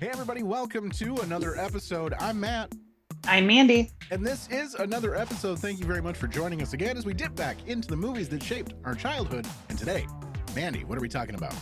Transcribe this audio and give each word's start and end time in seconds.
Hey, 0.00 0.08
everybody, 0.08 0.42
welcome 0.42 0.90
to 0.92 1.16
another 1.16 1.58
episode. 1.58 2.14
I'm 2.18 2.40
Matt, 2.40 2.72
I'm 3.26 3.46
Mandy. 3.46 3.90
and 4.10 4.26
this 4.26 4.48
is 4.48 4.74
another 4.74 5.14
episode. 5.14 5.58
Thank 5.58 5.78
you 5.78 5.84
very 5.84 6.00
much 6.00 6.16
for 6.16 6.26
joining 6.26 6.62
us 6.62 6.72
again 6.72 6.96
as 6.96 7.04
we 7.04 7.12
dip 7.12 7.34
back 7.36 7.56
into 7.66 7.86
the 7.86 7.96
movies 7.96 8.30
that 8.30 8.42
shaped 8.42 8.72
our 8.86 8.94
childhood. 8.94 9.46
And 9.68 9.78
today, 9.78 10.06
Mandy, 10.56 10.84
what 10.84 10.96
are 10.96 11.02
we 11.02 11.08
talking 11.10 11.34
about? 11.34 11.54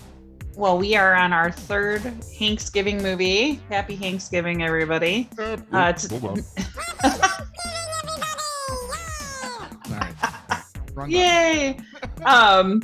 Well, 0.55 0.79
we 0.79 0.95
are 0.95 1.15
on 1.17 1.33
our 1.33 1.51
third 1.51 2.03
Thanksgiving 2.23 3.03
movie. 3.03 3.61
Happy 3.71 3.97
Thanksgiving, 3.97 4.63
everybody. 4.63 5.29
Uh, 5.37 5.57
it's- 5.91 6.09
Hold 6.09 6.25
on. 6.25 6.39
All 9.91 9.99
right. 9.99 10.15
Wrong. 10.95 11.11
Yay! 11.11 11.77
um, 12.25 12.83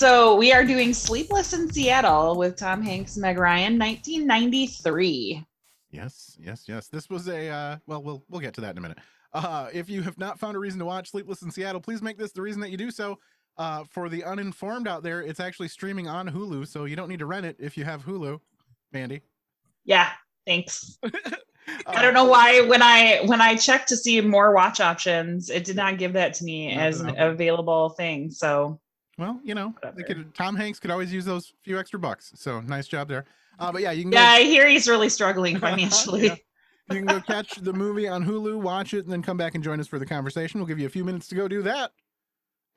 so 0.00 0.34
we 0.34 0.50
are 0.50 0.64
doing 0.64 0.94
Sleepless 0.94 1.52
in 1.52 1.70
Seattle 1.70 2.34
with 2.34 2.56
Tom 2.56 2.80
Hanks 2.80 3.18
Meg 3.18 3.36
Ryan, 3.36 3.78
1993. 3.78 5.44
Yes, 5.90 6.38
yes, 6.40 6.64
yes. 6.66 6.88
This 6.88 7.10
was 7.10 7.28
a 7.28 7.50
uh 7.50 7.76
well 7.86 8.02
we'll 8.02 8.24
we'll 8.30 8.40
get 8.40 8.54
to 8.54 8.62
that 8.62 8.70
in 8.70 8.78
a 8.78 8.80
minute. 8.80 8.96
Uh 9.34 9.68
if 9.74 9.90
you 9.90 10.00
have 10.00 10.16
not 10.16 10.40
found 10.40 10.56
a 10.56 10.58
reason 10.58 10.78
to 10.78 10.86
watch 10.86 11.10
Sleepless 11.10 11.42
in 11.42 11.50
Seattle, 11.50 11.82
please 11.82 12.00
make 12.00 12.16
this 12.16 12.32
the 12.32 12.40
reason 12.40 12.62
that 12.62 12.70
you 12.70 12.78
do 12.78 12.90
so. 12.90 13.18
Uh 13.58 13.84
for 13.90 14.08
the 14.08 14.24
uninformed 14.24 14.88
out 14.88 15.02
there, 15.02 15.20
it's 15.20 15.38
actually 15.38 15.68
streaming 15.68 16.08
on 16.08 16.26
Hulu, 16.26 16.66
so 16.66 16.86
you 16.86 16.96
don't 16.96 17.10
need 17.10 17.18
to 17.18 17.26
rent 17.26 17.44
it 17.44 17.56
if 17.58 17.76
you 17.76 17.84
have 17.84 18.02
Hulu. 18.02 18.40
Mandy. 18.94 19.20
Yeah, 19.84 20.08
thanks. 20.46 20.98
I 21.86 22.00
don't 22.00 22.14
know 22.14 22.24
why 22.24 22.62
when 22.62 22.80
I 22.80 23.20
when 23.26 23.42
I 23.42 23.54
checked 23.54 23.90
to 23.90 23.98
see 23.98 24.18
more 24.22 24.54
watch 24.54 24.80
options, 24.80 25.50
it 25.50 25.64
did 25.64 25.76
not 25.76 25.98
give 25.98 26.14
that 26.14 26.32
to 26.34 26.44
me 26.44 26.72
as 26.72 27.02
an 27.02 27.18
available 27.18 27.90
thing. 27.90 28.30
So 28.30 28.80
Well, 29.20 29.38
you 29.44 29.54
know, 29.54 29.74
they 29.94 30.02
could 30.02 30.34
Tom 30.34 30.56
Hanks 30.56 30.80
could 30.80 30.90
always 30.90 31.12
use 31.12 31.26
those 31.26 31.52
few 31.62 31.78
extra 31.78 31.98
bucks. 31.98 32.32
So 32.36 32.60
nice 32.62 32.88
job 32.88 33.06
there. 33.06 33.26
Uh 33.58 33.70
but 33.70 33.82
yeah, 33.82 33.92
you 33.92 34.02
can 34.02 34.10
go 34.10 34.18
yeah, 34.18 34.30
I 34.30 34.42
hear 34.44 34.66
he's 34.66 34.88
really 34.88 35.10
struggling 35.10 35.58
financially. 35.58 36.22
Yeah. 36.90 36.96
you 36.96 36.96
can 36.96 37.04
go 37.04 37.20
catch 37.26 37.56
the 37.56 37.72
movie 37.74 38.08
on 38.08 38.24
Hulu, 38.24 38.60
watch 38.62 38.94
it, 38.94 39.04
and 39.04 39.12
then 39.12 39.22
come 39.22 39.36
back 39.36 39.54
and 39.54 39.62
join 39.62 39.78
us 39.78 39.86
for 39.86 39.98
the 39.98 40.06
conversation. 40.06 40.58
We'll 40.58 40.66
give 40.66 40.78
you 40.78 40.86
a 40.86 40.90
few 40.90 41.04
minutes 41.04 41.28
to 41.28 41.34
go 41.34 41.46
do 41.48 41.60
that. 41.62 41.92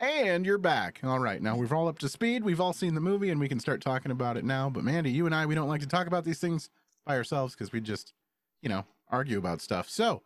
And 0.02 0.46
you're 0.46 0.58
back. 0.58 1.00
All 1.02 1.20
right. 1.20 1.42
Now 1.42 1.56
we're 1.56 1.74
all 1.74 1.88
up 1.88 1.98
to 2.00 2.10
speed. 2.10 2.44
We've 2.44 2.60
all 2.60 2.74
seen 2.74 2.94
the 2.94 3.00
movie 3.02 3.30
and 3.30 3.40
we 3.40 3.48
can 3.48 3.60
start 3.62 3.80
talking 3.82 4.12
about 4.12 4.36
it 4.36 4.44
now. 4.44 4.70
But 4.70 4.84
Mandy, 4.84 5.12
you 5.12 5.26
and 5.26 5.34
I, 5.34 5.46
we 5.46 5.56
don't 5.56 5.70
like 5.70 5.80
to 5.82 5.88
talk 5.88 6.08
about 6.08 6.26
these 6.26 6.40
things 6.40 6.70
by 7.06 7.16
ourselves 7.16 7.54
because 7.56 7.72
we 7.72 7.80
just, 7.80 8.12
you 8.62 8.68
know, 8.68 8.84
argue 9.10 9.38
about 9.38 9.62
stuff. 9.62 9.90
So 9.90 10.24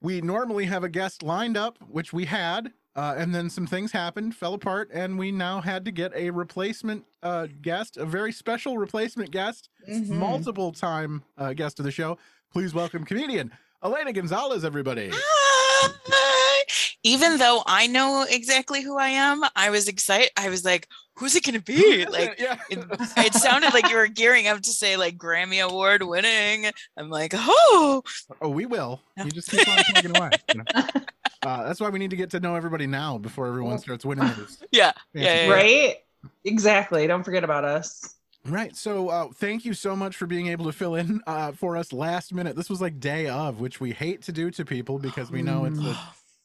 we 0.00 0.22
normally 0.22 0.64
have 0.64 0.82
a 0.82 0.88
guest 0.88 1.22
lined 1.22 1.58
up, 1.58 1.76
which 1.88 2.14
we 2.14 2.24
had. 2.24 2.72
Uh, 2.96 3.14
and 3.18 3.34
then 3.34 3.50
some 3.50 3.66
things 3.66 3.92
happened, 3.92 4.34
fell 4.34 4.54
apart, 4.54 4.88
and 4.92 5.18
we 5.18 5.30
now 5.30 5.60
had 5.60 5.84
to 5.84 5.90
get 5.92 6.10
a 6.16 6.30
replacement 6.30 7.04
uh, 7.22 7.46
guest, 7.60 7.98
a 7.98 8.06
very 8.06 8.32
special 8.32 8.78
replacement 8.78 9.30
guest 9.30 9.68
Mhm. 9.86 10.08
multiple 10.08 10.72
time 10.72 11.22
uh, 11.36 11.52
guest 11.52 11.78
of 11.78 11.84
the 11.84 11.90
show. 11.90 12.16
Please 12.52 12.72
welcome 12.72 13.04
comedian 13.04 13.52
Elena 13.84 14.12
Gonzalez, 14.12 14.64
everybody. 14.64 15.10
Hi. 15.12 16.64
Even 17.02 17.36
though 17.38 17.62
I 17.66 17.86
know 17.86 18.26
exactly 18.28 18.82
who 18.82 18.98
I 18.98 19.08
am, 19.10 19.44
I 19.54 19.70
was 19.70 19.86
excited. 19.86 20.30
I 20.36 20.48
was 20.48 20.64
like, 20.64 20.88
who's 21.14 21.36
it 21.36 21.44
going 21.44 21.54
to 21.54 21.60
be? 21.62 22.04
Like, 22.06 22.36
yeah. 22.40 22.58
it, 22.70 22.78
it 23.18 23.34
sounded 23.34 23.74
like 23.74 23.88
you 23.90 23.96
were 23.96 24.06
gearing 24.08 24.48
up 24.48 24.62
to 24.62 24.70
say, 24.70 24.96
like, 24.96 25.16
Grammy 25.18 25.62
Award 25.62 26.02
winning. 26.02 26.72
I'm 26.96 27.10
like, 27.10 27.32
oh, 27.36 28.02
oh, 28.40 28.48
we 28.48 28.66
will. 28.66 29.00
You 29.18 29.30
just 29.30 29.50
keep 29.50 29.68
on 29.68 29.78
plugging 29.90 30.16
away. 30.16 30.30
you 30.54 30.62
know? 30.62 30.82
Uh, 31.42 31.64
that's 31.64 31.80
why 31.80 31.88
we 31.88 31.98
need 31.98 32.10
to 32.10 32.16
get 32.16 32.30
to 32.30 32.40
know 32.40 32.54
everybody 32.54 32.86
now 32.86 33.18
before 33.18 33.46
everyone 33.46 33.78
starts 33.78 34.04
winning 34.04 34.26
those. 34.36 34.62
yeah. 34.70 34.92
fancy 35.12 35.26
Yeah, 35.26 35.46
yeah, 35.46 35.52
right? 35.52 35.96
Exactly. 36.44 37.06
Don't 37.06 37.22
forget 37.22 37.44
about 37.44 37.64
us. 37.64 38.14
Right. 38.44 38.76
So, 38.76 39.08
uh, 39.08 39.28
thank 39.34 39.64
you 39.64 39.74
so 39.74 39.96
much 39.96 40.16
for 40.16 40.26
being 40.26 40.46
able 40.48 40.66
to 40.66 40.72
fill 40.72 40.94
in 40.94 41.20
uh, 41.26 41.52
for 41.52 41.76
us 41.76 41.92
last 41.92 42.32
minute. 42.32 42.54
This 42.54 42.70
was 42.70 42.80
like 42.80 43.00
day 43.00 43.28
of, 43.28 43.60
which 43.60 43.80
we 43.80 43.92
hate 43.92 44.22
to 44.22 44.32
do 44.32 44.50
to 44.52 44.64
people 44.64 44.98
because 44.98 45.30
we 45.30 45.42
know 45.42 45.64
it's 45.64 45.80
a 45.80 45.98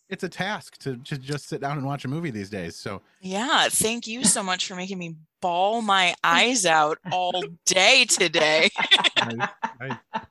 it's 0.09 0.24
a 0.24 0.29
task 0.29 0.78
to, 0.79 0.97
to 0.97 1.18
just 1.18 1.47
sit 1.47 1.62
down 1.62 1.78
and 1.78 1.85
watch 1.85 2.03
a 2.03 2.08
movie 2.08 2.31
these 2.31 2.50
days. 2.50 2.75
So, 2.75 3.02
Yeah. 3.22 3.69
Thank 3.69 4.08
you 4.08 4.25
so 4.25 4.44
much 4.44 4.68
for 4.68 4.75
making 4.75 4.97
me 4.97 5.16
bawl 5.41 5.81
my 5.81 6.13
eyes 6.23 6.66
out 6.66 7.00
all 7.12 7.44
day 7.66 8.06
today. 8.06 8.69
nice, 9.18 9.50
nice. 9.79 10.23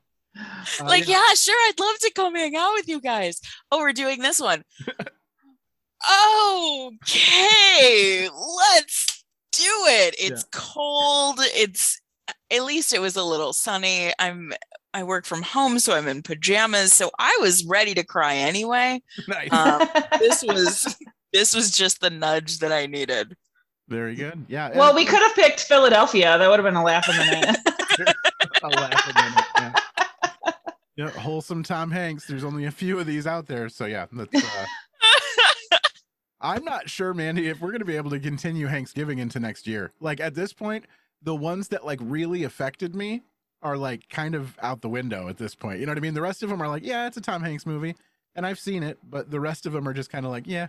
Uh, 0.79 0.85
like, 0.85 1.07
yeah, 1.07 1.33
sure, 1.35 1.55
I'd 1.67 1.79
love 1.79 1.97
to 1.99 2.11
come 2.15 2.35
hang 2.35 2.55
out 2.55 2.73
with 2.73 2.87
you 2.87 3.01
guys. 3.01 3.39
Oh, 3.71 3.79
we're 3.79 3.93
doing 3.93 4.21
this 4.21 4.39
one. 4.39 4.63
okay, 6.91 8.29
let's 8.29 9.23
do 9.51 9.61
it. 9.87 10.15
It's 10.17 10.45
cold. 10.51 11.39
It's 11.41 11.99
at 12.51 12.63
least 12.63 12.93
it 12.93 12.99
was 13.01 13.15
a 13.15 13.23
little 13.23 13.53
sunny. 13.53 14.11
I'm 14.19 14.53
I 14.93 15.03
work 15.03 15.25
from 15.25 15.41
home, 15.41 15.79
so 15.79 15.93
I'm 15.95 16.07
in 16.07 16.21
pajamas. 16.21 16.93
So 16.93 17.11
I 17.17 17.37
was 17.41 17.65
ready 17.65 17.93
to 17.95 18.03
cry 18.03 18.35
anyway. 18.35 19.01
nice. 19.27 19.51
Um, 19.51 19.87
this 20.19 20.43
was 20.43 20.95
this 21.33 21.55
was 21.55 21.71
just 21.71 22.01
the 22.01 22.09
nudge 22.09 22.59
that 22.59 22.71
I 22.71 22.85
needed. 22.87 23.35
Very 23.87 24.15
good. 24.15 24.45
Yeah. 24.47 24.69
well, 24.75 24.89
and- 24.89 24.95
we 24.95 25.05
could 25.05 25.21
have 25.21 25.35
picked 25.35 25.61
Philadelphia. 25.61 26.37
That 26.37 26.49
would 26.49 26.59
have 26.59 26.65
been 26.65 26.75
a 26.75 26.83
laugh 26.83 27.09
in 27.09 27.17
the 27.17 27.25
minute. 27.25 27.57
I'll 28.63 28.69
laugh 28.69 29.09
a 29.09 29.21
minute. 29.21 29.45
Yeah. 31.01 31.13
yeah, 31.13 31.21
wholesome 31.21 31.63
Tom 31.63 31.91
Hanks. 31.91 32.25
There's 32.25 32.43
only 32.43 32.65
a 32.65 32.71
few 32.71 32.99
of 32.99 33.05
these 33.05 33.27
out 33.27 33.47
there, 33.47 33.69
so 33.69 33.85
yeah. 33.85 34.05
That's, 34.11 34.35
uh, 34.35 34.65
I'm 36.41 36.63
not 36.63 36.89
sure, 36.89 37.13
Mandy, 37.13 37.47
if 37.47 37.61
we're 37.61 37.69
going 37.69 37.79
to 37.79 37.85
be 37.85 37.95
able 37.95 38.09
to 38.11 38.19
continue 38.19 38.67
Thanksgiving 38.67 39.19
into 39.19 39.39
next 39.39 39.67
year. 39.67 39.93
Like 39.99 40.19
at 40.19 40.33
this 40.33 40.53
point, 40.53 40.85
the 41.21 41.35
ones 41.35 41.67
that 41.69 41.85
like 41.85 41.99
really 42.01 42.43
affected 42.43 42.95
me 42.95 43.21
are 43.61 43.77
like 43.77 44.09
kind 44.09 44.33
of 44.33 44.57
out 44.61 44.81
the 44.81 44.89
window 44.89 45.27
at 45.27 45.37
this 45.37 45.53
point. 45.53 45.79
You 45.79 45.85
know 45.85 45.91
what 45.91 45.97
I 45.97 46.01
mean? 46.01 46.15
The 46.15 46.21
rest 46.21 46.41
of 46.41 46.49
them 46.49 46.61
are 46.61 46.67
like, 46.67 46.83
yeah, 46.83 47.05
it's 47.05 47.17
a 47.17 47.21
Tom 47.21 47.43
Hanks 47.43 47.65
movie, 47.65 47.95
and 48.35 48.45
I've 48.45 48.59
seen 48.59 48.81
it, 48.81 48.97
but 49.07 49.29
the 49.29 49.39
rest 49.39 49.65
of 49.65 49.73
them 49.73 49.87
are 49.87 49.93
just 49.93 50.09
kind 50.09 50.25
of 50.25 50.31
like, 50.31 50.47
yeah, 50.47 50.67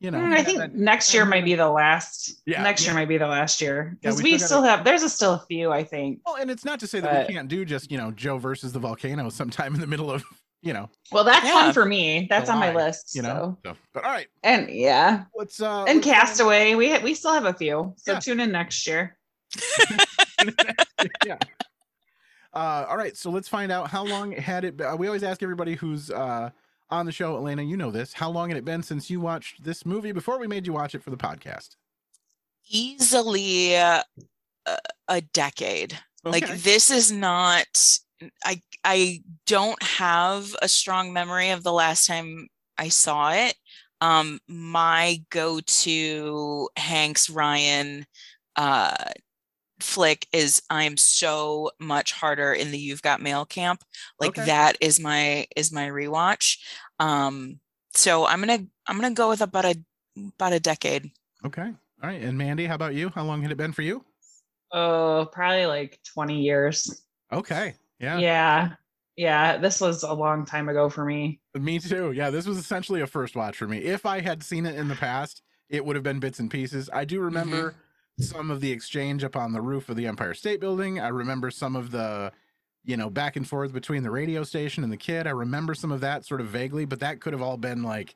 you 0.00 0.10
know. 0.10 0.18
Mm, 0.18 0.32
I 0.36 0.42
think 0.42 0.74
next 0.74 1.12
year 1.14 1.24
might 1.24 1.44
be 1.44 1.54
the 1.54 1.68
last. 1.68 2.42
Yeah, 2.46 2.62
next 2.62 2.82
yeah. 2.82 2.90
year 2.90 3.00
might 3.00 3.08
be 3.08 3.18
the 3.18 3.26
last 3.26 3.60
year 3.60 3.96
because 4.00 4.22
we 4.22 4.32
we, 4.32 4.38
still 4.38 4.48
still 4.48 4.62
have. 4.62 4.84
There's 4.84 5.02
a, 5.02 5.08
still 5.08 5.34
a 5.34 5.44
few, 5.48 5.72
I 5.72 5.84
think. 5.84 6.20
Well, 6.26 6.36
and 6.36 6.50
it's 6.50 6.64
not 6.64 6.80
to 6.80 6.86
say 6.86 7.00
that 7.00 7.12
But- 7.12 7.28
we 7.28 7.34
can't 7.34 7.48
do 7.48 7.64
just 7.64 7.90
you 7.90 7.98
know 7.98 8.10
Joe 8.10 8.38
versus 8.38 8.72
the 8.72 8.78
volcano 8.78 9.28
sometime 9.30 9.74
in 9.74 9.80
the 9.80 9.86
middle 9.86 10.10
of 10.10 10.24
you 10.62 10.72
know 10.72 10.88
Well, 11.12 11.24
that's 11.24 11.46
Yeah. 11.46 11.54
one 11.66 11.72
for 11.72 11.84
me. 11.84 12.26
That's 12.28 12.50
on 12.50 12.58
my 12.58 12.74
list. 12.74 13.14
you 13.14 13.22
know. 13.22 13.56
so. 13.64 13.70
So, 13.72 13.76
but 13.92 14.04
all 14.04 14.10
right, 14.10 14.26
And 14.42 14.68
yeah, 14.70 15.24
let's 15.34 15.60
uh 15.62 15.84
and 15.84 16.00
uh, 16.00 16.02
Castaway. 16.02 16.74
We 16.74 16.90
ha- 16.90 17.00
we 17.02 17.14
still 17.14 17.32
have 17.32 17.44
a 17.46 17.52
few. 17.54 17.94
So 17.96 18.12
Yeah. 18.12 18.18
tune 18.20 18.40
in 18.40 18.52
next 18.52 18.86
year. 18.86 19.16
yeah. 21.26 21.38
Uh, 22.52 22.86
all 22.88 22.96
right, 22.96 23.16
so 23.16 23.30
let's 23.30 23.48
find 23.48 23.70
out 23.70 23.88
how 23.90 24.02
long 24.04 24.32
had 24.32 24.64
it. 24.64 24.78
Been, 24.78 24.96
we 24.96 25.06
always 25.08 25.22
ask 25.22 25.42
everybody 25.42 25.74
who's 25.74 26.10
uh, 26.10 26.48
on 26.90 27.06
the 27.06 27.12
show, 27.12 27.36
Elena. 27.36 27.62
You 27.62 27.76
know 27.76 27.90
this. 27.90 28.12
How 28.12 28.30
long 28.30 28.48
had 28.48 28.58
it 28.58 28.64
been 28.64 28.82
since 28.82 29.10
you 29.10 29.20
watched 29.20 29.64
this 29.64 29.84
movie 29.86 30.12
before 30.12 30.38
we 30.38 30.46
made 30.46 30.66
you 30.66 30.72
watch 30.72 30.94
it 30.94 31.02
for 31.02 31.10
the 31.10 31.16
podcast? 31.16 31.76
Easily 32.68 33.76
uh, 33.76 34.02
a, 34.66 34.78
a 35.08 35.20
decade. 35.20 35.98
like 36.24 36.48
this 36.58 36.90
is 36.90 37.12
not 37.12 37.66
i 38.44 38.60
i 38.82 39.22
don't 39.46 39.80
have 39.82 40.56
a 40.62 40.66
strong 40.68 41.12
memory 41.12 41.50
of 41.50 41.62
the 41.62 41.72
last 41.72 42.06
time 42.06 42.48
i 42.78 42.88
saw 42.88 43.30
it 43.30 43.54
um 44.00 44.40
my 44.48 45.22
go-to 45.30 46.68
hanks 46.76 47.30
ryan 47.30 48.04
uh 48.56 48.94
flick 49.80 50.26
is 50.32 50.62
i'm 50.70 50.96
so 50.96 51.70
much 51.78 52.12
harder 52.12 52.52
in 52.52 52.70
the 52.70 52.78
you've 52.78 53.02
got 53.02 53.20
mail 53.20 53.44
camp 53.44 53.82
like 54.20 54.30
Okay. 54.30 54.46
that 54.46 54.76
is 54.80 54.98
my 54.98 55.46
is 55.54 55.70
my 55.72 55.88
rewatch 55.88 56.58
um 56.98 57.60
so 57.94 58.26
i'm 58.26 58.40
gonna 58.40 58.64
i'm 58.86 58.98
gonna 59.00 59.14
go 59.14 59.28
with 59.28 59.40
about 59.42 59.64
a 59.66 59.76
about 60.36 60.52
a 60.52 60.60
decade 60.60 61.10
Okay. 61.44 61.62
All 62.02 62.10
right. 62.10 62.20
And 62.22 62.36
Mandy, 62.36 62.66
how 62.66 62.74
about 62.74 62.94
you? 62.94 63.10
How 63.14 63.22
long 63.22 63.40
had 63.42 63.52
it 63.52 63.56
been 63.56 63.72
for 63.72 63.82
you? 63.82 64.04
Oh, 64.72 65.28
probably 65.30 65.66
like 65.66 66.00
20 66.12 66.40
years. 66.40 67.02
Okay. 67.32 67.74
Yeah. 68.00 68.18
Yeah. 68.18 68.70
Yeah. 69.16 69.56
This 69.58 69.80
was 69.80 70.02
a 70.02 70.12
long 70.12 70.44
time 70.44 70.68
ago 70.68 70.88
for 70.88 71.04
me. 71.04 71.40
Me 71.54 71.78
too. 71.78 72.12
Yeah. 72.12 72.30
This 72.30 72.46
was 72.46 72.58
essentially 72.58 73.00
a 73.02 73.06
first 73.06 73.36
watch 73.36 73.56
for 73.56 73.68
me. 73.68 73.78
If 73.78 74.06
I 74.06 74.20
had 74.20 74.42
seen 74.42 74.66
it 74.66 74.74
in 74.74 74.88
the 74.88 74.96
past, 74.96 75.42
it 75.68 75.84
would 75.84 75.94
have 75.94 76.02
been 76.02 76.18
bits 76.18 76.40
and 76.40 76.50
pieces. 76.50 76.90
I 76.92 77.04
do 77.04 77.20
remember 77.20 77.74
some 78.18 78.50
of 78.50 78.60
the 78.60 78.70
exchange 78.72 79.24
up 79.24 79.36
on 79.36 79.52
the 79.52 79.60
roof 79.60 79.88
of 79.88 79.96
the 79.96 80.06
Empire 80.06 80.34
State 80.34 80.60
Building. 80.60 80.98
I 81.00 81.08
remember 81.08 81.50
some 81.50 81.76
of 81.76 81.90
the, 81.90 82.32
you 82.84 82.96
know, 82.96 83.10
back 83.10 83.36
and 83.36 83.46
forth 83.46 83.72
between 83.72 84.02
the 84.02 84.10
radio 84.10 84.42
station 84.42 84.82
and 84.84 84.92
the 84.92 84.96
kid. 84.96 85.26
I 85.26 85.30
remember 85.30 85.74
some 85.74 85.92
of 85.92 86.00
that 86.00 86.24
sort 86.24 86.40
of 86.40 86.46
vaguely, 86.48 86.84
but 86.84 87.00
that 87.00 87.20
could 87.20 87.32
have 87.32 87.42
all 87.42 87.56
been 87.56 87.82
like 87.82 88.14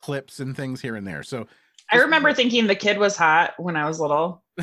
clips 0.00 0.40
and 0.40 0.56
things 0.56 0.80
here 0.80 0.96
and 0.96 1.06
there. 1.06 1.22
So 1.22 1.46
I 1.90 1.96
remember 1.98 2.32
thinking 2.32 2.66
the 2.66 2.74
kid 2.76 2.98
was 2.98 3.16
hot 3.16 3.54
when 3.58 3.76
I 3.76 3.86
was 3.86 3.98
little. 4.00 4.42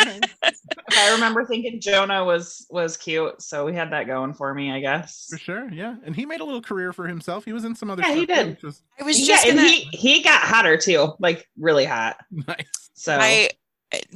I 0.00 1.10
remember 1.12 1.44
thinking 1.44 1.80
Jonah 1.80 2.24
was 2.24 2.66
was 2.70 2.96
cute, 2.96 3.40
so 3.42 3.64
we 3.64 3.74
had 3.74 3.90
that 3.92 4.06
going 4.06 4.32
for 4.32 4.54
me, 4.54 4.72
I 4.72 4.80
guess. 4.80 5.26
for 5.30 5.38
sure, 5.38 5.70
yeah. 5.70 5.96
And 6.04 6.14
he 6.14 6.24
made 6.24 6.40
a 6.40 6.44
little 6.44 6.62
career 6.62 6.92
for 6.92 7.06
himself. 7.06 7.44
He 7.44 7.52
was 7.52 7.64
in 7.64 7.74
some 7.74 7.90
other 7.90 8.02
Yeah, 8.02 8.14
he 8.14 8.26
did. 8.26 8.48
which 8.50 8.62
was 8.62 8.82
I 9.00 9.04
was 9.04 9.18
Yeah, 9.20 9.34
just 9.34 9.46
and 9.46 9.56
gonna. 9.56 9.68
he 9.68 9.80
he 9.92 10.22
got 10.22 10.40
hotter 10.40 10.76
too, 10.76 11.12
like 11.18 11.48
really 11.58 11.84
hot. 11.84 12.16
nice. 12.30 12.66
So 12.94 13.16
I 13.20 13.50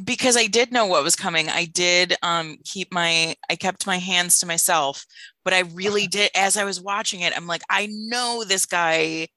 because 0.04 0.36
I 0.36 0.46
did 0.46 0.72
know 0.72 0.86
what 0.86 1.02
was 1.04 1.16
coming, 1.16 1.48
I 1.48 1.64
did 1.66 2.14
um 2.22 2.58
keep 2.64 2.92
my 2.92 3.34
I 3.50 3.56
kept 3.56 3.86
my 3.86 3.98
hands 3.98 4.38
to 4.40 4.46
myself, 4.46 5.04
but 5.44 5.52
I 5.54 5.60
really 5.74 6.06
did 6.06 6.30
as 6.34 6.56
I 6.56 6.64
was 6.64 6.80
watching 6.80 7.20
it, 7.20 7.36
I'm 7.36 7.46
like, 7.46 7.62
I 7.70 7.88
know 7.90 8.44
this 8.46 8.66
guy 8.66 9.28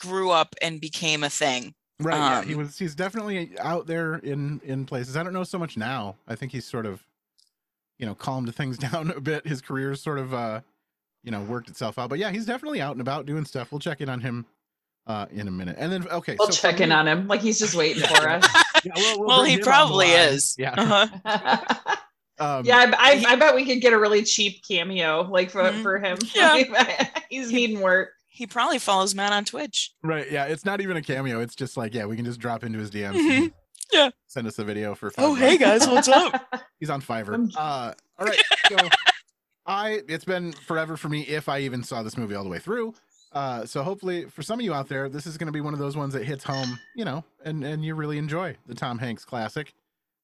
grew 0.00 0.30
up 0.30 0.54
and 0.62 0.80
became 0.80 1.24
a 1.24 1.30
thing. 1.30 1.74
Right. 1.98 2.14
yeah, 2.16 2.42
he 2.44 2.52
Um, 2.52 2.58
was. 2.58 2.78
He's 2.78 2.94
definitely 2.94 3.58
out 3.58 3.86
there 3.86 4.16
in 4.16 4.60
in 4.64 4.84
places. 4.84 5.16
I 5.16 5.22
don't 5.22 5.32
know 5.32 5.44
so 5.44 5.58
much 5.58 5.76
now. 5.76 6.16
I 6.28 6.34
think 6.34 6.52
he's 6.52 6.66
sort 6.66 6.84
of, 6.84 7.00
you 7.98 8.04
know, 8.04 8.14
calmed 8.14 8.54
things 8.54 8.76
down 8.86 9.10
a 9.10 9.20
bit. 9.20 9.46
His 9.46 9.62
career's 9.62 10.02
sort 10.02 10.18
of, 10.18 10.34
uh, 10.34 10.60
you 11.24 11.30
know, 11.30 11.40
worked 11.42 11.68
itself 11.70 11.98
out. 11.98 12.10
But 12.10 12.18
yeah, 12.18 12.30
he's 12.30 12.44
definitely 12.44 12.82
out 12.82 12.92
and 12.92 13.00
about 13.00 13.24
doing 13.24 13.46
stuff. 13.46 13.72
We'll 13.72 13.78
check 13.78 14.02
in 14.02 14.10
on 14.10 14.20
him, 14.20 14.44
uh, 15.06 15.24
in 15.32 15.48
a 15.48 15.50
minute. 15.50 15.76
And 15.78 15.90
then 15.90 16.06
okay, 16.08 16.36
We'll 16.38 16.48
so 16.52 16.68
check 16.68 16.80
in 16.82 16.90
me- 16.90 16.94
on 16.94 17.08
him 17.08 17.28
like 17.28 17.40
he's 17.40 17.58
just 17.58 17.74
waiting 17.74 18.02
for 18.02 18.28
us. 18.28 18.46
Yeah, 18.84 18.92
we'll- 18.96 19.18
we'll 19.20 19.28
well, 19.28 19.44
he 19.44 19.52
him 19.54 19.58
on 19.58 19.60
the 19.60 19.66
probably 19.66 20.06
is. 20.08 20.54
Yeah. 20.58 20.74
Uh-huh. 20.76 21.96
Um, 22.38 22.66
yeah, 22.66 22.92
I, 22.98 23.14
I, 23.24 23.32
I 23.32 23.36
bet 23.36 23.54
we 23.54 23.64
could 23.64 23.80
get 23.80 23.94
a 23.94 23.98
really 23.98 24.22
cheap 24.22 24.62
cameo 24.66 25.22
like 25.22 25.50
for, 25.50 25.62
Mhm. 25.62 25.82
for 25.82 25.98
him. 25.98 26.18
Yeah. 26.34 27.08
he's 27.30 27.50
needing 27.50 27.80
work. 27.80 28.10
He 28.28 28.46
probably 28.46 28.78
follows 28.78 29.14
Matt 29.14 29.32
on 29.32 29.46
Twitch. 29.46 29.92
Right. 30.02 30.30
Yeah. 30.30 30.44
It's 30.44 30.66
not 30.66 30.82
even 30.82 30.98
a 30.98 31.02
cameo. 31.02 31.40
It's 31.40 31.54
just 31.54 31.78
like, 31.78 31.94
yeah, 31.94 32.04
we 32.04 32.14
can 32.16 32.26
just 32.26 32.38
drop 32.38 32.62
into 32.64 32.78
his 32.78 32.90
DMs. 32.90 33.14
Mhm. 33.16 33.52
Yeah. 33.92 34.10
Send 34.26 34.46
us 34.46 34.58
a 34.58 34.64
video 34.64 34.94
for. 34.94 35.10
five 35.10 35.24
Oh, 35.24 35.28
bucks. 35.30 35.40
hey 35.40 35.56
guys, 35.56 35.86
what's 35.88 36.08
up? 36.08 36.46
He's 36.80 36.90
on 36.90 37.00
Fiverr. 37.00 37.50
Uh, 37.56 37.94
all 38.18 38.26
right. 38.26 38.38
So 38.68 38.76
I, 39.66 40.02
it's 40.06 40.24
been 40.26 40.52
forever 40.52 40.98
for 40.98 41.08
me 41.08 41.22
if 41.22 41.48
I 41.48 41.60
even 41.60 41.82
saw 41.82 42.02
this 42.02 42.18
movie 42.18 42.34
all 42.34 42.44
the 42.44 42.50
way 42.50 42.58
through. 42.58 42.94
Uh, 43.36 43.66
so 43.66 43.82
hopefully 43.82 44.24
for 44.24 44.42
some 44.42 44.58
of 44.58 44.64
you 44.64 44.72
out 44.72 44.88
there, 44.88 45.10
this 45.10 45.26
is 45.26 45.36
going 45.36 45.46
to 45.46 45.52
be 45.52 45.60
one 45.60 45.74
of 45.74 45.78
those 45.78 45.94
ones 45.94 46.14
that 46.14 46.24
hits 46.24 46.42
home, 46.42 46.78
you 46.94 47.04
know, 47.04 47.22
and 47.44 47.62
and 47.62 47.84
you 47.84 47.94
really 47.94 48.16
enjoy 48.16 48.56
the 48.66 48.74
Tom 48.74 48.98
Hanks 48.98 49.26
classic, 49.26 49.74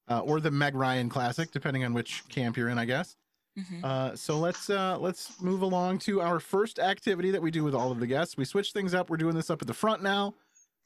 uh, 0.09 0.21
or 0.21 0.39
the 0.39 0.49
Meg 0.49 0.73
Ryan 0.73 1.09
classic, 1.09 1.51
depending 1.51 1.83
on 1.85 1.93
which 1.93 2.27
camp 2.29 2.57
you're 2.57 2.69
in, 2.69 2.79
I 2.79 2.85
guess. 2.85 3.15
Mhm. 3.55 3.83
Uh, 3.83 4.15
so 4.15 4.39
let's 4.39 4.67
uh, 4.67 4.97
let's 4.97 5.39
move 5.39 5.61
along 5.61 5.99
to 5.99 6.21
our 6.21 6.39
first 6.39 6.79
activity 6.79 7.29
that 7.29 7.41
we 7.43 7.51
do 7.51 7.63
with 7.63 7.75
all 7.75 7.91
of 7.91 7.99
the 7.99 8.07
guests. 8.07 8.35
We 8.35 8.45
switch 8.45 8.71
things 8.71 8.95
up. 8.95 9.11
We're 9.11 9.17
doing 9.17 9.35
this 9.35 9.51
up 9.51 9.61
at 9.61 9.67
the 9.67 9.75
front 9.75 10.01
now. 10.01 10.33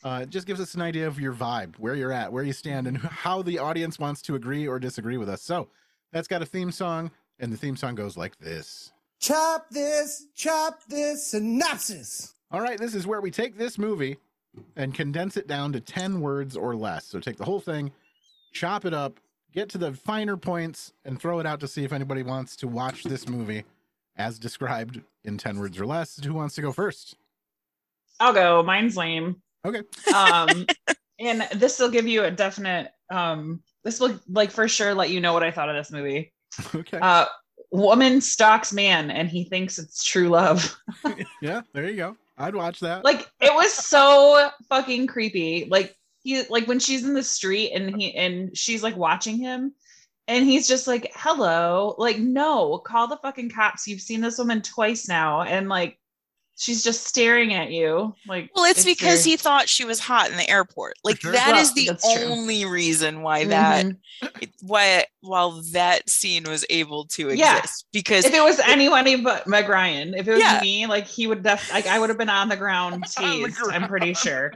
Uh, 0.03 0.19
it 0.23 0.29
just 0.29 0.47
gives 0.47 0.59
us 0.59 0.75
an 0.75 0.81
idea 0.81 1.07
of 1.07 1.21
your 1.21 1.33
vibe, 1.33 1.75
where 1.79 1.95
you're 1.95 2.11
at, 2.11 2.33
where 2.33 2.43
you 2.43 2.51
stand, 2.53 2.87
and 2.87 2.97
how 2.97 3.41
the 3.41 3.57
audience 3.57 3.97
wants 3.99 4.21
to 4.23 4.35
agree 4.35 4.67
or 4.67 4.79
disagree 4.79 5.15
with 5.17 5.29
us. 5.29 5.41
So 5.41 5.69
that's 6.11 6.27
got 6.27 6.41
a 6.41 6.45
theme 6.45 6.71
song, 6.71 7.09
and 7.39 7.53
the 7.53 7.57
theme 7.57 7.77
song 7.77 7.95
goes 7.95 8.17
like 8.17 8.37
this. 8.37 8.91
Chop 9.19 9.69
this, 9.69 10.27
chop 10.35 10.83
this 10.87 11.27
synopsis. 11.27 12.33
All 12.51 12.61
right, 12.61 12.79
this 12.79 12.95
is 12.95 13.07
where 13.07 13.21
we 13.21 13.31
take 13.31 13.57
this 13.57 13.77
movie 13.77 14.17
and 14.75 14.93
condense 14.93 15.37
it 15.37 15.47
down 15.47 15.73
to 15.73 15.81
10 15.81 16.21
words 16.21 16.55
or 16.55 16.75
less. 16.75 17.05
So 17.05 17.19
take 17.19 17.37
the 17.37 17.45
whole 17.45 17.59
thing, 17.59 17.91
chop 18.53 18.85
it 18.85 18.93
up, 18.93 19.19
get 19.53 19.69
to 19.69 19.77
the 19.77 19.93
finer 19.93 20.37
points, 20.37 20.93
and 21.03 21.19
throw 21.19 21.39
it 21.39 21.45
out 21.45 21.59
to 21.61 21.67
see 21.67 21.83
if 21.83 21.91
anybody 21.91 22.23
wants 22.23 22.55
to 22.57 22.67
watch 22.67 23.03
this 23.03 23.27
movie 23.27 23.63
as 24.17 24.39
described 24.39 25.01
in 25.23 25.37
10 25.37 25.59
words 25.59 25.79
or 25.79 25.85
less. 25.85 26.23
Who 26.23 26.33
wants 26.33 26.55
to 26.55 26.61
go 26.61 26.71
first? 26.71 27.15
I'll 28.19 28.33
go. 28.33 28.63
Mine's 28.63 28.97
lame. 28.97 29.41
Okay. 29.65 29.81
Um, 30.13 30.65
and 31.19 31.41
this 31.55 31.79
will 31.79 31.89
give 31.89 32.07
you 32.07 32.23
a 32.23 32.31
definite. 32.31 32.91
Um, 33.11 33.61
this 33.83 33.99
will 33.99 34.19
like 34.29 34.51
for 34.51 34.67
sure 34.67 34.93
let 34.93 35.09
you 35.09 35.21
know 35.21 35.33
what 35.33 35.43
I 35.43 35.51
thought 35.51 35.69
of 35.69 35.75
this 35.75 35.91
movie. 35.91 36.33
Okay. 36.73 36.97
Uh, 36.99 37.25
woman 37.71 38.21
stalks 38.21 38.73
man, 38.73 39.11
and 39.11 39.29
he 39.29 39.43
thinks 39.43 39.79
it's 39.79 40.03
true 40.03 40.29
love. 40.29 40.79
yeah, 41.41 41.61
there 41.73 41.89
you 41.89 41.95
go. 41.95 42.17
I'd 42.37 42.55
watch 42.55 42.79
that. 42.81 43.03
like 43.03 43.29
it 43.41 43.53
was 43.53 43.73
so 43.73 44.49
fucking 44.69 45.07
creepy. 45.07 45.67
Like 45.69 45.95
he 46.23 46.43
like 46.49 46.67
when 46.67 46.79
she's 46.79 47.03
in 47.03 47.13
the 47.13 47.23
street 47.23 47.71
and 47.71 47.99
he 47.99 48.15
and 48.15 48.55
she's 48.55 48.83
like 48.83 48.95
watching 48.95 49.37
him 49.37 49.73
and 50.27 50.45
he's 50.45 50.67
just 50.67 50.87
like, 50.87 51.11
"Hello." 51.15 51.95
Like, 51.97 52.19
"No, 52.19 52.77
call 52.79 53.07
the 53.07 53.17
fucking 53.17 53.49
cops. 53.49 53.87
You've 53.87 54.01
seen 54.01 54.21
this 54.21 54.37
woman 54.37 54.61
twice 54.61 55.07
now." 55.07 55.41
And 55.41 55.69
like 55.69 55.97
she's 56.57 56.83
just 56.83 57.05
staring 57.05 57.53
at 57.53 57.71
you. 57.71 58.15
Like 58.27 58.49
Well, 58.55 58.65
it's, 58.65 58.83
because 58.83 59.23
very- 59.23 59.31
he 59.31 59.37
thought 59.37 59.69
she 59.69 59.85
was 59.85 59.99
hot 59.99 60.31
in 60.31 60.37
the 60.37 60.49
airport. 60.49 60.95
Like 61.03 61.21
sure. 61.21 61.31
that 61.31 61.55
is 61.57 61.67
Well, 61.69 61.75
the 61.75 61.85
that's 61.87 62.13
true. 62.13 62.23
only 62.27 62.65
reason 62.65 63.21
why 63.21 63.45
that 63.45 63.85
Mhm. 63.85 63.97
it- 64.41 64.49
why 64.61 65.05
while 65.21 65.61
that 65.73 66.09
scene 66.09 66.43
was 66.43 66.65
able 66.69 67.05
to 67.05 67.33
Yeah. 67.33 67.57
exist 67.59 67.85
because 67.93 68.25
if 68.25 68.33
it 68.33 68.43
was 68.43 68.59
anyone 68.59 69.23
but 69.23 69.45
Meg 69.47 69.69
Ryan, 69.69 70.13
if 70.15 70.27
it 70.27 70.31
was 70.33 70.39
Yeah. 70.41 70.59
me, 70.61 70.87
like 70.87 71.07
he 71.07 71.27
would 71.27 71.43
def 71.43 71.71
like 71.71 71.85
I 71.87 71.99
would 71.99 72.09
have 72.09 72.17
been 72.17 72.29
on 72.29 72.49
the 72.49 72.57
ground 72.57 72.93
On 72.95 73.01
the 73.01 73.07
tased. 73.07 73.71
I'm 73.71 73.87
pretty 73.87 74.13
sure. 74.13 74.53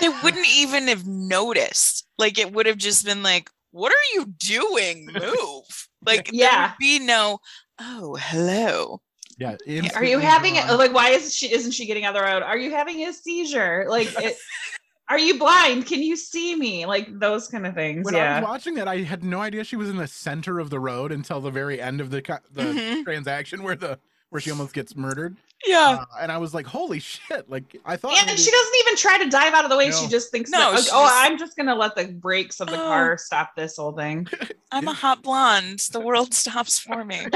they 0.00 0.08
wouldn't 0.22 0.46
even 0.56 0.88
have 0.88 1.06
noticed. 1.06 2.06
Like 2.18 2.38
it 2.38 2.52
would 2.52 2.66
have 2.66 2.76
just 2.76 3.04
been 3.06 3.22
like, 3.22 3.48
"What 3.70 3.92
are 3.92 4.14
you 4.14 4.26
doing? 4.26 5.06
Move!" 5.06 5.88
Like 6.04 6.26
there 6.26 6.34
Yeah. 6.34 6.68
would 6.72 6.78
be 6.78 6.98
no, 6.98 7.40
"Oh, 7.78 8.16
hello." 8.20 9.00
Yeah. 9.38 9.56
Are 9.94 10.04
you 10.04 10.18
having 10.18 10.56
it? 10.56 10.66
Like, 10.72 10.92
why 10.92 11.10
is 11.10 11.34
she? 11.34 11.52
Isn't 11.52 11.72
she 11.72 11.86
getting 11.86 12.04
out 12.04 12.14
of 12.16 12.22
the 12.22 12.26
road? 12.26 12.42
Are 12.42 12.58
you 12.58 12.70
having 12.70 13.04
a 13.06 13.12
seizure? 13.12 13.86
Like, 13.88 14.08
it, 14.22 14.36
are 15.08 15.18
you 15.18 15.38
blind? 15.38 15.86
Can 15.86 16.02
you 16.02 16.16
see 16.16 16.54
me? 16.54 16.84
Like 16.84 17.18
those 17.18 17.48
kind 17.48 17.66
of 17.66 17.74
things. 17.74 18.04
When 18.04 18.14
I 18.14 18.40
was 18.40 18.48
watching 18.48 18.74
that, 18.74 18.88
I 18.88 18.98
had 18.98 19.24
no 19.24 19.40
idea 19.40 19.64
she 19.64 19.76
was 19.76 19.88
in 19.88 19.96
the 19.96 20.06
center 20.06 20.58
of 20.58 20.68
the 20.70 20.78
road 20.80 21.12
until 21.12 21.40
the 21.40 21.50
very 21.50 21.80
end 21.80 22.00
of 22.02 22.10
the 22.10 22.20
co- 22.20 22.38
the 22.52 22.62
Mhm. 22.64 23.04
transaction 23.04 23.62
where 23.62 23.74
the 23.76 23.98
where 24.30 24.40
she 24.42 24.50
almost 24.50 24.74
gets 24.74 24.94
murdered. 24.94 25.38
Yeah. 25.66 26.00
Uh, 26.02 26.04
and 26.20 26.30
I 26.30 26.36
was 26.36 26.52
like, 26.52 26.66
"Holy 26.66 26.98
shit!" 27.00 27.48
Like 27.48 27.74
I 27.86 27.96
thought. 27.96 28.16
and 28.18 28.26
maybe- 28.26 28.38
she 28.38 28.50
doesn't 28.50 28.74
even 28.82 28.96
try 28.96 29.16
to 29.24 29.30
dive 29.30 29.54
out 29.54 29.64
of 29.64 29.70
the 29.70 29.76
way. 29.78 29.90
She 29.90 30.06
just 30.08 30.30
thinks, 30.30 30.50
No, 30.50 30.58
that, 30.58 30.72
like, 30.72 30.84
oh, 30.92 31.08
I'm 31.10 31.38
just 31.38 31.56
gonna 31.56 31.74
let 31.74 31.94
the 31.96 32.08
brakes 32.08 32.60
of 32.60 32.66
the 32.68 32.74
Oh. 32.74 32.84
car 32.88 33.16
stop 33.16 33.56
this 33.56 33.76
whole 33.76 33.92
thing. 33.92 34.26
I'm 34.72 34.86
a 34.86 34.92
hot 34.92 35.22
blonde. 35.22 35.78
The 35.90 36.00
world 36.00 36.34
stops 36.34 36.78
for 36.78 37.02
me. 37.06 37.26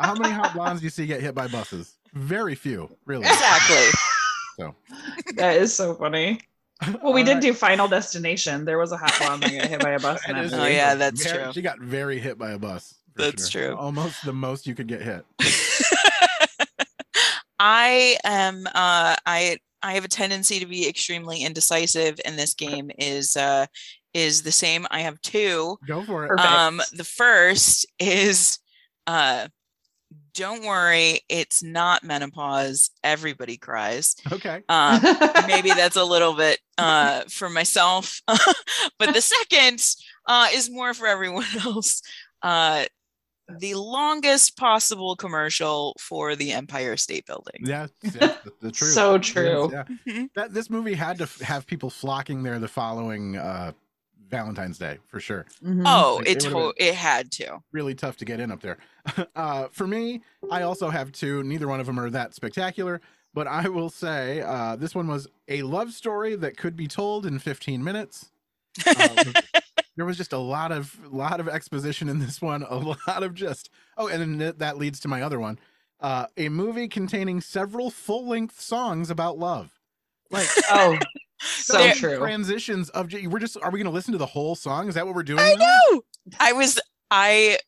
Yeah, 0.00 0.06
how 0.06 0.14
many 0.14 0.32
hot 0.32 0.54
blondes 0.54 0.80
do 0.80 0.84
you 0.86 0.90
see 0.90 1.06
get 1.06 1.20
hit 1.20 1.34
by 1.34 1.48
buses? 1.48 1.94
Very 2.14 2.54
few, 2.54 2.94
really. 3.04 3.26
exactly. 3.26 3.86
So 4.58 4.74
that 5.36 5.56
is 5.56 5.74
so 5.74 5.94
funny. 5.94 6.40
Well, 7.02 7.12
we 7.14 7.20
All 7.20 7.26
did 7.26 7.32
right. 7.34 7.42
do 7.42 7.52
Final 7.54 7.88
Destination. 7.88 8.64
There 8.64 8.78
was 8.78 8.92
a 8.92 8.96
hot 8.98 9.14
blonde 9.18 9.42
that 9.42 9.52
got 9.52 9.68
hit 9.68 9.80
by 9.80 9.90
a 9.92 9.98
bus. 10.00 10.20
in 10.28 10.34
That 10.34 10.40
that 10.42 10.44
is 10.46 10.52
Oh, 10.54 10.58
movie. 10.58 10.72
yeah, 10.74 10.94
that's 10.94 11.22
Very- 11.24 11.44
true. 11.44 11.52
She 11.52 11.62
got 11.62 11.78
very 11.80 12.18
hit 12.18 12.38
by 12.38 12.52
a 12.52 12.58
bus. 12.58 12.94
That's 13.16 13.48
sure. 13.48 13.68
true. 13.68 13.76
Almost 13.76 14.24
the 14.24 14.32
most 14.32 14.66
you 14.66 14.74
could 14.74 14.86
get 14.88 15.00
hit. 15.02 15.24
I 17.58 18.18
am 18.24 18.66
uh 18.66 19.16
I 19.24 19.58
I 19.82 19.94
have 19.94 20.04
a 20.04 20.08
tendency 20.08 20.60
to 20.60 20.66
be 20.66 20.86
extremely 20.88 21.42
indecisive 21.42 22.20
and 22.24 22.38
this 22.38 22.52
game 22.54 22.90
is 22.98 23.36
uh 23.36 23.66
is 24.12 24.42
the 24.42 24.52
same. 24.52 24.86
I 24.90 25.00
have 25.00 25.20
two. 25.22 25.78
Go 25.86 26.02
for 26.04 26.24
it. 26.24 26.28
Perfect. 26.28 26.46
Um 26.48 26.80
the 26.92 27.04
first 27.04 27.86
is 27.98 28.58
uh 29.06 29.48
don't 30.36 30.64
worry, 30.64 31.20
it's 31.28 31.62
not 31.62 32.04
menopause. 32.04 32.90
Everybody 33.02 33.56
cries. 33.56 34.14
Okay. 34.30 34.62
Um 34.68 35.00
maybe 35.48 35.70
that's 35.70 35.96
a 35.96 36.04
little 36.04 36.34
bit 36.34 36.60
uh 36.78 37.22
for 37.28 37.50
myself. 37.50 38.20
but 38.26 39.12
the 39.14 39.20
second 39.20 39.82
uh 40.26 40.48
is 40.52 40.70
more 40.70 40.94
for 40.94 41.06
everyone 41.08 41.46
else. 41.64 42.00
Uh 42.42 42.84
the 43.60 43.74
longest 43.74 44.56
possible 44.56 45.14
commercial 45.16 45.94
for 46.00 46.34
the 46.34 46.52
Empire 46.52 46.96
State 46.96 47.26
Building. 47.26 47.60
Yeah, 47.62 47.86
yeah 48.02 48.10
the, 48.44 48.52
the 48.60 48.72
truth. 48.72 48.90
So 48.92 49.18
true. 49.18 49.70
yeah. 49.72 49.84
Mhm. 50.06 50.28
That 50.34 50.52
this 50.52 50.68
movie 50.68 50.94
had 50.94 51.18
to 51.18 51.24
f- 51.24 51.40
have 51.40 51.66
people 51.66 51.88
flocking 51.90 52.42
there 52.42 52.58
the 52.58 52.66
following 52.68 53.36
uh, 53.36 53.72
Valentine's 54.28 54.78
Day 54.78 54.98
for 55.06 55.20
sure. 55.20 55.46
Mhm. 55.64 55.82
Oh, 55.86 56.16
Like, 56.16 56.28
it 56.28 56.36
it 56.44 56.50
to- 56.50 56.74
it 56.76 56.94
had 56.94 57.30
to. 57.32 57.58
Really 57.72 57.94
tough 57.94 58.16
to 58.18 58.24
get 58.24 58.40
in 58.40 58.50
up 58.50 58.60
there. 58.60 58.78
uh, 59.36 59.68
for 59.70 59.86
me, 59.86 60.22
I 60.50 60.62
also 60.62 60.90
have 60.90 61.12
two. 61.12 61.42
Neither 61.42 61.68
one 61.68 61.80
of 61.80 61.86
them 61.86 61.98
are 62.00 62.10
that 62.10 62.34
spectacular, 62.34 63.00
but 63.34 63.46
I 63.46 63.68
will 63.68 63.90
say 63.90 64.40
uh, 64.42 64.76
this 64.76 64.94
one 64.94 65.06
was 65.08 65.28
a 65.48 65.62
love 65.62 65.92
story 65.92 66.34
that 66.36 66.56
could 66.56 66.76
be 66.76 66.86
told 66.88 67.24
in 67.26 67.38
15 67.38 67.82
minutes. 67.84 68.30
Uh, 68.86 69.32
there 69.96 70.04
was 70.04 70.16
just 70.16 70.32
a 70.32 70.38
lot 70.38 70.72
of 70.72 70.98
lot 71.10 71.40
of 71.40 71.48
exposition 71.48 72.08
in 72.10 72.18
this 72.18 72.42
one 72.42 72.62
a 72.68 72.76
lot 72.76 73.22
of 73.22 73.32
just 73.32 73.70
oh 73.96 74.06
and 74.08 74.20
then 74.20 74.38
th- 74.38 74.56
that 74.58 74.76
leads 74.76 75.00
to 75.00 75.08
my 75.08 75.22
other 75.22 75.40
one 75.40 75.58
uh 76.00 76.26
a 76.36 76.50
movie 76.50 76.86
containing 76.86 77.40
several 77.40 77.88
full-length 77.90 78.60
songs 78.60 79.08
about 79.08 79.38
love 79.38 79.70
like 80.30 80.46
Oh, 80.70 80.98
so 81.40 81.78
There- 81.78 81.94
true. 81.94 82.18
transitions 82.18 82.88
of 82.90 83.08
j- 83.08 83.26
we're 83.26 83.38
just 83.38 83.56
are 83.62 83.70
we 83.70 83.78
gonna 83.78 83.90
listen 83.90 84.12
to 84.12 84.18
the 84.18 84.26
whole 84.26 84.54
song 84.54 84.88
is 84.88 84.94
that 84.94 85.06
what 85.06 85.14
we're 85.14 85.22
doing 85.22 85.40
I 85.40 85.54
now? 85.54 85.66
know. 85.92 86.02
I 86.40 86.52
was 86.52 86.78
I 87.10 87.58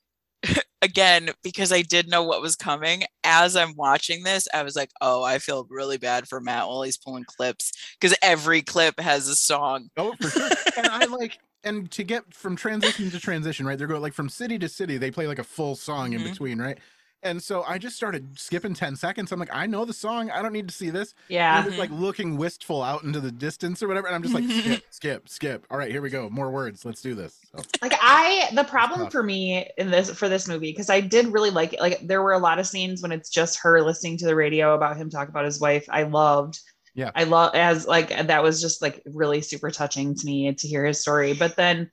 again 0.82 1.30
because 1.42 1.72
I 1.72 1.82
did 1.82 2.08
know 2.08 2.22
what 2.22 2.40
was 2.40 2.54
coming 2.56 3.02
as 3.24 3.56
I'm 3.56 3.74
watching 3.76 4.22
this. 4.22 4.46
I 4.54 4.62
was 4.62 4.76
like, 4.76 4.90
"Oh, 5.00 5.22
I 5.24 5.38
feel 5.38 5.66
really 5.68 5.98
bad 5.98 6.28
for 6.28 6.40
Matt 6.40 6.68
while 6.68 6.82
he's 6.82 6.96
pulling 6.96 7.24
clips 7.24 7.72
because 8.00 8.16
every 8.22 8.62
clip 8.62 8.98
has 9.00 9.26
a 9.28 9.34
song." 9.34 9.88
oh 9.96 10.14
for 10.20 10.30
sure 10.30 10.48
and 10.76 10.86
i 10.86 11.04
like 11.06 11.38
and 11.64 11.90
to 11.90 12.04
get 12.04 12.32
from 12.32 12.54
transition 12.54 13.10
to 13.10 13.18
transition 13.18 13.66
right 13.66 13.76
they're 13.78 13.88
going 13.88 14.00
like 14.00 14.12
from 14.14 14.28
city 14.28 14.58
to 14.60 14.68
city 14.68 14.96
they 14.96 15.10
play 15.10 15.26
like 15.26 15.40
a 15.40 15.44
full 15.44 15.74
song 15.74 16.12
in 16.12 16.20
Mhm. 16.20 16.30
between 16.30 16.58
right 16.60 16.78
And 17.22 17.42
so 17.42 17.64
I 17.66 17.78
just 17.78 17.96
started 17.96 18.38
skipping 18.38 18.74
10 18.74 18.94
seconds. 18.94 19.32
I'm 19.32 19.40
like, 19.40 19.48
I 19.52 19.66
know 19.66 19.84
the 19.84 19.92
song. 19.92 20.30
I 20.30 20.40
don't 20.40 20.52
need 20.52 20.68
to 20.68 20.74
see 20.74 20.90
this. 20.90 21.14
And 21.28 21.34
Yeah. 21.34 21.58
I'm 21.58 21.64
just 21.64 21.78
like 21.78 21.90
looking 21.90 22.36
wistful 22.36 22.80
out 22.82 23.02
into 23.02 23.18
the 23.20 23.32
distance 23.32 23.82
or 23.82 23.88
whatever. 23.88 24.06
And 24.06 24.14
I'm 24.14 24.22
just 24.22 24.34
like, 24.34 24.44
skip, 24.44 24.82
skip, 24.90 25.28
skip. 25.28 25.66
All 25.70 25.76
right, 25.78 25.90
here 25.90 26.00
we 26.00 26.10
go. 26.10 26.30
More 26.30 26.50
words. 26.50 26.84
Let's 26.84 27.02
do 27.02 27.14
this. 27.14 27.36
So, 27.56 27.62
like 27.82 27.94
i 28.00 28.48
the 28.54 28.64
problem 28.64 29.10
for 29.10 29.22
me 29.22 29.68
in 29.78 29.90
this 29.90 30.10
for 30.10 30.28
this 30.28 30.46
movie 30.48 30.70
because 30.70 30.90
i 30.90 31.00
did 31.00 31.26
really 31.28 31.50
like 31.50 31.72
it 31.72 31.80
like 31.80 32.06
there 32.06 32.22
were 32.22 32.32
a 32.32 32.38
lot 32.38 32.58
of 32.58 32.66
scenes 32.66 33.02
when 33.02 33.10
it's 33.12 33.30
just 33.30 33.58
her 33.62 33.80
listening 33.82 34.16
to 34.18 34.26
the 34.26 34.34
radio 34.36 34.74
about 34.74 34.96
him 34.96 35.08
talk 35.10 35.28
about 35.28 35.44
his 35.44 35.60
wife 35.60 35.86
i 35.90 36.02
loved 36.04 36.58
Yeah. 36.94 37.10
i 37.14 37.24
love 37.24 37.54
as 37.54 37.86
like 37.86 38.08
that 38.10 38.42
was 38.42 38.60
just 38.60 38.80
like 38.82 39.02
really 39.06 39.40
super 39.40 39.70
touching 39.70 40.14
to 40.14 40.26
me 40.26 40.52
to 40.52 40.68
hear 40.68 40.84
his 40.84 41.00
story 41.00 41.32
but 41.34 41.56
then 41.56 41.90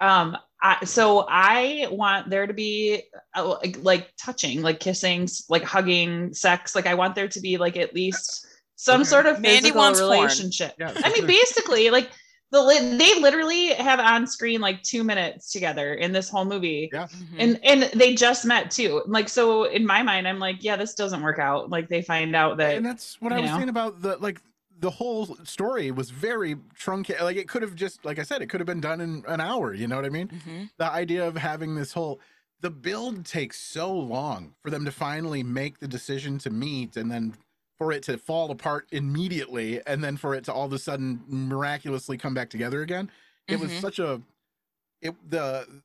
um 0.00 0.36
I, 0.64 0.84
so 0.84 1.26
i 1.28 1.88
want 1.90 2.30
there 2.30 2.46
to 2.46 2.52
be 2.54 3.02
uh, 3.34 3.56
like, 3.62 3.78
like 3.82 4.12
touching 4.16 4.62
like 4.62 4.78
kissing 4.80 5.28
like 5.48 5.64
hugging 5.64 6.32
sex 6.34 6.74
like 6.76 6.86
i 6.86 6.94
want 6.94 7.14
there 7.16 7.28
to 7.28 7.40
be 7.40 7.56
like 7.58 7.76
at 7.76 7.94
least 7.94 8.46
some 8.76 9.00
Okay. 9.02 9.08
sort 9.10 9.26
of 9.26 9.40
Mandy 9.40 9.60
physical 9.60 9.80
wants 9.80 10.00
relationship 10.00 10.74
yeah. 10.78 10.92
I 11.04 11.12
mean, 11.12 11.26
basically, 11.26 11.90
like 11.90 12.10
the 12.50 12.60
li- 12.60 12.96
they 12.98 13.20
literally 13.20 13.68
have 13.74 13.98
on 14.00 14.26
screen 14.26 14.60
like 14.60 14.82
two 14.82 15.04
minutes 15.04 15.52
together 15.52 15.94
in 15.94 16.10
this 16.12 16.28
whole 16.28 16.44
movie, 16.44 16.90
Yeah. 16.92 17.06
Mhm. 17.06 17.36
and 17.38 17.60
and 17.64 17.82
they 18.00 18.14
just 18.14 18.44
met 18.44 18.70
too. 18.72 19.02
Like, 19.06 19.28
so 19.28 19.64
in 19.64 19.86
my 19.86 20.02
mind, 20.02 20.26
I'm 20.26 20.38
like, 20.40 20.62
yeah, 20.64 20.76
this 20.76 20.94
doesn't 20.94 21.22
work 21.22 21.38
out. 21.38 21.70
Like, 21.70 21.88
they 21.88 22.02
find 22.02 22.34
out 22.36 22.56
that 22.58 22.76
and 22.76 22.84
that's 22.84 23.16
what 23.20 23.32
I 23.32 23.40
was 23.40 23.50
know. 23.50 23.56
saying 23.56 23.68
about 23.68 24.02
the 24.02 24.16
like 24.18 24.40
the 24.82 24.90
whole 24.90 25.26
story 25.44 25.92
was 25.92 26.10
very 26.10 26.56
truncated. 26.74 27.22
Like 27.22 27.36
it 27.36 27.48
could 27.48 27.62
have 27.62 27.76
just, 27.76 28.04
like 28.04 28.18
I 28.18 28.24
said, 28.24 28.42
it 28.42 28.48
could 28.48 28.58
have 28.58 28.66
been 28.66 28.80
done 28.80 29.00
in 29.00 29.24
an 29.28 29.40
hour. 29.40 29.72
You 29.72 29.86
know 29.86 29.94
what 29.94 30.04
I 30.04 30.08
mean? 30.08 30.28
Mhm. 30.28 30.70
The 30.76 30.90
idea 30.90 31.26
of 31.26 31.36
having 31.36 31.76
this 31.76 31.92
whole 31.92 32.20
the 32.60 32.70
build 32.70 33.24
takes 33.24 33.58
so 33.60 33.92
long 33.92 34.54
for 34.60 34.70
them 34.70 34.84
to 34.84 34.90
finally 34.92 35.42
make 35.44 35.78
the 35.78 35.88
decision 35.88 36.38
to 36.38 36.50
meet 36.50 36.96
and 36.96 37.10
then 37.10 37.34
for 37.78 37.90
it 37.92 38.02
to 38.04 38.18
fall 38.18 38.50
apart 38.50 38.86
immediately 38.92 39.80
and 39.86 40.02
then 40.02 40.16
for 40.16 40.34
it 40.34 40.44
to 40.44 40.52
all 40.52 40.66
of 40.66 40.72
a 40.72 40.78
sudden 40.78 41.22
miraculously 41.28 42.16
come 42.18 42.34
back 42.34 42.50
together 42.50 42.82
again. 42.82 43.10
It 43.48 43.58
was 43.60 43.70
Mhm. 43.70 43.80
such 43.80 43.98
a 44.00 44.20
it 45.00 45.14
the 45.30 45.82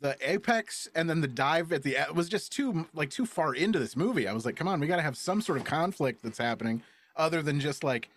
the 0.00 0.16
apex 0.22 0.88
and 0.94 1.08
then 1.10 1.20
the 1.20 1.28
dive 1.28 1.70
at 1.72 1.82
the 1.82 1.96
it 1.96 2.14
was 2.14 2.28
just 2.30 2.50
too 2.52 2.88
like 2.94 3.10
too 3.10 3.26
far 3.26 3.54
into 3.54 3.78
this 3.78 3.94
movie. 3.94 4.26
I 4.26 4.32
was 4.32 4.46
like, 4.46 4.56
come 4.56 4.68
on, 4.68 4.80
we 4.80 4.86
got 4.86 4.96
to 4.96 5.02
have 5.02 5.18
some 5.18 5.42
sort 5.42 5.58
of 5.58 5.64
conflict 5.64 6.22
that's 6.22 6.38
happening 6.38 6.82
other 7.16 7.42
than 7.42 7.58
just 7.60 7.82
like, 7.84 8.08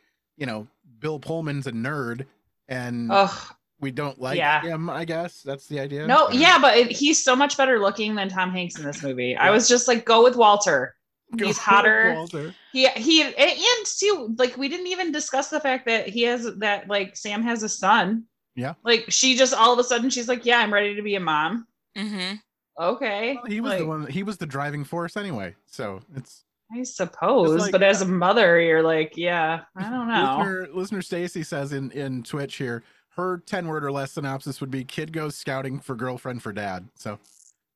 you 0.41 0.47
know, 0.47 0.65
Bill 0.99 1.19
Pullman's 1.19 1.67
a 1.67 1.71
nerd 1.71 2.25
and 2.67 3.09
oh 3.11 3.51
we 3.79 3.91
don't 3.91 4.19
like 4.19 4.37
Yeah. 4.37 4.61
him. 4.61 4.89
I 4.89 5.05
guess 5.05 5.41
that's 5.43 5.67
the 5.67 5.79
idea. 5.79 6.05
no, 6.07 6.25
Or- 6.27 6.33
yeah, 6.33 6.57
but 6.59 6.75
it, 6.77 6.91
he's 6.91 7.23
so 7.23 7.35
much 7.35 7.57
better 7.57 7.79
looking 7.79 8.15
than 8.15 8.27
Tom 8.29 8.51
Hanks 8.51 8.77
in 8.77 8.83
this 8.85 9.01
movie. 9.03 9.35
I 9.35 9.49
was 9.51 9.67
just 9.69 9.87
like, 9.87 10.03
go 10.05 10.23
with 10.23 10.35
Walter. 10.35 10.95
Go 11.35 11.45
He's 11.47 11.57
hotter. 11.57 12.13
Walter. 12.15 12.53
He 12.73 12.87
he, 12.89 13.21
and, 13.21 13.33
and 13.37 13.85
too, 13.85 14.35
like 14.37 14.57
we 14.57 14.67
didn't 14.67 14.87
even 14.87 15.11
discuss 15.11 15.49
the 15.49 15.59
fact 15.59 15.85
that 15.85 16.09
he 16.09 16.23
has 16.23 16.55
that 16.57 16.87
like 16.89 17.15
Sam 17.15 17.41
has 17.43 17.61
a 17.63 17.69
son. 17.69 18.23
Yeah. 18.55 18.73
Like 18.83 19.05
she 19.09 19.35
just 19.37 19.53
all 19.53 19.71
of 19.73 19.79
a 19.79 19.83
sudden 19.83 20.09
she's 20.09 20.27
like, 20.27 20.43
yeah, 20.45 20.59
I'm 20.59 20.73
ready 20.73 20.95
to 20.95 21.01
be 21.03 21.15
a 21.15 21.19
mom. 21.19 21.67
Mhm. 21.97 22.39
Okay. 22.79 23.35
Well, 23.35 23.45
he 23.45 23.61
was 23.61 23.69
like, 23.69 23.79
the 23.79 23.85
one. 23.85 24.07
He 24.07 24.23
was 24.23 24.37
the 24.37 24.45
driving 24.45 24.83
force 24.83 25.15
anyway. 25.17 25.55
So 25.67 26.01
it's 26.15 26.43
I 26.73 26.83
suppose, 26.83 27.59
like- 27.61 27.71
but 27.71 27.83
as 27.83 28.01
a 28.01 28.05
mother, 28.05 28.59
you're 28.61 28.83
like, 28.83 29.17
yeah, 29.17 29.61
I 29.75 29.89
don't 29.89 30.07
know. 30.07 30.37
listener. 30.39 30.67
Listener 30.73 31.01
Stacy 31.01 31.43
says 31.43 31.73
in 31.73 31.91
in 31.91 32.23
Twitch 32.23 32.55
here, 32.55 32.83
her 33.15 33.39
ten 33.45 33.67
word 33.67 33.83
or 33.83 33.91
less 33.91 34.13
synopsis 34.13 34.61
would 34.61 34.71
be: 34.71 34.83
kid 34.83 35.11
goes 35.11 35.35
scouting 35.35 35.79
for 35.79 35.95
girlfriend 35.95 36.41
for 36.43 36.53
dad. 36.53 36.87
So 36.95 37.19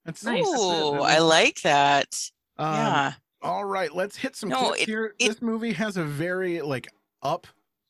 that's 0.05 0.23
Nice. 0.23 0.43
That's 0.49 0.61
Ooh. 0.61 0.93
I 1.01 1.17
like 1.19 1.61
that. 1.63 2.29
Um, 2.57 2.73
yeah. 2.73 3.13
All 3.41 3.65
right, 3.65 3.93
let's 3.93 4.15
hit 4.15 4.35
some 4.35 4.49
No, 4.49 4.67
clips 4.69 4.81
it- 4.83 4.87
here. 4.87 5.13
it- 5.19 5.27
this 5.27 5.41
movie 5.41 5.73
has 5.73 5.97
a 5.97 6.03
very 6.03 6.61
like 6.61 6.87
up 7.21 7.47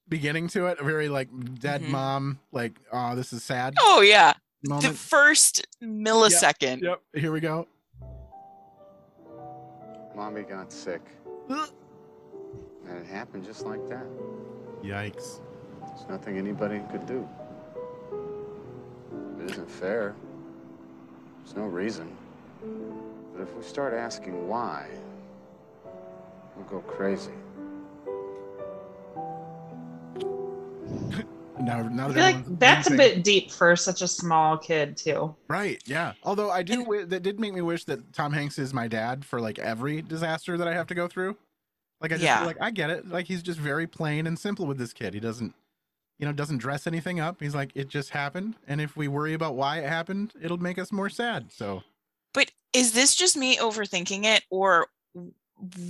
beginning 0.09 0.47
to 0.50 0.65
it, 0.67 0.79
a 0.79 0.83
very 0.83 1.07
like 1.09 1.29
dead 1.59 1.81
Mhm. 1.81 1.89
mom, 1.89 2.39
like 2.51 2.74
oh 2.91 3.15
this 3.15 3.31
is 3.33 3.43
sad 3.43 3.75
Oh 3.79 4.01
yeah. 4.01 4.33
The 4.63 4.91
first 4.93 5.67
millisecond. 5.83 6.81
Yep, 6.81 7.01
here 7.15 7.31
we 7.31 7.39
go. 7.39 7.67
Mommy 10.15 10.43
got 10.43 10.72
sick, 10.72 11.01
and 11.50 12.98
it 12.98 13.05
happened 13.05 13.43
just 13.43 13.65
like 13.65 13.86
that. 13.89 14.05
Yikes. 14.81 15.41
There's 15.81 16.07
nothing 16.10 16.38
anybody 16.38 16.81
could 16.89 17.05
do. 17.05 17.27
It 19.41 19.51
isn't 19.51 19.69
fair. 19.69 20.15
There's 21.43 21.57
no 21.57 21.65
reason. 21.65 22.15
But 23.34 23.41
if 23.41 23.53
we 23.55 23.62
start 23.63 23.93
asking 23.93 24.48
why, 24.48 24.88
we'll 26.55 26.65
go 26.65 26.79
crazy. 26.79 27.34
Now, 31.59 31.81
now 31.83 32.09
I 32.09 32.13
feel 32.13 32.21
like 32.24 32.35
everyone's 32.35 32.59
that's 32.59 32.89
a 32.91 32.95
bit 32.97 33.24
deep 33.24 33.51
for 33.51 33.75
such 33.75 34.01
a 34.01 34.07
small 34.07 34.57
kid 34.57 34.97
too. 34.97 35.35
right. 35.47 35.81
Yeah. 35.85 36.13
Although 36.24 36.51
I 36.51 36.63
do, 36.63 36.74
And- 36.74 36.83
wi- 36.83 37.05
that 37.05 37.24
did 37.24 37.39
make 37.39 37.53
me 37.53 37.62
wish 37.62 37.85
that 37.85 38.13
Tom 38.13 38.33
Hanks 38.33 38.59
is 38.59 38.74
my 38.74 38.88
dad 38.88 39.24
for 39.25 39.39
like 39.39 39.57
every 39.59 40.01
disaster 40.01 40.57
that 40.57 40.67
I 40.67 40.74
have 40.74 40.88
to 40.88 40.95
go 40.95 41.07
through. 41.07 41.38
Like 42.01 42.12
I 42.12 42.15
just 42.15 42.24
Yeah. 42.25 42.39
feel 42.39 42.47
like 42.47 42.62
I 42.62 42.71
get 42.71 42.89
it. 42.89 43.07
Like 43.07 43.25
he's 43.27 43.41
just 43.41 43.59
very 43.59 43.88
plain 43.88 44.27
and 44.27 44.38
simple 44.38 44.65
with 44.65 44.77
this 44.77 44.91
kid. 44.93 45.13
He 45.13 45.19
doesn't, 45.21 45.55
you 46.19 46.25
know, 46.25 46.33
doesn't 46.33 46.57
dress 46.57 46.88
anything 46.88 47.19
up. 47.19 47.41
He's 47.41 47.55
like, 47.55 47.71
it 47.74 47.88
just 47.88 48.09
happened, 48.12 48.55
and 48.67 48.79
if 48.81 48.95
we 48.97 49.07
worry 49.07 49.33
about 49.33 49.55
why 49.55 49.79
it 49.79 49.88
happened, 49.88 50.33
it'll 50.41 50.57
make 50.57 50.77
us 50.77 50.91
more 50.91 51.09
sad. 51.09 51.51
So 51.51 51.83
But 52.33 52.51
is 52.74 52.91
this 52.91 53.15
just 53.15 53.38
me 53.38 53.55
overthinking 53.57 54.25
it 54.25 54.43
or 54.50 54.88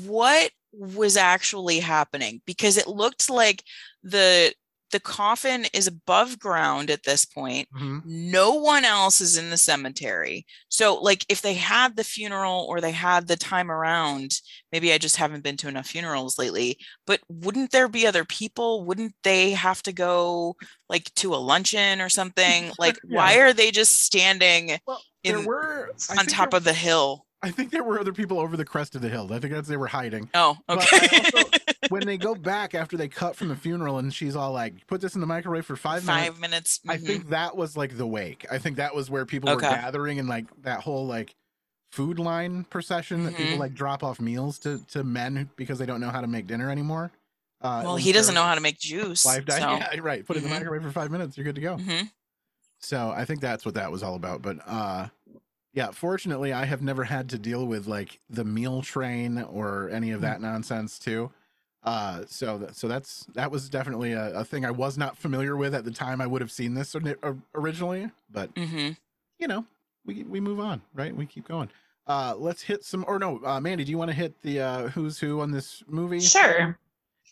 what 0.05 0.51
was 0.71 1.17
actually 1.17 1.79
happening? 1.79 2.41
Because 2.45 2.77
it 2.77 2.87
looked 2.87 3.29
like 3.29 3.63
the 4.03 4.53
the 4.91 4.99
coffin 4.99 5.65
is 5.73 5.87
above 5.87 6.39
ground 6.39 6.89
at 6.89 7.03
this 7.03 7.25
point. 7.25 7.67
mhm. 7.75 8.01
No 8.05 8.53
one 8.53 8.85
else 8.85 9.19
is 9.19 9.35
in 9.37 9.49
the 9.49 9.57
cemetery. 9.57 10.45
So 10.69 10.95
like 10.95 11.25
if 11.27 11.41
they 11.41 11.55
had 11.55 11.95
the 11.95 12.03
funeral 12.03 12.65
or 12.69 12.79
they 12.79 12.91
had 12.91 13.27
the 13.27 13.35
time 13.35 13.71
around, 13.71 14.31
maybe 14.71 14.93
I 14.93 14.97
just 14.97 15.15
haven't 15.17 15.43
been 15.43 15.57
to 15.57 15.67
enough 15.67 15.87
funerals 15.87 16.37
lately, 16.37 16.77
but 17.07 17.19
wouldn't 17.27 17.71
there 17.71 17.87
be 17.87 18.05
other 18.07 18.25
people? 18.25 18.85
Wouldn't 18.85 19.15
they 19.23 19.51
have 19.51 19.81
to 19.83 19.91
go 19.91 20.55
like 20.87 21.13
to 21.15 21.33
a 21.33 21.37
luncheon 21.37 21.99
or 21.99 22.09
something? 22.09 22.71
Like 22.79 22.97
Yeah. 23.07 23.17
why 23.17 23.39
are 23.39 23.53
they 23.53 23.71
just 23.71 24.03
standing 24.03 24.79
well, 24.85 25.01
there 25.23 25.41
were 25.41 25.91
I 26.09 26.19
on 26.19 26.25
top 26.27 26.51
there- 26.51 26.57
of 26.57 26.63
the 26.63 26.73
hill? 26.73 27.25
I 27.41 27.51
think 27.51 27.69
there 27.71 27.83
were 27.83 27.99
other 27.99 28.13
people 28.13 28.39
over 28.39 28.57
the 28.57 28.65
crest 28.65 28.95
of 28.95 29.01
the 29.03 29.09
hill. 29.09 29.31
I 29.31 29.37
think 29.39 29.53
that's 29.53 29.67
they 29.67 29.77
were 29.77 29.85
hiding. 29.87 30.29
Oh, 30.33 30.57
But 30.67 30.77
okay. 30.93 31.07
I 31.11 31.31
also- 31.35 31.49
when 31.89 32.05
they 32.05 32.17
go 32.17 32.35
back 32.35 32.73
after 32.75 32.97
they 32.97 33.07
cut 33.07 33.35
from 33.35 33.47
the 33.49 33.55
funeral 33.55 33.97
and 33.99 34.13
she's 34.13 34.35
all 34.35 34.51
like, 34.51 34.85
"Put 34.87 35.01
this 35.01 35.15
in 35.15 35.21
the 35.21 35.27
microwave 35.27 35.65
for 35.65 35.75
five, 35.75 36.05
minutes." 36.05 36.27
Five 36.27 36.39
minutes. 36.39 36.79
I 36.87 36.97
mhm. 36.97 37.05
think 37.05 37.29
that 37.29 37.55
was 37.55 37.75
like 37.77 37.97
the 37.97 38.07
wake. 38.07 38.45
I 38.51 38.57
think 38.57 38.77
that 38.77 38.93
was 38.95 39.09
where 39.09 39.25
people 39.25 39.53
were 39.53 39.59
gathering 39.61 40.19
and 40.19 40.27
like 40.29 40.45
that 40.63 40.81
whole 40.81 41.05
like 41.07 41.35
food 41.91 42.19
line 42.19 42.65
procession 42.65 43.23
that 43.25 43.35
people 43.35 43.55
Mhm. 43.55 43.59
like 43.59 43.73
drop 43.73 44.03
off 44.03 44.19
meals 44.19 44.59
to 44.59 44.79
to 44.87 45.03
men 45.03 45.49
because 45.55 45.79
they 45.79 45.85
don't 45.85 46.01
know 46.01 46.09
how 46.09 46.21
to 46.21 46.27
make 46.27 46.47
dinner 46.47 46.69
anymore. 46.69 47.11
Uh, 47.61 47.81
Well, 47.83 47.95
he 47.95 48.11
doesn't 48.11 48.35
know 48.35 48.43
how 48.43 48.55
to 48.55 48.61
make 48.61 48.77
juice. 48.79 49.21
So- 49.23 49.41
Yeah, 49.47 49.99
right. 50.01 50.25
Put 50.25 50.35
it 50.37 50.43
in 50.43 50.49
the 50.49 50.55
Mhm. 50.55 50.59
microwave 50.59 50.83
for 50.83 50.91
five 50.91 51.09
minutes. 51.09 51.37
You're 51.37 51.45
good 51.45 51.55
to 51.55 51.61
go. 51.61 51.77
Mhm. 51.77 52.11
So 52.79 53.11
I 53.11 53.25
think 53.25 53.39
that's 53.41 53.65
what 53.65 53.75
that 53.75 53.91
was 53.91 54.03
all 54.03 54.15
about. 54.15 54.41
But 54.41 54.57
uh 54.67 55.07
yeah, 55.73 55.91
fortunately 55.91 56.51
I 56.53 56.65
have 56.65 56.81
never 56.81 57.05
had 57.05 57.29
to 57.29 57.37
deal 57.37 57.65
with 57.65 57.87
like 57.87 58.19
the 58.29 58.43
meal 58.45 58.81
train 58.81 59.41
or 59.41 59.89
any 59.89 60.11
of 60.11 60.21
that 60.21 60.41
nonsense 60.41 60.99
too. 60.99 61.31
Uh 61.85 62.23
so 62.27 62.57
that, 62.57 62.75
so 62.75 62.87
that's 62.87 63.25
that 63.35 63.49
was 63.51 63.69
definitely 63.69 64.11
a, 64.13 64.33
a 64.39 64.43
thing 64.43 64.65
I 64.65 64.71
was 64.71 64.97
not 64.97 65.17
familiar 65.17 65.55
with 65.55 65.73
at 65.75 65.85
the 65.85 65.91
time 65.91 66.19
I 66.19 66.27
would 66.27 66.41
have 66.41 66.51
seen 66.51 66.73
this 66.73 66.95
originally, 67.53 68.09
but 68.31 68.53
Mhm. 68.55 68.97
you 69.39 69.47
know, 69.47 69.63
we 70.05 70.23
we 70.23 70.39
move 70.39 70.59
on, 70.59 70.81
right? 70.93 71.15
We 71.15 71.25
keep 71.25 71.47
going. 71.47 71.69
Uh 72.07 72.33
let's 72.37 72.61
hit 72.63 72.83
some 72.83 73.05
or 73.07 73.19
no, 73.19 73.39
uh 73.45 73.59
Mandy, 73.61 73.83
do 73.83 73.91
you 73.91 73.97
want 73.99 74.09
to 74.09 74.15
hit 74.15 74.33
the 74.41 74.59
uh 74.61 74.87
who's 74.89 75.19
who 75.19 75.41
on 75.41 75.51
this 75.51 75.83
movie? 75.87 76.19
Sure. 76.19 76.77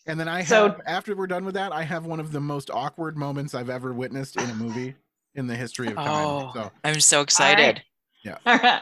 And 0.05 0.19
then 0.19 0.27
I 0.27 0.39
have 0.39 0.47
So- 0.47 0.81
after 0.85 1.15
we're 1.15 1.27
done 1.27 1.45
with 1.45 1.55
that, 1.55 1.71
I 1.71 1.81
have 1.83 2.05
one 2.05 2.19
of 2.19 2.31
the 2.31 2.39
most 2.41 2.69
awkward 2.71 3.17
moments 3.17 3.55
I've 3.55 3.69
ever 3.69 3.91
witnessed 3.93 4.35
in 4.37 4.49
a 4.49 4.55
movie 4.55 4.93
in 5.35 5.47
the 5.47 5.55
history 5.55 5.87
of 5.87 5.95
time. 5.95 6.25
Oh, 6.25 6.51
So 6.53 6.71
I'm 6.83 6.99
so 6.99 7.21
excited. 7.21 7.81
Yeah. 8.23 8.37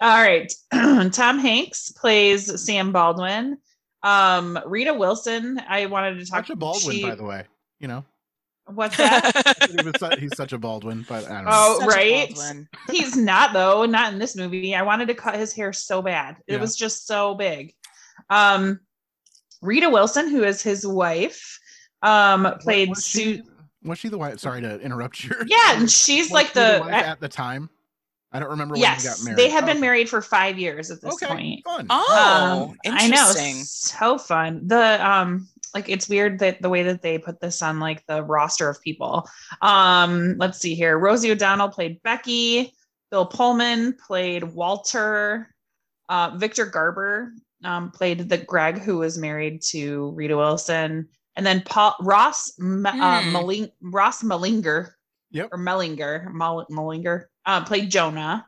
All 0.00 0.22
right. 0.22 0.52
Tom 1.12 1.38
Hanks 1.38 1.90
plays 1.92 2.64
Sam 2.64 2.92
Baldwin. 2.92 3.58
Um, 4.02 4.58
Rita 4.66 4.94
Wilson. 4.94 5.60
I 5.68 5.86
wanted 5.86 6.18
to 6.18 6.26
talk 6.26 6.46
such 6.46 6.50
a 6.50 6.56
Baldwin, 6.56 6.96
she- 6.96 7.02
by 7.02 7.14
the 7.14 7.24
way. 7.24 7.44
You 7.80 7.88
know, 7.88 8.04
What's 8.66 8.96
that? 8.98 9.56
he 9.70 9.82
was 9.84 9.94
su- 9.98 10.20
he's 10.20 10.36
such 10.36 10.52
a 10.52 10.58
Baldwin, 10.58 11.04
but 11.08 11.24
I 11.28 11.36
don't 11.36 11.44
know. 11.46 11.50
Oh, 11.52 11.78
Such 11.80 11.88
right. 11.88 12.38
He's 12.90 13.16
not 13.16 13.52
though, 13.52 13.84
not 13.86 14.12
in 14.12 14.18
this 14.18 14.36
movie. 14.36 14.74
I 14.76 14.82
wanted 14.82 15.08
to 15.08 15.14
cut 15.14 15.34
his 15.36 15.52
hair 15.52 15.72
so 15.72 16.02
bad. 16.02 16.36
It 16.46 16.54
Yeah. 16.54 16.60
was 16.60 16.76
just 16.76 17.06
so 17.06 17.34
big. 17.34 17.74
Um 18.28 18.78
Rita 19.62 19.90
Wilson, 19.90 20.28
who 20.28 20.44
is 20.44 20.62
his 20.62 20.86
wife, 20.86 21.58
um, 22.02 22.54
played 22.60 22.90
was 22.90 23.04
Sue. 23.04 23.36
she, 23.36 23.42
was 23.82 23.98
she 23.98 24.08
the 24.08 24.16
wife? 24.18 24.38
Sorry 24.38 24.60
to 24.62 24.78
interrupt 24.80 25.22
you. 25.24 25.34
Yeah, 25.46 25.78
and 25.78 25.90
she's 25.90 26.26
Was 26.26 26.32
like 26.32 26.46
she 26.48 26.52
the, 26.54 26.78
wife 26.82 26.92
at 26.92 27.20
the 27.20 27.28
time. 27.28 27.68
I 28.32 28.38
don't 28.38 28.50
remember 28.50 28.74
when 28.74 28.80
they 28.82 28.86
got 28.86 29.02
Yes, 29.02 29.24
married. 29.24 29.38
they 29.38 29.48
have 29.50 29.64
been 29.66 29.78
Okay. 29.78 29.80
married 29.80 30.08
for 30.08 30.22
five 30.22 30.58
years 30.58 30.90
at 30.90 31.00
this 31.00 31.14
Okay, 31.14 31.26
point. 31.26 31.64
fun. 31.64 31.86
Oh, 31.90 32.68
Um, 32.70 32.78
I 32.94 33.08
know, 33.08 33.32
so 33.64 34.18
fun. 34.18 34.66
The 34.66 35.04
um, 35.08 35.48
like 35.74 35.88
it's 35.88 36.08
weird 36.08 36.38
that 36.40 36.62
the 36.62 36.68
way 36.68 36.82
that 36.84 37.02
they 37.02 37.18
put 37.18 37.40
this 37.40 37.60
on 37.62 37.80
like 37.80 38.04
the 38.06 38.22
roster 38.22 38.68
of 38.68 38.80
people. 38.82 39.28
Um, 39.62 40.36
let's 40.38 40.58
see 40.58 40.74
here. 40.74 40.98
Rosie 40.98 41.30
O'Donnell 41.32 41.68
played 41.70 42.02
Becky. 42.02 42.72
Bill 43.10 43.26
Pullman 43.26 43.94
played 43.94 44.44
Walter. 44.44 45.52
Uh, 46.08 46.30
Victor 46.36 46.66
Garber 46.66 47.32
um, 47.64 47.90
played 47.90 48.28
the 48.28 48.38
Greg 48.38 48.78
who 48.78 48.98
was 48.98 49.18
married 49.18 49.62
to 49.62 50.10
Rita 50.12 50.36
Wilson, 50.36 51.08
and 51.36 51.44
then 51.46 51.62
Paul 51.66 51.94
Ross 52.00 52.52
M- 52.60 52.86
uh, 52.86 52.92
Hmm. 53.22 53.34
Maling- 53.36 53.72
Ross 53.80 54.22
Mellinger 54.22 54.92
Yep. 55.32 55.48
or 55.52 55.58
Mellinger 55.58 56.32
Mel- 56.32 56.66
Mellinger 56.70 57.24
uh, 57.46 57.64
played 57.64 57.90
Jonah, 57.90 58.46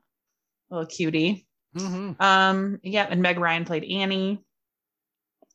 little 0.70 0.86
cutie. 0.86 1.46
hmm 1.76 2.12
Um, 2.20 2.78
yeah, 2.82 3.06
and 3.08 3.22
Meg 3.22 3.38
Ryan 3.38 3.64
played 3.64 3.84
Annie. 3.84 4.42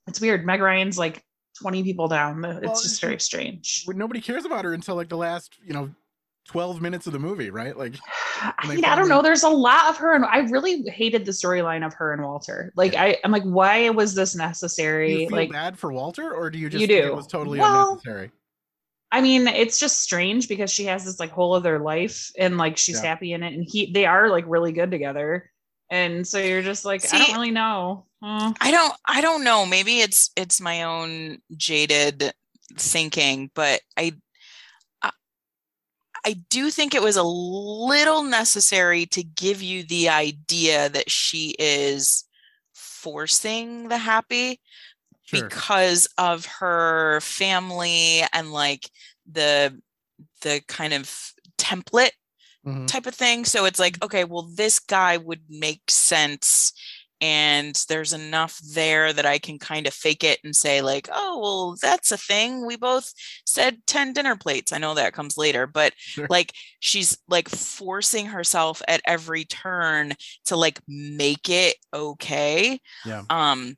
It's 0.08 0.22
weird. 0.22 0.46
Meg 0.46 0.62
Ryan's 0.62 0.98
like 0.98 1.24
20 1.62 1.84
people 1.84 2.08
down. 2.08 2.44
It's 2.46 2.62
Well, 2.66 2.82
just 2.82 3.02
very 3.02 3.20
strange. 3.20 3.84
Nobody 3.88 4.22
cares 4.22 4.46
about 4.46 4.64
her 4.66 4.74
until 4.74 4.96
like 4.96 5.10
the 5.10 5.18
last, 5.18 5.58
you 5.66 5.74
know, 5.74 5.90
12 6.48 6.82
minutes 6.82 7.08
of 7.08 7.14
the 7.14 7.20
movie, 7.20 7.50
right? 7.50 7.76
Like, 7.78 7.96
I 8.42 8.68
mean, 8.68 8.86
I 8.86 8.96
don't 8.96 9.10
know. 9.10 9.22
There's 9.22 9.44
a 9.44 9.50
lot 9.50 9.90
of 9.90 9.98
her, 9.98 10.14
and 10.16 10.24
I 10.24 10.40
really 10.50 10.84
hated 10.90 11.26
the 11.26 11.32
storyline 11.32 11.86
of 11.86 11.94
her 11.96 12.14
and 12.14 12.22
Walter. 12.24 12.72
Like, 12.76 12.96
I, 12.96 13.18
I'm 13.24 13.32
like, 13.32 13.44
why 13.44 13.90
was 13.90 14.16
this 14.16 14.34
necessary? 14.36 15.28
Like, 15.30 15.52
bad 15.52 15.78
for 15.78 15.92
Walter 15.92 16.34
or 16.34 16.50
do 16.50 16.58
you 16.58 16.70
just 16.70 16.82
You 16.82 16.88
think 16.88 17.04
do. 17.04 17.08
it 17.12 17.16
was 17.16 17.28
totally 17.28 17.60
Well, 17.60 17.92
unnecessary? 17.92 18.32
I 19.12 19.22
mean, 19.22 19.48
it's 19.48 19.80
just 19.80 20.02
strange 20.02 20.48
because 20.50 20.72
she 20.72 20.86
has 20.86 21.06
this 21.06 21.20
like 21.20 21.32
whole 21.32 21.54
other 21.54 21.80
life, 21.80 22.30
and 22.38 22.58
like 22.58 22.78
she's 22.78 23.02
Yeah. 23.02 23.10
happy 23.10 23.34
in 23.34 23.44
it, 23.44 23.54
and 23.54 23.66
he, 23.68 23.92
they 23.92 24.06
are 24.06 24.30
like 24.30 24.46
really 24.48 24.72
good 24.74 24.92
together. 24.92 25.52
And 25.90 26.28
so 26.28 26.38
you're 26.38 26.62
just 26.62 26.84
like, 26.84 27.02
I 27.14 27.18
don't 27.18 27.34
really 27.34 27.52
know. 27.52 28.06
Uh, 28.22 28.52
I 28.60 28.72
don't 28.72 28.94
I 29.06 29.22
don't 29.22 29.44
know. 29.44 29.66
Maybe 29.66 30.00
it's 30.00 30.32
it's 30.36 30.60
my 30.60 30.84
own 30.84 31.38
jaded 31.56 32.34
thinking, 32.76 33.50
but 33.54 33.80
I 33.96 34.14
I, 35.02 35.12
I 36.26 36.34
do 36.50 36.70
think 36.70 36.94
it 36.94 37.02
was 37.02 37.16
a 37.16 37.24
little 37.24 38.24
necessary 38.24 39.06
to 39.08 39.24
give 39.24 39.62
you 39.62 39.84
the 39.84 40.10
idea 40.10 40.90
that 40.90 41.10
she 41.10 41.56
is 41.58 42.26
forcing 42.74 43.88
the 43.88 43.98
happy 43.98 44.60
Sure. 45.28 45.50
because 45.50 46.08
of 46.18 46.46
her 46.46 47.20
family 47.22 48.22
and 48.34 48.52
like 48.52 48.90
the 49.32 49.80
the 50.42 50.62
kind 50.68 50.94
of 50.94 51.34
template 51.58 52.12
Mhm. 52.66 52.88
type 52.88 53.06
of 53.06 53.16
thing. 53.16 53.46
So 53.46 53.66
it's 53.66 53.80
like, 53.80 54.04
okay, 54.04 54.24
well, 54.26 54.44
this 54.56 54.80
guy 54.80 55.18
would 55.18 55.42
make 55.50 55.84
sense. 55.90 56.74
And 57.20 57.76
there's 57.90 58.14
enough 58.14 58.60
there 58.74 59.12
that 59.14 59.26
I 59.26 59.40
can 59.40 59.58
kind 59.58 59.88
of 59.88 59.94
fake 59.94 60.24
it 60.24 60.40
and 60.44 60.56
say, 60.56 60.82
like, 60.82 61.10
oh, 61.12 61.40
well, 61.40 61.76
that's 61.82 62.12
a 62.12 62.18
thing. 62.18 62.66
We 62.66 62.76
both 62.78 63.12
said 63.46 63.80
10 63.88 64.14
dinner 64.14 64.36
plates. 64.36 64.72
I 64.72 64.78
know 64.78 64.94
that 64.94 65.14
comes 65.14 65.38
later, 65.38 65.66
but 65.68 65.94
Sure. 66.06 66.28
like 66.30 66.54
she's 66.80 67.18
like 67.28 67.50
forcing 67.50 68.28
herself 68.28 68.82
at 68.88 69.02
every 69.06 69.46
turn 69.46 70.14
to 70.46 70.56
like 70.56 70.80
make 70.88 71.50
it 71.50 71.78
okay. 71.94 72.80
Yeah. 73.04 73.24
Um, 73.32 73.78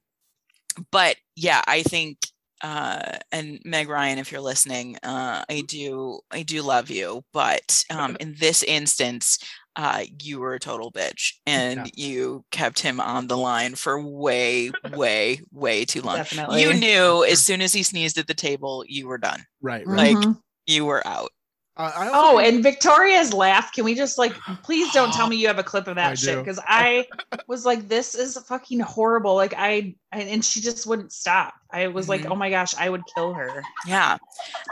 but 0.91 1.15
yeah, 1.35 1.61
I 1.67 1.83
think 1.83 2.17
uh 2.61 3.17
and 3.31 3.59
Meg 3.63 3.87
Ryan, 3.87 4.17
if 4.19 4.31
you're 4.31 4.41
listening, 4.41 4.97
uh 5.03 5.43
I 5.49 5.61
do 5.67 6.19
I 6.31 6.43
do 6.43 6.61
love 6.61 6.89
you, 6.89 7.23
but 7.33 7.85
um 7.89 8.17
in 8.19 8.35
this 8.37 8.63
instance, 8.63 9.39
uh 9.75 10.03
you 10.21 10.39
were 10.39 10.55
a 10.55 10.59
total 10.59 10.91
bitch 10.91 11.33
and 11.45 11.89
you 11.95 12.43
kept 12.51 12.79
him 12.79 12.99
on 12.99 13.27
the 13.27 13.37
line 13.37 13.75
for 13.75 14.01
way, 14.01 14.71
way, 14.93 15.41
way 15.53 15.85
too 15.85 16.01
long. 16.01 16.17
definitely. 16.17 16.61
You 16.61 16.73
knew 16.73 17.23
as 17.23 17.39
soon 17.45 17.61
as 17.61 17.71
he 17.71 17.83
sneezed 17.83 18.17
at 18.17 18.27
the 18.27 18.33
table, 18.33 18.83
you 18.87 19.07
were 19.07 19.17
done. 19.17 19.45
Right. 19.61 19.87
right. 19.87 20.15
like, 20.15 20.17
Mhm. 20.17 20.41
You 20.65 20.85
were 20.85 21.01
out. 21.07 21.31
Uh, 21.79 21.91
I 21.95 22.07
also 22.09 22.19
Oh, 22.35 22.37
think- 22.39 22.53
and 22.55 22.63
Victoria's 22.63 23.33
laugh. 23.33 23.71
Can 23.71 23.85
we 23.85 23.95
just 23.95 24.17
like, 24.17 24.33
please 24.63 24.91
don't 24.91 25.13
tell 25.13 25.27
me 25.27 25.37
you 25.37 25.47
have 25.47 25.59
a 25.59 25.63
clip 25.63 25.87
of 25.87 25.95
that 25.95 26.11
I 26.11 26.15
shit? 26.15 26.37
Because 26.37 26.59
I 26.67 27.07
was 27.47 27.65
like, 27.65 27.87
this 27.87 28.15
is 28.15 28.37
fucking 28.47 28.81
horrible. 28.81 29.33
Like, 29.35 29.53
I, 29.57 29.95
I, 30.11 30.19
and 30.23 30.43
she 30.43 30.59
just 30.59 30.85
wouldn't 30.85 31.13
stop. 31.13 31.53
I 31.71 31.87
was 31.87 32.09
like, 32.09 32.21
Mhm. 32.23 32.31
oh 32.31 32.35
my 32.35 32.49
gosh, 32.49 32.75
I 32.77 32.89
would 32.89 33.03
kill 33.15 33.33
her. 33.33 33.63
Yeah. 33.87 34.17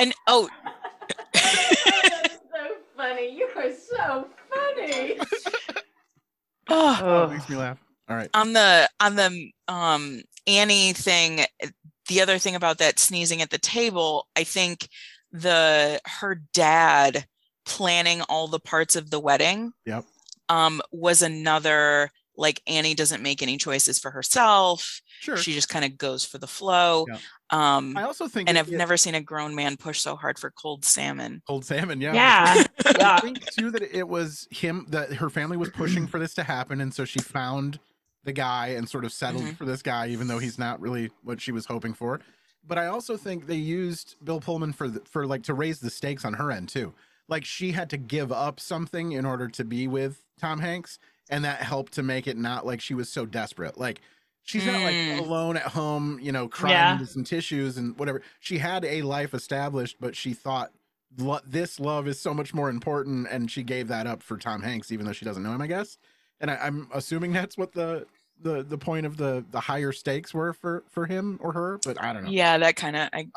And 0.02 0.14
oh 0.28 0.50
That's 1.34 2.34
so 2.54 2.76
funny. 2.98 3.38
You 3.38 3.48
are 3.56 3.72
so 3.72 4.28
funny. 4.54 5.18
oh 6.70 7.00
oh, 7.02 7.24
it 7.24 7.32
makes 7.32 7.48
me 7.50 7.56
laugh. 7.56 7.78
All 8.10 8.16
right. 8.16 8.30
on 8.34 8.54
the 8.54 8.90
on 9.00 9.16
the 9.16 9.52
um 9.68 10.22
Annie 10.46 10.94
thing, 10.94 11.46
the 12.08 12.22
other 12.22 12.38
thing 12.38 12.56
about 12.56 12.78
that 12.80 13.00
sneezing 13.00 13.42
at 13.42 13.50
the 13.50 13.58
table, 13.58 14.28
I 14.36 14.44
think 14.44 14.88
the 15.32 16.00
her 16.06 16.42
dad 16.54 17.26
planning 17.66 18.22
all 18.24 18.48
the 18.48 18.60
parts 18.60 18.96
of 18.96 19.10
the 19.10 19.20
wedding 19.20 19.74
Yep. 19.86 20.06
um 20.50 20.82
was 20.92 21.22
another 21.22 22.10
like 22.40 22.62
Annie 22.68 22.94
doesn't 22.94 23.24
make 23.24 23.42
any 23.42 23.58
choices 23.58 23.98
for 23.98 24.12
herself. 24.12 25.02
Sure. 25.22 25.38
She 25.38 25.54
just 25.54 25.70
kind 25.70 25.84
of 25.84 25.98
goes 25.98 26.24
for 26.24 26.38
the 26.38 26.46
flow. 26.48 27.06
Yeah. 27.10 27.18
Um 27.50 27.98
I 27.98 28.04
also 28.04 28.28
think 28.28 28.48
and 28.48 28.58
it- 28.58 28.62
I've 28.62 28.72
it- 28.72 28.78
never 28.78 28.96
seen 28.96 29.16
a 29.16 29.22
grown 29.22 29.56
man 29.56 29.76
push 29.76 30.00
so 30.00 30.16
hard 30.16 30.38
for 30.40 30.52
cold 30.52 30.86
salmon. 30.86 31.42
cold 31.48 31.66
salmon. 31.66 32.00
Yeah. 32.00 32.14
Yeah. 32.14 32.64
I 32.86 33.20
think 33.22 33.44
too 33.52 33.72
that 33.72 33.82
it 33.82 34.08
was 34.08 34.48
him 34.52 34.86
that 34.90 35.14
her 35.14 35.30
family 35.32 35.58
was 35.58 35.70
pushing 35.72 36.06
for 36.08 36.20
this 36.20 36.36
to 36.36 36.44
happen, 36.44 36.80
and 36.80 36.94
so 36.94 37.04
she 37.06 37.20
found 37.20 37.80
the 38.24 38.34
guy 38.34 38.68
and 38.70 38.88
sort 38.88 39.04
of 39.06 39.12
settled 39.12 39.44
Mhm. 39.44 39.58
for 39.58 39.66
this 39.66 39.82
guy, 39.82 40.08
even 40.10 40.28
though 40.28 40.40
he's 40.40 40.60
not 40.60 40.80
really 40.80 41.10
what 41.24 41.42
she 41.42 41.52
was 41.52 41.66
hoping 41.66 41.94
for. 41.94 42.20
But 42.68 42.78
I 42.78 42.88
also 42.88 43.16
think 43.18 43.48
they 43.48 43.56
used 43.56 44.16
Bill 44.24 44.42
Pullman 44.42 44.74
for 44.74 44.88
the, 44.90 45.02
for 45.02 45.26
like 45.26 45.44
to 45.44 45.54
raise 45.54 45.80
the 45.80 45.90
stakes 45.90 46.26
on 46.26 46.34
her 46.34 46.52
end 46.52 46.70
too. 46.70 46.94
Like 47.30 47.46
she 47.46 47.72
had 47.72 47.90
to 47.92 47.98
give 47.98 48.32
up 48.32 48.60
something 48.60 49.12
in 49.14 49.26
order 49.26 49.48
to 49.48 49.64
be 49.64 49.88
with 49.88 50.24
Tom 50.40 50.60
Hanks, 50.60 51.00
and 51.30 51.44
that 51.46 51.62
helped 51.62 51.94
to 51.94 52.04
make 52.04 52.28
it 52.28 52.38
not 52.38 52.66
like 52.66 52.82
she 52.82 52.94
was 52.94 53.10
so 53.10 53.26
desperate. 53.26 53.78
Like 53.78 54.02
she's 54.44 54.66
not 54.66 54.82
like 54.82 54.96
Mm. 54.96 55.20
alone 55.20 55.58
at 55.58 55.64
home, 55.64 56.20
you 56.22 56.32
know, 56.32 56.48
crying 56.48 56.76
Yeah. 56.76 56.92
into 56.94 57.06
some 57.06 57.24
tissues 57.24 57.78
and 57.78 57.98
whatever. 57.98 58.22
She 58.40 58.58
had 58.60 58.86
a 58.86 59.02
life 59.02 59.34
established, 59.34 59.98
but 60.00 60.16
she 60.16 60.34
thought 60.34 60.72
this 61.46 61.80
love 61.80 62.08
is 62.08 62.20
so 62.20 62.34
much 62.34 62.54
more 62.54 62.70
important, 62.70 63.28
and 63.30 63.50
she 63.50 63.64
gave 63.64 63.88
that 63.88 64.08
up 64.08 64.22
for 64.22 64.38
Tom 64.38 64.62
Hanks, 64.62 64.92
even 64.92 65.06
though 65.06 65.14
she 65.14 65.26
doesn't 65.26 65.44
know 65.44 65.52
him, 65.54 65.62
I 65.62 65.68
guess. 65.68 65.98
And 66.40 66.52
I, 66.52 66.56
I'm 66.58 66.88
assuming 66.94 67.34
that's 67.34 67.58
what 67.58 67.72
the 67.74 68.06
the 68.42 68.64
the 68.64 68.78
point 68.78 69.06
of 69.06 69.18
the 69.18 69.44
the 69.52 69.60
higher 69.60 69.92
stakes 69.92 70.34
were 70.34 70.54
for 70.54 70.84
for 70.90 71.06
him 71.06 71.40
or 71.42 71.54
her, 71.54 71.80
but 71.84 72.02
I 72.02 72.14
don't 72.14 72.26
know. 72.26 72.30
Yeah, 72.30 72.58
that 72.58 72.76
kind 72.76 72.96
of 72.96 73.10
I 73.14 73.28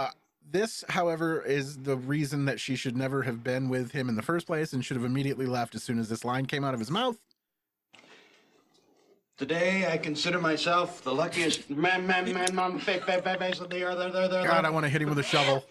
This, 0.51 0.85
however, 0.89 1.43
is 1.43 1.79
the 1.79 1.97
reason 1.97 2.45
that 2.47 2.59
she 2.59 2.75
should 2.77 2.97
never 2.97 3.23
have 3.23 3.45
been 3.45 3.69
with 3.69 3.93
him 3.93 4.09
in 4.09 4.17
the 4.17 4.23
first 4.23 4.47
place, 4.47 4.73
and 4.73 4.85
should 4.85 4.97
have 4.97 5.05
immediately 5.05 5.47
left 5.47 5.75
as 5.75 5.83
soon 5.83 5.99
as 5.99 6.09
this 6.09 6.25
line 6.25 6.47
came 6.47 6.65
out 6.65 6.75
of 6.75 6.81
his 6.81 6.91
mouth. 6.91 7.17
Today, 9.37 9.91
I 9.91 9.97
consider 9.97 10.39
myself 10.39 11.03
the 11.03 11.15
luckiest 11.15 11.71
man, 11.71 12.07
man, 12.07 12.31
man, 12.31 12.55
man, 12.55 12.79
face, 12.79 13.03
face, 13.05 13.23
face, 13.23 13.39
face 13.39 13.61
of 13.61 13.71
the 13.71 13.83
earth. 13.85 13.97
There, 13.97 14.11
there, 14.11 14.29
there, 14.29 14.45
God, 14.45 14.67
I 14.67 14.71
want 14.71 14.85
to 14.85 14.91
hit 14.91 15.01
him 15.01 15.09
with 15.09 15.19
a 15.19 15.23
shovel. 15.23 15.65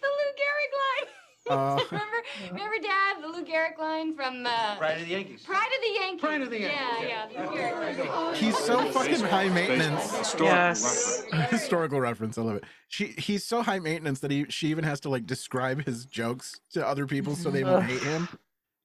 Uh, 1.50 1.78
remember, 1.90 2.16
remember, 2.50 2.74
Dad, 2.82 3.16
the 3.22 3.28
Lou 3.28 3.44
Gehrig 3.44 3.78
line 3.78 4.14
from 4.14 4.46
uh, 4.46 4.76
Pride 4.76 5.00
of 5.00 5.06
the 5.06 5.12
Yankees. 5.12 5.42
Pride 5.42 5.68
of 5.76 5.82
the 5.82 6.00
Yankees. 6.00 6.20
Pride 6.20 6.42
of 6.42 6.50
the 6.50 6.60
Yankees, 6.60 6.78
Yeah, 7.08 7.28
yeah. 7.32 7.42
Lou 7.50 7.56
Gehrig. 7.56 8.34
He's 8.34 8.56
so 8.58 8.80
fucking 8.92 9.20
high 9.20 9.48
maintenance. 9.48 10.34
Yes. 10.38 11.24
Historical 11.50 12.00
reference, 12.00 12.38
I 12.38 12.42
love 12.42 12.56
it. 12.56 12.64
She 12.88 13.06
he's 13.18 13.44
so 13.44 13.62
high 13.62 13.78
maintenance 13.78 14.20
that 14.20 14.30
he 14.30 14.46
she 14.48 14.68
even 14.68 14.84
has 14.84 15.00
to 15.00 15.08
like 15.08 15.26
describe 15.26 15.84
his 15.84 16.04
jokes 16.06 16.60
to 16.72 16.86
other 16.86 17.06
people 17.06 17.34
so 17.36 17.50
they 17.50 17.64
won't 17.64 17.84
hate 17.92 18.02
him. 18.02 18.28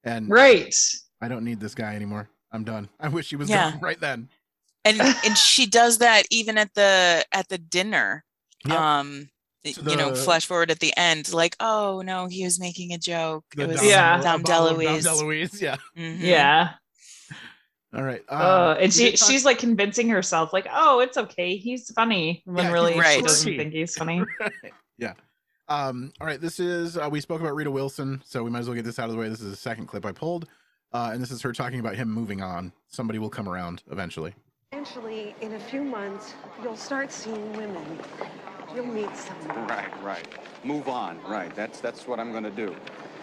And 0.04 0.28
Right. 0.30 0.74
I 1.20 1.28
don't 1.28 1.44
need 1.44 1.60
this 1.60 1.74
guy 1.74 1.94
anymore. 1.96 2.28
I'm 2.52 2.64
done. 2.64 2.88
I 3.00 3.08
wish 3.08 3.30
he 3.30 3.36
was 3.36 3.48
Yeah. 3.50 3.72
gone 3.72 3.80
right 3.80 3.98
then. 4.00 4.28
and 4.84 5.00
and 5.00 5.36
she 5.36 5.66
does 5.66 5.98
that 5.98 6.24
even 6.30 6.56
at 6.58 6.74
the 6.74 7.24
at 7.32 7.48
the 7.48 7.58
dinner 7.58 8.24
Yep. 8.66 8.78
um 8.78 9.28
To 9.74 9.90
you 9.90 9.96
know 9.96 10.14
flash 10.14 10.46
forward 10.46 10.70
at 10.70 10.78
the 10.80 10.92
end 10.96 11.32
like 11.32 11.56
oh 11.60 12.02
no 12.04 12.26
he 12.26 12.44
was 12.44 12.58
making 12.60 12.92
a 12.92 12.98
joke 12.98 13.44
it 13.58 13.66
was 13.68 13.76
Dom- 13.78 13.86
Yeah. 13.88 14.22
Dom 14.22 14.40
a 14.40 14.44
DeLuise. 14.44 15.04
Dom 15.04 15.16
DeLuise, 15.18 15.60
Yeah. 15.60 15.76
Mhm. 15.96 16.20
Yeah. 16.20 16.70
All 17.94 18.02
right. 18.02 18.22
Um, 18.28 18.40
Uh, 18.42 18.74
and 18.80 18.92
she 18.92 19.12
talk- 19.12 19.30
she's 19.30 19.44
like 19.44 19.58
convincing 19.58 20.08
herself, 20.08 20.52
like, 20.52 20.66
oh, 20.72 21.00
it's 21.00 21.16
okay. 21.16 21.56
He's 21.56 21.90
funny. 21.92 22.42
When 22.44 22.66
Yeah, 22.66 22.72
really 22.72 22.98
right. 22.98 23.16
she 23.16 23.22
doesn't 23.22 23.56
think 23.56 23.72
he's 23.72 23.94
funny. 23.94 24.22
yeah. 24.98 25.14
Um, 25.68 26.12
all 26.20 26.26
right, 26.26 26.40
this 26.40 26.60
is 26.60 26.96
uh, 26.98 27.08
we 27.10 27.20
spoke 27.20 27.40
about 27.40 27.54
Rita 27.54 27.70
Wilson, 27.70 28.22
so 28.24 28.42
we 28.44 28.50
might 28.50 28.58
as 28.60 28.68
well 28.68 28.74
get 28.76 28.84
this 28.84 28.98
out 28.98 29.08
of 29.08 29.12
the 29.14 29.18
way. 29.20 29.28
This 29.28 29.40
is 29.40 29.50
the 29.50 29.56
second 29.56 29.86
clip 29.86 30.04
I 30.04 30.12
pulled. 30.12 30.46
Uh, 30.92 31.10
and 31.12 31.20
this 31.22 31.30
is 31.30 31.42
her 31.42 31.52
talking 31.52 31.80
about 31.80 31.96
him 31.96 32.08
moving 32.10 32.40
on. 32.42 32.72
Somebody 32.88 33.18
will 33.18 33.30
come 33.30 33.48
around 33.48 33.82
eventually. 33.90 34.34
Eventually, 34.72 35.34
in 35.40 35.54
a 35.54 35.60
few 35.60 35.82
months, 35.82 36.34
you'll 36.62 36.76
start 36.76 37.10
seeing 37.10 37.52
women. 37.56 37.98
You'll 38.76 38.84
meet 38.84 39.16
someone. 39.16 39.66
Right, 39.68 40.02
right. 40.02 40.28
Move 40.62 40.86
on. 40.88 41.18
Right. 41.22 41.54
That's 41.56 41.80
that's 41.80 42.06
what 42.06 42.20
I'm 42.20 42.30
going 42.30 42.44
to 42.44 42.50
do. 42.50 42.76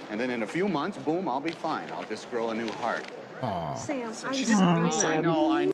And 0.09 0.19
then 0.19 0.31
in 0.31 0.41
a 0.41 0.47
few 0.47 0.67
months, 0.67 0.97
boom, 0.97 1.29
I'll 1.29 1.39
be 1.39 1.51
fine. 1.51 1.87
I'll 1.91 2.03
just 2.05 2.29
grow 2.31 2.49
a 2.49 2.55
new 2.55 2.67
heart. 2.73 3.05
Aw. 3.43 3.75
Sam, 3.75 4.11
I 4.25 4.31
She 4.31 4.45
just 4.45 4.59
didn't 4.59 4.81
really 4.81 4.89
know. 4.89 5.07
I 5.07 5.21
know. 5.21 5.51
I 5.51 5.65
know. 5.65 5.71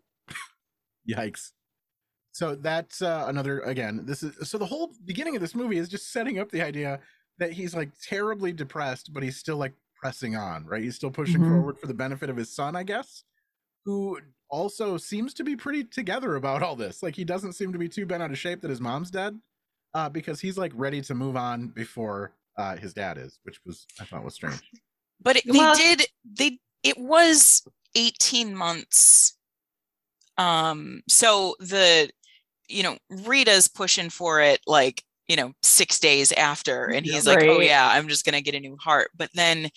Yikes. 1.10 1.52
So 2.34 2.56
that's 2.56 3.02
uh, 3.02 3.26
another 3.30 3.62
again. 3.62 4.02
This 4.06 4.22
is 4.22 4.50
so 4.50 4.58
the 4.58 4.66
whole 4.66 4.92
beginning 5.06 5.36
of 5.36 5.42
this 5.42 5.56
movie 5.56 5.78
is 5.78 5.88
just 5.88 6.12
setting 6.12 6.40
up 6.40 6.52
the 6.52 6.62
idea 6.62 7.00
that 7.38 7.54
he's 7.54 7.74
like 7.74 7.90
terribly 8.02 8.52
depressed, 8.52 9.14
but 9.14 9.24
he's 9.24 9.38
still 9.38 9.56
like 9.58 9.74
pressing 9.96 10.36
on, 10.36 10.66
right? 10.66 10.84
He's 10.84 10.96
still 10.96 11.12
pushing 11.12 11.42
Mhm. 11.42 11.48
forward 11.48 11.80
for 11.80 11.88
the 11.88 11.94
benefit 11.94 12.30
of 12.30 12.36
his 12.36 12.54
son, 12.54 12.76
I 12.76 12.84
guess, 12.84 13.24
who 13.86 14.20
also 14.50 14.98
seems 14.98 15.34
to 15.36 15.44
be 15.46 15.56
pretty 15.56 15.86
together 15.86 16.36
about 16.36 16.64
all 16.64 16.76
this. 16.76 17.02
Like 17.02 17.16
he 17.16 17.24
doesn't 17.24 17.54
seem 17.54 17.72
to 17.72 17.80
be 17.80 17.88
too 17.88 18.06
bent 18.06 18.22
out 18.24 18.32
of 18.32 18.38
shape 18.38 18.60
that 18.62 18.70
his 18.70 18.82
mom's 18.82 19.10
dead, 19.12 19.40
uh, 19.94 20.10
because 20.10 20.40
he's 20.40 20.58
like 20.58 20.72
ready 20.76 21.02
to 21.02 21.16
move 21.16 21.36
on 21.36 21.68
before 21.68 22.34
uh, 22.58 22.76
his 22.76 22.94
dad 22.94 23.18
is, 23.18 23.40
which 23.44 23.60
was 23.66 23.86
I 24.00 24.06
thought 24.06 24.24
was 24.24 24.36
strange. 24.36 24.62
But 25.22 25.36
it, 25.36 25.44
Well- 25.48 25.76
they 25.76 25.96
did 25.96 26.08
they 26.24 26.60
it 26.84 26.98
was 26.98 27.62
18 27.96 28.56
months. 28.56 29.36
Um 30.38 31.02
so 31.10 31.56
the 31.60 32.10
you 32.70 32.84
know 32.84 32.98
Rita's 33.10 33.68
pushing 33.68 34.10
for 34.10 34.40
it 34.42 34.62
like 34.66 35.04
you 35.28 35.36
know 35.36 35.52
6 35.62 36.00
days 36.00 36.32
after 36.32 36.86
and 36.86 37.06
Yeah. 37.06 37.14
he's 37.16 37.28
like 37.28 37.44
oh 37.44 37.60
yeah 37.60 37.90
I'm 37.92 38.08
just 38.08 38.24
going 38.26 38.36
to 38.36 38.42
get 38.42 38.56
a 38.56 38.60
new 38.62 38.78
heart 38.78 39.10
but 39.18 39.30
then 39.34 39.70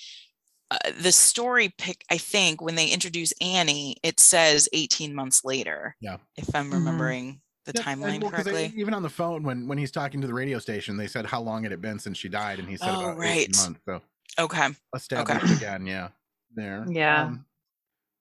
uh, 0.71 0.79
the 1.01 1.11
story 1.13 1.75
pick 1.77 2.05
I 2.11 2.19
think 2.19 2.63
when 2.63 2.77
they 2.77 2.87
introduce 2.89 3.33
Annie 3.41 3.97
it 4.05 4.21
says 4.21 4.69
18 4.73 5.13
months 5.15 5.45
later. 5.45 5.97
Yeah. 6.01 6.19
If 6.37 6.55
I'm 6.55 6.71
Mhm. 6.71 6.75
remembering 6.75 7.41
the 7.65 7.73
Yeah, 7.75 7.83
and 7.91 8.03
timeline 8.03 8.21
well, 8.23 8.31
'cause 8.31 8.45
they- 8.45 8.67
even 8.77 8.95
on 8.95 9.03
the 9.03 9.11
phone 9.11 9.43
when 9.43 9.69
when 9.69 9.79
he's 9.79 9.91
talking 9.93 10.21
to 10.21 10.27
the 10.27 10.35
radio 10.35 10.59
station, 10.59 10.97
they 10.97 11.07
said 11.07 11.27
how 11.27 11.41
long 11.41 11.63
had 11.63 11.73
it 11.73 11.81
been 11.81 11.99
since 11.99 12.19
she 12.19 12.29
died, 12.29 12.59
and 12.59 12.69
he 12.69 12.77
said 12.77 12.89
Oh, 12.89 12.95
about 12.95 13.15
18 13.15 13.19
right. 13.19 13.57
months. 13.57 13.81
So 13.87 14.03
Okay. 14.39 14.69
established 14.95 15.51
again, 15.51 15.87
yeah. 15.87 16.09
There. 16.55 16.87
Yeah. 16.91 17.23
Um, 17.25 17.47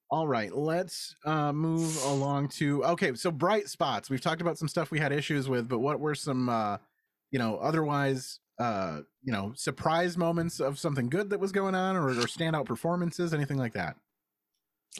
all 0.10 0.28
right, 0.28 0.54
let's 0.56 1.16
uh, 1.26 1.54
move 1.54 1.96
along 1.98 2.50
to 2.50 2.84
okay. 2.86 3.14
So 3.16 3.32
bright 3.32 3.70
spots. 3.70 4.10
We've 4.10 4.22
talked 4.22 4.42
about 4.42 4.58
some 4.58 4.68
stuff 4.68 4.92
we 4.92 5.00
had 5.00 5.12
issues 5.14 5.50
with, 5.50 5.68
but 5.70 5.80
what 5.80 6.00
were 6.00 6.16
some, 6.16 6.50
uh, 6.50 6.78
you 7.32 7.40
know, 7.40 7.58
otherwise, 7.58 8.40
uh, 8.60 9.02
you 9.24 9.32
know, 9.34 9.54
surprise 9.56 10.18
moments 10.18 10.60
of 10.60 10.80
something 10.80 11.10
good 11.10 11.30
that 11.32 11.40
was 11.40 11.52
going 11.54 11.76
on, 11.76 11.96
or, 11.96 12.10
or 12.10 12.28
standout 12.28 12.66
performances, 12.66 13.34
anything 13.34 13.58
like 13.58 13.74
that? 13.74 13.98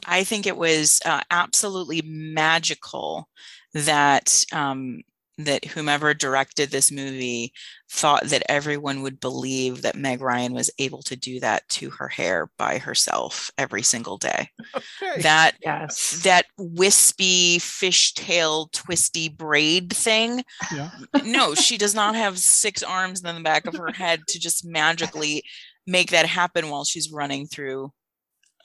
I 0.06 0.24
think 0.24 0.46
it 0.46 0.56
was 0.56 1.00
uh, 1.04 1.20
absolutely 1.30 2.02
magical 2.04 3.28
that 3.74 4.44
um, 4.52 5.02
that 5.38 5.64
whomever 5.64 6.12
directed 6.14 6.70
this 6.70 6.92
movie 6.92 7.52
thought 7.90 8.24
that 8.24 8.42
everyone 8.48 9.02
would 9.02 9.18
believe 9.18 9.82
that 9.82 9.96
Meg 9.96 10.20
Ryan 10.20 10.52
was 10.52 10.70
able 10.78 11.02
to 11.02 11.16
do 11.16 11.40
that 11.40 11.66
to 11.70 11.90
her 11.90 12.08
hair 12.08 12.50
by 12.58 12.78
herself 12.78 13.50
every 13.56 13.82
single 13.82 14.18
day. 14.18 14.48
Okay. 14.74 15.22
That 15.22 15.56
Yes. 15.62 16.22
that 16.22 16.46
wispy 16.58 17.58
fishtail 17.58 18.70
twisty 18.72 19.28
braid 19.28 19.92
thing. 19.92 20.44
Yeah. 20.72 20.90
No, 21.24 21.54
she 21.54 21.76
does 21.78 21.94
not 21.94 22.14
have 22.14 22.38
six 22.38 22.82
arms 22.82 23.22
in 23.22 23.34
the 23.34 23.42
back 23.42 23.66
of 23.66 23.74
her 23.74 23.92
head 23.92 24.20
to 24.28 24.38
just 24.38 24.64
magically 24.64 25.42
make 25.86 26.10
that 26.10 26.26
happen 26.26 26.68
while 26.68 26.84
she's 26.84 27.10
running 27.10 27.46
through 27.46 27.92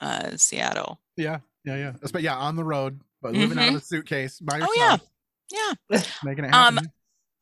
uh, 0.02 0.38
Seattle. 0.38 1.00
Yeah, 1.18 1.40
yeah, 1.66 1.76
yeah. 1.76 1.94
But 2.14 2.22
yeah, 2.22 2.36
on 2.38 2.56
the 2.56 2.64
road, 2.64 3.02
but 3.22 3.34
living 3.34 3.58
out 3.58 3.70
of 3.70 3.76
a 3.76 3.82
suitcase 3.82 4.40
by 4.40 4.58
yourself, 4.60 4.72
Oh 4.78 4.98
yeah. 5.52 5.74
Yeah. 5.92 6.02
making 6.24 6.46
it 6.46 6.54
Um. 6.54 6.80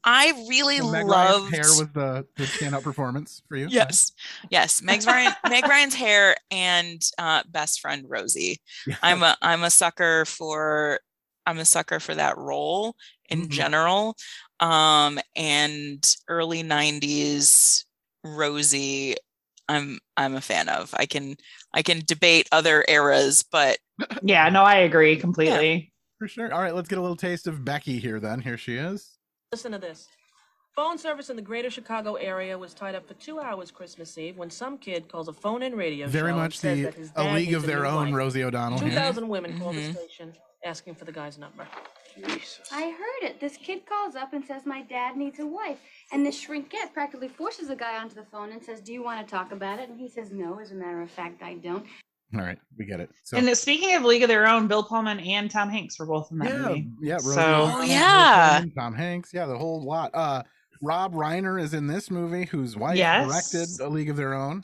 I 0.07 0.45
really 0.47 0.77
So 0.77 0.91
Meg 0.91 1.07
Ryan's 1.07 1.49
hair 1.49 1.63
was 1.63 1.89
the, 1.91 2.27
the 2.37 2.43
standout 2.43 2.83
performance 2.83 3.41
for 3.49 3.57
you. 3.57 3.65
Yes. 3.71 4.11
Yes. 4.51 4.83
Meg 4.83 5.03
Ryan 5.03 5.33
Meg 5.49 5.67
Ryan's 5.67 5.95
hair 5.95 6.35
and 6.51 7.01
uh 7.17 7.41
best 7.49 7.79
friend 7.81 8.05
Rosie. 8.07 8.61
Yeah. 8.85 8.97
I'm 9.01 9.23
a 9.23 9.35
I'm 9.41 9.63
a 9.63 9.71
sucker 9.71 10.25
for 10.25 10.99
I'm 11.47 11.57
a 11.57 11.65
sucker 11.65 11.99
for 11.99 12.13
that 12.13 12.37
role 12.37 12.95
in 13.29 13.47
Mhm. 13.47 13.49
general. 13.49 14.15
Um 14.59 15.17
and 15.35 16.15
early 16.27 16.61
90s 16.61 17.85
Rosie 18.23 19.15
I'm 19.67 19.99
I'm 20.17 20.35
a 20.35 20.41
fan 20.41 20.69
of. 20.69 20.93
I 20.95 21.05
can 21.05 21.35
I 21.73 21.81
can 21.81 22.01
debate 22.05 22.47
other 22.51 22.83
eras, 22.87 23.43
but 23.51 23.77
Yeah, 24.23 24.49
no, 24.49 24.63
I 24.63 24.77
agree 24.77 25.15
completely. 25.17 25.91
for 26.19 26.27
sure. 26.27 26.53
All 26.53 26.61
right, 26.61 26.75
let's 26.75 26.87
get 26.89 26.97
a 26.97 27.01
little 27.01 27.15
taste 27.17 27.47
of 27.47 27.65
Becky 27.65 27.99
here. 27.99 28.19
Then 28.19 28.39
here 28.41 28.57
she 28.57 28.75
is. 28.77 29.17
Listen 29.51 29.71
to 29.71 29.77
this. 29.77 30.07
Phone 30.75 30.97
service 30.97 31.29
in 31.29 31.37
the 31.37 31.41
greater 31.41 31.69
Chicago 31.69 32.15
area 32.15 32.57
was 32.57 32.73
tied 32.73 32.95
up 32.95 33.07
for 33.07 33.13
two 33.13 33.39
hours 33.39 33.71
Christmas 33.71 34.17
Eve 34.17 34.35
when 34.37 34.49
some 34.49 34.77
kid 34.77 35.07
calls 35.09 35.29
a 35.29 35.33
phone 35.33 35.63
in 35.63 35.73
radio 35.73 36.05
Very 36.05 36.31
show 36.31 36.35
and 36.35 36.37
much 36.37 36.57
says 36.57 36.77
the 36.79 36.83
that 36.83 36.93
his 36.95 37.11
a 37.15 37.33
league 37.33 37.53
of 37.53 37.65
their 37.65 37.85
own. 37.85 38.07
wife. 38.07 38.13
Rosie 38.15 38.43
O'Donnell. 38.43 38.79
Two 38.79 38.85
here. 38.87 38.95
thousand 38.95 39.29
women 39.29 39.57
called 39.57 39.75
Mhm. 39.75 39.93
the 39.93 39.99
station 39.99 40.33
asking 40.65 40.95
for 40.95 41.05
the 41.05 41.13
guy's 41.13 41.37
number. 41.37 41.65
Jesus. 42.15 42.61
I 42.71 42.83
heard 42.91 43.29
it. 43.29 43.39
This 43.39 43.57
kid 43.57 43.85
calls 43.85 44.15
up 44.15 44.33
and 44.33 44.45
says 44.45 44.65
my 44.65 44.81
dad 44.83 45.17
needs 45.17 45.39
a 45.39 45.45
wife. 45.45 45.77
And 46.11 46.25
this 46.25 46.43
shrinkette 46.45 46.93
practically 46.93 47.27
forces 47.27 47.67
the 47.67 47.75
guy 47.75 47.97
onto 47.97 48.15
the 48.15 48.25
phone 48.31 48.51
and 48.51 48.63
says, 48.63 48.81
Do 48.81 48.93
you 48.93 49.03
want 49.03 49.25
to 49.25 49.31
talk 49.31 49.51
about 49.51 49.79
it? 49.79 49.89
And 49.89 49.99
he 49.99 50.07
says, 50.09 50.31
No, 50.31 50.59
as 50.59 50.71
a 50.71 50.75
matter 50.75 51.01
of 51.01 51.09
fact, 51.11 51.41
I 51.43 51.55
don't. 51.55 51.85
All 52.33 52.41
right, 52.41 52.57
we 52.77 52.85
get 52.85 52.99
it. 52.99 53.09
So 53.23 53.37
And 53.37 53.55
speaking 53.57 53.95
of 53.95 54.03
League 54.03 54.23
of 54.23 54.29
Their 54.29 54.47
Own, 54.47 54.67
Bill 54.67 54.83
Pullman 54.83 55.19
and 55.19 55.49
Tom 55.49 55.69
Hanks 55.69 55.97
were 55.99 56.05
both 56.07 56.31
in 56.31 56.39
that 56.39 56.49
yeah, 56.49 56.57
movie. 56.57 56.87
yeah, 57.01 57.13
Rosie 57.15 57.33
So- 57.35 57.71
Oh, 57.75 57.81
yeah. 57.83 58.57
Pullman, 58.59 58.75
Tom 58.75 58.93
Hanks, 58.95 59.33
yeah, 59.33 59.45
the 59.45 59.57
whole 59.57 59.83
lot. 59.83 60.11
Uh, 60.13 60.43
Rob 60.81 61.13
Reiner 61.13 61.61
is 61.61 61.73
in 61.73 61.87
this 61.87 62.11
movie, 62.11 62.45
whose 62.45 62.75
wife 62.75 62.97
Yes. 62.97 63.27
directed 63.27 63.69
A 63.85 63.87
League 63.89 64.09
of 64.09 64.17
Their 64.17 64.33
Own. 64.33 64.63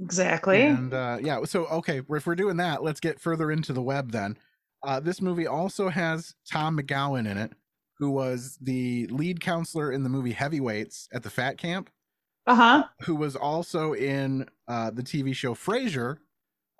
Exactly. 0.00 0.60
And 0.62 0.92
uh, 0.92 1.18
yeah, 1.22 1.42
so 1.44 1.66
okay, 1.66 2.02
if 2.10 2.26
we're 2.26 2.34
doing 2.34 2.58
that, 2.58 2.82
let's 2.82 3.00
get 3.00 3.18
further 3.20 3.50
into 3.50 3.72
the 3.72 3.80
web 3.82 4.12
then. 4.12 4.36
Uh, 4.82 5.00
this 5.00 5.20
movie 5.20 5.46
also 5.46 5.88
has 5.88 6.34
Tom 6.50 6.78
McGowan 6.78 7.28
in 7.30 7.36
it, 7.38 7.52
who 7.98 8.10
was 8.10 8.58
the 8.60 9.06
lead 9.08 9.40
counselor 9.40 9.92
in 9.92 10.02
the 10.02 10.08
movie 10.08 10.32
Heavyweights 10.32 11.08
at 11.12 11.22
the 11.22 11.30
Fat 11.30 11.58
Camp, 11.58 11.90
Uh 12.46 12.54
huh. 12.54 12.84
who 13.02 13.14
was 13.16 13.34
also 13.36 13.94
in 13.94 14.46
uh, 14.68 14.90
the 14.90 15.02
TV 15.02 15.34
show 15.34 15.54
Frasier. 15.54 16.18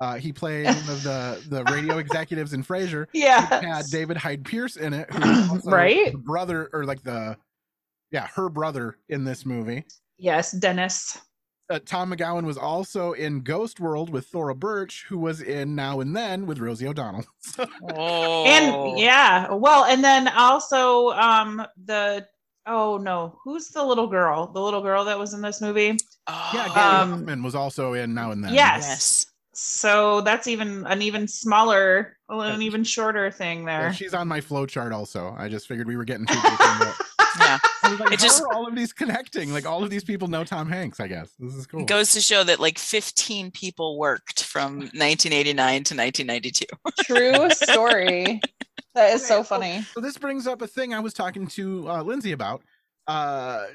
Uh, 0.01 0.17
he 0.17 0.31
played 0.33 0.67
one 0.67 0.77
of 0.77 1.03
the 1.03 1.43
the 1.49 1.65
radio 1.73 1.99
executives 1.99 2.53
in 2.53 2.63
Frasier. 2.63 3.07
Yeah. 3.15 3.61
Had 3.63 3.87
David 3.91 4.17
Hyde 4.19 4.45
Pierce 4.45 4.77
in 4.77 4.93
it, 4.93 5.11
who 5.11 5.23
also 5.51 5.71
Right. 5.71 6.13
the 6.13 6.19
brother 6.19 6.69
or 6.73 6.85
like 6.85 7.03
the 7.03 7.37
yeah 8.13 8.27
her 8.35 8.49
brother 8.51 8.99
in 9.09 9.25
this 9.25 9.47
movie. 9.47 9.85
Yes, 10.19 10.53
Dennis. 10.53 11.19
Uh, 11.69 11.81
Tom 11.85 12.13
McGowan 12.13 12.45
was 12.45 12.57
also 12.57 13.13
in 13.13 13.41
Ghost 13.41 13.81
World 13.81 14.09
with 14.11 14.27
Thora 14.27 14.55
Birch, 14.55 15.05
who 15.09 15.19
was 15.19 15.41
in 15.41 15.75
Now 15.75 15.99
and 16.01 16.15
Then 16.15 16.47
with 16.47 16.61
Rosie 16.61 16.87
O'Donnell. 16.87 17.25
oh 17.59 18.45
And 18.47 18.99
yeah, 18.99 19.53
well, 19.53 19.85
and 19.85 20.03
then 20.05 20.29
also 20.29 21.11
um 21.11 21.67
the 21.85 22.27
oh 22.67 22.99
no, 22.99 23.39
who's 23.45 23.69
the 23.71 23.83
little 23.85 24.07
girl? 24.07 24.47
The 24.53 24.61
little 24.61 24.81
girl 24.81 25.05
that 25.07 25.19
was 25.19 25.35
in 25.35 25.41
this 25.43 25.61
movie? 25.61 25.97
yeah, 26.29 26.67
Oh, 26.69 26.69
Gaby 26.69 26.81
Um, 26.81 27.11
Hoffmann 27.11 27.43
was 27.43 27.55
also 27.57 27.95
in 27.95 28.15
Now 28.15 28.31
and 28.31 28.45
Then. 28.45 28.55
Yes. 28.55 28.83
yes. 28.87 29.27
So 29.59 30.21
that's 30.21 30.47
even 30.49 30.87
an 30.87 31.01
even 31.03 31.27
smaller, 31.27 32.19
an 32.29 32.61
even 32.63 32.85
shorter 32.85 33.31
thing 33.31 33.65
Yeah, 33.65 33.81
there. 33.81 33.93
she's 33.93 34.13
on 34.15 34.29
my 34.29 34.41
flow 34.41 34.67
chart 34.67 34.93
also. 34.93 35.35
I 35.37 35.49
just 35.49 35.67
figured 35.67 35.87
we 35.89 35.97
were 35.97 36.05
getting 36.05 36.27
too 36.27 36.35
deep 36.35 36.45
into 36.45 36.89
it. 36.91 36.95
Yeah. 37.39 37.59
I 37.87 37.95
like, 37.97 38.13
It 38.13 38.21
just- 38.21 38.43
all 38.53 38.67
of 38.67 38.75
these 38.75 38.93
connecting? 38.93 39.53
Like 39.53 39.67
all 39.67 39.83
of 39.85 39.91
these 39.91 40.05
people 40.05 40.29
know 40.29 40.45
Tom 40.45 40.69
Hanks, 40.69 41.01
I 41.01 41.07
guess. 41.09 41.31
This 41.39 41.55
is 41.55 41.67
cool. 41.67 41.81
It 41.81 41.87
goes 41.87 42.11
to 42.13 42.21
show 42.21 42.43
that 42.45 42.61
like 42.61 42.79
15 42.79 43.51
people 43.51 43.99
worked 43.99 44.43
from 44.45 44.79
1989 44.79 45.85
to 45.85 45.95
1992. 45.97 46.67
True 47.05 47.51
story. 47.55 48.41
That 48.95 49.15
is 49.15 49.27
so 49.27 49.37
Okay, 49.37 49.43
so- 49.43 49.45
funny. 49.45 49.83
So 49.95 50.01
this 50.01 50.17
brings 50.19 50.47
up 50.47 50.63
a 50.63 50.67
thing 50.67 50.95
I 50.95 51.01
was 51.01 51.13
talking 51.15 51.47
to 51.49 51.89
uh, 51.89 52.03
Lindsay 52.03 52.33
about. 52.33 52.63
Uh, 53.07 53.67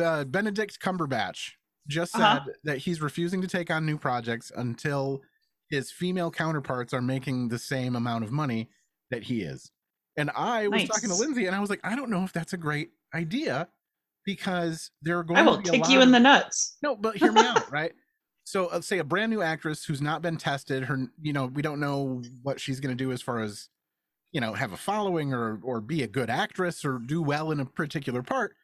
uh, 0.00 0.24
Benedict 0.24 0.78
Cumberbatch 0.80 1.52
just 1.88 2.12
said 2.12 2.20
Uh-huh. 2.22 2.50
that 2.64 2.78
he's 2.78 3.00
refusing 3.00 3.40
to 3.42 3.48
take 3.48 3.70
on 3.70 3.84
new 3.86 3.98
projects 3.98 4.52
until 4.54 5.22
his 5.70 5.90
female 5.90 6.30
counterparts 6.30 6.92
are 6.94 7.02
making 7.02 7.48
the 7.48 7.58
same 7.58 7.96
amount 7.96 8.24
of 8.24 8.30
money 8.30 8.68
that 9.10 9.22
he 9.24 9.42
is. 9.42 9.70
And 10.16 10.30
I 10.36 10.68
was 10.68 10.84
talking 10.84 11.02
to 11.04 11.08
Nice. 11.08 11.20
Lindsay, 11.20 11.46
and 11.46 11.54
I 11.56 11.60
was 11.60 11.70
like, 11.70 11.80
I 11.84 11.94
don't 11.96 12.10
know 12.10 12.24
if 12.24 12.32
that's 12.32 12.52
a 12.52 12.56
great 12.56 12.90
idea 13.14 13.68
because 14.24 14.90
there 15.02 15.18
are 15.18 15.24
going 15.24 15.38
I 15.38 15.42
will 15.42 15.62
to 15.62 15.70
kick 15.70 15.88
you 15.88 15.98
of- 15.98 16.02
in 16.04 16.12
the 16.12 16.20
nuts. 16.20 16.76
no, 16.82 16.94
but 16.96 17.16
hear 17.16 17.32
me 17.32 17.40
out, 17.42 17.70
right? 17.72 17.92
So, 18.44 18.66
uh, 18.66 18.80
say 18.80 18.98
a 18.98 19.04
brand 19.04 19.30
new 19.30 19.42
actress 19.42 19.84
who's 19.84 20.00
not 20.00 20.22
been 20.22 20.36
tested. 20.38 20.84
Her, 20.84 20.98
you 21.20 21.32
know, 21.34 21.46
we 21.46 21.60
don't 21.62 21.80
know 21.80 22.22
what 22.42 22.58
she's 22.60 22.80
going 22.80 22.96
to 22.96 23.04
do 23.04 23.12
as 23.12 23.20
far 23.20 23.40
as, 23.40 23.68
you 24.32 24.40
know, 24.40 24.54
have 24.54 24.72
a 24.72 24.76
following 24.76 25.34
or 25.34 25.60
or 25.62 25.80
be 25.82 26.02
a 26.02 26.06
good 26.06 26.30
actress 26.30 26.84
or 26.84 26.98
do 26.98 27.20
well 27.22 27.50
in 27.50 27.60
a 27.60 27.66
particular 27.66 28.22
part. 28.22 28.54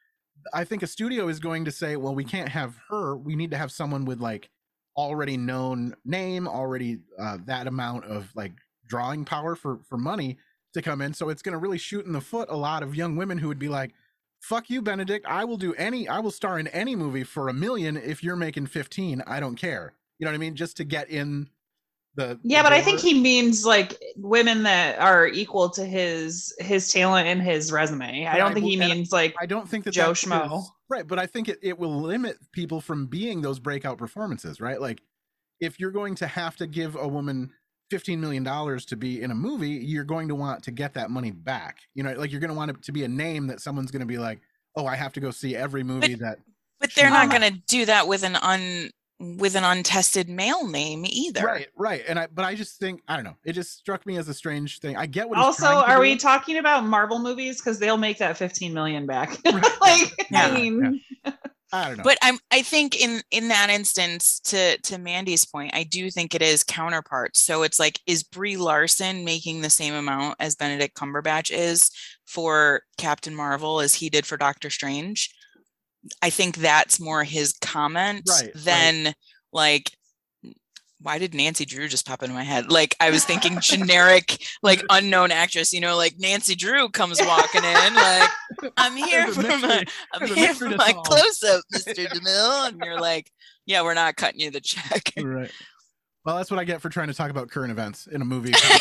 I 0.52 0.64
think 0.64 0.83
a 0.83 0.87
studio 0.87 1.28
is 1.28 1.38
going 1.38 1.64
to 1.66 1.70
say, 1.70 1.96
well, 1.96 2.14
we 2.14 2.24
can't 2.24 2.48
have 2.48 2.76
her. 2.88 3.16
We 3.16 3.37
need 3.37 3.50
to 3.50 3.57
have 3.59 3.70
someone 3.72 4.04
with 4.07 4.20
like 4.20 4.48
already 4.96 5.37
known 5.37 5.94
name, 6.04 6.48
already 6.48 6.98
uh, 7.18 7.38
that 7.46 7.66
amount 7.66 8.04
of 8.07 8.30
like 8.35 8.52
drawing 8.88 9.24
power 9.24 9.54
for 9.54 9.80
for 9.88 9.98
money 9.98 10.38
to 10.72 10.80
come 10.83 11.00
in. 11.02 11.12
So 11.14 11.28
it's 11.28 11.42
going 11.42 11.52
to 11.52 11.59
really 11.59 11.78
shoot 11.78 12.07
in 12.07 12.12
the 12.12 12.20
foot 12.22 12.48
a 12.50 12.57
lot 12.57 12.83
of 12.83 12.94
young 12.94 13.16
women 13.16 13.37
who 13.38 13.48
would 13.48 13.59
be 13.59 13.68
like, 13.68 13.92
fuck 14.44 14.68
you 14.68 14.83
benedict 14.83 15.24
i 15.26 15.42
will 15.44 15.57
do 15.57 15.72
any 15.74 16.07
i 16.09 16.18
will 16.18 16.30
star 16.30 16.59
in 16.59 16.66
any 16.68 16.94
movie 16.94 17.24
for 17.24 17.48
a 17.48 17.52
million 17.52 17.96
if 17.96 18.22
you're 18.22 18.37
making 18.37 18.66
15 18.66 19.22
i 19.26 19.40
don't 19.40 19.57
care 19.57 19.94
you 20.18 20.24
know 20.24 20.30
what 20.30 20.35
i 20.35 20.38
mean 20.38 20.54
just 20.54 20.76
to 20.76 20.85
get 20.85 21.09
in 21.09 21.48
The 22.16 22.38
Yeah, 22.42 22.62
the 22.62 22.68
but 22.68 22.72
I 22.72 22.80
think 22.80 23.00
he 23.00 23.20
means 23.20 23.64
like 23.64 23.98
women 24.16 24.62
that 24.64 25.00
are 25.00 25.26
equal 25.26 25.68
to 25.70 25.85
his 25.85 26.54
his 26.59 26.92
talent 26.92 27.26
and 27.26 27.42
his 27.42 27.72
resume. 27.72 28.26
I 28.26 28.37
don't 28.38 28.54
think 28.54 28.66
he 28.66 28.76
means 28.76 29.11
like 29.11 29.35
I 29.40 29.46
don't 29.46 29.68
think 29.68 29.85
that 29.85 29.92
Joe 29.92 30.12
Schmo. 30.12 30.59
is- 30.59 30.70
right, 30.88 31.07
but 31.07 31.18
I 31.18 31.26
think 31.26 31.48
it, 31.48 31.59
it 31.62 31.76
will 31.76 32.00
limit 32.02 32.37
people 32.52 32.80
from 32.80 33.07
being 33.07 33.42
those 33.42 33.59
breakout 33.59 33.98
performances, 33.98 34.61
right? 34.61 34.80
Like 34.80 35.02
if 35.61 35.80
you're 35.80 35.90
going 35.90 36.14
to 36.16 36.26
have 36.26 36.57
to 36.57 36.66
give 36.66 36.94
a 36.96 37.09
woman 37.09 37.50
15 37.90 38.20
million 38.20 38.42
dollars 38.42 38.85
to 38.87 38.97
be 38.97 39.23
in 39.23 39.31
a 39.31 39.35
movie, 39.35 39.70
you're 39.70 40.05
going 40.05 40.29
to 40.29 40.35
want 40.35 40.62
to 40.64 40.70
get 40.70 40.94
that 40.94 41.11
money 41.11 41.31
back. 41.31 41.79
You 41.94 42.03
know, 42.03 42.12
like 42.12 42.31
you're 42.31 42.40
going 42.40 42.51
to 42.51 42.57
want 42.57 42.70
it 42.70 42.83
to 42.83 42.92
be 42.92 43.05
a 43.05 43.09
name 43.09 43.47
that 43.49 43.61
someone's 43.61 43.90
going 43.90 44.01
to 44.01 44.07
be 44.07 44.18
like, 44.18 44.40
"Oh, 44.77 44.87
I 44.87 44.97
have 44.97 45.12
to 45.14 45.20
go 45.20 45.31
see 45.31 45.55
every 45.57 45.83
movie 45.83 46.14
that 46.14 46.38
But 46.81 46.94
they're 46.94 47.11
not 47.11 47.31
going 47.31 47.42
to 47.42 47.61
do 47.66 47.87
that 47.87 48.09
with 48.09 48.25
an 48.25 48.37
un 48.37 48.90
with 49.20 49.55
an 49.55 49.64
untested 49.64 50.29
male 50.29 50.66
name 50.66 51.05
either. 51.07 51.44
Right, 51.44 51.68
right. 51.77 52.03
And 52.09 52.18
I 52.18 52.27
but 52.27 52.44
I 52.44 52.55
just 52.55 52.79
think 52.79 53.03
I 53.09 53.16
don't 53.16 53.25
know. 53.25 53.37
It 53.44 53.53
just 53.53 53.79
struck 53.79 54.07
me 54.07 54.16
as 54.16 54.29
a 54.29 54.35
strange 54.35 54.81
thing. 54.81 54.97
I 54.97 55.07
get 55.07 55.29
what 55.29 55.38
he's 55.38 55.44
also 55.44 55.66
to 55.66 55.87
are 55.88 55.97
do. 55.97 56.01
we 56.01 56.16
talking 56.16 56.59
about 56.59 56.85
Marvel 56.85 57.18
movies? 57.18 57.61
Because 57.61 57.79
they'll 57.79 57.97
make 57.97 58.18
that 58.18 58.37
15 58.37 58.75
million 58.75 59.07
back. 59.07 59.38
like 59.81 60.27
Yeah, 60.31 60.47
I 60.47 60.51
mean 60.53 61.01
I 61.72 61.88
don't 61.88 61.98
know. 61.98 62.05
But 62.05 62.18
I'm 62.22 62.38
I 62.50 62.62
think 62.62 63.00
in 63.00 63.22
in 63.31 63.48
that 63.48 63.70
instance 63.70 64.40
to 64.44 64.79
to 64.79 64.98
Mandy's 64.98 65.44
point, 65.44 65.74
I 65.74 65.83
do 65.85 66.11
think 66.11 66.35
it 66.35 66.42
is 66.42 66.62
counterparts. 66.62 67.40
So 67.40 67.62
it's 67.62 67.79
like 67.79 67.98
is 68.07 68.22
Brie 68.22 68.57
Larson 68.57 69.24
making 69.24 69.61
the 69.61 69.70
same 69.70 69.94
amount 69.94 70.37
as 70.40 70.55
Benedict 70.55 70.96
Cumberbatch 70.96 71.50
is 71.50 71.90
for 72.27 72.83
Captain 72.98 73.35
Marvel 73.35 73.81
as 73.81 73.94
he 73.94 74.09
did 74.09 74.27
for 74.27 74.37
Doctor 74.37 74.70
Strange? 74.70 75.35
I 76.22 76.31
think 76.31 76.57
that's 76.57 77.00
more 77.00 77.24
his 77.24 77.55
comment 77.61 78.22
Right, 78.29 78.42
right. 78.44 78.53
than 78.55 79.14
like 79.53 79.90
why 81.00 81.18
did 81.18 81.35
Nancy 81.35 81.64
Drew 81.64 81.87
just 81.88 82.07
pop 82.07 82.22
into 82.22 82.35
my 82.35 82.44
head? 82.44 82.70
Like 82.70 82.96
I 83.00 83.11
was 83.11 83.24
thinking 83.24 83.59
generic, 83.61 84.42
like 84.62 84.83
unknown 84.90 85.30
actress, 85.33 85.72
you 85.72 85.80
know, 85.80 85.96
like 85.96 86.14
Nancy 86.18 86.54
Drew 86.54 86.88
comes 86.88 87.20
walking 87.20 87.62
in, 87.64 87.94
like 87.94 88.30
I'm 88.76 88.96
here 88.96 89.24
There's 89.24 89.38
a 89.38 89.42
for 89.42 89.59
my 89.59 89.85
I'm 90.12 90.28
here 90.28 90.54
for 90.54 90.68
my 90.70 90.94
close 91.04 91.42
up, 91.42 91.62
Mr. 91.74 92.07
DeMille. 92.07 92.68
And 92.68 92.80
you're 92.83 93.00
like, 93.00 93.30
yeah, 93.66 93.83
we're 93.83 93.94
not 93.94 94.16
cutting 94.16 94.40
you 94.40 94.50
the 94.50 94.61
check. 94.61 95.12
right. 95.22 95.50
Well, 96.24 96.37
that's 96.37 96.50
what 96.50 96.59
I 96.59 96.64
get 96.64 96.80
for 96.80 96.88
trying 96.88 97.09
to 97.09 97.14
talk 97.14 97.30
about 97.30 97.50
current 97.50 97.70
events 97.70 98.07
in 98.07 98.22
a 98.22 98.24
movie. 98.24 98.52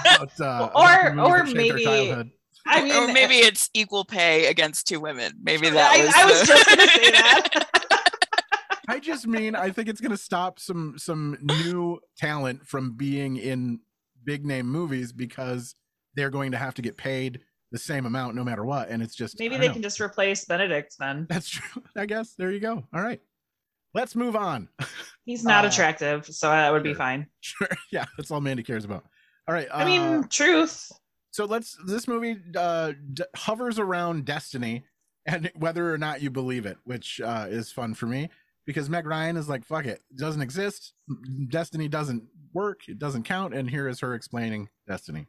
about, 0.00 0.40
uh, 0.40 0.70
Or- 0.74 1.08
about 1.08 1.26
or 1.30 1.38
that 1.40 1.48
shaped 1.48 1.86
our 1.86 1.92
maybe- 2.14 2.32
I 2.66 2.82
mean 2.82 2.94
or 2.94 3.12
maybe 3.12 3.34
it's 3.34 3.68
equal 3.74 4.06
pay 4.06 4.46
against 4.46 4.88
two 4.88 4.98
women. 4.98 5.32
Maybe 5.42 5.68
that 5.68 5.92
I, 5.92 6.04
was 6.04 6.14
I 6.16 6.24
was 6.24 6.40
the- 6.40 6.46
just 6.46 6.66
gonna 6.66 6.86
say 6.88 7.10
that. 7.10 7.83
I 8.88 9.00
just 9.00 9.26
mean 9.26 9.54
I 9.54 9.70
think 9.70 9.88
it's 9.88 10.00
going 10.00 10.10
to 10.10 10.16
stop 10.16 10.58
some 10.58 10.94
some 10.98 11.38
new 11.42 12.00
talent 12.16 12.66
from 12.66 12.92
being 12.96 13.36
in 13.36 13.80
big 14.24 14.44
name 14.44 14.66
movies 14.66 15.12
because 15.12 15.74
they're 16.14 16.30
going 16.30 16.52
to 16.52 16.58
have 16.58 16.74
to 16.74 16.82
get 16.82 16.96
paid 16.96 17.40
the 17.72 17.78
same 17.78 18.06
amount 18.06 18.36
no 18.36 18.44
matter 18.44 18.64
what, 18.64 18.88
and 18.88 19.02
it's 19.02 19.14
just 19.16 19.38
Maybe 19.40 19.56
they 19.56 19.66
don't 19.66 19.74
can 19.74 19.82
just 19.82 20.00
replace 20.00 20.44
Benedict 20.44 20.94
then. 20.98 21.26
That's 21.28 21.48
true. 21.48 21.82
I 21.96 22.06
guess 22.06 22.34
there 22.38 22.50
you 22.52 22.60
go. 22.60 22.84
All 22.94 23.02
right, 23.02 23.20
let's 23.94 24.14
move 24.14 24.36
on. 24.36 24.68
He's 25.24 25.44
not 25.44 25.64
Uh, 25.64 25.68
attractive, 25.68 26.26
so 26.26 26.48
that 26.50 26.70
would 26.72 26.82
be 26.84 26.94
fine. 26.94 27.26
Sure. 27.40 27.68
Yeah, 27.90 28.04
that's 28.16 28.30
all 28.30 28.40
Mandy 28.40 28.62
cares 28.62 28.84
about. 28.84 29.04
All 29.48 29.54
right. 29.54 29.68
I 29.72 29.84
mean, 29.84 30.00
uh, 30.00 30.22
truth. 30.30 30.90
so 31.30 31.44
let's. 31.46 31.76
This 31.86 32.06
movie 32.08 32.36
uh, 32.56 32.92
d- 33.12 33.24
hovers 33.36 33.78
around 33.78 34.24
destiny 34.24 34.84
and 35.26 35.50
whether 35.56 35.92
or 35.92 35.98
not 35.98 36.22
you 36.22 36.30
believe 36.30 36.64
it, 36.66 36.76
which 36.84 37.20
uh, 37.20 37.46
is 37.48 37.70
fun 37.72 37.92
for 37.94 38.06
me 38.06 38.30
because 38.66 38.88
Meg 38.90 39.06
Ryan 39.06 39.36
is 39.36 39.48
like, 39.48 39.64
"Fuck 39.64 39.86
it, 39.86 40.02
it 40.10 40.16
doesn't 40.18 40.42
exist. 40.42 40.92
Destiny 41.48 41.88
doesn't 41.88 42.24
work. 42.52 42.88
It 42.88 42.98
doesn't 42.98 43.24
count." 43.24 43.54
And 43.54 43.70
here 43.70 43.88
is 43.88 44.00
her 44.00 44.14
explaining 44.14 44.68
destiny. 44.86 45.26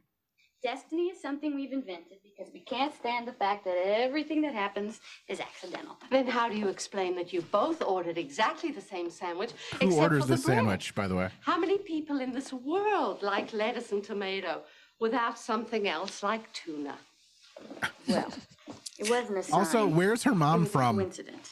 Destiny 0.62 1.08
is 1.10 1.20
something 1.20 1.54
we've 1.54 1.72
invented 1.72 2.18
because 2.24 2.52
we 2.52 2.60
can't 2.60 2.92
stand 2.94 3.28
the 3.28 3.32
fact 3.32 3.64
that 3.66 3.76
everything 3.76 4.40
that 4.42 4.54
happens 4.54 5.00
is 5.28 5.38
accidental. 5.38 5.96
Then 6.10 6.26
how 6.26 6.48
do 6.48 6.56
you 6.56 6.68
explain 6.68 7.14
that 7.16 7.32
you 7.32 7.42
both 7.42 7.82
ordered 7.82 8.18
exactly 8.18 8.72
the 8.72 8.80
same 8.80 9.10
sandwich? 9.10 9.50
Who 9.80 9.86
except 9.88 10.02
orders 10.02 10.22
for 10.22 10.26
the 10.28 10.34
this 10.34 10.44
bread? 10.44 10.56
sandwich, 10.56 10.94
by 10.94 11.06
the 11.06 11.14
way? 11.14 11.28
How 11.42 11.56
many 11.58 11.78
people 11.78 12.20
in 12.20 12.32
this 12.32 12.52
world 12.52 13.22
like 13.22 13.52
lettuce 13.52 13.92
and 13.92 14.02
tomato 14.02 14.62
without 14.98 15.38
something 15.38 15.86
else 15.86 16.22
like 16.22 16.52
tuna? 16.52 16.96
Well, 18.08 18.32
it 18.98 19.08
wasn't 19.10 19.38
a 19.38 19.42
sign. 19.44 19.60
Also, 19.60 19.86
where's 19.86 20.22
her 20.24 20.32
it 20.32 20.36
mom 20.36 20.60
was 20.60 20.68
a 20.70 20.72
from? 20.72 20.96
coincidence. 20.96 21.50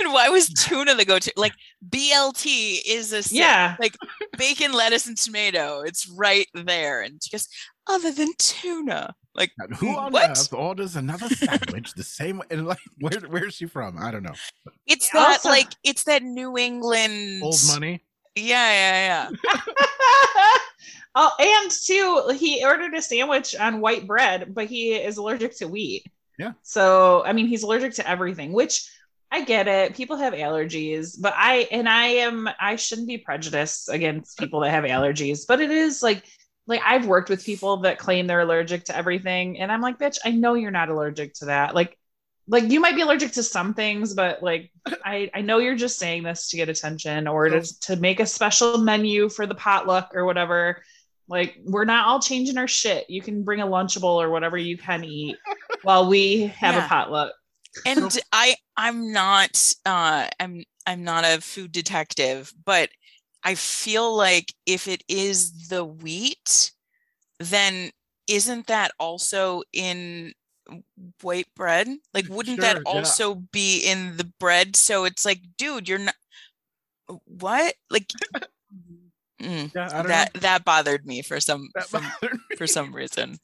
And 0.00 0.12
why 0.14 0.28
was 0.30 0.48
tuna 0.48 0.94
the 0.94 1.04
go-to? 1.04 1.32
Like 1.36 1.52
BLT 1.88 2.80
is 2.86 3.12
a 3.12 3.22
sa- 3.22 3.34
Yeah. 3.36 3.76
like 3.78 3.94
bacon, 4.38 4.72
lettuce, 4.72 5.06
and 5.06 5.16
tomato. 5.16 5.82
It's 5.82 6.08
right 6.08 6.46
there. 6.54 7.02
And 7.02 7.20
just 7.20 7.54
other 7.86 8.10
than 8.10 8.28
tuna. 8.38 9.14
Like 9.34 9.52
And 9.58 9.76
Who 9.76 9.96
on 9.96 10.12
what? 10.12 10.30
earth 10.30 10.52
orders 10.52 10.96
another 10.96 11.28
sandwich 11.28 11.92
the 11.94 12.02
same 12.02 12.38
way? 12.38 12.46
And 12.50 12.66
like, 12.66 12.78
where 13.00 13.20
where's 13.28 13.54
she 13.54 13.66
from? 13.66 13.98
I 13.98 14.10
don't 14.10 14.22
know. 14.22 14.34
It's 14.86 15.10
that 15.10 15.28
Also- 15.36 15.50
like 15.50 15.68
it's 15.84 16.04
that 16.04 16.22
New 16.22 16.56
England 16.58 17.42
Old 17.42 17.60
money. 17.68 18.02
Yeah, 18.34 18.70
yeah, 18.72 19.28
yeah. 19.44 19.60
oh, 21.14 21.30
and 21.38 21.70
too, 21.70 22.36
he 22.38 22.64
ordered 22.64 22.94
a 22.94 23.02
sandwich 23.02 23.54
on 23.56 23.80
white 23.80 24.06
bread, 24.06 24.54
but 24.54 24.66
he 24.66 24.94
is 24.94 25.16
allergic 25.16 25.56
to 25.58 25.66
wheat. 25.68 26.04
Yeah. 26.38 26.52
So, 26.62 27.22
I 27.24 27.32
mean, 27.32 27.46
he's 27.48 27.64
allergic 27.64 27.92
to 27.94 28.08
everything, 28.08 28.52
which 28.52 28.88
I 29.32 29.44
get 29.44 29.68
it. 29.68 29.94
People 29.94 30.16
have 30.16 30.32
allergies, 30.34 31.16
but 31.20 31.32
I, 31.36 31.68
and 31.70 31.88
I 31.88 32.06
am, 32.06 32.48
I 32.60 32.76
shouldn't 32.76 33.06
be 33.08 33.18
prejudiced 33.18 33.88
against 33.88 34.38
people 34.38 34.60
that 34.60 34.70
have 34.70 34.84
allergies, 34.84 35.46
but 35.46 35.60
it 35.60 35.70
is 35.70 36.02
like, 36.02 36.24
like 36.66 36.80
I've 36.84 37.06
worked 37.06 37.30
with 37.30 37.44
people 37.44 37.78
that 37.78 37.98
claim 37.98 38.26
they're 38.26 38.40
allergic 38.40 38.84
to 38.86 38.96
everything. 38.96 39.60
And 39.60 39.70
I'm 39.70 39.80
like, 39.80 39.98
bitch, 39.98 40.18
I 40.24 40.32
know 40.32 40.54
you're 40.54 40.70
not 40.72 40.88
allergic 40.88 41.34
to 41.34 41.46
that. 41.46 41.74
Like, 41.74 41.96
like 42.48 42.70
you 42.70 42.80
might 42.80 42.96
be 42.96 43.02
allergic 43.02 43.30
to 43.32 43.42
some 43.44 43.74
things, 43.74 44.14
but 44.14 44.42
like 44.42 44.72
I, 45.04 45.30
I 45.32 45.40
know 45.42 45.58
you're 45.58 45.76
just 45.76 45.98
saying 45.98 46.24
this 46.24 46.48
to 46.50 46.56
get 46.56 46.68
attention 46.68 47.28
or 47.28 47.48
to, 47.48 47.80
to 47.82 47.96
make 47.96 48.18
a 48.18 48.26
special 48.26 48.78
menu 48.78 49.28
for 49.28 49.46
the 49.46 49.54
potluck 49.54 50.10
or 50.14 50.24
whatever. 50.24 50.82
Like 51.28 51.56
we're 51.64 51.84
not 51.84 52.08
all 52.08 52.20
changing 52.20 52.58
our 52.58 52.66
shit. 52.66 53.08
You 53.08 53.22
can 53.22 53.44
bring 53.44 53.60
a 53.60 53.66
lunchable 53.66 54.20
or 54.20 54.30
whatever 54.30 54.58
you 54.58 54.76
can 54.76 55.04
eat 55.04 55.36
while 55.82 56.08
we 56.08 56.46
have 56.48 56.74
Yeah. 56.74 56.84
a 56.86 56.88
potluck. 56.88 57.32
And 57.84 58.18
i 58.32 58.54
i'm 58.76 59.12
not 59.12 59.72
uh 59.86 60.26
i'm 60.40 60.62
i'm 60.86 61.02
not 61.04 61.24
a 61.24 61.40
food 61.40 61.72
detective 61.72 62.52
but 62.64 62.90
i 63.44 63.54
feel 63.54 64.14
like 64.16 64.54
if 64.66 64.86
it 64.88 65.02
is 65.08 65.68
the 65.68 65.84
wheat 65.84 66.72
then 67.40 67.90
isn't 68.28 68.66
that 68.66 68.92
also 68.98 69.62
in 69.72 70.32
white 71.22 71.48
bread? 71.56 71.88
Like 72.14 72.26
wouldn't 72.28 72.60
Sure, 72.60 72.62
that 72.62 72.80
yeah. 72.90 73.14
also 73.14 73.34
be 73.52 73.80
in 73.80 74.16
the 74.16 74.24
bread? 74.38 74.76
So 74.76 75.04
it's 75.04 75.24
like 75.24 75.40
dude 75.58 75.88
you're 75.88 75.98
not 75.98 76.14
what? 77.26 77.74
Like 77.90 78.14
mm, 79.42 79.72
Yeah, 79.74 79.88
I 79.92 80.02
don't 80.02 80.06
that 80.06 80.30
that 80.34 80.64
bothered 80.64 81.06
me 81.06 81.22
for 81.22 81.40
some 81.40 81.70
That 81.74 81.90
for, 82.20 82.30
me. 82.50 82.56
for 82.56 82.66
some 82.66 82.94
reason 82.94 83.38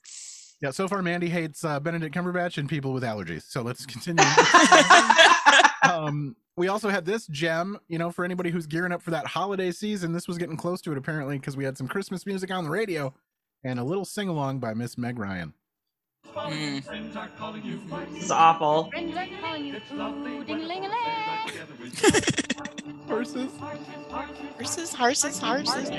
Yeah, 0.60 0.70
so 0.70 0.88
far 0.88 1.02
Mandy 1.02 1.28
hates 1.28 1.64
uh, 1.64 1.78
Benedict 1.80 2.14
Cumberbatch 2.14 2.56
and 2.56 2.68
people 2.68 2.92
with 2.92 3.02
allergies. 3.02 3.42
So 3.42 3.62
let's 3.62 3.84
continue. 3.84 4.24
um, 5.82 6.34
we 6.56 6.68
also 6.68 6.88
had 6.88 7.04
this 7.04 7.26
gem, 7.26 7.78
you 7.88 7.98
know, 7.98 8.10
for 8.10 8.24
anybody 8.24 8.50
who's 8.50 8.66
gearing 8.66 8.92
up 8.92 9.02
for 9.02 9.10
that 9.10 9.26
holiday 9.26 9.70
season. 9.70 10.12
This 10.12 10.26
was 10.26 10.38
getting 10.38 10.56
close 10.56 10.80
to 10.82 10.92
it 10.92 10.98
apparently 10.98 11.38
because 11.38 11.56
we 11.56 11.64
had 11.64 11.76
some 11.76 11.86
Christmas 11.86 12.24
music 12.24 12.50
on 12.50 12.64
the 12.64 12.70
radio 12.70 13.12
and 13.64 13.78
a 13.78 13.84
little 13.84 14.04
sing 14.04 14.28
along 14.28 14.60
by 14.60 14.72
Miss 14.72 14.96
Meg 14.96 15.18
Ryan. 15.18 15.52
Mm. 16.34 16.84
This 18.14 18.24
is 18.24 18.30
awful. 18.30 18.90
Friends 22.56 22.82
are 22.82 22.82
calling 22.82 22.96
you 22.96 23.02
ooh, 23.02 23.16
ding-a-ling-a-ling. 23.84 24.56
Horses. 24.56 24.94
horses 24.94 24.94
horses 24.94 25.38
horses 25.38 25.90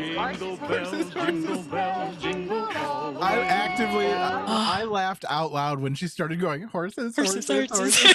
I 3.21 3.45
actively, 3.47 4.07
I, 4.07 4.81
I 4.81 4.83
laughed 4.85 5.25
out 5.29 5.51
loud 5.53 5.79
when 5.79 5.95
she 5.95 6.07
started 6.07 6.39
going 6.39 6.63
horses, 6.63 7.15
horses, 7.15 7.47
horses 7.47 7.69
horses. 7.69 8.01
horses 8.01 8.13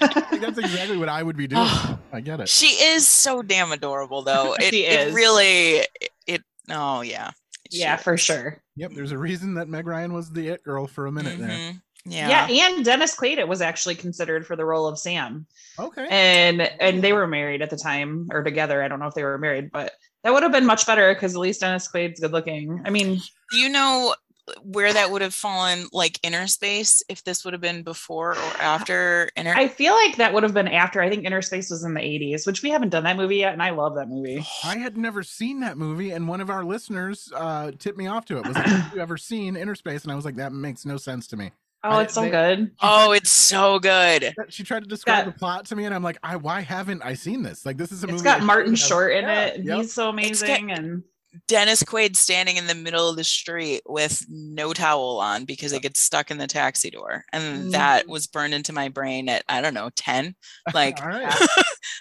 that's 0.40 0.58
exactly 0.58 0.96
what 0.96 1.08
I 1.08 1.22
would 1.22 1.36
be 1.36 1.46
doing. 1.46 1.62
Oh. 1.64 1.98
I 2.12 2.20
get 2.20 2.40
it. 2.40 2.48
She 2.48 2.66
is 2.66 3.06
so 3.06 3.42
damn 3.42 3.70
adorable, 3.72 4.22
though. 4.22 4.54
It, 4.60 4.70
She 4.74 4.84
it 4.84 5.08
is. 5.08 5.14
really, 5.14 5.82
it. 6.26 6.42
Oh 6.70 7.00
yeah. 7.02 7.30
Yeah, 7.70 7.96
She- 7.96 8.02
for 8.02 8.16
sure. 8.16 8.58
Yep, 8.76 8.92
there's 8.94 9.12
a 9.12 9.18
reason 9.18 9.54
that 9.54 9.68
Meg 9.68 9.86
Ryan 9.86 10.12
was 10.12 10.30
the 10.30 10.48
it 10.48 10.64
girl 10.64 10.86
for 10.86 11.06
a 11.06 11.12
minute 11.12 11.38
there. 11.38 11.48
Mm-hmm. 11.48 11.76
Yeah. 12.04 12.48
Yeah. 12.48 12.68
and 12.68 12.84
Dennis 12.84 13.14
Quaid 13.14 13.38
it 13.38 13.46
was 13.46 13.62
actually 13.62 13.94
considered 13.94 14.46
for 14.46 14.56
the 14.56 14.64
role 14.64 14.86
of 14.86 14.98
Sam. 14.98 15.46
Okay. 15.78 16.06
And 16.10 16.62
and 16.80 17.02
they 17.02 17.12
were 17.12 17.26
married 17.26 17.62
at 17.62 17.70
the 17.70 17.76
time 17.76 18.28
or 18.32 18.42
together. 18.42 18.82
I 18.82 18.88
don't 18.88 18.98
know 18.98 19.06
if 19.06 19.14
they 19.14 19.24
were 19.24 19.38
married, 19.38 19.70
but 19.70 19.92
that 20.24 20.32
would 20.32 20.42
have 20.42 20.52
been 20.52 20.66
much 20.66 20.86
better 20.86 21.14
because 21.14 21.34
at 21.34 21.40
least 21.40 21.60
Dennis 21.60 21.88
Quaid's 21.92 22.20
good 22.20 22.32
looking. 22.32 22.82
I 22.84 22.90
mean, 22.90 23.20
Do 23.50 23.58
you 23.58 23.68
know 23.68 24.14
where 24.62 24.92
that 24.92 25.10
would 25.10 25.22
have 25.22 25.34
fallen 25.34 25.86
like 25.92 26.18
Innerspace 26.22 27.02
if 27.08 27.22
this 27.22 27.44
would 27.44 27.54
have 27.54 27.60
been 27.60 27.82
before 27.82 28.32
or 28.32 28.52
after 28.60 29.30
inner 29.36 29.54
I 29.54 29.68
feel 29.68 29.94
like 29.94 30.16
that 30.16 30.34
would 30.34 30.42
have 30.42 30.52
been 30.52 30.68
after. 30.68 31.00
I 31.00 31.08
think 31.08 31.24
Innerspace 31.24 31.70
was 31.70 31.84
in 31.84 31.94
the 31.94 32.00
80s, 32.00 32.46
which 32.46 32.62
we 32.62 32.70
haven't 32.70 32.88
done 32.88 33.04
that 33.04 33.16
movie 33.16 33.36
yet, 33.36 33.52
and 33.52 33.62
I 33.62 33.70
love 33.70 33.94
that 33.94 34.08
movie. 34.08 34.44
I 34.64 34.78
had 34.78 34.96
never 34.96 35.22
seen 35.22 35.60
that 35.60 35.78
movie, 35.78 36.10
and 36.10 36.26
one 36.26 36.40
of 36.40 36.50
our 36.50 36.64
listeners 36.64 37.32
uh, 37.34 37.70
tipped 37.78 37.98
me 37.98 38.08
off 38.08 38.24
to 38.26 38.38
it. 38.38 38.46
Was 38.46 38.56
like, 38.56 38.66
"Have 38.66 38.94
you 38.94 39.00
ever 39.00 39.16
seen 39.16 39.54
Innerspace? 39.54 40.02
And 40.02 40.10
I 40.12 40.16
was 40.16 40.24
like, 40.24 40.36
that 40.36 40.52
makes 40.52 40.84
no 40.84 40.96
sense 40.96 41.26
to 41.28 41.36
me. 41.36 41.52
Oh, 41.84 41.90
I- 41.90 42.02
it's 42.04 42.14
so 42.14 42.22
they- 42.22 42.30
good. 42.30 42.70
oh 42.80 43.12
it's 43.12 43.30
so 43.30 43.78
good 43.80 44.34
She 44.48 44.62
tried 44.62 44.84
to 44.84 44.88
describe 44.88 45.24
got- 45.24 45.32
the 45.34 45.38
plot 45.38 45.66
to 45.66 45.76
me, 45.76 45.84
and 45.84 45.94
I'm 45.94 46.02
like, 46.02 46.18
I 46.22 46.36
why 46.36 46.60
haven't 46.60 47.02
I 47.04 47.14
seen 47.14 47.42
this? 47.42 47.66
Like, 47.66 47.76
this 47.76 47.90
is 47.92 48.04
a 48.04 48.06
movie. 48.06 48.14
It's 48.14 48.22
got 48.22 48.42
Martin 48.42 48.74
Short 48.76 49.12
in 49.12 49.24
Yeah, 49.24 49.44
it. 49.46 49.64
yep. 49.64 49.76
He's 49.78 49.92
so 49.92 50.08
amazing. 50.08 50.70
and 50.70 51.02
dennis 51.48 51.82
quaid 51.82 52.14
standing 52.14 52.58
in 52.58 52.66
the 52.66 52.74
middle 52.74 53.08
of 53.08 53.16
the 53.16 53.24
street 53.24 53.80
with 53.86 54.22
no 54.28 54.74
towel 54.74 55.18
on 55.18 55.46
because 55.46 55.72
it 55.72 55.80
gets 55.80 55.98
stuck 55.98 56.30
in 56.30 56.36
the 56.36 56.46
taxi 56.46 56.90
door 56.90 57.24
and 57.32 57.72
that 57.72 58.06
was 58.06 58.26
burned 58.26 58.52
into 58.52 58.70
my 58.70 58.90
brain 58.90 59.30
at 59.30 59.42
i 59.48 59.62
don't 59.62 59.72
know 59.72 59.88
10 59.96 60.34
like 60.74 61.00
All 61.00 61.08
right. 61.08 61.22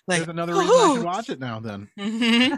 like 0.06 0.18
There's 0.18 0.28
another 0.28 0.52
reason 0.54 0.70
I 0.76 0.96
should 0.96 1.06
watch 1.06 1.30
it 1.30 1.40
now. 1.40 1.62
Then, 1.62 1.88
Mhm. 1.98 2.58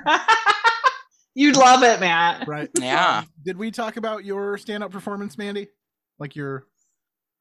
you'd 1.35 1.55
love 1.57 1.83
it, 1.83 1.99
Matt. 1.99 2.47
right? 2.47 2.69
Yeah. 2.79 3.19
Um, 3.19 3.27
did 3.45 3.55
we 3.57 3.69
talk 3.69 3.97
about 3.97 4.25
your 4.25 4.57
stand-up 4.57 4.91
performance, 4.91 5.37
Mandy? 5.37 5.67
Like 6.19 6.35
your 6.35 6.65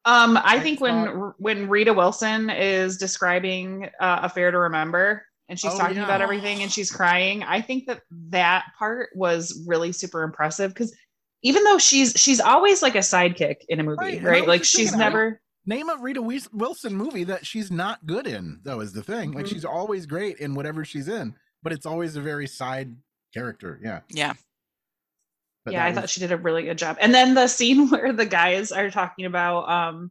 Um, 0.04 0.36
I 0.36 0.54
Next 0.54 0.62
think 0.64 0.80
when 0.80 1.04
thought. 1.06 1.34
when 1.38 1.68
Rita 1.68 1.92
Wilson 1.92 2.50
is 2.50 2.96
describing 2.98 3.88
uh, 4.00 4.20
Affair 4.22 4.50
to 4.50 4.58
Remember 4.58 5.24
and 5.48 5.58
she's 5.58 5.72
Oh, 5.72 5.78
talking 5.78 5.96
yeah. 5.98 6.04
about 6.04 6.20
everything 6.20 6.62
and 6.62 6.72
she's 6.72 6.90
crying, 6.90 7.42
I 7.44 7.60
think 7.60 7.86
that 7.86 8.02
that 8.30 8.64
part 8.78 9.10
was 9.14 9.64
really 9.66 9.92
super 9.92 10.22
impressive 10.22 10.70
because 10.74 10.94
even 11.42 11.62
though 11.64 11.78
she's 11.78 12.12
she's 12.16 12.40
always 12.40 12.82
like 12.82 12.94
a 12.96 12.98
sidekick 12.98 13.56
in 13.68 13.78
a 13.80 13.82
movie, 13.84 13.96
Right, 14.18 14.22
right? 14.22 14.46
Like 14.48 14.64
she's 14.64 14.90
thinking, 14.90 15.00
I 15.02 15.04
never 15.04 15.40
name 15.66 15.88
a 15.88 15.96
Rita 15.96 16.20
Wilson 16.52 16.96
movie 16.96 17.24
that 17.24 17.46
she's 17.46 17.70
not 17.70 18.04
good 18.04 18.26
in, 18.26 18.60
though, 18.64 18.80
is 18.80 18.92
the 18.92 19.02
thing. 19.02 19.32
Like 19.32 19.46
Mhm. 19.46 19.50
she's 19.50 19.64
always 19.64 20.06
great 20.06 20.38
in 20.38 20.54
whatever 20.56 20.84
she's 20.84 21.06
in, 21.08 21.34
but 21.62 21.72
it's 21.72 21.86
always 21.86 22.16
a 22.16 22.20
very 22.20 22.48
side 22.48 22.96
character. 23.32 23.78
Yeah. 23.82 24.00
yeah 24.08 24.32
But 25.64 25.75
yeah, 25.75 25.88
that 25.88 25.96
I 25.98 26.01
thought 26.01 26.11
she 26.11 26.20
did 26.20 26.33
a 26.33 26.37
really 26.37 26.62
good 26.64 26.79
job. 26.79 26.96
And 27.01 27.14
then 27.14 27.35
the 27.35 27.46
scene 27.59 27.88
where 27.88 28.12
the 28.12 28.27
guys 28.27 28.72
are 28.72 28.90
talking 28.90 29.27
about 29.27 29.68
um 29.68 30.11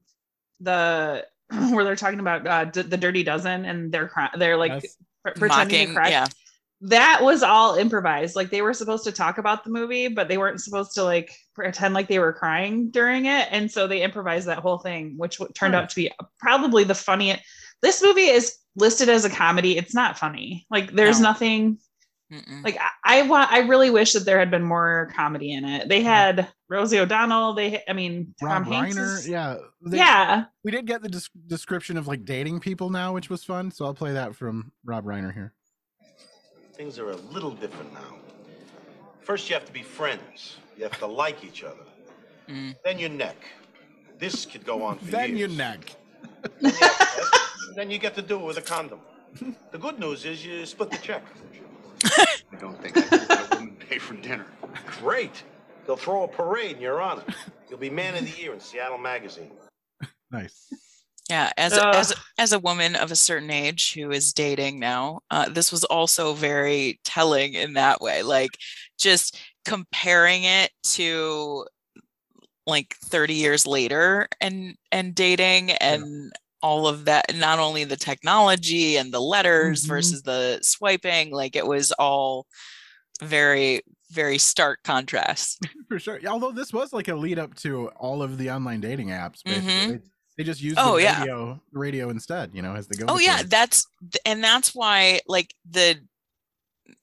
the 0.59 1.25
where 1.71 1.83
they're 1.83 1.95
talking 1.95 2.19
about 2.19 2.47
uh, 2.47 2.65
d- 2.65 2.81
the 2.83 2.97
Dirty 2.97 3.23
Dozen 3.23 3.65
and 3.65 3.91
they're 3.91 4.07
cry- 4.07 4.29
they're 4.37 4.57
like 4.57 4.83
Yes. 4.83 4.95
pre- 5.23 5.33
pretending 5.33 5.77
Mocking, 5.79 5.87
to 5.89 5.93
cry. 5.93 6.09
yeah. 6.09 6.27
That 6.85 7.19
was 7.21 7.43
all 7.43 7.75
improvised. 7.75 8.35
Like 8.35 8.49
they 8.49 8.61
were 8.63 8.73
supposed 8.73 9.03
to 9.03 9.11
talk 9.11 9.37
about 9.37 9.63
the 9.63 9.69
movie, 9.69 10.07
but 10.07 10.27
they 10.27 10.37
weren't 10.39 10.61
supposed 10.61 10.93
to 10.95 11.03
like 11.03 11.35
pretend 11.53 11.93
like 11.93 12.07
they 12.07 12.17
were 12.17 12.33
crying 12.33 12.89
during 12.89 13.25
it, 13.25 13.47
and 13.51 13.69
so 13.69 13.85
they 13.85 14.01
improvised 14.01 14.47
that 14.47 14.57
whole 14.59 14.79
thing, 14.79 15.13
which 15.17 15.37
w- 15.37 15.51
turned 15.53 15.75
Huh. 15.75 15.81
out 15.81 15.89
to 15.91 15.95
be 15.95 16.11
probably 16.39 16.83
the 16.83 16.95
funniest. 16.95 17.43
This 17.83 18.01
movie 18.01 18.27
is 18.29 18.57
listed 18.75 19.09
as 19.09 19.25
a 19.25 19.29
comedy. 19.29 19.77
It's 19.77 19.93
not 19.93 20.17
funny. 20.17 20.65
Like 20.71 20.91
there's 20.93 21.19
No. 21.19 21.29
nothing 21.29 21.77
Mm-mm. 22.31 22.63
like 22.63 22.77
I, 22.79 23.19
I 23.19 23.21
want 23.27 23.51
I 23.51 23.59
really 23.59 23.89
wish 23.89 24.13
that 24.13 24.21
there 24.25 24.39
had 24.39 24.49
been 24.49 24.63
more 24.63 25.11
comedy 25.15 25.51
in 25.53 25.65
it. 25.65 25.89
They 25.89 26.01
had 26.01 26.47
Rosie 26.69 26.99
O'Donnell, 26.99 27.53
they 27.53 27.81
I 27.87 27.93
mean 27.93 28.33
Tom 28.39 28.49
Rob 28.49 28.65
Hanks. 28.67 28.95
Reiner. 28.95 29.17
is- 29.17 29.27
Yeah. 29.27 29.57
they- 29.85 29.97
yeah. 29.97 30.45
We 30.63 30.71
did 30.71 30.85
get 30.85 31.01
the 31.01 31.09
des- 31.09 31.27
description 31.47 31.97
of 31.97 32.07
like 32.07 32.23
dating 32.23 32.61
people 32.61 32.89
now, 32.89 33.13
which 33.13 33.29
was 33.29 33.43
fun. 33.43 33.69
So 33.71 33.83
I'll 33.85 33.93
play 33.93 34.13
that 34.13 34.35
from 34.35 34.71
Rob 34.85 35.03
Reiner 35.05 35.33
here. 35.33 35.53
Things 36.75 36.97
are 36.97 37.09
a 37.11 37.15
little 37.17 37.51
different 37.51 37.93
now. 37.93 38.15
First, 39.21 39.49
you 39.49 39.53
have 39.55 39.65
to 39.65 39.73
be 39.73 39.83
friends. 39.83 40.55
You 40.77 40.83
have 40.83 40.97
to 40.99 41.05
like 41.07 41.43
each 41.43 41.63
other. 41.63 41.83
Mm. 42.49 42.75
Then 42.83 42.97
your 42.97 43.09
neck. 43.09 43.35
This 44.19 44.45
could 44.45 44.65
go 44.65 44.83
on 44.83 44.97
for 44.99 45.05
Then 45.05 45.35
your 45.37 45.47
neck. 45.49 45.95
Then 46.61 46.71
you, 46.71 46.77
have- 46.79 47.75
then 47.75 47.91
you 47.91 47.97
get 47.99 48.15
to 48.15 48.21
do 48.21 48.39
it 48.39 48.45
with 48.45 48.57
a 48.57 48.61
condom. 48.61 48.99
The 49.71 49.77
good 49.77 49.97
news 49.99 50.25
is 50.25 50.45
you 50.45 50.65
split 50.65 50.91
the 50.91 50.97
check. 50.97 51.23
I 52.05 52.55
don't 52.59 52.81
think 52.81 52.97
I 52.97 53.01
can 53.01 53.27
let 53.27 53.53
a 53.53 53.55
woman 53.55 53.75
pay 53.75 53.97
for 53.97 54.15
dinner. 54.15 54.45
Great. 54.99 55.43
They'll 55.85 55.95
throw 55.95 56.23
a 56.23 56.27
parade 56.27 56.73
and 56.73 56.81
you're 56.81 57.01
on 57.01 57.19
it. 57.19 57.25
You'll 57.69 57.79
be 57.79 57.89
man 57.89 58.15
of 58.15 58.23
the 58.23 58.41
year 58.41 58.53
in 58.53 58.59
Seattle 58.59 58.97
Magazine. 58.97 59.51
Nice. 60.31 60.67
Yeah, 61.29 61.51
as 61.55 61.77
a, 61.77 61.87
as 61.95 62.13
as 62.37 62.51
a 62.51 62.59
woman 62.59 62.95
of 62.97 63.09
a 63.09 63.15
certain 63.15 63.51
age 63.51 63.93
who 63.93 64.11
is 64.11 64.33
dating 64.33 64.79
now, 64.79 65.21
uh, 65.29 65.47
this 65.47 65.71
was 65.71 65.85
also 65.85 66.33
very 66.33 66.99
telling 67.05 67.53
in 67.53 67.73
that 67.73 68.01
way. 68.01 68.21
Like 68.21 68.49
just 68.99 69.39
comparing 69.63 70.43
it 70.43 70.71
to 70.83 71.65
like 72.67 72.95
30 73.05 73.33
years 73.33 73.65
later 73.65 74.27
and 74.39 74.75
and 74.91 75.15
dating 75.15 75.71
and 75.71 76.33
all 76.61 76.87
of 76.87 77.05
that 77.05 77.35
not 77.35 77.59
only 77.59 77.83
the 77.83 77.97
technology 77.97 78.95
and 78.97 79.11
the 79.13 79.19
letters 79.19 79.83
Mhm. 79.83 79.87
versus 79.87 80.21
the 80.23 80.59
swiping 80.61 81.31
like 81.31 81.55
it 81.55 81.65
was 81.65 81.91
all 81.93 82.45
very 83.21 83.81
very 84.11 84.37
stark 84.37 84.79
contrast 84.83 85.59
For 85.89 85.99
sure. 85.99 86.19
Although 86.27 86.51
this 86.51 86.71
was 86.71 86.93
like 86.93 87.07
a 87.09 87.15
lead 87.15 87.37
up 87.39 87.53
to 87.55 87.87
all 87.97 88.23
of 88.23 88.37
the 88.37 88.49
online 88.51 88.79
dating 88.79 89.09
apps. 89.09 89.43
Basically. 89.43 89.69
Mhm. 89.73 89.87
They, 89.89 89.99
they 90.37 90.43
just 90.45 90.61
used 90.61 90.77
Oh, 90.79 90.95
the 90.95 91.03
yeah. 91.03 91.19
radio, 91.19 91.61
radio 91.73 92.09
instead, 92.09 92.51
you 92.53 92.61
know, 92.61 92.75
as 92.75 92.87
the 92.87 92.95
go. 92.95 93.05
Oh 93.09 93.19
yeah, 93.19 93.41
that's 93.45 93.85
and 94.25 94.41
that's 94.43 94.73
why 94.73 95.19
like 95.27 95.53
the 95.69 95.99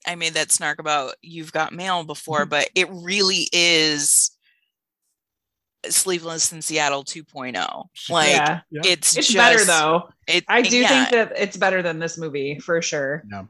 I 0.07 0.15
made 0.15 0.33
that 0.33 0.51
snark 0.51 0.79
about 0.79 1.13
you've 1.21 1.51
got 1.51 1.71
mail 1.73 2.03
before, 2.03 2.41
Mm-hmm. 2.41 2.49
but 2.49 2.69
it 2.75 2.87
really 2.91 3.47
is 3.53 4.31
Sleepless 5.87 6.51
in 6.51 6.61
Seattle 6.61 7.03
2.0. 7.03 7.85
Like 8.09 8.29
yeah. 8.29 8.61
Yeah. 8.69 8.81
it's 8.85 9.15
It's 9.17 9.27
just, 9.27 9.37
better 9.37 9.63
though. 9.63 10.09
It, 10.27 10.43
I 10.47 10.61
do 10.61 10.77
yeah, 10.77 10.87
think 10.87 11.09
that 11.11 11.33
it's 11.41 11.57
better 11.57 11.81
than 11.81 11.99
this 11.99 12.17
movie 12.17 12.59
for 12.59 12.81
sure. 12.81 13.23
Yeah. 13.31 13.43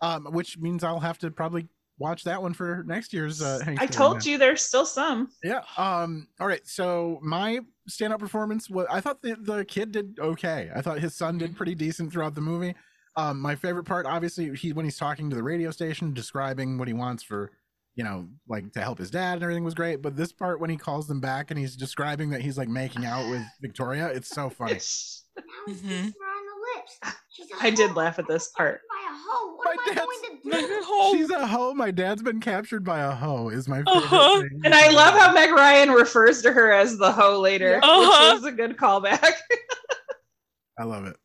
Um, 0.00 0.26
which 0.26 0.58
means 0.58 0.84
I'll 0.84 1.00
have 1.00 1.18
to 1.18 1.30
probably 1.30 1.66
watch 1.98 2.24
that 2.24 2.40
one 2.42 2.52
for 2.52 2.84
next 2.86 3.12
year's. 3.12 3.40
Uh, 3.40 3.60
Hank 3.64 3.80
I 3.80 3.86
told 3.86 4.16
Match. 4.18 4.26
you 4.26 4.38
there's 4.38 4.62
still 4.62 4.84
some. 4.86 5.30
Yeah. 5.42 5.62
Um. 5.76 6.28
All 6.40 6.46
right. 6.46 6.66
So 6.66 7.18
my 7.22 7.60
stand-up 7.88 8.20
performance 8.20 8.68
was. 8.68 8.86
I 8.90 9.00
thought 9.00 9.22
the 9.22 9.36
the 9.40 9.64
kid 9.64 9.92
did 9.92 10.18
okay. 10.20 10.70
I 10.74 10.82
thought 10.82 10.98
his 10.98 11.14
son 11.14 11.38
did 11.38 11.56
pretty 11.56 11.74
decent 11.74 12.12
throughout 12.12 12.34
the 12.34 12.40
movie. 12.40 12.74
Um. 13.16 13.40
My 13.40 13.54
favorite 13.54 13.84
part, 13.84 14.06
obviously, 14.06 14.54
he 14.54 14.72
when 14.72 14.84
he's 14.84 14.98
talking 14.98 15.30
to 15.30 15.36
the 15.36 15.42
radio 15.42 15.70
station, 15.70 16.12
describing 16.12 16.78
what 16.78 16.88
he 16.88 16.94
wants 16.94 17.22
for, 17.22 17.50
you 17.96 18.04
know, 18.04 18.28
like 18.48 18.72
to 18.72 18.80
help 18.80 18.98
his 18.98 19.10
dad 19.10 19.34
and 19.34 19.42
everything 19.42 19.64
was 19.64 19.74
great. 19.74 20.02
But 20.02 20.16
this 20.16 20.32
part 20.32 20.60
when 20.60 20.70
he 20.70 20.76
calls 20.76 21.06
them 21.06 21.20
back 21.20 21.50
and 21.50 21.58
he's 21.58 21.76
describing 21.76 22.30
that 22.30 22.40
he's 22.40 22.58
like 22.58 22.68
making 22.68 23.04
out 23.06 23.28
with 23.30 23.42
Victoria, 23.60 24.08
it's 24.08 24.28
so 24.28 24.50
funny. 24.50 24.74
Mhm. 25.68 26.12
I 27.60 27.70
did 27.70 27.94
laugh 27.94 28.18
at 28.18 28.26
this 28.28 28.48
part. 28.56 28.80
By 28.90 29.10
a 29.10 29.14
hoe. 29.16 29.54
What 29.56 29.76
My 29.76 29.94
dad's- 29.94 30.06
going 30.44 30.62
to 30.62 30.68
do? 30.68 31.10
She's 31.12 31.30
a 31.30 31.46
hoe. 31.46 31.72
My 31.74 31.90
dad's 31.90 32.22
been 32.22 32.40
captured 32.40 32.84
by 32.84 33.00
a 33.00 33.10
hoe. 33.12 33.48
Is 33.48 33.68
my 33.68 33.78
favorite 33.78 33.96
Uh-huh. 33.96 34.40
thing. 34.40 34.60
And 34.64 34.74
I 34.74 34.90
love 34.90 35.14
how 35.14 35.32
Meg 35.32 35.50
Ryan 35.50 35.90
refers 35.90 36.42
to 36.42 36.52
her 36.52 36.72
as 36.72 36.98
the 36.98 37.10
hoe 37.10 37.40
later, 37.40 37.80
Uh-huh. 37.82 38.34
which 38.34 38.42
was 38.42 38.52
a 38.52 38.56
good 38.56 38.76
callback. 38.76 39.32
I 40.78 40.84
love 40.84 41.06
it. 41.06 41.16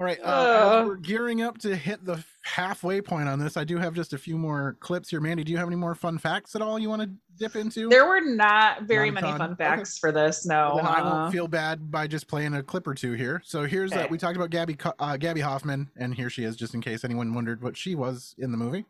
All 0.00 0.04
right, 0.06 0.20
uh, 0.22 0.26
Uh. 0.26 0.84
we're 0.86 0.94
gearing 0.96 1.42
up 1.42 1.58
to 1.58 1.74
hit 1.74 2.04
the 2.04 2.22
halfway 2.42 3.02
point 3.02 3.28
on 3.28 3.40
this. 3.40 3.56
I 3.56 3.64
do 3.64 3.78
have 3.78 3.94
just 3.94 4.12
a 4.12 4.18
few 4.18 4.38
more 4.38 4.76
clips 4.78 5.08
here. 5.10 5.20
Mandy, 5.20 5.42
do 5.42 5.50
you 5.50 5.58
have 5.58 5.66
any 5.66 5.74
more 5.74 5.96
fun 5.96 6.18
facts 6.18 6.54
at 6.54 6.62
all 6.62 6.78
you 6.78 6.88
want 6.88 7.02
to 7.02 7.10
dip 7.36 7.56
into? 7.56 7.88
there 7.88 8.06
were 8.06 8.20
not 8.20 8.82
very 8.84 9.10
Not 9.10 9.18
a 9.18 9.26
many 9.26 9.32
ton. 9.32 9.38
fun 9.38 9.52
Okay. 9.54 9.64
facts 9.64 9.98
for 9.98 10.12
this. 10.12 10.46
No. 10.46 10.74
Then 10.76 10.86
I 10.86 11.00
uh-uh. 11.00 11.10
won't 11.22 11.32
feel 11.32 11.48
bad 11.48 11.90
by 11.90 12.06
just 12.06 12.28
playing 12.28 12.54
a 12.54 12.62
clip 12.62 12.86
or 12.86 12.94
two 12.94 13.14
here. 13.14 13.42
So 13.44 13.64
here's 13.64 13.90
Okay. 13.90 14.02
that 14.02 14.10
we 14.10 14.18
talked 14.18 14.36
about 14.36 14.50
Gaby 14.50 14.76
uh, 15.00 15.16
Gaby 15.16 15.40
Hoffmann, 15.40 15.90
and 15.96 16.14
here 16.14 16.30
she 16.30 16.44
is, 16.44 16.54
just 16.54 16.74
in 16.74 16.80
case 16.80 17.02
anyone 17.04 17.34
wondered 17.34 17.60
what 17.60 17.76
she 17.76 17.96
was 17.96 18.36
in 18.38 18.52
the 18.52 18.56
movie. 18.56 18.86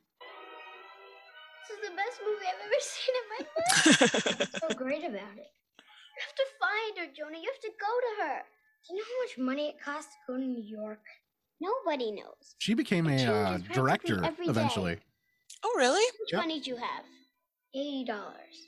This 1.69 1.79
is 1.79 1.89
the 1.89 1.97
best 1.97 2.21
movie 2.23 2.45
I've 2.47 2.61
ever 2.67 2.81
seen 2.81 3.15
in 3.17 3.25
my 3.33 3.41
life. 3.57 4.41
What's 4.43 4.61
so 4.69 4.69
great 4.77 5.05
about 5.05 5.39
it? 5.39 5.51
You 5.79 6.21
have 6.21 6.35
to 6.35 6.47
find 6.61 6.99
her, 6.99 7.15
Jonah. 7.17 7.39
You 7.39 7.51
have 7.51 7.63
to 7.63 7.71
go 7.81 7.87
to 7.87 8.25
her. 8.29 8.43
Do 8.89 8.95
you 8.95 9.01
know 9.01 9.05
how 9.07 9.25
much 9.25 9.39
money 9.55 9.69
it 9.69 9.77
costs 9.85 10.13
to 10.27 10.33
go 10.33 10.39
to 10.39 10.45
New 10.45 10.63
York? 10.63 11.01
Nobody 11.61 12.13
knows. 12.13 12.55
She 12.59 12.75
became 12.75 13.09
a 13.09 13.25
uh, 13.27 13.59
director 13.73 14.25
every 14.25 14.47
day. 14.47 14.51
eventually. 14.51 14.99
Oh 15.65 15.75
really? 15.77 16.01
How 16.01 16.19
much 16.23 16.33
Yep. 16.33 16.41
money 16.43 16.61
do 16.61 16.71
you 16.71 16.77
have? 16.77 17.05
Eighty 17.75 18.05
dollars. 18.05 18.67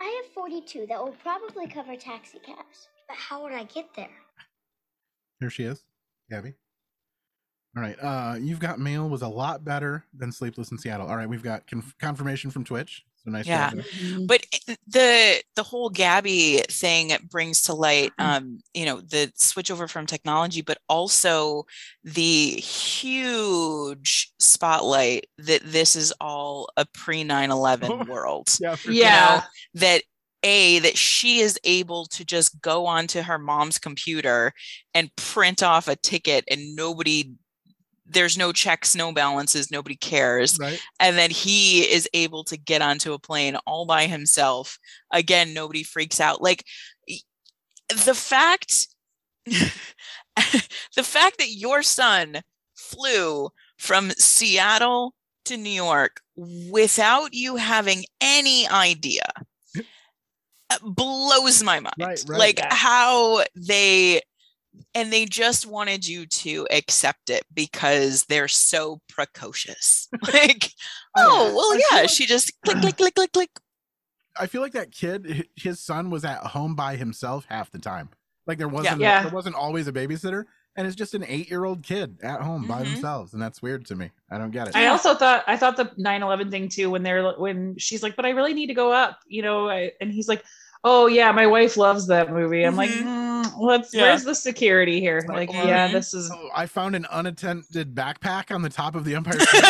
I 0.00 0.22
have 0.22 0.32
forty-two. 0.34 0.86
That 0.88 1.02
will 1.02 1.14
probably 1.22 1.66
cover 1.68 1.94
taxi 1.96 2.38
cabs. 2.38 2.88
But 3.08 3.16
how 3.16 3.42
would 3.42 3.52
I 3.52 3.64
get 3.64 3.86
there? 3.94 4.08
Here 5.40 5.50
she 5.50 5.64
is, 5.64 5.84
Gaby. 6.30 6.54
All 7.76 7.82
right, 7.82 7.96
uh, 8.00 8.36
you've 8.40 8.60
got 8.60 8.78
mail 8.78 9.08
was 9.08 9.22
a 9.22 9.28
lot 9.28 9.64
better 9.64 10.04
than 10.16 10.30
Sleepless 10.32 10.70
in 10.70 10.78
Seattle. 10.78 11.06
All 11.08 11.16
right, 11.16 11.28
we've 11.28 11.42
got 11.42 11.66
conf- 11.66 11.94
confirmation 11.98 12.50
from 12.50 12.64
Twitch. 12.64 13.04
So 13.24 13.30
nice 13.30 13.46
Yeah. 13.46 13.70
job 13.70 13.74
there. 13.74 13.84
Mm-hmm. 13.84 14.26
but 14.26 14.44
eh, 14.68 14.74
the 14.86 15.42
the 15.56 15.62
whole 15.62 15.88
gaby 15.90 16.62
thing 16.68 17.12
brings 17.30 17.62
to 17.62 17.74
light 17.74 18.12
mm-hmm. 18.18 18.30
um 18.44 18.58
you 18.74 18.84
know 18.84 19.00
the 19.00 19.32
switch 19.36 19.70
over 19.70 19.88
from 19.88 20.06
technology 20.06 20.60
but 20.62 20.78
also 20.88 21.64
the 22.04 22.50
huge 22.60 24.32
spotlight 24.38 25.26
that 25.38 25.62
this 25.64 25.96
is 25.96 26.12
all 26.20 26.68
a 26.76 26.84
pre 26.92 27.24
9-11 27.24 28.06
world 28.08 28.48
Yeah, 28.60 28.76
for 28.76 28.90
Yeah. 28.90 29.10
know, 29.10 29.40
that 29.74 30.02
a 30.42 30.78
that 30.80 30.98
she 30.98 31.40
is 31.40 31.58
able 31.64 32.04
to 32.06 32.24
just 32.24 32.60
go 32.60 32.84
onto 32.86 33.22
her 33.22 33.38
mom's 33.38 33.78
computer 33.78 34.52
and 34.92 35.14
print 35.16 35.62
off 35.62 35.88
a 35.88 35.96
ticket 35.96 36.44
and 36.50 36.76
nobody 36.76 37.32
there's 38.06 38.36
no 38.36 38.52
checks 38.52 38.94
no 38.94 39.12
balances 39.12 39.70
nobody 39.70 39.96
cares 39.96 40.58
Right. 40.58 40.80
and 41.00 41.16
then 41.16 41.30
he 41.30 41.80
is 41.82 42.08
able 42.12 42.44
to 42.44 42.56
get 42.56 42.82
onto 42.82 43.12
a 43.12 43.18
plane 43.18 43.56
all 43.66 43.86
by 43.86 44.06
himself 44.06 44.78
again 45.10 45.54
nobody 45.54 45.82
freaks 45.82 46.20
out 46.20 46.42
like 46.42 46.64
the 47.88 48.14
fact 48.14 48.88
the 49.46 51.02
fact 51.02 51.38
that 51.38 51.50
your 51.50 51.82
son 51.82 52.40
flew 52.74 53.50
from 53.78 54.10
Seattle 54.12 55.14
to 55.44 55.56
New 55.56 55.70
York 55.70 56.20
without 56.36 57.34
you 57.34 57.56
having 57.56 58.04
any 58.20 58.66
idea 58.68 59.26
uh, 60.70 60.78
blows 60.82 61.62
my 61.62 61.78
mind. 61.80 61.94
Right, 61.98 62.24
right. 62.26 62.38
Like 62.38 62.58
Yeah. 62.58 62.74
how 62.74 63.44
they 63.54 64.22
and 64.94 65.12
they 65.12 65.24
just 65.26 65.66
wanted 65.66 66.06
you 66.06 66.26
to 66.26 66.66
accept 66.70 67.30
it 67.30 67.44
because 67.54 68.24
they're 68.24 68.48
so 68.48 69.00
precocious. 69.08 70.08
Like, 70.32 70.70
oh, 71.16 71.52
well, 71.56 71.72
I 71.72 71.76
feel 71.78 71.86
yeah, 71.92 72.00
like- 72.02 72.10
she 72.10 72.26
just 72.26 72.52
click, 72.64 72.80
click, 72.80 72.96
click, 72.96 73.14
click, 73.14 73.32
click. 73.32 73.50
I 74.38 74.46
feel 74.46 74.62
like 74.62 74.72
that 74.72 74.90
kid, 74.90 75.46
his 75.54 75.80
son 75.80 76.10
was 76.10 76.24
at 76.24 76.38
home 76.38 76.74
by 76.74 76.96
himself 76.96 77.46
half 77.48 77.70
the 77.70 77.78
time. 77.78 78.08
Like 78.46 78.58
there 78.58 78.68
wasn't 78.68 79.00
Yeah. 79.00 79.22
there 79.22 79.32
wasn't 79.32 79.54
always 79.54 79.86
a 79.88 79.92
babysitter, 79.92 80.44
and 80.76 80.86
it's 80.86 80.96
just 80.96 81.14
an 81.14 81.24
eight 81.26 81.48
year 81.48 81.64
old 81.64 81.82
kid 81.82 82.18
at 82.22 82.40
home 82.42 82.66
by 82.66 82.82
Mhm. 82.82 82.94
themselves, 82.94 83.32
and 83.32 83.40
that's 83.40 83.62
weird 83.62 83.86
to 83.86 83.94
me. 83.94 84.10
I 84.30 84.38
don't 84.38 84.50
get 84.50 84.66
it. 84.68 84.76
I 84.76 84.88
also 84.88 85.14
thought 85.14 85.44
I 85.46 85.56
thought 85.56 85.76
the 85.76 85.86
9/11 85.96 86.50
thing 86.50 86.68
too 86.68 86.90
when 86.90 87.02
they're 87.02 87.32
when 87.38 87.78
she's 87.78 88.02
like, 88.02 88.16
but 88.16 88.26
I 88.26 88.30
really 88.30 88.52
need 88.54 88.66
to 88.66 88.74
go 88.74 88.92
up, 88.92 89.20
you 89.26 89.40
know, 89.42 89.70
I, 89.70 89.92
and 90.00 90.12
he's 90.12 90.28
like, 90.28 90.44
oh 90.82 91.06
yeah, 91.06 91.30
my 91.32 91.46
wife 91.46 91.76
loves 91.76 92.08
that 92.08 92.30
movie. 92.32 92.64
I'm 92.64 92.76
like, 92.76 92.90
Mhm. 92.90 93.04
mm, 93.04 93.23
what's 93.56 93.94
Yeah. 93.94 94.02
where's 94.02 94.24
the 94.24 94.34
security 94.34 95.00
here? 95.00 95.24
Like, 95.28 95.50
or- 95.50 95.54
yeah, 95.54 95.88
this 95.88 96.14
is 96.14 96.30
Oh, 96.32 96.48
I 96.54 96.66
found 96.66 96.94
an 96.96 97.06
unattended 97.10 97.94
backpack 97.94 98.54
on 98.54 98.62
the 98.62 98.68
top 98.68 98.94
of 98.94 99.04
the 99.04 99.14
Empire 99.14 99.38
State 99.40 99.64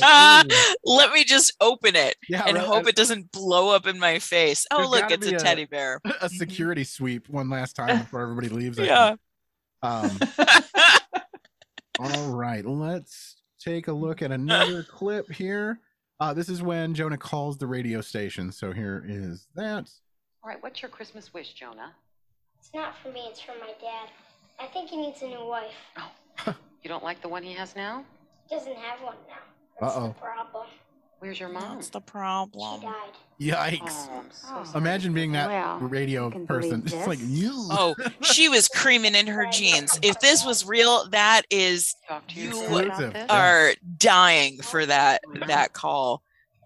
Let 0.84 1.12
me 1.12 1.24
just 1.24 1.52
open 1.60 1.96
it 1.96 2.16
Yeah, 2.28 2.44
and 2.46 2.56
right. 2.56 2.66
hope 2.66 2.86
it 2.88 2.96
doesn't 2.96 3.32
blow 3.32 3.74
up 3.74 3.86
in 3.86 3.98
my 3.98 4.18
face. 4.18 4.66
Oh, 4.70 4.78
There's 4.78 4.90
look, 4.90 5.10
it's 5.10 5.26
a 5.26 5.36
a- 5.36 5.38
teddy 5.38 5.64
bear. 5.64 6.00
a 6.20 6.28
security 6.28 6.84
sweep 6.84 7.28
one 7.28 7.48
last 7.50 7.74
time 7.74 7.98
before 8.04 8.20
everybody 8.22 8.48
leaves. 8.48 8.78
I 8.78 8.84
Yeah. 8.84 9.14
Um, 9.82 10.18
all 12.00 12.30
right, 12.30 12.64
let's 12.64 13.36
take 13.60 13.88
a 13.88 13.92
look 13.92 14.22
at 14.22 14.32
another 14.32 14.82
clip 14.82 15.30
here. 15.30 15.78
Uh, 16.20 16.32
this 16.32 16.48
is 16.48 16.62
when 16.62 16.94
Jonah 16.94 17.18
calls 17.18 17.58
the 17.58 17.66
radio 17.66 18.00
station. 18.00 18.50
So 18.50 18.72
here 18.72 19.04
is 19.06 19.46
that. 19.54 19.90
All 20.42 20.48
right, 20.50 20.62
what's 20.62 20.80
your 20.82 20.88
Christmas 20.90 21.32
wish, 21.34 21.52
Jonah? 21.54 21.92
It's 22.64 22.72
not 22.72 22.96
for 22.96 23.10
me, 23.10 23.20
it's 23.28 23.40
for 23.42 23.52
my 23.60 23.72
dad. 23.78 24.08
I 24.58 24.64
think 24.66 24.88
he 24.88 24.96
needs 24.96 25.20
a 25.20 25.26
new 25.26 25.44
wife. 25.46 25.70
Oh. 25.98 26.54
You 26.82 26.88
don't 26.90 27.02
like 27.04 27.22
the 27.22 27.28
one 27.28 27.42
he 27.42 27.54
has 27.54 27.74
now? 27.74 28.04
He 28.46 28.54
doesn't 28.54 28.76
have 28.76 29.00
one 29.00 29.14
now. 29.26 29.34
That's 29.80 29.96
Uh-oh. 29.96 30.08
the 30.08 30.14
problem. 30.14 30.66
Where's 31.18 31.40
your 31.40 31.48
mom? 31.48 31.76
What's 31.76 31.88
the 31.88 32.00
problem. 32.02 32.80
She 32.80 32.86
problem? 32.86 32.92
died. 33.40 33.80
Yikes! 33.80 34.08
Oh, 34.10 34.22
so 34.30 34.64
sorry. 34.64 34.78
Imagine 34.82 35.14
being 35.14 35.32
that 35.32 35.48
Well, 35.48 35.78
radio 35.88 36.28
person. 36.44 36.82
It's 36.86 37.06
like 37.06 37.20
you. 37.22 37.52
Oh, 37.70 37.94
she 38.20 38.50
was 38.50 38.68
creaming 38.68 39.14
in 39.14 39.26
her 39.28 39.46
jeans. 39.50 39.98
If 40.02 40.20
this 40.20 40.44
was 40.44 40.66
real, 40.66 41.08
that 41.08 41.42
is 41.50 41.94
Talk 42.06 42.26
to 42.28 42.34
your 42.38 42.52
you 42.52 42.60
dad 42.60 42.66
about 42.68 42.84
Exclusive. 42.86 43.12
this? 43.14 43.26
are 43.30 43.74
dying 43.96 44.60
for 44.60 44.84
that 44.84 45.22
that 45.46 45.72
call. 45.72 46.22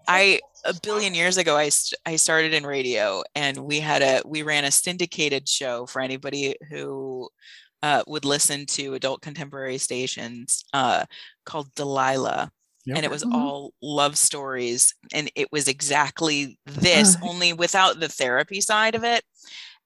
I 0.09 0.39
a 0.65 0.73
billion 0.83 1.13
years 1.13 1.37
ago 1.37 1.55
I 1.55 1.69
st- 1.69 1.99
I 2.05 2.17
started 2.17 2.53
in 2.53 2.65
radio 2.65 3.23
and 3.35 3.57
we 3.59 3.79
had 3.79 4.01
a 4.01 4.21
we 4.25 4.41
ran 4.43 4.65
a 4.65 4.71
syndicated 4.71 5.47
show 5.47 5.85
for 5.85 6.01
anybody 6.01 6.55
who 6.69 7.29
uh, 7.83 8.03
would 8.07 8.25
listen 8.25 8.65
to 8.65 8.93
adult 8.95 9.21
contemporary 9.21 9.77
stations 9.77 10.65
uh, 10.73 11.05
called 11.45 11.73
Delilah 11.75 12.51
Yep. 12.85 12.95
and 12.97 13.05
it 13.05 13.11
was 13.11 13.23
Mhm. 13.23 13.33
all 13.33 13.73
love 13.81 14.17
stories 14.17 14.95
and 15.13 15.29
it 15.35 15.51
was 15.51 15.67
exactly 15.67 16.57
this 16.65 17.15
Ugh. 17.17 17.21
only 17.23 17.53
without 17.53 17.99
the 17.99 18.07
therapy 18.09 18.61
side 18.61 18.95
of 18.95 19.03
it 19.03 19.23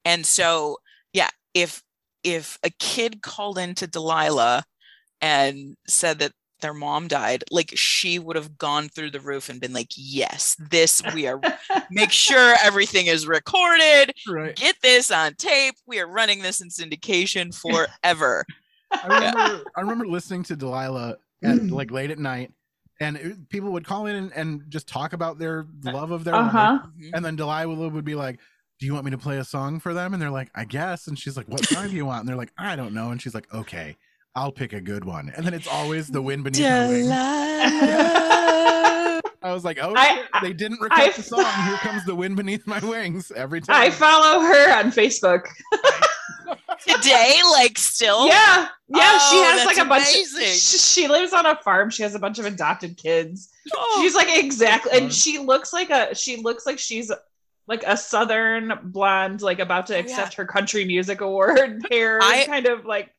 and 0.05 0.26
so 0.26 0.78
yeah 1.11 1.30
if 1.55 1.82
if 2.24 2.57
a 2.63 2.69
kid 2.80 3.21
called 3.21 3.57
into 3.57 3.88
delilah 3.88 4.63
and 5.21 5.76
said 5.88 6.19
that 6.19 6.34
their 6.64 6.74
mom 6.74 7.07
died 7.07 7.43
like 7.51 7.72
she 7.76 8.18
would 8.18 8.36
have 8.36 8.57
gone 8.57 8.89
through 8.89 9.11
the 9.11 9.20
roof 9.20 9.49
and 9.49 9.61
been 9.61 9.74
like 9.74 9.91
yes 9.95 10.55
this 10.72 11.01
we 11.14 11.28
are 11.28 11.39
make 11.91 12.11
sure 12.11 12.55
everything 12.64 13.05
is 13.05 13.28
recorded 13.28 14.11
right. 14.28 14.55
get 14.55 14.76
this 14.82 15.11
on 15.11 15.36
tape 15.36 15.76
we 15.86 15.99
are 15.99 16.07
running 16.07 16.41
this 16.41 16.59
in 16.59 16.70
syndication 16.70 17.53
forever 17.53 18.43
I 19.03 19.07
remember 19.07 19.64
I 19.76 19.82
remember 19.82 20.07
listening 20.07 20.43
to 20.43 20.55
Delilah 20.55 21.18
at 21.43 21.70
like 21.70 21.91
late 21.91 22.11
at 22.11 22.20
night, 22.20 22.51
and 22.99 23.18
it, 23.18 23.49
people 23.49 23.72
would 23.72 23.86
call 23.86 24.05
in 24.05 24.16
and, 24.16 24.34
and 24.34 24.64
just 24.70 24.88
talk 24.88 25.14
about 25.14 25.39
their 25.39 25.66
love 25.84 26.11
of 26.11 26.24
their 26.24 26.36
uh-huh. 26.36 26.80
Mhm. 26.97 27.11
and 27.14 27.26
then 27.26 27.36
Delilah 27.36 27.89
would 27.89 28.05
be 28.05 28.16
like, 28.16 28.39
"Do 28.80 28.86
you 28.86 28.93
want 28.93 29.05
me 29.05 29.11
to 29.11 29.18
play 29.18 29.38
a 29.38 29.43
song 29.43 29.80
for 29.80 29.93
them?" 29.93 30.14
And 30.14 30.22
they're 30.22 30.30
like, 30.30 30.51
"I 30.55 30.66
guess." 30.66 31.07
And 31.07 31.18
she's 31.18 31.38
like, 31.38 31.47
"What 31.47 31.66
song 31.66 31.89
do 31.89 31.95
you 31.95 32.05
want?" 32.05 32.22
And 32.22 32.30
they're 32.30 32.36
like, 32.36 32.53
"I 32.57 32.76
don't 32.76 32.93
know." 32.93 33.11
And 33.11 33.22
she's 33.22 33.34
like, 33.34 33.51
"Okay, 33.53 33.97
I'll 34.36 34.52
pick 34.52 34.74
a 34.74 34.82
good 34.82 35.06
one." 35.06 35.32
And 35.36 35.46
then 35.46 35.54
it's 35.54 35.68
always 35.68 36.08
"The 36.08 36.22
Wind 36.22 36.44
Beneath 36.44 36.62
My 36.62 36.88
Wings." 36.88 37.10
I 39.46 39.52
was 39.52 39.66
like, 39.66 39.78
"Oh, 39.82 39.94
I- 39.96 40.16
shit, 40.16 40.26
they 40.42 40.54
didn't 40.54 40.80
record 40.82 41.00
I- 41.00 41.12
the 41.12 41.22
song." 41.24 41.46
Here 41.66 41.76
comes 41.78 42.06
"The 42.06 42.16
Wind 42.16 42.36
Beneath 42.38 42.66
My 42.66 42.80
Wings" 42.80 43.32
every 43.36 43.62
time. 43.62 43.76
I 43.82 43.90
follow 43.90 44.40
her 44.42 44.78
on 44.80 44.92
Facebook. 44.92 45.46
today 46.86 47.38
like 47.52 47.78
still 47.78 48.28
Yeah, 48.28 48.68
yeah. 48.90 49.18
she 49.18 49.38
Oh, 49.38 49.44
has 49.56 49.66
like 49.66 49.78
a 49.78 49.86
bunch. 49.86 50.04
amazing. 50.04 50.42
Of, 50.44 50.48
she, 50.50 50.78
she 50.78 51.08
lives 51.08 51.32
on 51.32 51.46
a 51.46 51.56
farm. 51.58 51.90
She 51.90 52.04
has 52.04 52.14
a 52.16 52.20
bunch 52.20 52.40
of 52.40 52.46
adopted 52.46 52.98
kids. 52.98 53.50
Oh. 53.74 54.00
She's 54.02 54.16
like 54.16 54.28
exactly, 54.30 54.92
and 54.98 55.14
she 55.14 55.40
looks 55.40 55.72
like 55.72 55.90
a. 55.90 56.14
She 56.16 56.38
looks 56.38 56.66
like 56.66 56.80
she's 56.80 57.12
like 57.68 57.84
a 57.88 57.96
southern 57.96 58.74
blonde, 58.84 59.42
like 59.42 59.60
about 59.60 59.88
to 59.88 59.94
Oh, 59.94 59.98
yeah. 59.98 60.04
accept 60.04 60.34
her 60.36 60.46
country 60.46 60.84
music 60.86 61.22
award. 61.22 61.86
Hair, 61.92 62.20
I- 62.22 62.46
kind 62.46 62.66
of 62.66 62.86
like. 62.86 63.14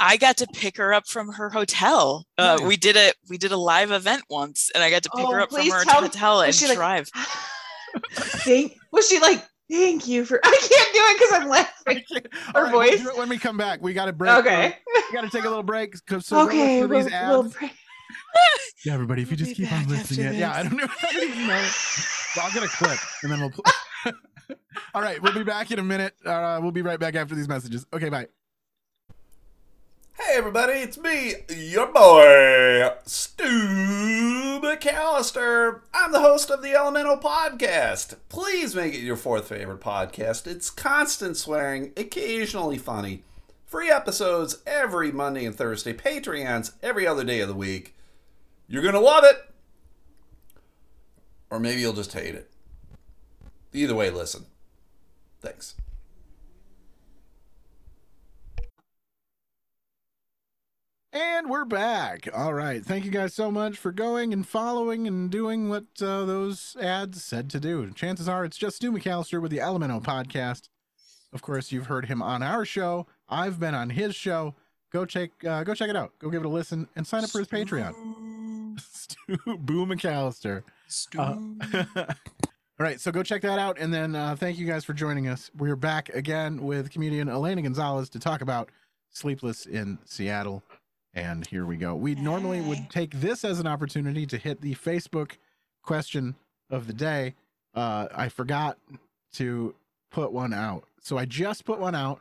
I 0.00 0.16
got 0.16 0.38
to 0.38 0.46
pick 0.54 0.78
her 0.78 0.92
up 0.94 1.06
from 1.06 1.28
her 1.32 1.50
hotel. 1.50 2.24
Uh, 2.38 2.56
Nice. 2.58 2.66
we 2.66 2.76
did 2.76 2.96
a 2.96 3.12
we 3.28 3.36
did 3.38 3.52
a 3.52 3.56
live 3.56 3.90
event 3.90 4.22
once, 4.30 4.70
and 4.74 4.82
I 4.82 4.90
got 4.90 5.02
to 5.04 5.10
pick 5.14 5.26
Oh, 5.26 5.32
her 5.32 5.40
up 5.40 5.50
from 5.50 5.68
her 5.68 5.84
tell- 5.84 6.00
hotel 6.00 6.36
was 6.38 6.46
and 6.46 6.54
she 6.54 6.66
like- 6.68 6.76
drive. 6.78 7.10
Thank. 8.12 8.76
Was 8.92 9.08
she 9.08 9.18
like? 9.20 9.44
Thank 9.70 10.08
you 10.08 10.24
for. 10.24 10.40
I 10.42 10.50
can't 10.50 10.92
do 10.92 11.00
it 11.00 11.18
because 11.18 11.32
I'm 11.32 11.48
laughing. 11.48 12.02
Her 12.54 12.64
right, 12.64 12.72
we'll 12.72 12.82
voice? 12.90 13.00
do 13.02 13.08
it 13.08 13.16
when 13.16 13.28
we 13.28 13.38
come 13.38 13.56
back. 13.56 13.80
We 13.80 13.92
got 13.92 14.06
to 14.06 14.12
break. 14.12 14.32
Okay. 14.38 14.76
We 15.08 15.12
got 15.12 15.20
to 15.22 15.30
take 15.30 15.44
a 15.44 15.48
little 15.48 15.62
break. 15.62 15.94
'cause- 16.06 16.26
So 16.26 16.40
okay. 16.40 16.80
okay. 16.80 16.86
We'll, 16.86 17.04
these 17.04 17.12
we'll 17.12 17.42
break. 17.44 17.70
Yeah, 18.84 18.94
everybody, 18.94 19.22
if 19.22 19.30
you 19.30 19.36
We'll 19.36 19.46
just 19.46 19.56
keep 19.56 19.70
on 19.72 19.86
listening, 19.88 20.34
yeah, 20.34 20.52
I 20.54 20.62
don't 20.64 20.74
know. 20.76 20.86
I 21.02 21.12
don't 21.12 21.46
know. 21.46 21.68
Well, 22.36 22.46
I'll 22.46 22.52
get 22.52 22.62
a 22.64 22.68
clip 22.68 22.98
and 23.22 23.30
then 23.30 23.40
we'll. 23.40 23.50
Play. 23.50 24.12
All 24.94 25.02
right, 25.02 25.20
we'll 25.22 25.34
be 25.34 25.44
back 25.44 25.70
in 25.70 25.78
a 25.78 25.82
minute. 25.84 26.14
Uh, 26.24 26.58
we'll 26.62 26.72
be 26.72 26.82
right 26.82 26.98
back 26.98 27.14
after 27.14 27.34
these 27.34 27.46
messages. 27.48 27.86
Okay, 27.92 28.08
bye. 28.08 28.26
Hey 30.26 30.36
everybody, 30.36 30.74
it's 30.74 30.98
me, 30.98 31.34
your 31.48 31.86
boy, 31.86 32.90
Stu 33.06 34.60
McAllister. 34.62 35.80
I'm 35.94 36.12
the 36.12 36.20
host 36.20 36.50
of 36.50 36.62
the 36.62 36.74
Elemental 36.74 37.16
Podcast. 37.16 38.16
Please 38.28 38.74
make 38.74 38.92
it 38.92 39.00
your 39.00 39.16
fourth 39.16 39.48
favorite 39.48 39.80
podcast. 39.80 40.46
It's 40.46 40.68
constant 40.68 41.38
swearing, 41.38 41.92
occasionally 41.96 42.76
funny. 42.76 43.24
Free 43.64 43.90
episodes 43.90 44.58
every 44.66 45.10
Monday 45.10 45.46
and 45.46 45.56
Thursday, 45.56 45.94
Patreons 45.94 46.72
every 46.82 47.06
other 47.06 47.24
day 47.24 47.40
of 47.40 47.48
the 47.48 47.54
week. 47.54 47.96
You're 48.68 48.82
gonna 48.82 49.00
love 49.00 49.24
it. 49.24 49.42
Or 51.48 51.58
maybe 51.58 51.80
you'll 51.80 51.94
just 51.94 52.12
hate 52.12 52.34
it. 52.34 52.50
Either 53.72 53.94
way, 53.94 54.10
listen. 54.10 54.44
Thanks. 55.40 55.76
And 61.12 61.50
we're 61.50 61.64
back. 61.64 62.28
All 62.32 62.54
right. 62.54 62.84
Thank 62.84 63.04
you 63.04 63.10
guys 63.10 63.34
so 63.34 63.50
much 63.50 63.76
for 63.76 63.90
going 63.90 64.32
and 64.32 64.46
following 64.46 65.08
and 65.08 65.28
doing 65.28 65.68
what 65.68 65.84
uh, 66.00 66.24
those 66.24 66.76
ads 66.80 67.24
said 67.24 67.50
to 67.50 67.58
do. 67.58 67.90
Chances 67.90 68.28
are 68.28 68.44
it's 68.44 68.56
just 68.56 68.76
Stu 68.76 68.92
McAllister 68.92 69.42
with 69.42 69.50
the 69.50 69.58
Elemento 69.58 70.00
podcast. 70.00 70.68
Of 71.32 71.42
course, 71.42 71.72
you've 71.72 71.86
heard 71.86 72.04
him 72.04 72.22
on 72.22 72.44
our 72.44 72.64
show. 72.64 73.08
I've 73.28 73.58
been 73.58 73.74
on 73.74 73.90
his 73.90 74.14
show. 74.14 74.54
Go 74.92 75.04
check 75.04 75.30
uh, 75.44 75.64
go 75.64 75.74
check 75.74 75.90
it 75.90 75.96
out. 75.96 76.12
Go 76.20 76.30
give 76.30 76.42
it 76.42 76.46
a 76.46 76.50
listen 76.50 76.86
and 76.94 77.04
sign 77.04 77.24
up 77.24 77.30
for 77.30 77.40
his 77.40 77.48
Patreon. 77.48 78.78
Stu 78.80 79.36
Boo 79.58 79.86
McAllister. 79.86 80.62
Uh, 81.18 81.36
all 81.96 82.06
right, 82.78 83.00
so 83.00 83.10
go 83.10 83.24
check 83.24 83.42
that 83.42 83.58
out, 83.58 83.78
and 83.80 83.92
then 83.92 84.14
uh, 84.14 84.36
thank 84.36 84.58
you 84.58 84.66
guys 84.66 84.84
for 84.84 84.92
joining 84.92 85.26
us. 85.26 85.50
We're 85.56 85.74
back 85.76 86.08
again 86.10 86.62
with 86.62 86.90
comedian 86.92 87.28
Elena 87.28 87.62
Gonzalez 87.62 88.10
to 88.10 88.20
talk 88.20 88.42
about 88.42 88.70
Sleepless 89.10 89.66
in 89.66 89.98
Seattle. 90.04 90.62
And 91.12 91.46
here 91.46 91.66
we 91.66 91.76
go. 91.76 91.94
We 91.94 92.14
normally 92.14 92.60
would 92.60 92.88
take 92.88 93.12
this 93.14 93.44
as 93.44 93.58
an 93.58 93.66
opportunity 93.66 94.26
to 94.26 94.38
hit 94.38 94.60
the 94.60 94.74
Facebook 94.74 95.32
question 95.82 96.36
of 96.70 96.86
the 96.86 96.92
day. 96.92 97.34
Uh, 97.74 98.06
I 98.14 98.28
forgot 98.28 98.78
to 99.34 99.74
put 100.10 100.32
one 100.32 100.52
out. 100.52 100.84
So 101.00 101.18
I 101.18 101.24
just 101.24 101.64
put 101.64 101.80
one 101.80 101.94
out 101.94 102.20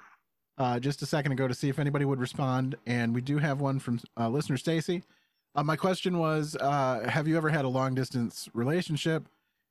uh, 0.58 0.80
just 0.80 1.02
a 1.02 1.06
second 1.06 1.32
ago 1.32 1.48
to 1.48 1.54
see 1.54 1.70
if 1.70 1.80
anybody 1.80 2.06
would 2.06 2.20
respond, 2.20 2.76
and 2.86 3.14
we 3.14 3.22
do 3.22 3.38
have 3.38 3.62
one 3.62 3.80
from 3.80 4.00
uh, 4.18 4.28
listener 4.28 4.58
Stacy. 4.58 5.04
Uh, 5.56 5.64
my 5.64 5.76
question 5.76 6.18
was, 6.18 6.56
uh, 6.60 7.08
have 7.10 7.28
you 7.28 7.38
ever 7.38 7.50
had 7.50 7.66
a 7.66 7.70
long 7.70 7.96
distance 7.96 8.50
relationship, 8.54 9.28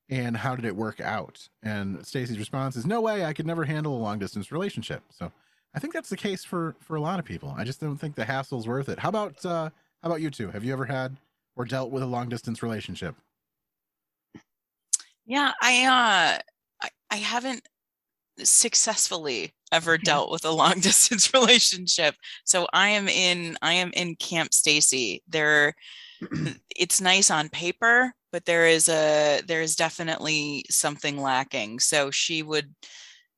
and 0.09 0.37
how 0.37 0.57
did 0.57 0.65
it 0.65 0.75
work 0.75 1.01
out? 1.01 1.49
And 1.63 2.05
Stacy's 2.07 2.39
response 2.39 2.77
is, 2.77 2.87
no 2.87 3.01
way, 3.01 3.25
I 3.25 3.33
could 3.33 3.47
never 3.47 3.65
handle 3.65 3.97
a 3.97 4.01
long 4.01 4.19
distance 4.19 4.51
relationship. 4.51 5.03
So 5.11 5.31
I 5.79 5.81
think 5.81 5.95
that's 5.95 6.09
the 6.09 6.17
case 6.17 6.43
for 6.43 6.75
for 6.81 6.97
a 6.97 7.01
lot 7.01 7.21
of 7.21 7.25
people. 7.25 7.55
I 7.57 7.63
just 7.63 7.81
don't 7.81 7.97
think 7.97 8.17
the 8.17 8.25
hassle's 8.25 8.67
worth 8.67 8.89
it. 8.89 8.99
How 8.99 9.11
about 9.11 9.47
uh, 9.47 9.71
how 10.03 10.09
about 10.09 10.21
you 10.21 10.29
two? 10.29 10.51
Have 10.51 10.65
you 10.65 10.73
ever 10.73 10.85
had 10.85 11.17
or 11.55 11.65
dealt 11.65 11.93
with 11.93 12.03
a 12.03 12.07
long 12.07 12.29
distance 12.29 12.65
relationship? 12.65 13.15
Yeah, 15.25 15.53
I 15.63 15.85
uh 15.85 16.39
I, 16.83 16.89
I 17.13 17.17
haven't 17.19 17.63
successfully 18.43 19.55
ever 19.71 19.97
dealt 19.99 20.33
with 20.33 20.45
a 20.45 20.51
long 20.51 20.81
distance 20.81 21.33
relationship. 21.33 22.17
So 22.45 22.67
I 22.73 22.89
am 22.89 23.07
in 23.07 23.57
I 23.63 23.75
am 23.75 23.93
in 23.93 24.17
Camp 24.17 24.53
Stacy. 24.53 25.23
There 25.29 25.75
it's 26.77 27.01
nice 27.01 27.31
on 27.31 27.51
paper, 27.51 28.13
but 28.33 28.47
there 28.47 28.67
is 28.67 28.89
a 28.89 29.43
there 29.47 29.63
is 29.63 29.77
definitely 29.77 30.65
something 30.71 31.23
lacking. 31.23 31.79
So 31.79 32.11
she 32.11 32.43
would 32.43 32.75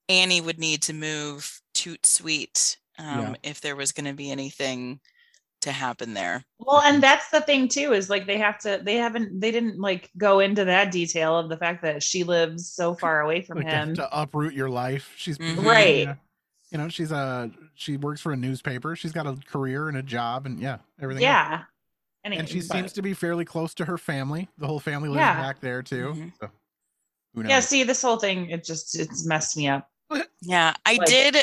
Annie 0.09 0.41
would 0.41 0.59
need 0.59 0.81
to 0.85 0.95
move 0.95 1.61
toot 1.81 2.05
sweet 2.05 2.77
um, 2.99 3.07
Yeah. 3.21 3.35
if 3.43 3.61
there 3.61 3.77
was 3.77 3.93
going 3.93 4.05
to 4.07 4.13
be 4.13 4.31
anything 4.31 5.01
to 5.63 5.73
happen 5.73 6.15
there. 6.15 6.43
Well, 6.59 6.81
and 6.81 7.03
that's 7.03 7.29
the 7.31 7.41
thing 7.41 7.69
too, 7.69 7.93
is 7.93 8.09
like 8.11 8.27
they 8.27 8.39
have 8.39 8.59
to, 8.61 8.81
they 8.83 8.97
haven't, 8.97 9.41
they 9.41 9.51
didn't 9.51 9.79
like 9.79 10.11
go 10.17 10.41
into 10.41 10.65
that 10.65 10.91
detail 10.91 11.39
of 11.39 11.49
the 11.49 11.57
fact 11.57 11.83
that 11.83 12.03
she 12.03 12.25
lives 12.25 12.73
so 12.73 12.95
far 12.95 13.21
away 13.21 13.43
from 13.43 13.59
Like 13.59 13.67
him. 13.69 13.95
to 13.97 14.09
uproot 14.21 14.55
your 14.55 14.71
life. 14.71 15.13
She's 15.17 15.37
Mhm. 15.39 15.65
Right. 15.65 15.99
yeah. 16.07 16.15
You 16.71 16.79
know, 16.79 16.89
she's 16.89 17.11
a 17.13 17.51
she 17.75 17.97
works 17.97 18.21
for 18.21 18.33
a 18.33 18.37
newspaper. 18.37 18.95
She's 18.97 19.13
got 19.13 19.27
a 19.27 19.37
career 19.47 19.89
and 19.89 19.97
a 19.97 20.03
job, 20.03 20.47
and 20.47 20.61
yeah, 20.61 20.79
everything. 21.01 21.25
else. 21.25 21.33
Yeah. 21.33 21.63
and 22.25 22.49
she 22.49 22.59
but- 22.61 22.67
seems 22.77 22.93
to 22.93 23.03
be 23.03 23.13
fairly 23.15 23.45
close 23.45 23.75
to 23.75 23.85
her 23.87 23.97
family. 23.99 24.49
The 24.59 24.67
whole 24.67 24.79
family 24.81 25.09
lives 25.09 25.21
Yeah. 25.21 25.41
back 25.41 25.61
there 25.61 25.83
too. 25.83 26.13
Mhm. 26.15 26.33
So 26.41 26.51
who 27.35 27.43
knows? 27.43 27.51
Yeah, 27.51 27.61
see, 27.61 27.83
this 27.83 28.03
whole 28.03 28.19
thing, 28.19 28.51
it 28.51 28.63
just, 28.65 28.99
it's 28.99 29.25
messed 29.27 29.57
me 29.57 29.69
up. 29.69 29.89
Yeah, 30.43 30.75
I 30.87 30.95
Like- 30.95 31.09
did. 31.09 31.37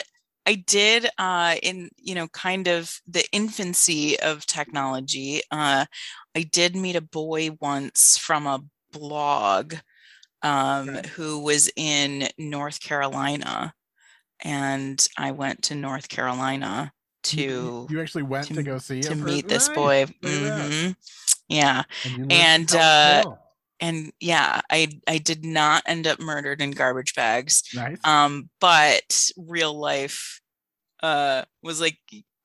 I 0.48 0.56
did 0.56 1.10
uh, 1.18 1.58
in 1.62 1.90
you 1.98 2.16
know 2.16 2.28
kind 2.30 2.68
of 2.68 3.02
the 3.06 3.26
infancy 3.34 4.18
of 4.22 4.46
technology. 4.46 5.42
Uh, 5.52 5.86
I 6.36 6.42
did 6.44 6.76
meet 6.76 6.96
a 6.96 7.02
boy 7.02 7.52
once 7.60 8.18
from 8.18 8.48
a 8.48 8.64
blog 8.94 9.76
um, 10.42 10.96
who 11.16 11.40
was 11.44 11.70
in 11.76 12.30
North 12.38 12.80
Carolina, 12.80 13.74
and 14.42 15.06
I 15.18 15.32
went 15.32 15.64
to 15.64 15.76
North 15.76 16.08
Carolina 16.08 16.94
to 17.24 17.86
you, 17.90 18.02
actually 18.02 18.24
went 18.24 18.48
to, 18.48 18.64
go 18.64 18.78
see 18.78 19.02
to 19.02 19.16
meet 19.16 19.50
this 19.50 19.68
boy. 19.68 20.06
Look 20.22 20.34
at 20.34 20.56
that. 20.56 20.70
Mhm. 20.72 20.96
Yeah, 21.50 21.84
And 22.30 22.32
and 22.32 22.76
uh. 22.76 23.26
And 23.80 24.12
yeah, 24.20 24.62
I 24.70 24.90
I 25.08 25.20
did 25.20 25.46
not 25.46 25.84
end 25.86 26.08
up 26.08 26.20
murdered 26.20 26.62
in 26.62 26.72
garbage 26.72 27.16
bags. 27.16 27.64
Nice. 27.74 27.98
Um, 28.04 28.50
but 28.60 29.30
real 29.38 29.80
life 29.80 30.42
uh 31.04 31.44
was 31.64 31.82
like, 31.82 31.98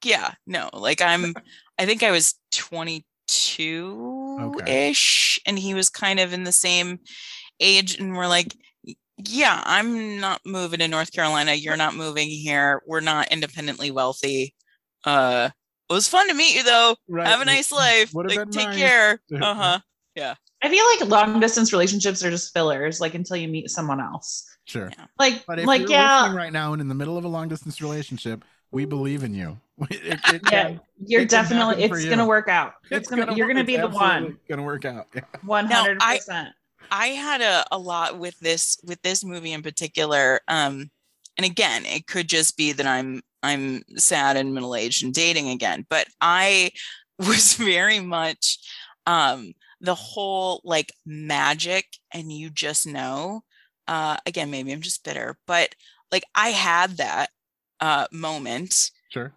yeah, 0.04 0.32
no, 0.46 0.70
like 0.72 1.00
I'm 1.00 1.34
I 1.78 1.86
think 1.86 2.02
I 2.02 2.10
was 2.10 2.34
22 2.52 4.62
ish, 4.66 5.40
and 5.46 5.58
he 5.58 5.74
was 5.74 5.88
kind 5.88 6.20
of 6.20 6.32
in 6.32 6.44
the 6.44 6.52
same 6.52 7.00
age, 7.60 7.98
and 7.98 8.16
we're 8.16 8.26
like, 8.26 8.54
yeah, 9.28 9.62
I'm 9.64 10.20
not 10.20 10.40
moving 10.44 10.80
to 10.80 10.88
North 10.88 11.12
Carolina. 11.12 11.54
You're 11.54 11.76
not 11.76 11.94
moving 11.94 12.28
here. 12.28 12.82
We're 12.86 13.00
not 13.00 13.32
independently 13.32 13.90
wealthy. 13.90 14.54
Uh 15.04 15.50
it 15.90 15.94
was 15.94 16.08
fun 16.08 16.28
to 16.28 16.34
meet 16.34 16.56
you 16.56 16.62
though. 16.62 16.96
Right. 17.06 17.26
Have 17.26 17.42
a 17.42 17.44
nice 17.44 17.70
life. 17.70 18.14
Like 18.14 18.50
take 18.50 18.68
nice. 18.68 18.78
care. 18.78 19.20
Uh-huh. 19.32 19.78
Yeah. 20.14 20.34
I 20.62 20.68
feel 20.68 20.84
like 21.00 21.10
long 21.10 21.40
distance 21.40 21.72
relationships 21.72 22.24
are 22.24 22.30
just 22.30 22.52
fillers, 22.54 23.00
like 23.00 23.14
until 23.14 23.36
you 23.36 23.48
meet 23.48 23.70
someone 23.70 24.00
else. 24.00 24.46
Sure. 24.64 24.90
Like, 25.18 25.44
But 25.46 25.58
if 25.58 25.66
like, 25.66 25.80
you're 25.82 25.90
yeah, 25.90 26.20
listening 26.22 26.36
right 26.36 26.52
now 26.52 26.72
and 26.72 26.80
in 26.80 26.88
the 26.88 26.94
middle 26.94 27.18
of 27.18 27.24
a 27.24 27.28
long 27.28 27.48
distance 27.48 27.80
relationship, 27.80 28.44
we 28.70 28.84
believe 28.84 29.24
in 29.24 29.34
you. 29.34 29.58
It, 29.90 30.00
it 30.04 30.42
yeah, 30.52 30.64
can- 30.64 30.80
you're 31.04 31.22
it 31.22 31.28
definitely, 31.30 31.82
it's 31.82 32.04
you. 32.04 32.10
gonna 32.10 32.26
work 32.26 32.48
out. 32.48 32.74
It's, 32.90 33.08
gonna, 33.08 33.24
gonna 33.26 33.36
you're 33.36 33.48
gonna 33.48 33.64
be 33.64 33.76
the 33.76 33.88
one. 33.88 34.38
Gonna 34.48 34.62
work 34.62 34.84
out. 34.84 35.08
Yeah. 35.14 35.22
One 35.44 35.68
Now, 35.68 35.82
hundred 35.82 35.98
I- 36.00 36.18
percent. 36.18 36.48
I 36.90 37.06
had 37.08 37.40
a, 37.40 37.64
a 37.72 37.78
lot 37.78 38.18
with 38.18 38.38
this 38.38 38.78
with 38.84 39.00
this 39.02 39.24
movie 39.24 39.52
in 39.52 39.62
particular. 39.62 40.40
Um, 40.46 40.90
and 41.38 41.44
again, 41.44 41.84
it 41.86 42.06
could 42.06 42.28
just 42.28 42.56
be 42.56 42.72
that 42.72 42.86
I'm 42.86 43.22
I'm 43.42 43.82
sad 43.96 44.36
and 44.36 44.54
middle 44.54 44.76
aged 44.76 45.02
and 45.02 45.12
dating 45.14 45.48
again, 45.48 45.84
but 45.90 46.06
I 46.20 46.70
was 47.18 47.54
very 47.54 47.98
much 47.98 48.58
um 49.06 49.52
the 49.82 49.94
whole 49.94 50.62
like 50.64 50.92
magic 51.04 51.86
and 52.12 52.32
you 52.32 52.48
just 52.48 52.86
know. 52.86 53.42
Uh 53.86 54.16
again, 54.24 54.50
maybe 54.50 54.72
I'm 54.72 54.80
just 54.80 55.04
bitter, 55.04 55.36
but 55.46 55.74
like 56.10 56.24
I 56.34 56.48
had 56.50 56.96
that 56.98 57.28
uh 57.80 58.06
moment 58.12 58.90
Sure. 59.10 59.34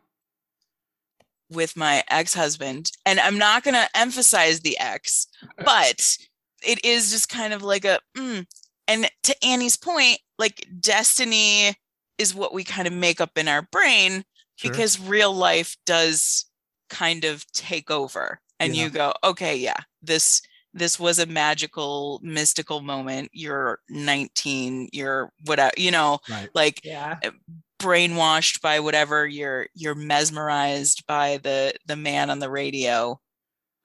with 1.49 1.75
my 1.75 2.03
ex-husband 2.09 2.91
and 3.05 3.19
i'm 3.19 3.37
not 3.37 3.63
going 3.63 3.73
to 3.73 3.89
emphasize 3.95 4.61
the 4.61 4.77
ex 4.79 5.27
but 5.65 6.17
it 6.63 6.83
is 6.85 7.11
just 7.11 7.27
kind 7.27 7.53
of 7.53 7.61
like 7.61 7.83
a 7.85 7.99
mm. 8.17 8.45
and 8.87 9.09
to 9.23 9.35
annie's 9.43 9.75
point 9.75 10.19
like 10.39 10.65
destiny 10.79 11.75
is 12.17 12.33
what 12.33 12.53
we 12.53 12.63
kind 12.63 12.87
of 12.87 12.93
make 12.93 13.19
up 13.19 13.37
in 13.37 13.47
our 13.47 13.63
brain 13.71 14.23
Sure. 14.57 14.71
because 14.71 14.99
real 15.01 15.33
life 15.33 15.75
does 15.85 16.45
kind 16.89 17.25
of 17.25 17.45
take 17.51 17.91
over 17.91 18.39
and 18.60 18.76
Yeah. 18.76 18.84
you 18.84 18.89
go 18.89 19.14
okay 19.24 19.56
yeah 19.58 19.78
this 20.01 20.41
this 20.74 20.99
was 20.99 21.20
a 21.20 21.26
magical 21.26 22.20
mystical 22.24 22.82
moment 22.82 23.30
you're 23.34 23.80
19 23.89 24.89
you're 24.91 25.32
whatever 25.45 25.72
you 25.78 25.91
know 25.91 26.20
Right. 26.30 26.49
like 26.53 26.82
Yeah. 26.84 27.18
Eh, 27.24 27.32
brainwashed 27.80 28.62
by 28.62 28.80
whatever 28.80 29.28
you're 29.28 29.68
you're 29.74 29.95
mesmerized 29.95 31.06
by 31.08 31.38
the 31.43 31.74
the 31.86 31.95
man 31.95 32.30
on 32.30 32.39
the 32.39 32.49
radio 32.49 33.20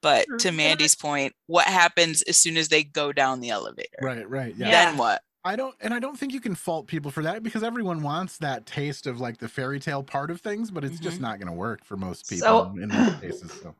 but 0.01 0.25
to 0.39 0.51
mandy's 0.51 0.95
point 0.95 1.33
what 1.47 1.67
happens 1.67 2.21
as 2.23 2.37
soon 2.37 2.57
as 2.57 2.69
they 2.69 2.83
go 2.83 3.11
down 3.11 3.39
the 3.41 3.49
elevator 3.49 3.89
Right. 4.01 4.27
Right. 4.29 4.55
Yeah. 4.55 4.71
then 4.71 4.97
what 4.97 5.21
I 5.43 5.55
don't, 5.55 5.73
and 5.81 5.91
I 5.91 5.97
don't 5.97 6.15
think 6.19 6.33
you 6.33 6.39
can 6.39 6.53
fault 6.53 6.85
people 6.85 7.09
for 7.09 7.23
that 7.23 7.41
because 7.41 7.63
everyone 7.63 8.03
wants 8.03 8.37
that 8.37 8.67
taste 8.67 9.07
of 9.07 9.19
like 9.19 9.39
the 9.39 9.47
fairy 9.47 9.79
tale 9.79 10.03
part 10.03 10.29
of 10.29 10.39
things, 10.39 10.69
but 10.69 10.83
it's 10.83 10.99
just 10.99 11.15
mm-hmm. 11.15 11.23
not 11.23 11.39
going 11.39 11.47
to 11.47 11.53
work 11.57 11.83
for 11.83 11.97
most 11.97 12.29
people 12.29 12.47
So- 12.47 12.75
in 12.79 12.89
most 12.89 13.21
cases. 13.21 13.51
So 13.51 13.73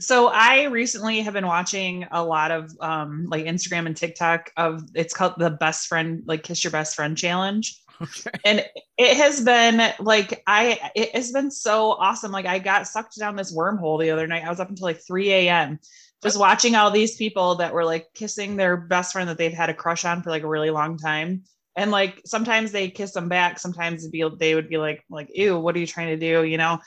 So 0.00 0.28
I 0.28 0.64
recently 0.64 1.20
have 1.20 1.34
been 1.34 1.46
watching 1.46 2.06
a 2.10 2.24
lot 2.24 2.50
of 2.50 2.72
um 2.80 3.26
like 3.28 3.44
Instagram 3.44 3.86
and 3.86 3.96
TikTok 3.96 4.50
of 4.56 4.82
it's 4.94 5.14
called 5.14 5.34
the 5.38 5.50
best 5.50 5.86
friend 5.86 6.22
like 6.26 6.42
kiss 6.42 6.64
your 6.64 6.70
best 6.70 6.96
friend 6.96 7.16
challenge. 7.16 7.80
Okay. 8.00 8.30
And 8.44 8.64
it 8.98 9.16
has 9.16 9.40
been 9.42 9.92
like 10.00 10.42
I 10.46 10.90
it 10.96 11.14
has 11.14 11.30
been 11.30 11.50
so 11.50 11.92
awesome. 11.92 12.32
Like 12.32 12.46
I 12.46 12.58
got 12.58 12.88
sucked 12.88 13.18
down 13.18 13.36
this 13.36 13.56
wormhole 13.56 14.00
the 14.00 14.10
other 14.10 14.26
night. 14.26 14.44
I 14.44 14.50
was 14.50 14.60
up 14.60 14.68
until 14.68 14.86
like 14.86 15.00
3 15.06 15.30
a.m. 15.30 15.78
just 16.22 16.38
watching 16.38 16.74
all 16.74 16.90
these 16.90 17.16
people 17.16 17.56
that 17.56 17.72
were 17.72 17.84
like 17.84 18.08
kissing 18.14 18.56
their 18.56 18.76
best 18.76 19.12
friend 19.12 19.28
that 19.28 19.38
they've 19.38 19.52
had 19.52 19.70
a 19.70 19.74
crush 19.74 20.04
on 20.04 20.22
for 20.22 20.30
like 20.30 20.42
a 20.42 20.48
really 20.48 20.70
long 20.70 20.98
time. 20.98 21.44
And 21.76 21.90
like 21.90 22.20
sometimes 22.24 22.72
they 22.72 22.88
kiss 22.88 23.12
them 23.12 23.28
back, 23.28 23.58
sometimes 23.58 24.02
it'd 24.02 24.12
be 24.12 24.24
they 24.38 24.54
would 24.54 24.68
be 24.68 24.78
like, 24.78 25.04
like, 25.08 25.28
ew, 25.32 25.58
what 25.58 25.74
are 25.76 25.80
you 25.80 25.86
trying 25.86 26.08
to 26.08 26.16
do? 26.16 26.44
You 26.44 26.58
know? 26.58 26.80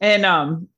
And 0.00 0.24
um 0.24 0.68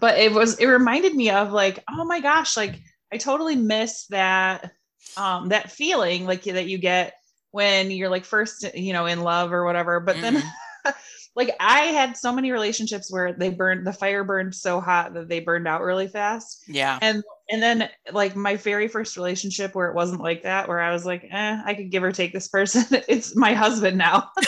but 0.00 0.18
it 0.18 0.32
was 0.32 0.58
it 0.58 0.66
reminded 0.66 1.14
me 1.14 1.30
of 1.30 1.52
like 1.52 1.82
oh 1.90 2.04
my 2.04 2.20
gosh 2.20 2.56
like 2.56 2.80
i 3.12 3.16
totally 3.16 3.56
miss 3.56 4.06
that 4.06 4.72
um 5.16 5.48
that 5.48 5.70
feeling 5.70 6.24
like 6.24 6.44
that 6.44 6.66
you 6.66 6.78
get 6.78 7.14
when 7.52 7.90
you're 7.90 8.08
like 8.08 8.24
first 8.24 8.66
you 8.74 8.92
know 8.92 9.06
in 9.06 9.20
love 9.20 9.52
or 9.52 9.64
whatever. 9.64 10.00
But 10.00 10.20
then 10.20 10.42
like 11.36 11.54
i 11.60 11.80
had 11.84 12.16
so 12.16 12.32
many 12.32 12.50
relationships 12.50 13.10
where 13.10 13.32
they 13.32 13.48
burned 13.48 13.86
the 13.86 13.92
fire 13.92 14.24
burned 14.24 14.54
so 14.54 14.80
hot 14.80 15.14
that 15.14 15.28
they 15.28 15.40
burned 15.40 15.68
out 15.68 15.82
really 15.82 16.08
fast. 16.08 16.64
Yeah. 16.66 16.98
And 17.00 17.22
and 17.50 17.62
then 17.62 17.88
like 18.10 18.34
my 18.34 18.56
very 18.56 18.88
first 18.88 19.16
relationship 19.16 19.74
where 19.74 19.88
it 19.88 19.94
wasn't 19.94 20.22
like 20.22 20.42
that 20.42 20.68
where 20.68 20.80
i 20.80 20.92
was 20.92 21.04
like 21.04 21.26
eh, 21.30 21.62
i 21.64 21.74
could 21.74 21.90
give 21.90 22.02
or 22.02 22.12
take 22.12 22.32
this 22.32 22.48
person 22.48 22.84
it's 23.08 23.36
my 23.36 23.54
husband 23.54 23.96
now. 23.96 24.30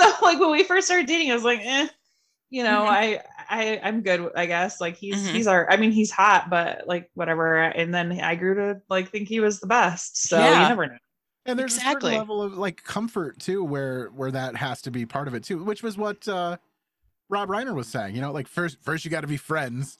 So 0.00 0.08
like 0.22 0.38
when 0.38 0.52
we 0.52 0.62
first 0.62 0.86
started 0.86 1.08
dating 1.08 1.32
i 1.32 1.34
was 1.34 1.42
like 1.42 1.58
eh 1.60 1.88
you 2.50 2.62
know 2.62 2.84
Mhm. 2.84 2.88
I, 2.88 3.22
I 3.50 3.80
i'm 3.82 4.02
good 4.02 4.30
i 4.36 4.46
guess 4.46 4.80
like 4.80 4.96
he's 4.96 5.28
Mhm. 5.28 5.32
he's 5.32 5.46
our 5.46 5.70
i 5.70 5.76
mean 5.76 5.90
he's 5.92 6.10
hot 6.10 6.48
but 6.50 6.86
like 6.86 7.10
whatever 7.14 7.56
and 7.62 7.92
then 7.94 8.12
i 8.20 8.34
grew 8.34 8.54
to 8.54 8.80
like 8.88 9.10
think 9.10 9.28
he 9.28 9.40
was 9.40 9.60
the 9.60 9.66
best 9.66 10.28
so 10.28 10.38
Yeah. 10.38 10.62
you 10.62 10.68
never 10.68 10.86
know 10.86 10.96
And 11.46 11.58
there's 11.58 11.76
a 11.76 11.80
certain 11.80 12.12
level 12.12 12.42
of 12.42 12.58
like 12.58 12.82
comfort 12.84 13.38
too, 13.38 13.64
where 13.64 14.08
where 14.08 14.30
that 14.30 14.56
has 14.56 14.82
to 14.82 14.90
be 14.90 15.06
part 15.06 15.28
of 15.28 15.34
it 15.34 15.44
too, 15.44 15.62
which 15.64 15.82
was 15.82 15.96
what 15.96 16.26
uh, 16.28 16.58
Rob 17.30 17.48
Reiner 17.48 17.74
was 17.74 17.88
saying. 17.88 18.14
You 18.14 18.20
know, 18.20 18.32
like 18.32 18.46
first 18.48 18.78
first 18.82 19.04
you 19.04 19.10
got 19.10 19.22
to 19.22 19.26
be 19.26 19.38
friends 19.38 19.98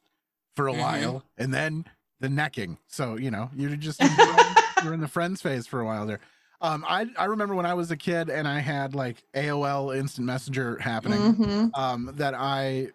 for 0.57 0.69
a 0.69 0.73
Mhm. 0.73 0.79
while, 0.81 1.25
and 1.39 1.55
then 1.55 1.87
the 2.21 2.29
necking. 2.29 2.79
So 2.87 3.17
you 3.17 3.31
know, 3.31 3.51
you're 3.57 3.77
just 3.77 4.01
you're 4.83 4.93
in 4.93 5.01
the 5.01 5.09
friends 5.09 5.41
phase 5.43 5.67
for 5.67 5.81
a 5.81 5.87
while 5.87 6.07
there. 6.07 6.21
Um, 6.61 6.85
I 6.89 7.07
I 7.17 7.27
remember 7.27 7.55
when 7.55 7.67
I 7.67 7.75
was 7.75 7.91
a 7.91 7.97
kid 7.97 8.29
and 8.31 8.49
I 8.49 8.59
had 8.61 8.95
like 8.95 9.23
AOL 9.35 9.97
Instant 9.97 10.27
Messenger 10.27 10.79
happening. 10.79 11.35
Mhm. 11.35 11.71
Um, 11.79 12.11
that 12.17 12.35
I 12.35 12.89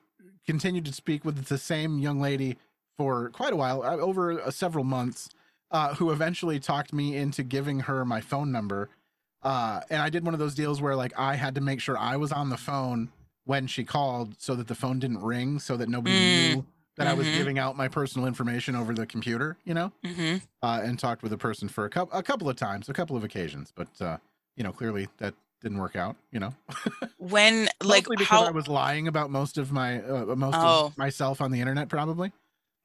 continued 0.45 0.85
to 0.85 0.93
speak 0.93 1.23
with 1.23 1.45
the 1.45 1.57
same 1.57 1.99
young 1.99 2.19
lady 2.19 2.57
for 2.97 3.29
quite 3.29 3.53
a 3.53 3.55
while, 3.55 3.81
uh, 3.83 3.95
over 3.97 4.41
uh, 4.41 4.51
several 4.51 4.83
months, 4.83 5.29
uh, 5.71 5.95
who 5.95 6.11
eventually 6.11 6.59
talked 6.59 6.91
me 6.93 7.15
into 7.15 7.41
giving 7.43 7.79
her 7.81 8.03
my 8.03 8.19
phone 8.19 8.51
number. 8.51 8.89
Uh, 9.41 9.79
and 9.89 10.01
I 10.01 10.09
did 10.09 10.23
one 10.25 10.33
of 10.33 10.39
those 10.39 10.55
deals 10.55 10.81
where 10.81 10.95
like 10.95 11.17
I 11.17 11.35
had 11.35 11.55
to 11.55 11.61
make 11.61 11.79
sure 11.79 11.97
I 11.97 12.17
was 12.17 12.31
on 12.33 12.49
the 12.49 12.57
phone 12.57 13.09
when 13.45 13.67
she 13.67 13.83
called 13.85 14.35
so 14.37 14.55
that 14.55 14.67
the 14.67 14.75
phone 14.75 14.99
didn't 14.99 15.21
ring, 15.21 15.59
so 15.59 15.77
that 15.77 15.87
nobody 15.89 16.15
Mm. 16.15 16.55
knew 16.55 16.65
that 16.97 17.07
I 17.07 17.13
was 17.13 17.29
Mhm. 17.29 17.31
giving 17.31 17.59
out 17.59 17.77
my 17.77 17.87
personal 17.87 18.27
information 18.27 18.75
over 18.75 18.93
the 18.93 19.05
computer, 19.07 19.57
you 19.65 19.73
know, 19.73 19.91
hmm 20.03 20.43
uh, 20.63 20.81
and 20.83 20.99
talked 20.99 21.23
with 21.23 21.33
a 21.33 21.37
person 21.37 21.69
for 21.69 21.85
a 21.85 21.89
couple 21.89 22.17
a 22.17 22.23
couple 22.23 22.49
of 22.49 22.55
times, 22.57 22.89
a 22.89 22.93
couple 22.93 23.17
of 23.17 23.23
occasions, 23.23 23.73
but 23.75 24.01
uh, 24.01 24.17
you 24.57 24.63
know, 24.63 24.73
clearly 24.73 25.09
that 25.19 25.35
didn't 25.61 25.79
work 25.79 25.95
out, 25.95 26.17
you 26.31 26.39
know. 26.39 26.53
When 27.17 27.69
like 27.83 28.07
Mostly 28.07 28.17
because 28.17 28.41
how 28.41 28.47
I 28.47 28.51
was 28.51 28.67
lying 28.67 29.07
about 29.09 29.29
most 29.29 29.57
of 29.57 29.71
my 29.71 30.01
uh, 30.03 30.35
most 30.35 30.63
Oh. 30.63 30.93
of 30.93 30.97
myself 30.97 31.41
on 31.41 31.51
the 31.51 31.59
internet, 31.61 31.89
probably. 31.89 32.31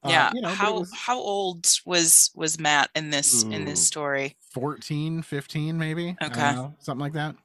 Uh, 0.03 0.25
yeah 0.25 0.31
you 0.31 0.41
know, 0.41 0.49
how 0.49 0.73
was 0.73 0.91
how 0.93 1.17
old 1.19 1.67
was 1.85 2.31
was 2.35 2.59
Matt 2.59 2.89
in 2.95 3.09
this 3.09 3.45
in 3.49 3.65
this 3.65 3.81
story? 3.81 4.35
14, 4.51 5.21
15 5.21 5.77
maybe. 5.77 6.17
Okay. 6.21 6.53
know, 6.53 6.75
something 6.79 7.01
like 7.01 7.13
that. 7.13 7.35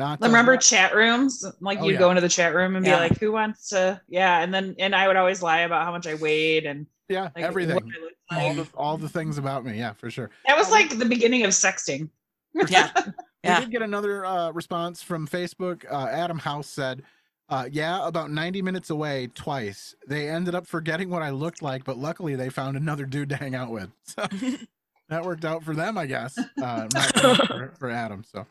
Not 0.00 0.18
I 0.22 0.26
remember 0.26 0.54
not- 0.54 0.62
chat 0.62 0.94
rooms. 0.94 1.44
Like 1.60 1.78
Oh, 1.80 1.84
you'd 1.84 1.92
yeah. 1.92 1.98
go 1.98 2.10
into 2.10 2.22
the 2.22 2.28
chat 2.28 2.54
room 2.54 2.74
and 2.74 2.84
Yeah. 2.86 2.96
be 2.96 3.00
like, 3.10 3.18
"Who 3.20 3.30
wants 3.32 3.68
to?" 3.68 4.00
Yeah, 4.08 4.40
and 4.40 4.52
then 4.52 4.74
and 4.78 4.94
I 4.94 5.06
would 5.06 5.16
always 5.16 5.42
lie 5.42 5.60
about 5.60 5.84
how 5.84 5.92
much 5.92 6.06
I 6.06 6.14
weighed 6.14 6.64
and 6.64 6.86
yeah, 7.08 7.28
like, 7.36 7.44
everything. 7.44 7.72
I 7.72 7.74
looked 7.74 8.16
All 8.32 8.54
the 8.54 8.68
all 8.76 8.96
the 8.98 9.08
things 9.08 9.36
about 9.38 9.64
me. 9.64 9.76
Yeah, 9.78 9.92
for 9.92 10.10
sure. 10.10 10.30
That 10.46 10.56
was 10.56 10.70
like 10.70 10.98
the 10.98 11.04
beginning 11.04 11.44
of 11.44 11.50
sexting. 11.50 12.08
Yeah. 12.68 12.90
We 12.96 13.12
Yeah. 13.44 13.60
did 13.60 13.70
get 13.70 13.82
another 13.82 14.24
uh, 14.26 14.50
response 14.52 15.02
from 15.02 15.26
Facebook. 15.28 15.84
Uh, 15.90 16.06
Adam 16.08 16.38
House 16.38 16.66
said, 16.68 17.02
uh, 17.48 17.68
"Yeah, 17.70 18.06
about 18.06 18.30
90 18.30 18.60
minutes 18.62 18.90
away 18.90 19.28
twice. 19.34 19.94
They 20.06 20.28
ended 20.28 20.54
up 20.54 20.66
forgetting 20.66 21.10
what 21.10 21.22
I 21.22 21.30
looked 21.30 21.62
like, 21.62 21.84
but 21.84 21.96
luckily 21.98 22.34
they 22.36 22.48
found 22.50 22.76
another 22.76 23.04
dude 23.06 23.28
to 23.30 23.36
hang 23.36 23.54
out 23.54 23.70
with. 23.70 23.90
So 24.06 24.26
that 25.08 25.24
worked 25.24 25.44
out 25.44 25.64
for 25.64 25.74
them, 25.74 25.98
I 25.98 26.06
guess. 26.06 26.38
Uh, 26.38 26.86
not 26.94 27.18
for, 27.48 27.72
for 27.78 27.90
Adam. 27.90 28.22
So, 28.24 28.46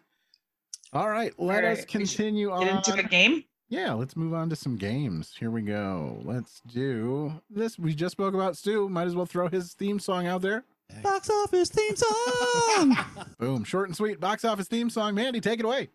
all 0.93 1.09
right, 1.09 1.33
let 1.37 1.63
All 1.63 1.71
us 1.71 1.77
right, 1.79 1.95
we 1.95 2.05
should 2.05 2.15
continue 2.15 2.51
on. 2.51 2.65
Get 2.65 2.87
into 2.87 3.05
a 3.05 3.07
game. 3.07 3.43
Yeah, 3.69 3.93
let's 3.93 4.15
move 4.15 4.33
on 4.33 4.49
to 4.49 4.55
some 4.55 4.77
games. 4.77 5.35
Here 5.37 5.51
we 5.51 5.61
go. 5.61 6.19
Let's 6.25 6.61
do 6.65 7.31
this. 7.51 7.77
We 7.77 7.93
just 7.93 8.13
spoke 8.13 8.33
about 8.33 8.57
Stu. 8.57 8.89
Might 8.89 9.05
as 9.05 9.15
well 9.15 9.27
throw 9.27 9.47
his 9.47 9.73
theme 9.73 9.99
song 9.99 10.25
out 10.25 10.41
there. 10.41 10.63
Box 11.03 11.29
office 11.29 11.69
theme 11.69 11.95
song. 11.95 12.97
Boom. 13.39 13.63
Short 13.63 13.89
and 13.89 13.95
sweet. 13.95 14.19
Box 14.19 14.43
office 14.43 14.67
theme 14.67 14.89
song. 14.89 15.13
Mandy, 15.13 15.39
take 15.39 15.59
it 15.59 15.65
away. 15.65 15.89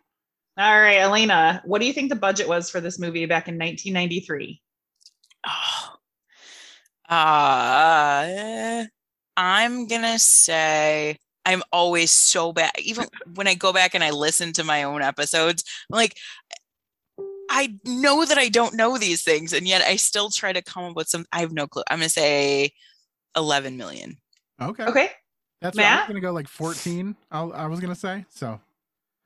All 0.57 0.81
right, 0.81 0.99
Elena, 0.99 1.61
what 1.65 1.81
do 1.81 1.87
you 1.87 1.93
think 1.93 2.11
the 2.11 2.17
budget 2.17 2.47
was 2.47 2.71
for 2.71 2.81
this 2.81 3.01
movie 3.01 3.27
back 3.27 3.49
in 3.49 3.59
1993? 3.59 4.61
Oh. 5.47 5.91
Uh, 7.07 8.87
I'm 9.37 9.87
gonna 9.87 10.19
say 10.19 11.19
I'm 11.47 11.63
always 11.73 12.11
so 12.11 12.53
bad. 12.53 12.73
Even 12.79 13.07
when 13.35 13.47
I 13.47 13.55
go 13.55 13.73
back 13.73 13.95
and 13.95 14.03
I 14.03 14.11
listen 14.11 14.53
to 14.55 14.65
my 14.65 14.83
own 14.85 15.03
episodes, 15.03 15.65
I'm 15.91 15.97
like, 15.97 16.17
I 17.51 17.75
know 17.85 18.25
that 18.25 18.39
I 18.39 18.49
don't 18.49 18.75
know 18.75 18.97
these 18.99 19.23
things, 19.23 19.53
and 19.53 19.69
yet 19.69 19.83
I 19.83 19.97
still 19.97 20.31
try 20.31 20.53
to 20.53 20.63
come 20.63 20.85
up 20.85 20.97
with 20.97 21.09
some. 21.09 21.27
I 21.33 21.41
have 21.41 21.53
no 21.53 21.67
clue. 21.67 21.83
I'm 21.91 21.99
gonna 21.99 22.09
say 22.09 22.73
11 23.37 23.77
million. 23.77 24.17
Okay. 24.61 24.85
Okay. 24.85 25.11
That's 25.61 25.77
what 25.77 25.85
I 25.85 25.91
was 25.91 25.99
Matt? 25.99 26.09
gonna 26.09 26.21
go 26.21 26.33
like 26.33 26.49
14. 26.49 27.15
I'll, 27.31 27.53
I 27.53 27.67
was 27.67 27.81
gonna 27.81 27.95
say. 27.95 28.25
So 28.31 28.61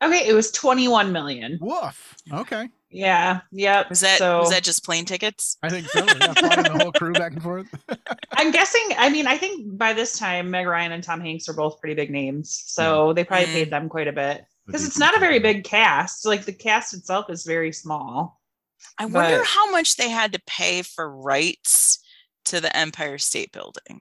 Okay, 0.03 0.29
it 0.29 0.33
was 0.33 0.51
21 0.53 1.11
million. 1.13 1.59
woof. 1.61 2.15
Okay. 2.33 2.69
Yeah. 2.91 3.41
Yep. 3.53 3.91
Was 3.91 4.01
that 4.01 4.19
so 4.19 4.39
was 4.41 4.51
that 4.51 4.63
just 4.65 4.85
plane 4.85 5.05
tickets? 5.05 5.59
I 5.63 5.69
think 5.69 5.87
so. 5.89 6.05
Yeah, 6.07 6.33
flying 6.33 6.63
the 6.63 6.79
whole 6.83 6.93
crew 6.93 7.13
back 7.13 7.33
and 7.33 7.43
forth. 7.43 7.67
I'm 8.33 8.51
guessing. 8.51 8.89
I 8.97 9.11
mean, 9.11 9.27
I 9.27 9.37
think 9.37 9.77
by 9.77 9.93
this 9.93 10.19
time, 10.19 10.51
Meg 10.51 10.67
Ryan 10.67 10.93
and 10.93 11.05
Tom 11.05 11.21
Hanks 11.21 11.49
are 11.49 11.55
both 11.55 11.81
pretty 11.81 11.95
big 11.95 12.11
names, 12.11 12.63
so 12.67 13.13
they 13.13 13.25
probably 13.25 13.47
Mm. 13.47 13.53
paid 13.53 13.71
them 13.71 13.89
quite 13.89 14.09
a 14.09 14.13
bit 14.13 14.45
because 14.67 14.87
it's 14.87 14.99
not 14.99 15.17
a 15.17 15.21
very 15.21 15.39
big 15.39 15.65
cast. 15.65 16.25
Like 16.25 16.45
the 16.47 16.53
cast 16.53 16.95
itself 16.95 17.27
is 17.29 17.45
very 17.45 17.73
small. 17.73 18.41
I 18.99 19.07
wonder 19.07 19.43
how 19.45 19.71
much 19.71 19.97
they 19.97 20.09
had 20.09 20.33
to 20.33 20.41
pay 20.47 20.83
for 20.83 21.11
rights 21.11 21.99
to 22.47 22.61
the 22.61 22.75
Empire 22.75 23.19
State 23.19 23.53
Building. 23.53 24.01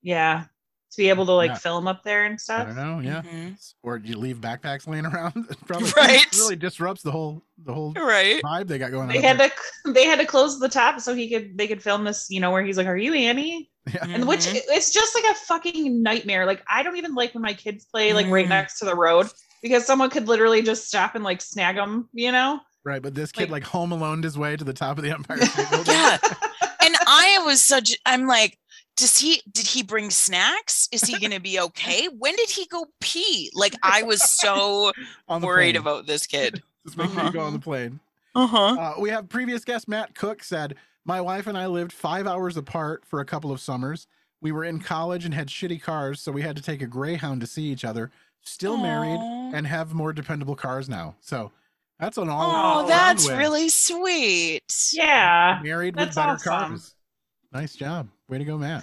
Yeah, 0.00 0.44
to 0.92 0.96
be 0.98 1.08
able 1.08 1.24
to 1.26 1.32
like 1.32 1.50
Yeah. 1.50 1.56
film 1.58 1.88
up 1.88 2.02
there 2.04 2.24
and 2.26 2.40
stuff. 2.40 2.62
I 2.62 2.64
don't 2.64 2.76
know. 2.76 3.00
Yeah. 3.00 3.22
Mhm. 3.22 3.56
Or 3.82 3.98
do 3.98 4.08
you 4.08 4.18
leave 4.18 4.38
backpacks 4.38 4.86
laying 4.86 5.06
around? 5.12 5.46
Probably 5.66 5.90
Right. 5.96 6.24
really 6.36 6.56
disrupts 6.56 7.02
the 7.02 7.10
whole 7.10 7.42
the 7.64 7.72
whole 7.74 7.92
Right. 7.94 8.42
vibe 8.42 8.68
they 8.68 8.78
got 8.78 8.90
going. 8.90 9.08
They 9.08 9.18
up 9.18 9.24
had 9.24 9.38
to 9.84 9.92
they 9.92 10.04
had 10.06 10.18
to 10.18 10.26
close 10.26 10.58
the 10.60 10.68
top 10.68 11.00
so 11.00 11.14
he 11.14 11.28
could 11.30 11.56
they 11.56 11.66
could 11.66 11.82
film 11.82 12.04
this. 12.04 12.26
You 12.30 12.40
know 12.40 12.50
where 12.50 12.62
he's 12.62 12.76
like, 12.76 12.86
"Are 12.86 12.96
you 12.96 13.14
Annie?" 13.14 13.70
there. 13.86 13.94
Yeah. 14.06 14.14
And 14.14 14.28
which 14.28 14.40
Mhm. 14.46 14.60
it's 14.68 14.92
just 14.92 15.14
like 15.14 15.24
a 15.30 15.34
fucking 15.34 16.02
nightmare. 16.02 16.46
Like 16.46 16.62
I 16.70 16.82
don't 16.82 16.96
even 16.96 17.14
like 17.14 17.34
when 17.34 17.42
my 17.42 17.54
kids 17.54 17.84
play 17.86 18.12
like 18.12 18.26
right 18.28 18.46
Mm. 18.46 18.50
next 18.50 18.78
to 18.80 18.84
the 18.84 18.94
road 18.94 19.28
because 19.62 19.86
someone 19.86 20.10
could 20.10 20.28
literally 20.28 20.62
just 20.62 20.86
stop 20.88 21.14
and 21.14 21.24
like 21.24 21.40
snag 21.40 21.76
them. 21.76 22.08
You 22.12 22.32
know. 22.32 22.60
Right, 22.84 23.00
but 23.00 23.14
this 23.14 23.30
kid 23.32 23.42
Like- 23.42 23.62
like 23.62 23.64
home 23.64 23.92
alone 23.92 24.22
his 24.24 24.36
way 24.36 24.56
to 24.56 24.64
the 24.64 24.72
top 24.72 24.98
of 24.98 25.04
the 25.04 25.10
Empire 25.12 25.38
State 25.46 25.66
Building. 25.70 25.94
Yeah. 25.94 26.18
and 26.80 26.96
I 27.06 27.40
was 27.46 27.62
such 27.62 27.96
I'm 28.04 28.26
like, 28.26 28.58
does 28.96 29.18
he 29.18 29.42
did 29.50 29.66
he 29.66 29.82
bring 29.82 30.10
snacks? 30.10 30.88
Is 30.92 31.02
he 31.02 31.18
gonna 31.18 31.40
be 31.40 31.58
okay? 31.68 32.08
When 32.08 32.36
did 32.36 32.50
he 32.50 32.66
go 32.66 32.86
pee? 33.00 33.50
Like 33.54 33.74
I 33.82 34.02
was 34.02 34.22
so 34.22 34.92
worried 35.28 35.74
plane. 35.74 35.76
about 35.76 36.06
this 36.06 36.26
kid. 36.26 36.62
Just 36.86 36.96
make 36.96 37.10
sure 37.10 37.24
you 37.24 37.32
go 37.32 37.40
on 37.40 37.52
the 37.52 37.58
plane. 37.58 38.00
Uh-huh. 38.34 38.56
Uh, 38.58 38.94
we 38.98 39.10
have 39.10 39.28
previous 39.28 39.64
guest 39.64 39.88
Matt 39.88 40.14
Cook 40.14 40.42
said, 40.42 40.74
My 41.04 41.20
wife 41.20 41.46
and 41.46 41.56
I 41.56 41.66
lived 41.66 41.92
five 41.92 42.26
hours 42.26 42.56
apart 42.56 43.04
for 43.06 43.20
a 43.20 43.24
couple 43.24 43.52
of 43.52 43.60
summers. 43.60 44.06
We 44.40 44.50
were 44.52 44.64
in 44.64 44.80
college 44.80 45.24
and 45.24 45.32
had 45.32 45.48
shitty 45.48 45.80
cars, 45.80 46.20
so 46.20 46.32
we 46.32 46.42
had 46.42 46.56
to 46.56 46.62
take 46.62 46.82
a 46.82 46.86
Greyhound 46.86 47.40
to 47.42 47.46
see 47.46 47.64
each 47.64 47.84
other. 47.84 48.10
Still 48.40 48.76
married 48.76 49.20
and 49.54 49.64
have 49.66 49.94
more 49.94 50.12
dependable 50.12 50.56
cars 50.56 50.88
now. 50.88 51.14
So 51.20 51.52
that's 52.00 52.18
an 52.18 52.28
all. 52.28 52.82
Oh, 52.84 52.88
that's 52.88 53.28
around 53.28 53.38
win. 53.38 53.46
really 53.46 53.68
sweet. 53.68 54.90
Yeah. 54.92 55.60
married 55.62 55.94
with 55.94 56.14
better 56.16 56.32
awesome. 56.32 56.52
cars. 56.52 56.94
Nice 57.52 57.76
job. 57.76 58.08
Way 58.32 58.38
to 58.38 58.44
go, 58.46 58.56
Matt. 58.56 58.82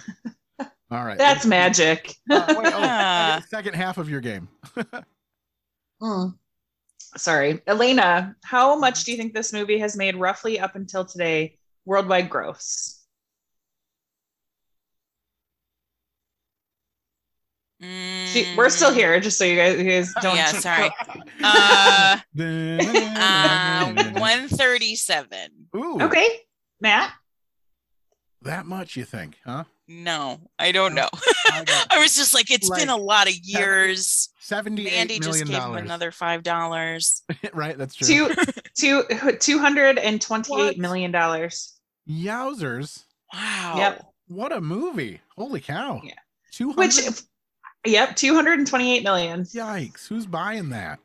All 0.92 1.04
right. 1.04 1.18
That's 1.18 1.44
magic. 1.44 2.14
Uh, 2.30 2.44
wait, 2.56 2.72
oh, 2.72 2.80
second- 2.80 3.44
second 3.48 3.74
half 3.74 3.98
of 3.98 4.08
your 4.08 4.20
game. 4.20 4.48
Mm. 6.02 6.34
Sorry, 7.18 7.60
Elena. 7.66 8.34
How 8.42 8.78
much 8.78 9.04
do 9.04 9.10
you 9.10 9.18
think 9.18 9.34
this 9.34 9.52
movie 9.52 9.78
has 9.80 9.98
made 9.98 10.16
roughly 10.16 10.58
up 10.58 10.76
until 10.76 11.04
today 11.04 11.58
worldwide 11.84 12.30
gross? 12.30 13.02
See, 17.82 18.54
we're 18.56 18.70
still 18.70 18.92
Mm, 18.92 18.94
here, 18.94 19.20
just 19.20 19.36
so 19.36 19.44
you 19.44 19.56
guys, 19.56 19.78
you 19.78 19.84
guys 19.90 20.14
don't. 20.22 20.36
Yeah, 20.36 20.52
sorry. 20.52 20.90
Uh, 21.42 22.18
uh, 22.38 23.92
Ooh, 23.92 24.20
137. 24.20 25.50
Okay, 25.74 26.26
Matt. 26.80 27.12
That 28.42 28.66
much 28.66 28.96
you 28.96 29.04
think, 29.04 29.36
huh? 29.44 29.64
No, 29.88 30.40
I 30.58 30.70
don't 30.72 30.94
know. 30.94 31.08
I 31.12 31.86
I 31.90 31.98
was 31.98 32.14
just 32.16 32.32
like, 32.32 32.50
it's 32.50 32.70
been 32.70 32.88
a 32.88 32.96
lot 32.96 33.28
of 33.28 33.34
years. 33.42 34.28
seventy-eight 34.40 34.92
Mandy 34.92 35.18
just 35.18 35.28
million 35.30 35.48
gave 35.48 35.62
him 35.62 35.74
another 35.84 36.12
five 36.12 36.42
dollars. 36.42 37.22
right, 37.52 37.76
that's 37.76 37.94
true. 37.96 38.06
Two, 38.06 38.30
two, 38.78 39.32
two 39.40 39.58
hundred 39.58 39.98
and 39.98 40.20
twenty-eight 40.20 40.56
What? 40.58 40.78
million 40.78 41.10
dollars. 41.10 41.74
Yowzers! 42.08 43.04
Wow. 43.34 43.74
Yep. 43.76 44.06
What 44.28 44.52
a 44.52 44.60
movie! 44.60 45.20
Holy 45.36 45.60
cow! 45.60 46.00
Yeah. 46.04 46.14
two 46.52 46.72
Which, 46.72 47.00
yep, 47.84 48.14
two 48.14 48.34
hundred 48.34 48.58
and 48.60 48.68
twenty-eight 48.68 49.02
million. 49.02 49.42
Yikes! 49.42 50.06
Who's 50.06 50.26
buying 50.26 50.70
that? 50.70 51.00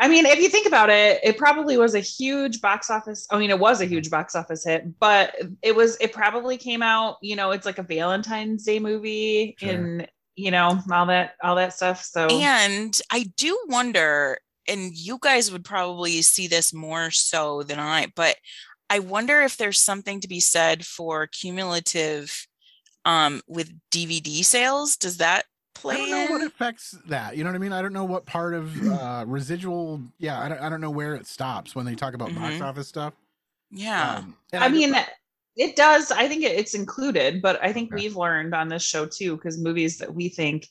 I 0.00 0.08
mean, 0.08 0.26
if 0.26 0.38
you 0.38 0.48
think 0.48 0.66
about 0.66 0.90
it, 0.90 1.20
it 1.22 1.36
probably 1.38 1.76
was 1.76 1.94
a 1.94 2.00
huge 2.00 2.60
box 2.60 2.90
office. 2.90 3.26
I 3.30 3.38
mean, 3.38 3.50
it 3.50 3.58
was 3.58 3.80
a 3.80 3.86
huge 3.86 4.10
box 4.10 4.34
office 4.34 4.64
hit, 4.64 4.98
but 4.98 5.34
it 5.62 5.74
was. 5.74 5.96
It 6.00 6.12
probably 6.12 6.56
came 6.56 6.82
out. 6.82 7.16
You 7.22 7.36
know, 7.36 7.50
it's 7.50 7.66
like 7.66 7.78
a 7.78 7.82
Valentine's 7.82 8.64
Day 8.64 8.78
movie, 8.78 9.56
Sure. 9.58 9.70
and 9.70 10.08
you 10.36 10.50
know 10.50 10.78
all 10.92 11.06
that, 11.06 11.34
all 11.42 11.56
that 11.56 11.72
stuff. 11.72 12.04
So 12.04 12.28
And 12.28 12.98
I 13.10 13.24
do 13.36 13.58
wonder, 13.68 14.38
and 14.68 14.92
you 14.94 15.18
guys 15.20 15.50
would 15.50 15.64
probably 15.64 16.22
see 16.22 16.46
this 16.46 16.72
more 16.72 17.10
so 17.10 17.62
than 17.64 17.80
I, 17.80 18.06
but 18.14 18.36
I 18.90 19.00
wonder 19.00 19.40
if 19.42 19.56
there's 19.56 19.80
something 19.80 20.20
to 20.20 20.28
be 20.28 20.40
said 20.40 20.86
for 20.86 21.26
cumulative 21.26 22.46
um 23.04 23.40
with 23.48 23.72
DVD 23.90 24.44
sales. 24.44 24.96
Does 24.96 25.16
that 25.18 25.44
I 25.84 25.96
don't 25.96 26.10
know 26.10 26.26
what 26.30 26.46
affects 26.46 26.92
that. 27.06 27.36
You 27.36 27.44
know 27.44 27.50
what 27.50 27.56
I 27.56 27.58
mean? 27.58 27.72
I 27.72 27.82
don't 27.82 27.92
know 27.92 28.04
what 28.04 28.26
part 28.26 28.54
of 28.54 28.74
uh, 28.92 29.24
residual. 29.26 30.00
Yeah, 30.18 30.40
I 30.40 30.48
don't, 30.48 30.60
I 30.60 30.68
don't 30.68 30.80
know 30.80 30.90
where 30.90 31.14
it 31.14 31.26
stops 31.26 31.74
when 31.74 31.86
they 31.86 31.94
talk 31.94 32.14
about 32.14 32.34
box 32.34 32.54
Mhm. 32.56 32.62
office 32.62 32.88
stuff. 32.88 33.14
Yeah. 33.70 34.16
Um, 34.16 34.36
and 34.52 34.64
I 34.64 34.68
do- 34.68 34.74
mean, 34.74 34.94
it 35.56 35.76
does. 35.76 36.10
I 36.12 36.28
think 36.28 36.44
it's 36.44 36.74
included, 36.74 37.42
but 37.42 37.62
I 37.62 37.72
think 37.72 37.92
Okay. 37.92 38.02
we've 38.02 38.16
learned 38.16 38.54
on 38.54 38.68
this 38.68 38.82
show 38.82 39.06
too, 39.06 39.36
because 39.36 39.58
movies 39.58 39.98
that 39.98 40.14
we 40.14 40.28
think 40.28 40.66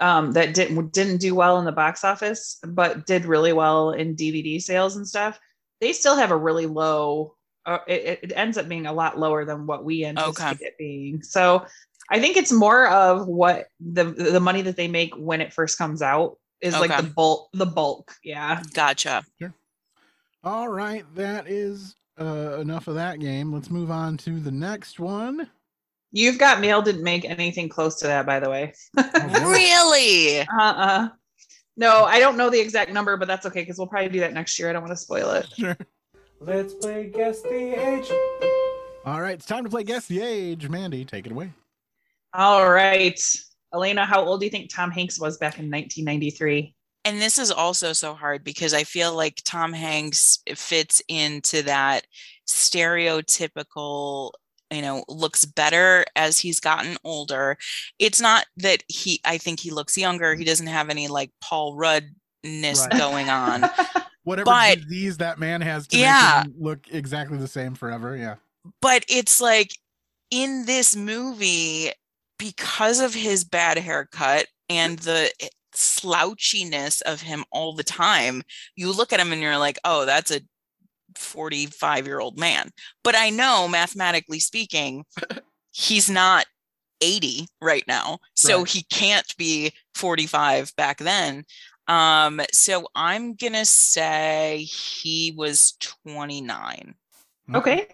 um, 0.00 0.32
that 0.32 0.54
didn't 0.54 0.92
didn't 0.92 1.18
do 1.18 1.34
well 1.36 1.58
in 1.60 1.64
the 1.64 1.70
box 1.72 2.02
office, 2.04 2.58
but 2.66 3.06
did 3.06 3.24
really 3.24 3.52
well 3.52 3.90
in 3.92 4.16
DVD 4.16 4.60
sales 4.60 4.96
and 4.96 5.06
stuff. 5.06 5.38
They 5.80 5.92
still 5.92 6.16
have 6.16 6.32
a 6.32 6.36
really 6.36 6.66
low. 6.66 7.36
Uh, 7.64 7.78
it, 7.86 8.18
it 8.24 8.32
ends 8.34 8.58
up 8.58 8.68
being 8.68 8.86
a 8.86 8.92
lot 8.92 9.18
lower 9.18 9.44
than 9.44 9.66
what 9.66 9.84
we 9.84 10.04
anticipate 10.04 10.60
it 10.60 10.76
being. 10.78 11.22
So 11.22 11.64
I 12.10 12.20
think 12.20 12.36
it's 12.36 12.52
more 12.52 12.86
of 12.88 13.26
what 13.26 13.66
the 13.80 14.04
the 14.04 14.40
money 14.40 14.62
that 14.62 14.76
they 14.76 14.88
make 14.88 15.14
when 15.16 15.40
it 15.40 15.52
first 15.52 15.78
comes 15.78 16.02
out 16.02 16.36
is 16.60 16.74
like 16.74 16.96
the 16.96 17.02
bulk. 17.02 17.48
The 17.52 17.66
bulk, 17.66 18.12
yeah. 18.22 18.62
Gotcha. 18.72 19.24
All 20.42 20.68
right, 20.68 21.04
that 21.14 21.48
is 21.48 21.96
uh, 22.20 22.58
enough 22.60 22.86
of 22.86 22.96
that 22.96 23.20
game. 23.20 23.52
Let's 23.52 23.70
move 23.70 23.90
on 23.90 24.16
to 24.18 24.38
the 24.38 24.50
next 24.50 25.00
one. 25.00 25.48
You've 26.12 26.38
got 26.38 26.60
mail 26.60 26.80
didn't 26.80 27.02
make 27.02 27.24
anything 27.24 27.68
close 27.68 27.96
to 27.96 28.06
that, 28.06 28.24
by 28.26 28.40
the 28.40 28.48
way. 28.50 28.72
Really? 29.42 30.40
Uh-uh. 30.40 31.08
No, 31.76 32.04
I 32.04 32.20
don't 32.20 32.36
know 32.36 32.50
the 32.50 32.60
exact 32.60 32.92
number, 32.92 33.16
but 33.16 33.26
that's 33.26 33.46
okay 33.46 33.62
because 33.62 33.78
we'll 33.78 33.88
probably 33.88 34.10
do 34.10 34.20
that 34.20 34.32
next 34.32 34.58
year. 34.58 34.70
I 34.70 34.72
don't 34.72 34.82
want 34.82 34.92
to 34.92 34.96
spoil 34.96 35.30
it. 35.30 35.46
Sure. 35.58 35.76
Let's 36.40 36.74
play 36.74 37.10
Guess 37.12 37.42
the 37.42 37.88
Age. 37.88 38.10
All 39.04 39.20
right, 39.20 39.34
it's 39.34 39.46
time 39.46 39.64
to 39.64 39.70
play 39.70 39.82
Guess 39.82 40.06
the 40.06 40.22
Age. 40.22 40.68
Mandy, 40.68 41.04
take 41.04 41.26
it 41.26 41.32
away. 41.32 41.52
All 42.34 42.68
right. 42.70 43.18
Elena, 43.72 44.04
how 44.04 44.24
old 44.24 44.40
do 44.40 44.46
you 44.46 44.50
think 44.50 44.72
Tom 44.72 44.90
Hanks 44.90 45.18
was 45.20 45.38
back 45.38 45.58
in 45.58 45.70
1993? 45.70 46.74
And 47.04 47.20
this 47.20 47.38
is 47.38 47.50
also 47.50 47.92
so 47.92 48.14
hard 48.14 48.44
because 48.44 48.72
I 48.74 48.84
feel 48.84 49.14
like 49.14 49.40
Tom 49.44 49.72
Hanks 49.72 50.38
fits 50.54 51.02
into 51.08 51.62
that 51.62 52.06
stereotypical, 52.48 54.30
you 54.70 54.80
know, 54.82 55.04
looks 55.08 55.44
better 55.44 56.04
as 56.16 56.38
he's 56.38 56.60
gotten 56.60 56.96
older. 57.04 57.56
It's 57.98 58.20
not 58.20 58.46
that 58.58 58.82
he, 58.88 59.20
I 59.24 59.38
think 59.38 59.60
he 59.60 59.70
looks 59.70 59.98
younger. 59.98 60.34
He 60.34 60.44
doesn't 60.44 60.66
have 60.66 60.88
any 60.88 61.08
like 61.08 61.30
Paul 61.42 61.76
Ruddness 61.76 62.14
Right. 62.44 62.90
going 62.98 63.28
on. 63.28 63.64
Whatever 64.24 64.46
But- 64.46 64.80
disease 64.80 65.18
that 65.18 65.38
man 65.38 65.60
has 65.60 65.86
to 65.88 65.98
Yeah. 65.98 66.44
look 66.58 66.86
exactly 66.90 67.36
the 67.38 67.48
same 67.48 67.74
forever. 67.74 68.16
Yeah. 68.16 68.36
but 68.80 69.04
it's 69.08 69.42
like 69.42 69.72
in 70.30 70.64
this 70.64 70.96
movie 70.96 71.92
because 72.44 73.00
of 73.00 73.14
his 73.14 73.42
bad 73.42 73.78
haircut 73.78 74.44
mm-hmm. 74.70 74.76
and 74.76 74.98
the 74.98 75.32
eh, 75.40 75.48
slouchiness 75.74 77.00
of 77.02 77.22
him 77.22 77.42
all 77.50 77.74
the 77.74 77.82
time 77.82 78.42
you 78.76 78.92
look 78.92 79.12
at 79.14 79.18
him 79.18 79.32
and 79.32 79.40
you're 79.40 79.56
like 79.58 79.78
oh 79.84 80.04
that's 80.04 80.30
a 80.30 80.40
45 81.16 82.06
year 82.06 82.20
old 82.20 82.38
man. 82.38 82.70
But 83.02 83.16
i 83.16 83.30
know 83.30 83.66
mathematically 83.66 84.40
speaking 84.40 85.04
he's 85.72 86.10
not 86.10 86.44
80 87.00 87.46
right 87.62 87.84
now 87.88 88.18
so 88.34 88.58
Right. 88.58 88.68
he 88.68 88.82
can't 88.84 89.36
be 89.36 89.72
45 89.94 90.76
back 90.76 90.98
then. 90.98 91.44
Um 91.88 92.40
so 92.52 92.86
i'm 92.94 93.34
gonna 93.34 93.64
say 93.64 94.68
he 94.68 95.32
was 95.36 95.76
29 96.12 96.94
Okay. 97.54 97.76
Mm-hmm. 97.76 97.92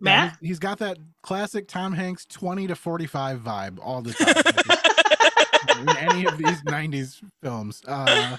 Yeah, 0.00 0.04
Matt? 0.04 0.28
he's- 0.30 0.38
he's 0.48 0.58
got 0.58 0.78
that 0.78 0.98
classic 1.22 1.68
Tom 1.68 1.92
Hanks 1.92 2.26
20 2.26 2.66
to 2.68 2.74
45 2.76 3.40
vibe 3.40 3.78
all 3.82 4.02
the 4.02 4.12
time. 4.12 5.78
in 5.80 5.88
any 5.96 6.26
of 6.26 6.38
these 6.38 6.62
90s 6.62 7.22
films. 7.42 7.82
Uh, 7.86 8.36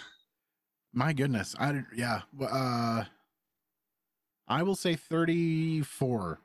my 0.93 1.14
goodness. 1.14 1.55
I, 1.60 1.84
yeah. 1.95 2.22
Uh, 2.41 3.03
I 4.47 4.64
will 4.64 4.76
say 4.76 4.95
34. 4.95 6.39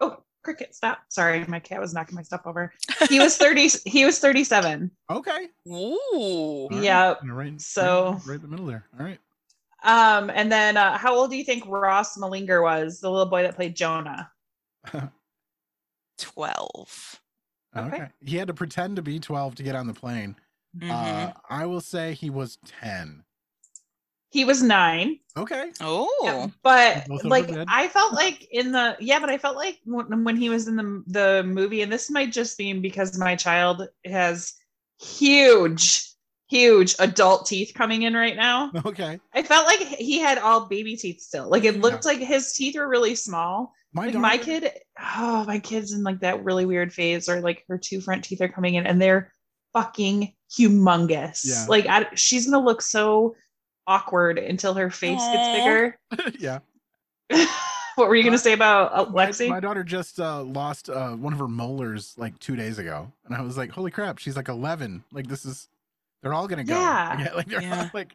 Oh, 0.00 0.16
cricket, 0.42 0.74
stop. 0.74 1.00
Sorry, 1.08 1.44
my 1.46 1.60
cat 1.60 1.80
was 1.80 1.92
knocking 1.94 2.14
my 2.16 2.22
stuff 2.22 2.42
over. 2.46 2.72
He 3.08 3.18
was 3.20 3.36
30, 3.36 3.68
he 3.84 4.04
was 4.04 4.18
37. 4.18 4.90
Okay. 5.10 5.48
Ooh. 5.68 5.72
All 5.72 6.68
right. 6.70 6.82
Yeah. 6.82 7.14
Right, 7.24 7.60
So- 7.60 8.12
right, 8.14 8.26
right 8.26 8.34
in 8.36 8.42
the 8.42 8.48
middle 8.48 8.66
there. 8.66 8.84
All 8.98 9.04
right. 9.04 9.18
Um, 9.84 10.30
and 10.30 10.50
then 10.50 10.76
uh, 10.76 10.98
how 10.98 11.14
old 11.14 11.30
do 11.30 11.36
you 11.36 11.44
think 11.44 11.64
Ross 11.66 12.16
Malinger 12.16 12.62
was, 12.62 13.00
the 13.00 13.10
little 13.10 13.26
boy 13.26 13.42
that 13.42 13.54
played 13.54 13.76
Jonah? 13.76 14.30
12 16.18 17.20
Okay. 17.76 17.96
Okay. 17.96 18.08
He 18.24 18.36
had 18.36 18.48
to 18.48 18.54
pretend 18.54 18.96
to 18.96 19.02
be 19.02 19.18
12 19.18 19.56
to 19.56 19.62
get 19.62 19.74
on 19.74 19.86
the 19.86 19.94
plane. 19.94 20.36
Uh, 20.80 20.86
Mhm. 20.86 21.34
I 21.50 21.66
will 21.66 21.80
say 21.80 22.14
he 22.14 22.30
was 22.30 22.58
10. 22.64 23.24
He 24.30 24.44
was 24.44 24.62
nine. 24.62 25.20
Okay. 25.36 25.70
Oh, 25.80 26.50
but 26.62 27.06
like? 27.22 27.48
I 27.68 27.86
felt 27.86 28.14
like 28.14 28.48
in 28.50 28.72
the 28.72 28.96
yeah, 28.98 29.20
but 29.20 29.30
I 29.30 29.38
felt 29.38 29.56
like 29.56 29.78
when, 29.84 30.24
when 30.24 30.36
he 30.36 30.48
was 30.48 30.66
in 30.66 30.74
the 30.74 31.04
the 31.06 31.44
movie, 31.44 31.82
and 31.82 31.92
this 31.92 32.10
might 32.10 32.32
just 32.32 32.58
be 32.58 32.72
because 32.72 33.16
my 33.16 33.36
child 33.36 33.86
has 34.04 34.54
huge, 35.00 36.13
huge 36.48 36.94
adult 36.98 37.46
teeth 37.46 37.72
coming 37.74 38.02
in 38.02 38.14
right 38.14 38.36
now. 38.36 38.70
Okay. 38.84 39.18
I 39.32 39.42
felt 39.42 39.66
like 39.66 39.80
he 39.80 40.18
had 40.18 40.38
all 40.38 40.66
baby 40.66 40.96
teeth 40.96 41.20
still. 41.20 41.48
Like 41.48 41.64
it 41.64 41.80
looked 41.80 42.04
like 42.04 42.18
his 42.18 42.52
teeth 42.52 42.76
were 42.76 42.88
really 42.88 43.14
small. 43.14 43.72
My 43.92 44.06
like 44.06 44.14
my 44.14 44.38
kid, 44.38 44.70
oh, 45.00 45.44
my 45.46 45.58
kid's 45.58 45.92
in 45.92 46.02
like 46.02 46.20
that 46.20 46.44
really 46.44 46.66
weird 46.66 46.92
phase 46.92 47.28
where 47.28 47.40
like 47.40 47.64
her 47.68 47.78
two 47.78 48.00
front 48.00 48.24
teeth 48.24 48.40
are 48.40 48.48
coming 48.48 48.74
in 48.74 48.86
and 48.86 49.00
they're 49.00 49.32
fucking 49.72 50.34
humongous. 50.56 51.42
Yeah. 51.44 51.66
Like 51.68 51.86
I, 51.86 52.08
she's 52.14 52.48
gonna 52.50 52.64
look 52.64 52.82
so 52.82 53.36
awkward 53.86 54.38
until 54.38 54.74
her 54.74 54.90
face 54.90 55.20
Aw. 55.20 55.32
gets 55.32 55.58
bigger. 55.58 55.98
yeah. 57.30 57.46
what 57.94 58.08
were 58.08 58.16
you 58.16 58.24
gonna 58.24 58.38
say 58.38 58.52
about 58.52 58.92
uh, 58.92 59.10
My, 59.10 59.26
Lexi? 59.26 59.48
my 59.48 59.60
daughter 59.60 59.84
just 59.84 60.18
uh, 60.20 60.42
lost 60.42 60.90
uh, 60.90 61.10
one 61.10 61.32
of 61.32 61.38
her 61.38 61.48
molars 61.48 62.14
like 62.16 62.38
two 62.38 62.56
days 62.56 62.78
ago, 62.78 63.10
and 63.26 63.34
I 63.34 63.42
was 63.42 63.56
like, 63.56 63.70
"Holy 63.70 63.90
crap!" 63.90 64.18
She's 64.18 64.36
like 64.36 64.48
eleven. 64.48 65.04
Like 65.12 65.26
this 65.26 65.44
is, 65.44 65.68
they're 66.24 66.34
all 66.34 66.48
gonna 66.48 66.64
go. 66.64 66.74
Yeah. 66.80 67.30
like 67.36 67.46
they're 67.46 67.62
Yeah. 67.62 67.90
like, 67.94 68.14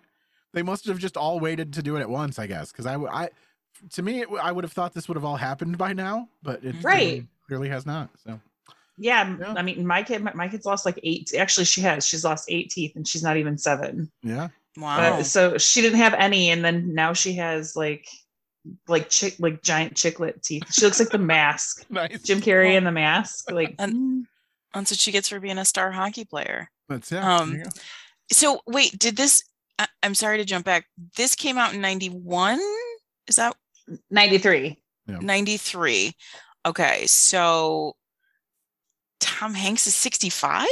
they 0.54 0.64
must 0.64 0.86
have 0.88 0.98
just 0.98 1.16
all 1.16 1.40
waited 1.40 1.72
to 1.74 1.82
do 1.84 1.96
it 1.96 2.02
at 2.02 2.10
once, 2.10 2.40
I 2.40 2.48
guess. 2.48 2.72
Because 2.72 2.86
I, 2.86 2.96
I, 2.96 3.30
to 3.92 4.02
me, 4.02 4.20
it, 4.22 4.24
w- 4.26 4.42
I 4.44 4.52
would 4.52 4.64
have 4.66 4.74
thought 4.74 4.94
this 4.94 5.08
would 5.08 5.16
have 5.16 5.24
all 5.24 5.38
happened 5.38 5.78
by 5.78 5.94
now, 5.94 6.28
but 6.44 6.64
it 6.66 6.76
Right. 6.82 6.98
clearly, 6.98 7.28
clearly 7.48 7.70
has 7.70 7.86
not. 7.86 8.10
So 8.26 8.40
yeah, 8.98 9.38
I 9.56 9.62
mean, 9.62 9.88
my 9.88 10.04
kid, 10.04 10.22
my, 10.22 10.34
my 10.34 10.48
kid's 10.50 10.66
lost 10.66 10.86
like 10.86 11.00
eight. 11.04 11.32
Actually, 11.38 11.64
she 11.66 11.80
has. 11.82 12.06
She's 12.06 12.26
lost 12.26 12.46
eight 12.52 12.70
teeth, 12.70 12.98
and 12.98 13.08
she's 13.08 13.24
not 13.24 13.38
even 13.38 13.58
seven. 13.58 14.12
yeah, 14.24 14.50
wow. 14.76 15.18
But, 15.18 15.24
so 15.24 15.58
she 15.58 15.82
didn't 15.82 16.00
have 16.00 16.14
any, 16.16 16.50
and 16.50 16.66
then 16.66 16.94
now 16.94 17.14
she 17.14 17.34
has 17.36 17.78
like, 17.78 18.06
like 18.90 19.08
chick, 19.10 19.36
like 19.40 19.62
giant 19.62 19.94
chicklet 19.96 20.42
teeth. 20.44 20.64
She 20.74 20.84
looks 20.84 21.00
like 21.00 21.12
the 21.12 21.18
mask, 21.18 21.86
nice. 21.90 22.24
Jim 22.24 22.42
Carrey 22.42 22.74
in 22.76 22.84
the 22.84 22.92
mask. 22.92 23.50
Like, 23.52 23.76
and 23.80 23.94
mm. 23.94 24.24
That's 24.74 24.92
what 24.92 25.00
she 25.00 25.12
gets 25.12 25.30
for 25.30 25.40
being 25.40 25.58
a 25.58 25.66
star 25.66 25.92
hockey 25.92 26.26
player. 26.26 26.70
That's 26.88 27.12
yeah. 27.12 27.38
Um. 27.38 27.62
So 28.32 28.62
wait, 28.68 28.98
did 28.98 29.16
this? 29.18 29.44
I, 29.78 29.88
I'm 30.04 30.16
sorry 30.16 30.38
to 30.38 30.46
jump 30.46 30.66
back. 30.66 30.86
This 31.16 31.36
came 31.36 31.58
out 31.58 31.74
in 31.74 31.82
'91. 31.82 32.60
Is 33.28 33.38
that 33.38 33.56
ninety 34.10 34.38
three. 34.38 34.80
'93? 35.08 36.14
Okay, 36.66 37.08
so 37.08 37.96
Tom 39.20 39.54
Hanks 39.54 39.88
is 39.88 39.96
65. 39.96 40.68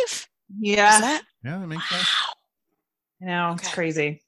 Yeah, 0.60 0.95
Is 0.95 1.02
that? 1.02 1.22
yeah, 1.43 1.60
that 1.60 1.68
makes 1.68 1.89
sense. 1.89 2.08
I 3.22 3.26
know 3.26 3.56
it's 3.58 3.74
crazy. 3.74 4.22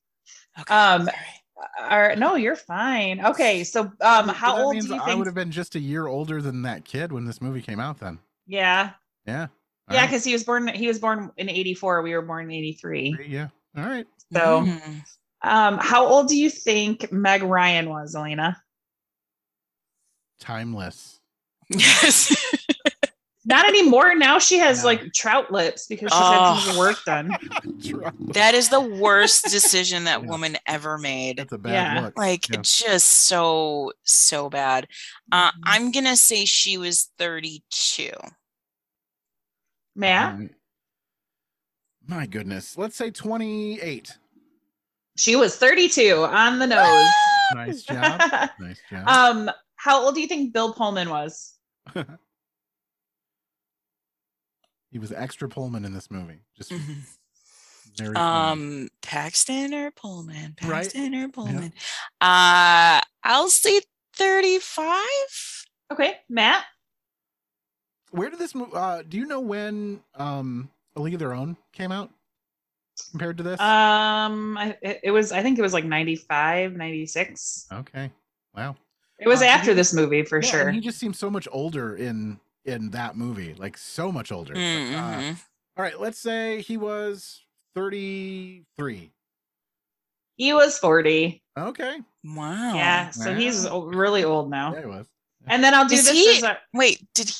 Okay. 0.60 0.74
Um, 0.74 1.10
all 1.80 2.00
right. 2.00 2.14
Or 2.14 2.16
no, 2.20 2.36
you're 2.36 2.56
fine. 2.56 3.24
Okay, 3.24 3.64
so 3.64 3.92
um, 4.02 4.30
how 4.30 4.62
old 4.62 4.74
do 4.74 4.78
you 4.78 4.84
think 4.84 5.02
I 5.02 5.14
would 5.16 5.28
have 5.28 5.36
been 5.36 5.52
just 5.52 5.76
a 5.76 5.80
year 5.80 6.08
older 6.08 6.42
than 6.42 6.62
that 6.64 6.86
kid 6.86 7.12
when 7.12 7.26
this 7.26 7.42
movie 7.42 7.62
came 7.62 7.80
out. 7.80 8.00
Then, 8.00 8.20
Yeah, 8.48 8.92
yeah, 9.26 9.48
All 9.90 9.96
yeah, 9.96 10.02
right. 10.02 10.08
because 10.10 10.24
he 10.24 10.34
was 10.34 10.44
born. 10.44 10.68
He 10.68 10.88
was 10.88 11.00
born 11.00 11.32
in 11.38 11.50
'84. 11.50 12.02
We 12.04 12.14
were 12.14 12.22
born 12.22 12.46
in 12.46 12.52
'83. 12.52 13.26
yeah. 13.28 13.48
All 13.78 13.84
right. 13.86 14.06
So, 14.32 14.62
Mm. 14.66 15.04
um, 15.44 15.78
how 15.80 16.06
old 16.06 16.28
do 16.28 16.38
you 16.38 16.50
think 16.50 17.12
Meg 17.12 17.42
Ryan 17.44 17.90
was, 17.90 18.14
Elena? 18.16 18.62
Timeless. 20.40 21.20
Yes. 21.70 22.36
Not 23.46 23.68
anymore. 23.68 24.16
Now 24.16 24.38
she 24.38 24.60
has 24.60 24.80
Yeah. 24.80 24.84
like 24.86 25.14
trout 25.14 25.52
lips 25.52 25.88
because 25.88 26.12
she's 26.12 26.20
had 26.20 26.56
some 26.60 26.70
of 26.70 26.74
the 26.74 26.80
work 26.80 27.04
done. 27.06 27.32
that 28.34 28.54
is 28.54 28.70
the 28.70 28.80
worst 28.82 29.46
decision 29.46 30.04
that 30.04 30.22
Yeah. 30.22 30.28
woman 30.30 30.58
ever 30.68 30.98
made. 31.00 31.38
That's 31.38 31.52
a 31.54 31.58
bad 31.58 31.96
Yeah. 31.96 32.02
look. 32.02 32.18
Like 32.18 32.48
Yeah. 32.50 32.60
just 32.62 33.08
so 33.08 33.92
so 34.04 34.50
bad. 34.50 34.88
Uh, 35.32 35.52
Mhm. 35.52 35.56
I'm 35.64 35.92
gonna 35.92 36.16
say 36.18 36.46
she 36.46 36.78
was 36.78 37.10
32. 37.18 38.12
Matt, 40.00 40.34
All 40.34 40.40
right. 40.40 40.56
My 42.08 42.26
goodness. 42.26 42.78
Let's 42.78 42.96
say 42.96 43.12
28. 43.12 44.18
she 45.18 45.36
was 45.36 45.56
32 45.58 46.24
on 46.26 46.58
the 46.60 46.68
nose. 46.68 47.08
Nice 47.52 47.82
job. 47.82 48.22
Nice 48.60 48.80
job. 48.92 49.08
um, 49.08 49.50
how 49.76 50.04
old 50.06 50.14
do 50.14 50.22
you 50.22 50.28
think 50.28 50.54
Bill 50.54 50.72
Pullman 50.72 51.10
was? 51.10 51.56
he 54.92 55.00
was 55.00 55.12
extra 55.12 55.50
Pullman 55.50 55.84
in 55.84 55.94
this 55.94 56.12
movie. 56.12 56.42
Just 56.56 56.72
Mhm. 56.72 56.96
very 57.98 58.14
funny. 58.14 58.52
Um, 58.52 58.90
Paxton 59.02 59.74
or 59.74 59.90
Pullman? 59.90 60.56
Right. 60.64 60.84
Paxton 60.84 61.16
or 61.16 61.30
Pullman? 61.30 61.74
Uh, 62.22 63.02
I'll 63.24 63.50
say 63.50 63.82
35. 64.16 65.00
Okay, 65.92 66.18
Matt. 66.30 66.66
Where 68.12 68.30
did 68.30 68.40
this 68.40 68.56
move 68.56 68.74
uh 68.74 69.04
do 69.04 69.18
you 69.18 69.26
know 69.26 69.40
when 69.40 70.02
um 70.16 70.70
A 70.96 71.02
League 71.02 71.14
of 71.14 71.20
Their 71.20 71.34
Own 71.34 71.56
came 71.74 71.92
out? 71.92 72.10
compared 73.12 73.38
to 73.38 73.44
this? 73.44 73.60
Um, 73.62 74.58
I, 74.58 74.76
it, 74.82 75.00
it 75.06 75.12
was. 75.12 75.32
I 75.32 75.42
think 75.42 75.58
it 75.58 75.62
was 75.62 75.72
like 75.74 75.86
95, 75.86 76.74
96. 76.74 77.68
okay. 77.72 78.12
Wow. 78.54 78.76
It 79.20 79.28
was 79.30 79.42
Uh, 79.42 79.46
after 79.46 79.72
he- 79.72 79.76
this 79.76 79.94
movie 79.94 80.24
for 80.24 80.42
Yeah, 80.42 80.50
sure. 80.50 80.70
He 80.72 80.82
just 80.82 81.00
seems 81.00 81.18
so 81.18 81.30
much 81.30 81.48
older 81.52 81.96
in 81.96 82.40
in 82.66 82.90
that 82.90 83.16
movie, 83.16 83.54
like 83.54 83.78
so 83.78 84.12
much 84.12 84.34
older. 84.34 84.54
But, 84.54 84.60
uh, 84.60 84.64
Mhm. 85.22 85.38
all 85.78 85.84
right, 85.84 85.98
let's 86.00 86.20
say 86.20 86.60
he 86.62 86.76
was 86.76 87.42
33. 87.74 89.12
He 90.36 90.54
was 90.54 90.78
40. 90.78 91.42
Okay. 91.58 92.00
Wow. 92.26 92.74
Yeah, 92.76 93.10
so 93.12 93.34
he's 93.34 93.68
really 93.70 94.24
old 94.26 94.50
now. 94.50 94.74
Yeah, 94.74 94.82
he 94.82 94.88
was. 94.88 95.08
And 95.48 95.64
then 95.64 95.74
I'll 95.74 95.88
do 95.88 95.96
Is 95.96 96.06
this 96.06 96.14
he- 96.14 96.38
as 96.38 96.44
a 96.44 96.58
Wait, 96.74 97.02
did 97.14 97.30
he? 97.30 97.36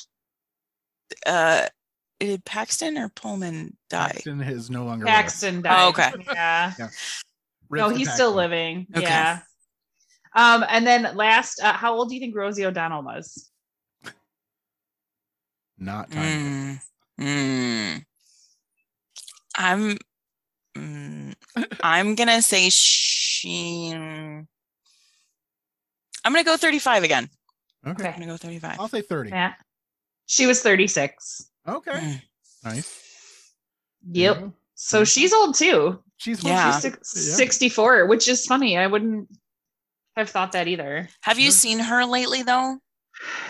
Uh, 1.26 1.66
did 2.18 2.44
Paxton 2.44 2.98
or 2.98 3.08
Pullman 3.08 3.76
die? 3.88 4.12
Paxton 4.12 4.40
is 4.42 4.70
no 4.70 4.84
longer. 4.84 5.06
Paxton 5.06 5.62
died. 5.62 5.76
Oh, 5.84 5.88
okay. 5.88 6.12
Yeah. 6.26 6.72
Yeah. 6.78 6.88
no, 7.70 7.86
Rips 7.88 7.92
to 7.92 7.98
he's 7.98 8.12
still 8.12 8.32
living. 8.32 8.86
Okay. 8.94 9.02
Yeah. 9.02 9.40
Um, 10.34 10.64
and 10.68 10.86
then 10.86 11.16
last, 11.16 11.60
uh, 11.62 11.72
how 11.72 11.94
old 11.94 12.08
do 12.08 12.14
you 12.14 12.20
think 12.20 12.36
Rosie 12.36 12.64
O'Donnell 12.64 13.02
was? 13.02 13.50
Not 15.78 16.10
time. 16.10 16.80
Mm, 17.18 17.24
mm. 17.24 18.04
I'm. 19.56 19.96
Mm, 20.76 21.34
I'm 21.82 22.14
gonna 22.14 22.42
say 22.42 22.68
she. 22.70 23.92
I'm 23.92 24.46
gonna 26.24 26.44
go 26.44 26.56
35 26.56 27.02
again. 27.02 27.30
Okay. 27.86 28.08
I'm 28.08 28.14
gonna 28.14 28.26
go 28.26 28.36
35. 28.36 28.78
I'll 28.78 28.88
say 28.88 29.00
30. 29.00 29.30
Yeah. 29.30 29.54
She 30.30 30.46
was 30.46 30.62
36. 30.62 31.50
Okay. 31.66 31.90
Mm. 31.90 32.22
Nice. 32.62 33.52
Yep. 34.12 34.36
Yeah. 34.40 34.48
So 34.76 35.02
she's 35.04 35.32
old 35.32 35.56
too. 35.56 36.00
She's 36.18 36.44
Yeah. 36.44 36.70
She's 36.70 36.82
six- 36.82 37.36
64, 37.36 38.06
which 38.06 38.28
is 38.28 38.46
funny. 38.46 38.78
I 38.78 38.86
wouldn't 38.86 39.28
have 40.14 40.30
thought 40.30 40.52
that 40.52 40.68
either. 40.68 41.08
Have 41.22 41.40
you 41.40 41.50
seen 41.50 41.80
her 41.80 42.04
lately 42.04 42.44
though? 42.44 42.78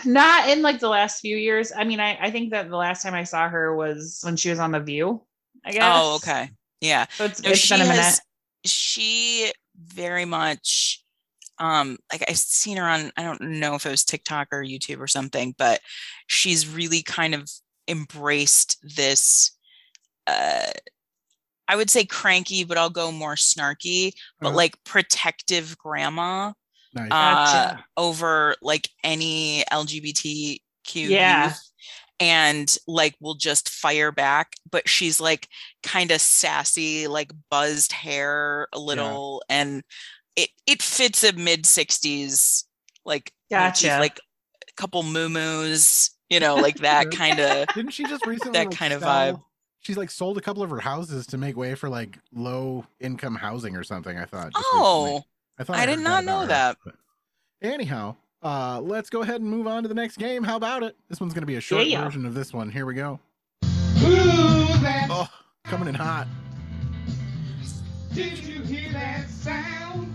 Not 0.05 0.49
in 0.49 0.63
like 0.63 0.79
the 0.79 0.89
last 0.89 1.19
few 1.21 1.37
years. 1.37 1.71
I 1.71 1.83
mean, 1.83 1.99
I, 1.99 2.17
I 2.19 2.31
think 2.31 2.49
that 2.49 2.67
the 2.67 2.77
last 2.77 3.03
time 3.03 3.13
I 3.13 3.25
saw 3.25 3.47
her 3.47 3.75
was 3.75 4.19
when 4.23 4.35
she 4.35 4.49
was 4.49 4.57
on 4.57 4.71
The 4.71 4.79
View, 4.79 5.21
I 5.63 5.73
guess. 5.73 5.83
Oh, 5.85 6.15
okay. 6.15 6.49
Yeah. 6.81 7.05
So 7.13 7.25
it's, 7.25 7.43
No, 7.43 7.51
it's 7.51 7.59
she 7.59 7.75
been 7.75 7.81
a 7.81 7.89
minute. 7.89 8.01
has 8.01 8.21
she 8.65 9.51
very 9.77 10.25
much 10.25 11.03
um 11.61 11.97
like 12.11 12.23
I've 12.29 12.37
seen 12.37 12.77
her 12.77 12.85
on 12.85 13.11
I 13.17 13.23
don't 13.23 13.41
know 13.41 13.75
if 13.75 13.85
it 13.85 13.91
was 13.91 14.05
TikTok 14.05 14.49
or 14.51 14.63
YouTube 14.65 14.99
or 14.99 15.07
something, 15.07 15.55
but 15.57 15.81
she's 16.27 16.67
really 16.67 17.03
kind 17.03 17.35
of 17.35 17.49
embraced 17.87 18.77
this 18.83 19.57
uh 20.27 20.71
I 21.67 21.75
would 21.77 21.89
say 21.89 22.05
cranky, 22.05 22.65
but 22.65 22.77
I'll 22.77 22.89
go 22.89 23.11
more 23.11 23.35
snarky, 23.35 24.13
but 24.41 24.49
Uh-huh. 24.49 24.57
like 24.57 24.83
protective 24.83 25.77
grandma 25.77 26.53
Nice. 26.93 27.11
uh 27.11 27.73
Gotcha. 27.73 27.85
over 27.97 28.55
like 28.61 28.89
any 29.03 29.63
LGBTQ 29.71 30.69
Yeah. 30.95 31.45
youth 31.45 31.71
and 32.19 32.77
like 32.87 33.15
will 33.21 33.35
just 33.35 33.69
fire 33.69 34.11
back 34.11 34.53
but 34.71 34.87
she's 34.87 35.19
like 35.19 35.47
kind 35.83 36.11
of 36.11 36.21
sassy 36.21 37.07
like 37.07 37.31
buzzed 37.49 37.91
hair 37.93 38.67
a 38.73 38.79
little 38.79 39.41
and 39.49 39.83
it 40.35 40.49
it 40.67 40.81
fits 40.81 41.23
a 41.23 41.33
mid 41.33 41.63
60s 41.63 42.63
like 43.05 43.31
motif, 43.51 43.83
Gotcha. 43.83 43.99
like 43.99 44.19
a 44.67 44.71
couple 44.73 45.03
muumuus 45.03 46.11
you 46.29 46.39
know 46.39 46.55
like 46.55 46.77
that 46.77 47.11
kind 47.11 47.39
of 47.39 47.67
Didn't 47.75 47.91
she 47.91 48.03
just 48.05 48.25
recently 48.25 48.53
that 48.59 48.67
like, 48.67 48.77
kind 48.77 48.93
of 48.93 49.01
vibe. 49.01 49.41
She's 49.79 49.97
like 49.97 50.11
sold 50.11 50.37
a 50.37 50.41
couple 50.41 50.61
of 50.61 50.69
her 50.69 50.79
houses 50.79 51.25
to 51.27 51.37
make 51.39 51.57
way 51.57 51.73
for 51.75 51.89
like 51.89 52.17
low 52.33 52.85
income 52.99 53.35
housing 53.35 53.75
or 53.75 53.83
something. 53.83 54.15
I 54.17 54.25
thought. 54.25 54.51
oh 54.55 55.03
recently. 55.03 55.25
I 55.59 55.63
thought 55.63 55.75
I 55.77 55.85
did 55.87 55.99
not 55.99 56.23
know 56.23 56.41
her, 56.41 56.47
that. 56.47 56.77
but- 56.85 56.95
Anyhow, 57.63 58.15
uh, 58.43 58.79
let's 58.81 59.09
go 59.09 59.21
ahead 59.21 59.41
and 59.41 59.49
move 59.49 59.67
on 59.67 59.83
to 59.83 59.89
the 59.89 59.93
next 59.95 60.17
game. 60.17 60.43
How 60.43 60.55
about 60.55 60.81
it? 60.83 60.95
This 61.09 61.19
one's 61.19 61.33
going 61.33 61.41
to 61.43 61.47
be 61.47 61.55
a 61.57 61.61
short 61.61 61.85
Yeah. 61.85 62.03
version 62.03 62.25
of 62.25 62.33
this 62.33 62.53
one. 62.53 62.71
Here 62.71 62.85
we 62.87 62.93
go. 62.95 63.19
Oh, 65.13 65.27
coming 65.65 65.87
in 65.87 65.93
hot. 65.95 66.27
Did 68.13 68.37
you 68.39 68.61
hear 68.63 68.91
that 68.93 69.29
sound? 69.29 70.11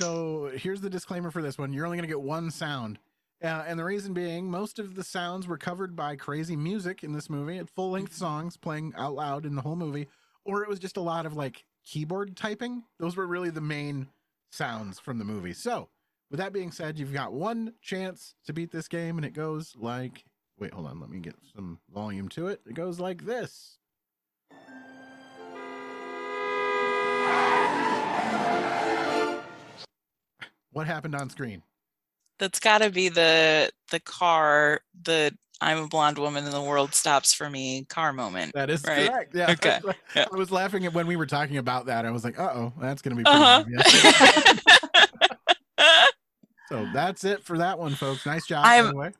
So 0.00 0.50
here's 0.54 0.80
the 0.80 0.88
disclaimer 0.88 1.30
for 1.30 1.42
this 1.42 1.58
one. 1.58 1.72
You're 1.72 1.84
only 1.84 1.98
going 1.98 2.08
to 2.08 2.12
get 2.12 2.22
one 2.22 2.50
sound. 2.50 2.98
Uh, 3.42 3.64
and 3.66 3.78
the 3.78 3.84
reason 3.84 4.14
being, 4.14 4.50
most 4.50 4.78
of 4.78 4.94
the 4.94 5.04
sounds 5.04 5.46
were 5.46 5.58
covered 5.58 5.94
by 5.94 6.16
crazy 6.16 6.56
music 6.56 7.02
in 7.02 7.12
this 7.12 7.28
movie, 7.28 7.58
at 7.58 7.68
full 7.68 7.90
length 7.90 8.14
songs 8.14 8.56
playing 8.56 8.92
out 8.96 9.14
loud 9.14 9.44
in 9.46 9.54
the 9.54 9.62
whole 9.62 9.76
movie, 9.76 10.08
or 10.44 10.62
it 10.62 10.68
was 10.68 10.78
just 10.78 10.96
a 10.96 11.02
lot 11.02 11.26
of 11.26 11.34
like 11.34 11.64
keyboard 11.84 12.36
typing. 12.36 12.82
Those 12.98 13.16
were 13.16 13.26
really 13.26 13.50
the 13.50 13.60
main 13.60 14.08
sounds 14.50 14.98
from 14.98 15.18
the 15.18 15.24
movie. 15.24 15.52
So, 15.54 15.88
with 16.30 16.38
that 16.38 16.52
being 16.52 16.70
said, 16.70 16.98
you've 16.98 17.12
got 17.12 17.32
one 17.32 17.74
chance 17.82 18.34
to 18.46 18.52
beat 18.52 18.70
this 18.70 18.88
game, 18.88 19.16
and 19.16 19.24
it 19.26 19.34
goes 19.34 19.74
like 19.76 20.24
wait, 20.60 20.72
hold 20.72 20.86
on, 20.86 21.00
let 21.00 21.10
me 21.10 21.18
get 21.18 21.34
some 21.54 21.78
volume 21.92 22.28
to 22.28 22.46
it. 22.48 22.60
It 22.66 22.74
goes 22.74 23.00
like 23.00 23.24
this. 23.24 23.78
What 30.72 30.86
happened 30.86 31.14
on 31.14 31.30
screen? 31.30 31.62
that's 32.38 32.58
got 32.58 32.78
to 32.78 32.88
be 32.88 33.10
the 33.10 33.70
the 33.90 34.00
car 34.00 34.80
the 35.02 35.30
i'm 35.60 35.76
a 35.76 35.86
blonde 35.86 36.16
woman 36.16 36.42
and 36.42 36.54
the 36.54 36.62
world 36.62 36.94
stops 36.94 37.34
for 37.34 37.50
me 37.50 37.84
car 37.90 38.14
moment 38.14 38.50
That 38.54 38.70
is 38.70 38.82
right? 38.82 39.10
correct. 39.10 39.34
Yeah. 39.34 39.50
Okay. 39.50 39.78
Yeah. 40.16 40.24
I 40.32 40.34
was 40.36 40.50
laughing 40.50 40.86
at 40.86 40.94
when 40.94 41.06
we 41.06 41.16
were 41.16 41.26
talking 41.26 41.58
about 41.58 41.84
that. 41.86 42.06
I 42.06 42.10
was 42.10 42.24
like, 42.24 42.38
uh 42.38 42.50
oh, 42.54 42.72
that's 42.80 43.02
going 43.02 43.14
to 43.14 43.22
be 43.22 43.24
pretty 43.24 43.38
Uh-huh. 43.38 43.60
obvious. 43.60 44.66
So 46.70 46.86
that's 46.94 47.24
it 47.24 47.42
for 47.42 47.58
that 47.58 47.78
one, 47.80 47.94
folks. 47.96 48.24
Nice 48.24 48.46
job, 48.46 48.64
I'm- 48.64 48.86
the 48.90 48.94
way. 48.96 49.10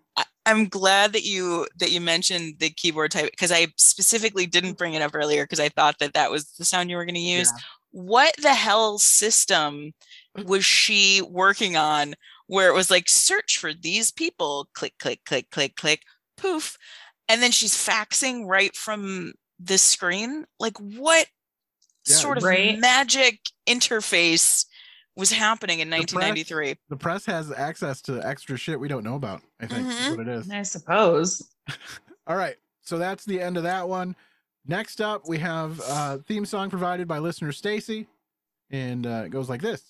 I'm 0.50 0.68
glad 0.68 1.12
that 1.12 1.24
you 1.24 1.66
that 1.78 1.90
you 1.92 2.00
mentioned 2.00 2.56
the 2.58 2.70
keyboard 2.70 3.10
type 3.12 3.30
because 3.30 3.52
I 3.52 3.68
specifically 3.76 4.46
didn't 4.46 4.78
bring 4.78 4.94
it 4.94 5.02
up 5.02 5.12
earlier 5.14 5.44
because 5.44 5.60
I 5.60 5.68
thought 5.68 5.98
that 6.00 6.14
that 6.14 6.30
was 6.30 6.52
the 6.52 6.64
sound 6.64 6.90
you 6.90 6.96
were 6.96 7.04
going 7.04 7.14
to 7.14 7.20
use. 7.20 7.52
What 7.92 8.34
the 8.40 8.54
hell 8.54 8.98
system 8.98 9.92
was 10.36 10.64
she 10.64 11.22
working 11.22 11.76
on 11.76 12.14
where 12.46 12.68
it 12.68 12.74
was 12.74 12.90
like 12.90 13.08
search 13.08 13.58
for 13.58 13.72
these 13.74 14.10
people, 14.12 14.68
click 14.74 14.94
click 14.98 15.20
click 15.26 15.50
click 15.50 15.76
click, 15.76 16.02
poof, 16.36 16.76
and 17.28 17.42
then 17.42 17.52
she's 17.52 17.74
faxing 17.74 18.46
right 18.46 18.74
from 18.76 19.32
the 19.58 19.78
screen? 19.78 20.46
Like 20.58 20.78
what 20.78 21.26
Yeah, 22.06 22.14
sort 22.14 22.38
of 22.38 22.44
right. 22.44 22.80
magic 22.80 23.40
interface 23.68 24.64
was 25.20 25.30
happening 25.30 25.78
in 25.80 25.88
The 25.90 25.96
press- 25.98 26.12
1993? 26.14 26.76
The 26.88 26.96
press 26.96 27.24
has 27.26 27.52
access 27.52 28.00
to 28.02 28.20
extra 28.26 28.56
shit 28.56 28.80
we 28.80 28.88
don't 28.88 29.04
know 29.04 29.14
about, 29.14 29.42
I 29.60 29.66
think 29.66 29.86
is 29.88 29.94
Mhm. 29.94 30.16
what 30.16 30.26
it 30.26 30.34
is. 30.34 30.50
I 30.50 30.62
suppose. 30.62 31.48
All 32.26 32.36
right. 32.36 32.56
So 32.80 32.98
that's 32.98 33.24
the 33.24 33.40
end 33.40 33.56
of 33.56 33.62
that 33.62 33.88
one. 33.88 34.16
Next 34.66 35.00
up, 35.00 35.28
we 35.28 35.38
have 35.38 35.80
uh 35.82 36.18
theme 36.26 36.44
song 36.44 36.70
provided 36.70 37.06
by 37.06 37.18
listener 37.18 37.52
Stacy. 37.52 38.08
And 38.70 39.06
uh, 39.06 39.22
it 39.26 39.30
goes 39.30 39.48
like 39.48 39.62
this. 39.62 39.82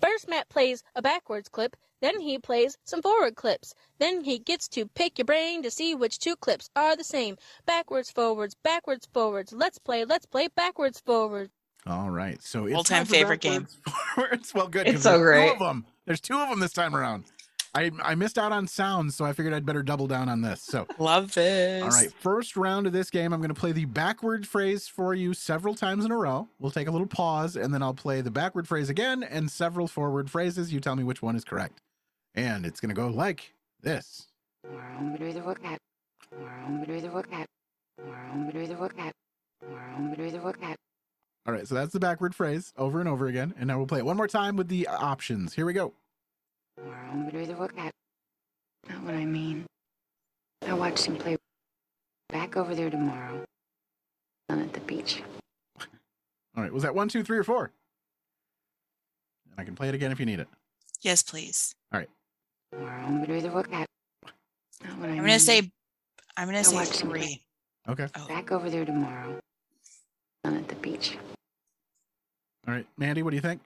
First, 0.00 0.28
Matt 0.28 0.48
plays 0.48 0.82
a 0.96 1.02
backwards 1.02 1.48
clip, 1.50 1.76
then 2.00 2.18
he 2.18 2.38
plays 2.38 2.76
some 2.86 3.02
forward 3.02 3.36
clips. 3.36 3.74
Then 3.98 4.24
he 4.24 4.38
gets 4.38 4.66
to 4.68 4.86
pick 4.86 5.18
your 5.18 5.26
brain 5.26 5.62
to 5.62 5.70
see 5.70 5.94
which 5.94 6.18
two 6.18 6.34
clips 6.36 6.70
are 6.74 6.96
the 6.96 7.04
same. 7.04 7.36
Backwards, 7.66 8.10
forwards, 8.10 8.56
backwards, 8.64 9.06
forwards. 9.12 9.52
Let's 9.52 9.78
play, 9.78 10.04
let's 10.06 10.26
play 10.26 10.48
backwards, 10.48 11.00
forwards. 11.04 11.50
All 11.86 12.10
right. 12.10 12.40
So 12.42 12.66
it's 12.66 12.74
All-time 12.76 13.04
favorite 13.06 13.40
game. 13.40 13.66
Forwards. 14.14 14.54
Well, 14.54 14.68
good. 14.68 14.86
It's 14.86 14.96
'cause 14.96 15.02
so 15.02 15.10
there's 15.18 15.22
great. 15.22 15.46
Two 15.48 15.52
of 15.54 15.58
them. 15.58 15.86
There's 16.06 16.20
two 16.20 16.36
of 16.38 16.48
them 16.48 16.60
this 16.60 16.72
time 16.72 16.94
around. 16.94 17.24
I 17.74 17.90
I 18.02 18.14
missed 18.14 18.36
out 18.38 18.52
on 18.52 18.66
sounds, 18.66 19.14
so 19.14 19.24
I 19.24 19.32
figured 19.32 19.54
I'd 19.54 19.64
better 19.64 19.82
double 19.82 20.06
down 20.06 20.28
on 20.28 20.42
this. 20.42 20.62
So 20.62 20.86
Love 20.98 21.32
this. 21.32 21.82
All 21.82 21.88
right, 21.88 22.12
first 22.20 22.54
round 22.56 22.86
of 22.86 22.92
this 22.92 23.08
game, 23.08 23.32
I'm 23.32 23.40
going 23.40 23.48
to 23.48 23.58
play 23.58 23.72
the 23.72 23.86
backward 23.86 24.46
phrase 24.46 24.86
for 24.86 25.14
you 25.14 25.32
several 25.32 25.74
times 25.74 26.04
in 26.04 26.10
a 26.10 26.16
row. 26.16 26.48
We'll 26.58 26.70
take 26.70 26.86
a 26.86 26.90
little 26.90 27.06
pause, 27.06 27.56
and 27.56 27.72
then 27.72 27.82
I'll 27.82 27.94
play 27.94 28.20
the 28.20 28.30
backward 28.30 28.68
phrase 28.68 28.90
again 28.90 29.22
and 29.22 29.50
several 29.50 29.88
forward 29.88 30.30
phrases. 30.30 30.70
You 30.70 30.80
tell 30.80 30.96
me 30.96 31.02
which 31.02 31.22
one 31.22 31.34
is 31.34 31.44
correct. 31.44 31.80
And 32.34 32.66
it's 32.66 32.78
going 32.78 32.90
to 32.90 32.94
go 32.94 33.08
like 33.08 33.54
this. 33.80 34.28
All 41.44 41.52
right, 41.52 41.66
so 41.66 41.74
that's 41.74 41.92
the 41.92 42.00
backward 42.00 42.34
phrase 42.34 42.72
over 42.76 43.00
and 43.00 43.08
over 43.08 43.26
again. 43.26 43.52
And 43.58 43.66
now 43.66 43.78
we'll 43.78 43.86
play 43.86 43.98
it 43.98 44.04
one 44.04 44.16
more 44.16 44.28
time 44.28 44.56
with 44.56 44.68
the 44.68 44.86
options. 44.86 45.54
Here 45.54 45.66
we 45.66 45.72
go. 45.72 45.92
Not 48.88 49.02
what 49.02 49.14
I 49.14 49.24
mean. 49.24 49.66
I 50.66 50.74
watched 50.74 51.04
him 51.04 51.16
play 51.16 51.36
back 52.28 52.56
over 52.56 52.74
there 52.74 52.90
tomorrow. 52.90 53.44
Down 54.48 54.60
at 54.60 54.72
the 54.72 54.80
beach. 54.80 55.22
All 56.56 56.62
right, 56.62 56.72
was 56.72 56.82
that 56.82 56.94
one, 56.94 57.08
two, 57.08 57.24
three, 57.24 57.38
or 57.38 57.44
four? 57.44 57.72
And 59.50 59.60
I 59.60 59.64
can 59.64 59.74
play 59.74 59.88
it 59.88 59.94
again 59.94 60.12
if 60.12 60.20
you 60.20 60.26
need 60.26 60.40
it. 60.40 60.48
Yes, 61.00 61.22
please. 61.22 61.74
All 61.92 61.98
right. 61.98 62.08
Tomorrow, 62.72 63.18
but 63.20 63.30
either 63.30 63.50
what 63.50 63.70
that. 63.70 63.86
Not 64.84 64.98
what 64.98 65.08
I 65.08 65.12
I'm 65.12 65.18
gonna 65.18 65.38
say 65.38 65.70
I'm 66.36 66.46
gonna 66.46 66.58
I'll 66.58 66.64
say 66.64 66.84
three. 66.84 67.42
Okay. 67.88 68.06
Oh. 68.16 68.28
Back 68.28 68.52
over 68.52 68.70
there 68.70 68.84
tomorrow. 68.84 69.38
Sun 70.44 70.56
at 70.56 70.68
the 70.68 70.76
beach. 70.76 71.16
All 72.66 72.74
right, 72.74 72.86
Mandy, 72.96 73.22
what 73.22 73.30
do 73.30 73.36
you 73.36 73.42
think? 73.42 73.60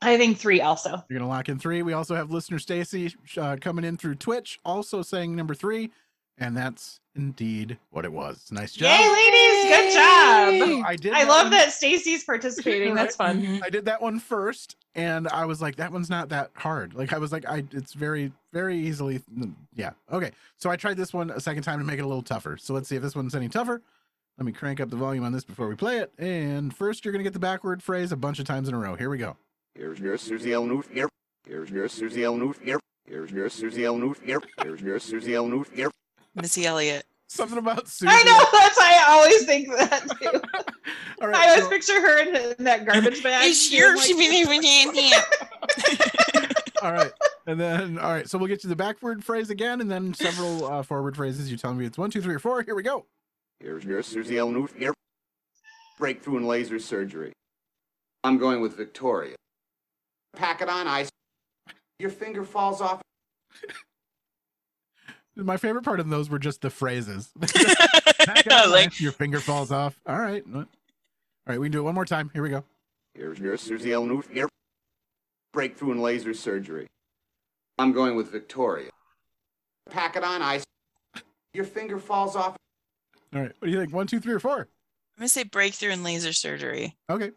I 0.00 0.16
think 0.16 0.38
three 0.38 0.60
also. 0.60 1.02
You're 1.08 1.18
gonna 1.18 1.28
lock 1.28 1.48
in 1.48 1.58
three. 1.58 1.82
We 1.82 1.92
also 1.92 2.14
have 2.14 2.30
listener 2.30 2.58
Stacy 2.58 3.12
uh, 3.36 3.56
coming 3.60 3.84
in 3.84 3.96
through 3.96 4.14
Twitch, 4.16 4.60
also 4.64 5.02
saying 5.02 5.34
number 5.34 5.54
three, 5.54 5.90
and 6.38 6.56
that's 6.56 7.00
indeed 7.16 7.78
what 7.90 8.04
it 8.04 8.12
was. 8.12 8.46
Nice 8.52 8.74
job. 8.74 8.96
Yay, 8.96 9.08
ladies! 9.08 9.76
Good 9.76 9.92
job. 9.92 10.84
I 10.86 10.96
did 10.96 11.12
I 11.12 11.24
that 11.24 11.28
love 11.28 11.44
one. 11.46 11.50
that 11.50 11.72
Stacy's 11.72 12.22
participating. 12.22 12.94
That's 12.94 13.16
fun. 13.22 13.42
Mm-hmm. 13.42 13.64
I 13.64 13.70
did 13.70 13.86
that 13.86 14.00
one 14.00 14.20
first, 14.20 14.76
and 14.94 15.26
I 15.28 15.44
was 15.46 15.60
like, 15.60 15.74
that 15.76 15.90
one's 15.90 16.08
not 16.10 16.28
that 16.28 16.52
hard. 16.54 16.94
Like 16.94 17.12
I 17.12 17.18
was 17.18 17.32
like, 17.32 17.44
I 17.48 17.64
it's 17.72 17.92
very 17.92 18.30
very 18.52 18.78
easily. 18.78 19.20
Yeah. 19.74 19.90
Okay. 20.12 20.30
So 20.56 20.70
I 20.70 20.76
tried 20.76 20.96
this 20.96 21.12
one 21.12 21.30
a 21.30 21.40
second 21.40 21.64
time 21.64 21.80
to 21.80 21.84
make 21.84 21.98
it 21.98 22.02
a 22.02 22.06
little 22.06 22.22
tougher. 22.22 22.56
So 22.56 22.72
let's 22.72 22.88
see 22.88 22.94
if 22.94 23.02
this 23.02 23.16
one's 23.16 23.34
any 23.34 23.48
tougher. 23.48 23.82
Let 24.38 24.46
me 24.46 24.52
crank 24.52 24.80
up 24.80 24.88
the 24.88 24.96
volume 24.96 25.24
on 25.24 25.32
this 25.32 25.44
before 25.44 25.68
we 25.68 25.74
play 25.74 25.98
it. 25.98 26.12
And 26.16 26.74
first, 26.74 27.04
you're 27.04 27.10
gonna 27.12 27.24
get 27.24 27.32
the 27.32 27.40
backward 27.40 27.82
phrase 27.82 28.12
a 28.12 28.16
bunch 28.16 28.38
of 28.38 28.46
times 28.46 28.68
in 28.68 28.74
a 28.74 28.78
row. 28.78 28.94
Here 28.94 29.10
we 29.10 29.18
go. 29.18 29.36
Here's 29.74 29.98
your 29.98 30.16
Susie 30.16 30.52
L. 30.52 30.64
Newt 30.64 30.86
ear. 30.94 31.08
Here's 31.46 31.70
your 31.70 31.88
Susie 31.88 32.24
L. 32.24 32.36
Newt 32.36 32.58
ear. 32.64 32.78
Here's 33.04 33.32
your 33.32 33.48
Susie 33.48 33.84
L. 33.84 33.96
Newt 33.96 34.18
ear. 34.24 34.40
Here's 34.62 34.80
your 34.80 35.00
Susie 35.00 35.34
L. 35.34 35.46
Newt 35.48 35.68
ear. 35.74 35.90
Missy 36.36 36.66
Elliott. 36.66 37.04
Something 37.28 37.58
about 37.58 37.88
Susie. 37.88 38.10
I 38.12 38.22
know. 38.22 38.38
That's 38.60 38.78
why 38.78 39.02
I 39.06 39.12
always 39.12 39.44
think 39.44 39.68
that 39.70 40.02
too. 40.20 40.40
All 41.20 41.34
I 41.34 41.48
always 41.48 41.64
so- 41.64 41.70
picture 41.70 42.00
her 42.00 42.18
in, 42.20 42.54
in 42.58 42.64
that 42.64 42.86
garbage 42.86 43.22
bag. 43.22 43.50
It's 43.50 43.68
doing, 43.68 43.82
your 43.82 43.96
like- 43.96 44.06
all 46.82 46.92
right. 46.92 47.12
And 47.46 47.58
then, 47.60 47.98
all 47.98 48.12
right. 48.12 48.28
So 48.28 48.38
we'll 48.38 48.48
get 48.48 48.60
to 48.60 48.68
the 48.68 48.76
backward 48.76 49.24
phrase 49.24 49.50
again, 49.50 49.80
and 49.80 49.90
then 49.90 50.14
several 50.14 50.64
uh, 50.64 50.82
forward 50.82 51.16
phrases. 51.16 51.50
You 51.50 51.56
tell 51.56 51.74
me 51.74 51.86
it's 51.86 51.98
one, 51.98 52.10
two, 52.10 52.22
three, 52.22 52.34
or 52.34 52.38
four. 52.38 52.62
Here 52.62 52.74
we 52.76 52.82
go. 52.82 53.06
Here's 53.60 53.84
your 53.84 54.02
Susie 54.02 54.38
L. 54.38 54.50
Newt 54.50 54.72
ear. 54.78 54.94
Breakthrough 55.98 56.36
in 56.38 56.46
laser 56.46 56.78
surgery. 56.78 57.32
I'm 58.22 58.38
going 58.38 58.60
with 58.60 58.76
Victoria. 58.76 59.34
Pack 60.36 60.60
it 60.62 60.68
on 60.68 60.86
ice. 60.86 61.08
Your 61.98 62.10
finger 62.10 62.44
falls 62.44 62.80
off. 62.80 63.00
My 65.34 65.56
favorite 65.56 65.84
part 65.84 66.00
of 66.00 66.08
those 66.08 66.28
were 66.30 66.38
just 66.38 66.60
the 66.62 66.70
phrases. 66.70 67.30
Back 67.38 68.46
it 68.46 68.52
up, 68.52 68.70
like- 68.70 69.00
your 69.00 69.12
finger 69.12 69.40
falls 69.40 69.70
off. 69.72 69.98
All 70.06 70.18
right. 70.18 70.44
All 70.54 70.64
right. 71.46 71.60
We 71.60 71.66
can 71.66 71.72
do 71.72 71.78
it 71.78 71.82
one 71.82 71.94
more 71.94 72.04
time. 72.04 72.30
Here 72.32 72.42
we 72.42 72.50
go. 72.50 72.64
Here's 73.14 73.38
your 73.38 73.56
Susie 73.56 73.92
L. 73.92 74.04
Newt 74.04 74.26
ear. 74.32 74.48
Breakthrough 75.52 75.92
in 75.92 76.00
laser 76.00 76.34
surgery. 76.34 76.86
I'm 77.78 77.92
going 77.92 78.16
with 78.16 78.30
Victoria. 78.30 78.90
Pack 79.90 80.16
it 80.16 80.22
on 80.24 80.42
ice. 80.42 80.64
Your 81.54 81.64
finger 81.64 81.98
falls 81.98 82.36
off. 82.36 82.56
All 83.34 83.42
right. 83.42 83.52
What 83.58 83.66
do 83.66 83.70
you 83.70 83.78
think? 83.78 83.92
One, 83.92 84.06
two, 84.06 84.20
three, 84.20 84.34
or 84.34 84.40
four? 84.40 84.60
I'm 84.60 85.20
gonna 85.20 85.28
say 85.28 85.44
breakthrough 85.44 85.90
in 85.90 86.02
laser 86.02 86.32
surgery. 86.32 86.96
Okay. 87.10 87.32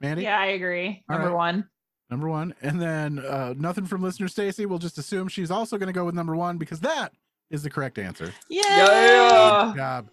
Mandy? 0.00 0.22
Yeah, 0.22 0.38
I 0.38 0.46
agree. 0.46 1.02
All 1.08 1.16
Number 1.16 1.30
right. 1.30 1.36
one. 1.36 1.68
Number 2.10 2.28
one. 2.28 2.54
And 2.62 2.80
then 2.80 3.18
uh, 3.18 3.54
nothing 3.56 3.86
from 3.86 4.02
listener 4.02 4.28
Stacy. 4.28 4.66
We'll 4.66 4.78
just 4.78 4.98
assume 4.98 5.28
she's 5.28 5.50
also 5.50 5.78
going 5.78 5.86
to 5.86 5.92
go 5.92 6.04
with 6.04 6.14
number 6.14 6.36
one 6.36 6.58
because 6.58 6.80
that 6.80 7.12
is 7.50 7.62
the 7.62 7.70
correct 7.70 7.98
answer. 7.98 8.32
Yeah. 8.48 9.72
Good 9.72 9.76
job, 9.76 10.08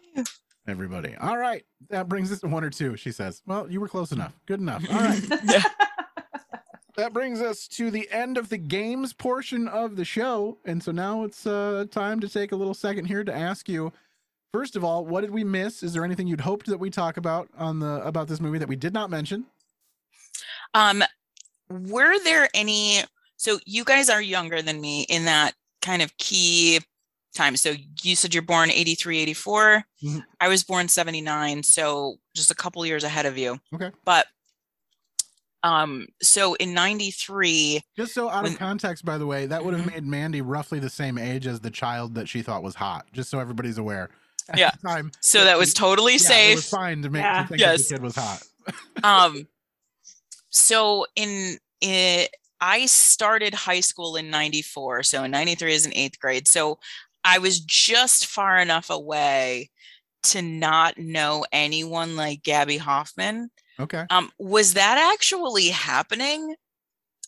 everybody. 0.67 1.15
All 1.19 1.37
right. 1.37 1.63
That 1.89 2.07
brings 2.07 2.31
us 2.31 2.39
to 2.41 2.47
one 2.47 2.63
or 2.63 2.69
two, 2.69 2.95
she 2.95 3.11
says. 3.11 3.41
Well, 3.45 3.69
you 3.69 3.81
were 3.81 3.87
close 3.87 4.11
enough. 4.11 4.33
Good 4.45 4.61
enough. 4.61 4.85
All 4.89 4.99
right. 4.99 5.21
that 6.95 7.13
brings 7.13 7.41
us 7.41 7.67
to 7.69 7.91
the 7.91 8.09
end 8.11 8.37
of 8.37 8.49
the 8.49 8.57
games 8.57 9.13
portion 9.13 9.67
of 9.67 9.95
the 9.95 10.05
show. 10.05 10.57
And 10.65 10.81
so 10.81 10.91
now 10.91 11.23
it's 11.23 11.45
uh, 11.45 11.85
time 11.91 12.19
to 12.21 12.29
take 12.29 12.51
a 12.51 12.55
little 12.55 12.73
second 12.73 13.05
here 13.05 13.23
to 13.23 13.33
ask 13.35 13.67
you. 13.67 13.91
First 14.53 14.75
of 14.75 14.83
all, 14.83 15.05
what 15.05 15.21
did 15.21 15.31
we 15.31 15.43
miss? 15.45 15.81
Is 15.81 15.93
there 15.93 16.03
anything 16.03 16.27
you'd 16.27 16.41
hoped 16.41 16.65
that 16.67 16.77
we 16.77 16.89
talk 16.89 17.15
about 17.17 17.47
on 17.57 17.79
the 17.79 18.05
about 18.05 18.27
this 18.27 18.41
movie 18.41 18.57
that 18.57 18.67
we 18.67 18.75
did 18.75 18.93
not 18.93 19.09
mention? 19.09 19.45
Um, 20.73 21.03
were 21.69 22.21
there 22.23 22.49
any? 22.53 22.99
So 23.37 23.59
you 23.65 23.85
guys 23.85 24.09
are 24.09 24.21
younger 24.21 24.61
than 24.61 24.81
me 24.81 25.03
in 25.03 25.23
that 25.25 25.53
kind 25.81 26.01
of 26.01 26.15
key 26.17 26.79
time. 27.33 27.55
So 27.55 27.73
you 28.03 28.15
said 28.17 28.33
you're 28.33 28.43
born 28.43 28.69
83, 28.69 29.19
84. 29.19 29.85
Mhm. 30.03 30.25
I 30.41 30.49
was 30.49 30.65
born 30.65 30.89
79, 30.89 31.63
so 31.63 32.17
just 32.35 32.51
a 32.51 32.55
couple 32.55 32.85
years 32.85 33.05
ahead 33.05 33.25
of 33.25 33.37
you. 33.37 33.57
Okay. 33.73 33.89
But 34.03 34.27
um, 35.63 36.07
so 36.21 36.55
in 36.55 36.73
93, 36.73 37.81
Just 37.95 38.13
so 38.13 38.29
out 38.29 38.43
When- 38.43 38.51
of 38.53 38.59
context, 38.59 39.05
by 39.05 39.17
the 39.17 39.25
way, 39.27 39.45
that 39.45 39.63
would 39.63 39.75
have 39.75 39.85
made 39.85 40.03
Mandy 40.05 40.41
roughly 40.41 40.79
the 40.79 40.89
same 40.89 41.17
age 41.17 41.47
as 41.47 41.61
the 41.61 41.69
child 41.71 42.15
that 42.15 42.27
she 42.27 42.41
thought 42.41 42.63
was 42.63 42.75
hot. 42.75 43.05
Just 43.13 43.29
so 43.29 43.39
everybody's 43.39 43.77
aware. 43.77 44.09
At 44.49 44.57
Yeah. 44.59 44.71
the 44.71 44.87
time, 44.87 45.11
So 45.21 45.43
that 45.43 45.57
was 45.57 45.73
totally 45.73 46.13
yeah, 46.13 46.17
It 46.17 46.21
safe. 46.21 46.55
was 46.55 46.67
fine 46.69 47.01
to 47.03 47.09
make 47.09 47.23
Yeah. 47.23 47.41
to 47.43 47.47
think 47.47 47.59
Yes. 47.59 47.77
that 47.77 47.87
the 47.89 47.95
kid 47.95 48.03
was 48.03 48.15
hot. 48.15 48.43
um 49.03 49.47
so 50.49 51.05
in 51.15 51.57
it 51.81 52.29
i 52.59 52.85
started 52.85 53.53
high 53.55 53.79
school 53.79 54.15
in 54.15 54.29
94 54.29 55.01
so 55.03 55.23
in 55.23 55.31
93 55.31 55.73
is 55.73 55.85
in 55.85 55.93
eighth 55.95 56.19
grade 56.19 56.47
so 56.47 56.77
i 57.23 57.39
was 57.39 57.59
just 57.61 58.27
far 58.27 58.59
enough 58.59 58.89
away 58.91 59.69
to 60.23 60.41
not 60.43 60.97
know 60.99 61.43
anyone 61.51 62.15
like 62.15 62.43
gaby 62.43 62.77
hoffmann 62.77 63.49
Okay. 63.79 64.05
um 64.11 64.31
was 64.37 64.73
that 64.75 65.11
actually 65.11 65.69
happening 65.69 66.55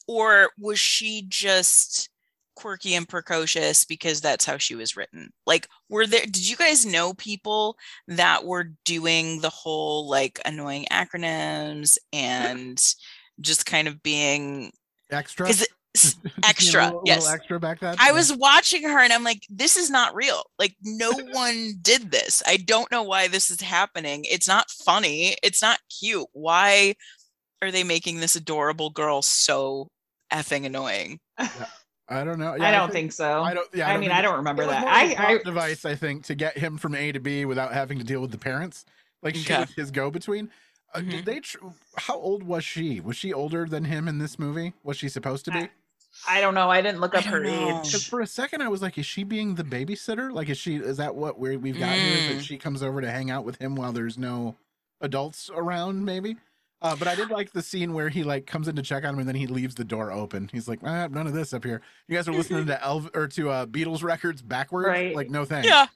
or 0.07 0.51
was 0.59 0.77
she 0.77 1.25
just 1.27 2.09
quirky 2.55 2.93
and 2.95 3.07
precocious 3.09 3.85
because 3.85 4.21
that's 4.21 4.45
how 4.45 4.57
she 4.57 4.75
was 4.75 4.95
written 4.95 5.29
like 5.45 5.67
were 5.89 6.05
there 6.07 6.25
did 6.25 6.47
you 6.49 6.55
guys 6.55 6.85
know 6.85 7.13
people 7.13 7.75
that 8.07 8.45
were 8.45 8.71
doing 8.85 9.41
the 9.41 9.49
whole 9.49 10.07
like 10.09 10.39
annoying 10.45 10.85
acronyms 10.91 11.97
and 12.11 12.81
just 13.41 13.65
kind 13.65 13.87
of 13.87 14.01
being 14.03 14.71
Extra. 15.11 15.45
'cause 15.47 15.61
it- 15.61 15.69
s- 15.95 16.13
Just 16.13 16.23
being 16.23 16.33
extra 16.43 16.83
a 16.83 16.85
little, 16.85 17.03
yes 17.05 17.21
little 17.21 17.35
extra 17.35 17.59
back 17.59 17.79
then. 17.79 17.95
I 17.99 18.11
was 18.13 18.33
watching 18.33 18.83
her 18.83 18.97
and 18.99 19.13
I'm 19.13 19.23
like, 19.23 19.43
this 19.49 19.77
is 19.77 19.91
not 19.91 20.15
real. 20.15 20.43
Like, 20.57 20.75
no 20.81 21.11
one 21.31 21.73
did 21.83 22.09
this. 22.09 22.41
I 22.47 22.57
don't 22.57 22.91
know 22.91 23.03
why 23.03 23.27
this 23.27 23.51
is 23.51 23.61
happening. 23.61 24.25
It's 24.25 24.47
not 24.47 24.71
funny. 24.71 25.35
It's 25.43 25.61
not 25.61 25.79
cute. 25.99 26.27
Why 26.33 26.95
are 27.61 27.69
they 27.71 27.83
making 27.83 28.19
this 28.21 28.35
adorable 28.35 28.89
girl 28.89 29.21
so 29.21 29.87
effing 30.31 30.65
annoying? 30.65 31.19
I 32.13 32.23
don't 32.23 32.39
know. 32.39 32.53
I 32.59 32.71
don't 32.71 32.91
think 32.91 33.11
so. 33.11 33.41
I 33.43 33.53
don't. 33.53 33.67
Yeah. 33.73 33.89
I 33.89 33.93
don't 33.93 34.01
mean, 34.01 34.11
I 34.11 34.21
don't 34.21 34.35
remember 34.37 34.65
that. 34.65 34.81
more 34.81 34.89
of 34.89 34.95
a 34.95 34.99
I- 34.99 35.13
plot 35.15 35.27
I- 35.29 35.43
device, 35.43 35.85
I 35.85 35.95
think, 35.95 36.25
to 36.25 36.35
get 36.35 36.57
him 36.57 36.77
from 36.77 36.95
A 36.95 37.11
to 37.11 37.19
B 37.19 37.45
without 37.45 37.73
having 37.73 37.97
to 37.99 38.03
deal 38.03 38.21
with 38.21 38.31
the 38.31 38.37
parents. 38.37 38.85
Like 39.21 39.35
she 39.35 39.43
Okay. 39.51 39.61
was 39.61 39.71
his 39.73 39.91
go 39.91 40.09
between. 40.11 40.49
Uh, 40.93 40.99
Mm-hmm. 40.99 41.09
Did 41.09 41.25
they? 41.25 41.39
Tr- 41.39 41.57
how 41.97 42.15
old 42.17 42.43
was 42.43 42.63
she? 42.63 42.99
Was 42.99 43.15
she 43.17 43.33
older 43.33 43.65
than 43.65 43.85
him 43.85 44.07
in 44.07 44.19
this 44.19 44.37
movie? 44.37 44.73
Was 44.83 44.97
she 44.97 45.09
supposed 45.09 45.43
to 45.45 45.51
be? 45.51 45.67
I 46.29 46.39
don't 46.41 46.53
know. 46.53 46.69
I 46.69 46.81
didn't 46.81 46.99
look 47.01 47.15
up 47.15 47.23
her 47.23 47.39
know. 47.39 47.79
age. 47.79 47.85
Because 47.87 48.05
for 48.05 48.21
a 48.21 48.27
second 48.27 48.61
I 48.61 48.67
was 48.67 48.83
like, 48.83 48.99
is 48.99 49.05
she 49.07 49.23
being 49.23 49.55
the 49.55 49.63
babysitter? 49.63 50.31
Like, 50.31 50.49
is 50.49 50.57
she? 50.59 50.75
Is 50.75 50.97
that 50.97 51.15
what 51.15 51.39
we're, 51.39 51.57
we've 51.57 51.79
got 51.79 51.93
here? 51.95 52.17
Is 52.17 52.21
Mm. 52.23 52.35
that 52.35 52.43
she 52.45 52.57
comes 52.57 52.83
over 52.83 53.01
to 53.01 53.09
hang 53.09 53.31
out 53.31 53.43
with 53.43 53.59
him 53.59 53.75
while 53.75 53.91
there's 53.91 54.17
no 54.19 54.55
adults 55.01 55.49
around? 55.51 56.05
Maybe. 56.05 56.37
Uh, 56.83 56.95
but 56.97 57.07
I 57.07 57.15
did 57.15 57.29
like 57.31 57.51
the 57.53 57.61
scene 57.61 57.93
where 57.93 58.09
he 58.09 58.23
like 58.23 58.45
comes 58.45 58.67
in 58.67 58.75
to 58.75 58.81
check 58.81 59.05
on 59.05 59.13
him 59.13 59.19
and 59.19 59.27
then 59.27 59.35
he 59.35 59.47
leaves 59.47 59.73
the 59.73 59.85
door 59.85 60.11
open. 60.11 60.49
He's 60.51 60.67
like, 60.67 60.79
ah, 60.83 61.07
none 61.07 61.25
of 61.27 61.33
this 61.33 61.53
up 61.53 61.63
here. 61.63 61.81
You 62.09 62.15
guys 62.17 62.27
are 62.27 62.33
listening 62.33 62.65
to 62.67 62.73
Elv 62.83 63.09
or 63.15 63.27
to 63.29 63.49
uh, 63.49 63.65
Beatles 63.65 64.03
records 64.03 64.41
backwards. 64.41 64.89
Right. 64.89 65.15
Like, 65.15 65.29
no 65.29 65.45
thanks. 65.45 65.67
Yeah. 65.67 65.87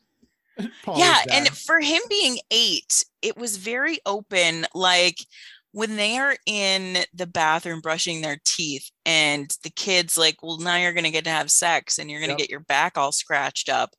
Paul 0.84 0.98
yeah. 0.98 1.22
And 1.32 1.48
for 1.50 1.80
him 1.82 2.02
being 2.10 2.40
eight, 2.52 3.04
it 3.22 3.38
was 3.38 3.58
very 3.58 4.00
open. 4.06 4.66
Like, 4.74 5.18
when 5.74 5.98
they 5.98 6.18
are 6.18 6.36
in 6.48 7.00
the 7.14 7.28
bathroom 7.28 7.82
brushing 7.82 8.22
their 8.22 8.40
teeth 8.46 8.90
and 9.06 9.56
the 9.64 9.70
kids 9.70 10.18
like 10.18 10.38
well 10.42 10.58
now 10.58 10.78
you're 10.78 10.94
going 10.94 11.04
to 11.04 11.12
get 11.12 11.26
to 11.26 11.30
have 11.30 11.52
sex 11.52 12.00
and 12.00 12.10
you're 12.10 12.22
going 12.22 12.30
to 12.30 12.32
Yep. 12.32 12.38
get 12.40 12.50
your 12.50 12.62
back 12.62 12.98
all 12.98 13.12
scratched 13.12 13.70
up 13.70 13.92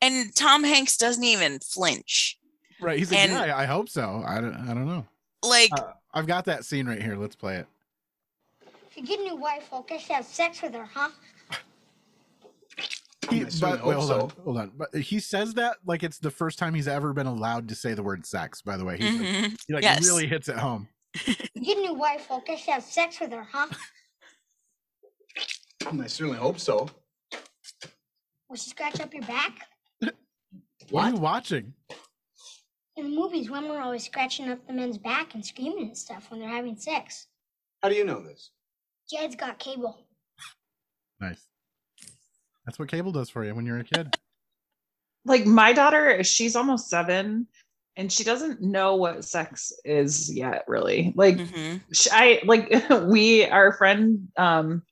and 0.00 0.34
tom 0.34 0.62
hanks 0.64 0.96
doesn't 0.96 1.24
even 1.24 1.58
flinch 1.58 2.38
right. 2.80 2.98
He's 2.98 3.10
like, 3.10 3.20
and- 3.20 3.32
yeah, 3.32 3.54
I, 3.56 3.64
I 3.64 3.66
hope 3.66 3.88
so. 3.90 4.22
I 4.26 4.40
don't, 4.40 4.54
I 4.54 4.68
don't 4.72 4.86
know. 4.86 5.04
like 5.42 5.70
Uh, 5.76 5.92
I've 6.16 6.26
got 6.26 6.46
that 6.46 6.64
scene 6.64 6.86
right 6.86 7.00
here. 7.00 7.14
Let's 7.14 7.36
play 7.36 7.56
it. 7.56 7.66
If 8.90 8.96
you 8.96 9.04
get 9.04 9.20
a 9.20 9.22
new 9.22 9.36
wife, 9.36 9.68
I'll 9.70 9.82
guess 9.82 10.08
you 10.08 10.14
have 10.14 10.24
sex 10.24 10.62
with 10.62 10.72
her, 10.72 10.88
huh? 10.90 11.10
He, 13.28 13.44
but, 13.60 13.84
wait, 13.84 13.94
hope 13.94 13.94
hold 13.94 14.10
on, 14.10 14.30
hold 14.44 14.56
on. 14.58 14.72
But 14.78 14.94
he 14.94 15.20
says 15.20 15.52
that 15.54 15.76
like 15.84 16.02
it's 16.02 16.18
the 16.18 16.30
first 16.30 16.58
time 16.58 16.72
he's 16.72 16.88
ever 16.88 17.12
been 17.12 17.26
allowed 17.26 17.68
to 17.68 17.74
say 17.74 17.92
the 17.92 18.02
word 18.02 18.24
sex. 18.24 18.62
By 18.62 18.78
the 18.78 18.84
way, 18.84 18.96
he's 18.96 19.20
like, 19.20 19.28
mhm. 19.28 19.56
he 19.66 19.74
like 19.74 19.82
Yes. 19.82 20.06
really 20.06 20.26
hits 20.26 20.48
it 20.48 20.56
home. 20.56 20.88
If 21.26 21.50
you 21.54 21.62
get 21.62 21.78
a 21.78 21.80
new 21.80 21.94
wife, 21.94 22.26
I'll 22.30 22.40
guess 22.40 22.66
you 22.66 22.72
have 22.72 22.82
sex 22.82 23.20
with 23.20 23.32
her, 23.32 23.46
huh? 23.50 23.66
I 25.86 26.06
certainly 26.06 26.38
hope 26.38 26.58
so. 26.58 26.88
Will 28.48 28.56
she 28.56 28.70
scratch 28.70 29.00
up 29.00 29.12
your 29.12 29.24
back? 29.24 29.66
What 30.90 31.04
are 31.04 31.10
you 31.10 31.16
watching? 31.16 31.74
In 32.96 33.10
the 33.10 33.16
movies, 33.16 33.50
women 33.50 33.70
are 33.72 33.82
always 33.82 34.04
scratching 34.04 34.48
up 34.48 34.66
the 34.66 34.72
men's 34.72 34.96
back 34.98 35.34
and 35.34 35.44
screaming 35.44 35.88
and 35.88 35.96
stuff 35.98 36.30
when 36.30 36.40
they're 36.40 36.48
having 36.48 36.76
sex. 36.76 37.26
How 37.82 37.88
do 37.90 37.94
you 37.94 38.04
know 38.04 38.20
this? 38.22 38.50
Jed's 39.10 39.36
got 39.36 39.58
cable. 39.58 39.98
Nice. 41.20 41.46
That's 42.64 42.78
what 42.78 42.88
cable 42.88 43.12
does 43.12 43.28
for 43.30 43.44
you 43.44 43.54
when 43.54 43.66
you're 43.66 43.78
a 43.78 43.84
kid. 43.84 44.16
like 45.24 45.44
my 45.44 45.72
daughter 45.72 46.22
she's 46.22 46.54
almost 46.54 46.88
seven 46.88 47.48
and 47.96 48.12
she 48.12 48.22
doesn't 48.22 48.62
know 48.62 48.94
what 48.94 49.24
sex 49.24 49.72
is 49.84 50.32
yet 50.32 50.62
really 50.68 51.12
like 51.16 51.36
Mm-hmm. 51.36 51.78
sh 51.92 52.06
i 52.12 52.40
like 52.44 52.70
we 53.08 53.44
our 53.46 53.72
friend 53.72 54.28
um 54.36 54.82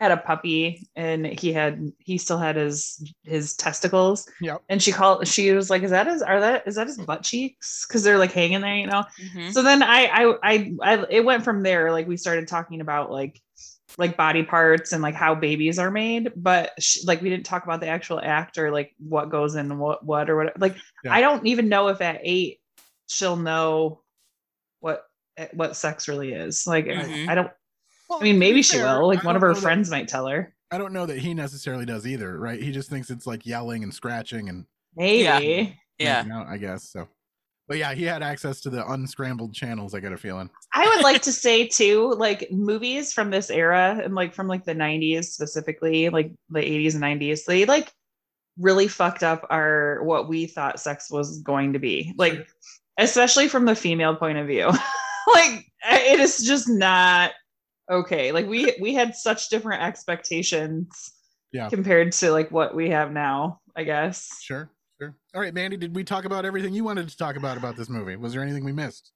had 0.00 0.12
a 0.12 0.16
puppy 0.16 0.86
and 0.94 1.26
he 1.26 1.52
had 1.52 1.92
he 1.98 2.18
still 2.18 2.38
had 2.38 2.54
his 2.56 3.02
his 3.24 3.54
testicles 3.56 4.28
Yep. 4.40 4.62
and 4.68 4.80
she 4.82 4.92
called 4.92 5.26
she 5.26 5.50
was 5.52 5.70
like 5.70 5.82
is 5.82 5.90
that 5.90 6.06
his 6.06 6.22
are 6.22 6.38
that 6.40 6.66
is 6.68 6.76
that 6.76 6.86
his 6.86 6.98
butt 6.98 7.22
cheeks 7.22 7.84
because 7.86 8.04
they're 8.04 8.18
like 8.18 8.30
hanging 8.32 8.60
there 8.60 8.76
you 8.76 8.86
know 8.86 9.04
Mhm. 9.34 9.52
so 9.52 9.62
then 9.62 9.82
I, 9.82 10.04
I 10.06 10.34
i 10.42 10.72
i 10.82 11.06
it 11.10 11.24
went 11.24 11.42
from 11.42 11.62
there 11.64 11.90
like 11.90 12.06
we 12.06 12.16
started 12.16 12.46
talking 12.46 12.80
about 12.80 13.10
like 13.10 13.40
like 13.96 14.16
body 14.16 14.44
parts 14.44 14.92
and 14.92 15.02
like 15.02 15.14
how 15.16 15.34
babies 15.34 15.78
are 15.80 15.90
made 15.90 16.30
but 16.36 16.70
sh- 16.78 17.04
like 17.04 17.20
we 17.20 17.28
didn't 17.30 17.46
talk 17.46 17.64
about 17.64 17.80
the 17.80 17.88
actual 17.88 18.20
act 18.22 18.56
or 18.58 18.70
like 18.70 18.94
what 19.00 19.30
goes 19.30 19.56
in 19.56 19.78
what 19.78 20.04
what 20.04 20.30
or 20.30 20.36
what 20.36 20.60
like 20.60 20.76
Yeah. 21.02 21.12
i 21.14 21.20
don't 21.20 21.44
even 21.46 21.68
know 21.68 21.88
if 21.88 22.00
at 22.00 22.20
eight 22.22 22.60
she'll 23.08 23.36
know 23.36 24.02
what 24.80 25.02
what 25.54 25.74
sex 25.74 26.06
really 26.06 26.32
is 26.32 26.66
like 26.68 26.86
I- 26.86 26.90
Mhm. 27.04 27.28
i 27.28 27.34
don't 27.34 27.50
Well, 28.08 28.20
i 28.20 28.22
mean 28.22 28.38
maybe 28.38 28.62
she 28.62 28.76
fair, 28.78 28.98
will 29.00 29.06
like 29.08 29.24
I 29.24 29.26
one 29.26 29.36
of 29.36 29.42
her 29.42 29.48
know 29.48 29.54
that- 29.54 29.60
friends 29.60 29.90
might 29.90 30.08
tell 30.08 30.26
her 30.26 30.54
I 30.70 30.76
don't 30.78 30.92
know 30.92 31.06
that 31.06 31.18
he 31.18 31.32
necessarily 31.32 31.86
does 31.86 32.06
either, 32.06 32.38
right? 32.38 32.62
He 32.62 32.72
just 32.72 32.90
thinks 32.90 33.08
it's 33.08 33.26
like 33.26 33.46
yelling 33.46 33.82
and 33.84 33.94
scratching 33.94 34.50
and 34.50 34.66
maybe 34.94 35.74
Yeah. 35.98 36.18
making 36.22 36.32
out, 36.32 36.46
I 36.46 36.58
guess. 36.58 36.90
So, 36.90 37.08
but 37.66 37.78
yeah, 37.78 37.94
he 37.94 38.02
had 38.04 38.22
access 38.22 38.60
to 38.60 38.68
the 38.70 38.86
unscrambled 38.92 39.54
channels. 39.54 39.94
I 39.94 40.00
got 40.00 40.12
a 40.12 40.18
feeling. 40.18 40.50
I 40.74 40.86
would 40.86 41.02
like 41.02 41.22
to 41.22 41.32
say 41.32 41.66
too, 41.66 42.12
like 42.18 42.50
movies 42.50 43.14
from 43.14 43.30
this 43.30 43.48
era 43.48 43.98
and 44.04 44.14
like 44.14 44.34
from 44.34 44.46
like 44.46 44.64
the 44.66 44.74
90s 44.74 45.24
specifically, 45.24 46.10
like 46.10 46.32
the 46.50 46.60
80s 46.60 46.92
and 46.94 47.02
90s, 47.02 47.46
they 47.46 47.64
like 47.64 47.90
really 48.58 48.88
fucked 48.88 49.22
up 49.22 49.46
our 49.48 50.02
what 50.02 50.28
we 50.28 50.44
thought 50.46 50.80
sex 50.80 51.10
was 51.10 51.38
going 51.40 51.72
to 51.72 51.78
be. 51.78 52.12
Like 52.18 52.46
especially 52.98 53.48
from 53.48 53.64
the 53.64 53.74
female 53.74 54.16
point 54.16 54.36
of 54.36 54.46
view. 54.46 54.66
like 55.32 55.64
it 55.90 56.20
is 56.20 56.44
just 56.44 56.68
not 56.68 57.30
okay. 57.90 58.32
Like 58.32 58.46
we 58.46 58.74
we 58.80 58.94
had 58.94 59.14
such 59.14 59.48
different 59.48 59.82
expectations 59.82 61.12
Yeah. 61.52 61.68
compared 61.68 62.12
to 62.12 62.30
like 62.30 62.50
what 62.50 62.74
we 62.74 62.90
have 62.90 63.12
now, 63.12 63.60
I 63.76 63.84
guess. 63.84 64.28
Sure, 64.42 64.70
sure. 65.00 65.14
All 65.34 65.40
right, 65.40 65.54
Mandy, 65.54 65.76
did 65.76 65.94
we 65.94 66.04
talk 66.04 66.24
about 66.24 66.44
everything 66.44 66.74
you 66.74 66.84
wanted 66.84 67.08
to 67.08 67.16
talk 67.16 67.36
about 67.36 67.56
about 67.56 67.76
this 67.76 67.88
movie? 67.88 68.16
Was 68.16 68.32
there 68.32 68.42
anything 68.42 68.64
we 68.64 68.72
missed? 68.72 69.12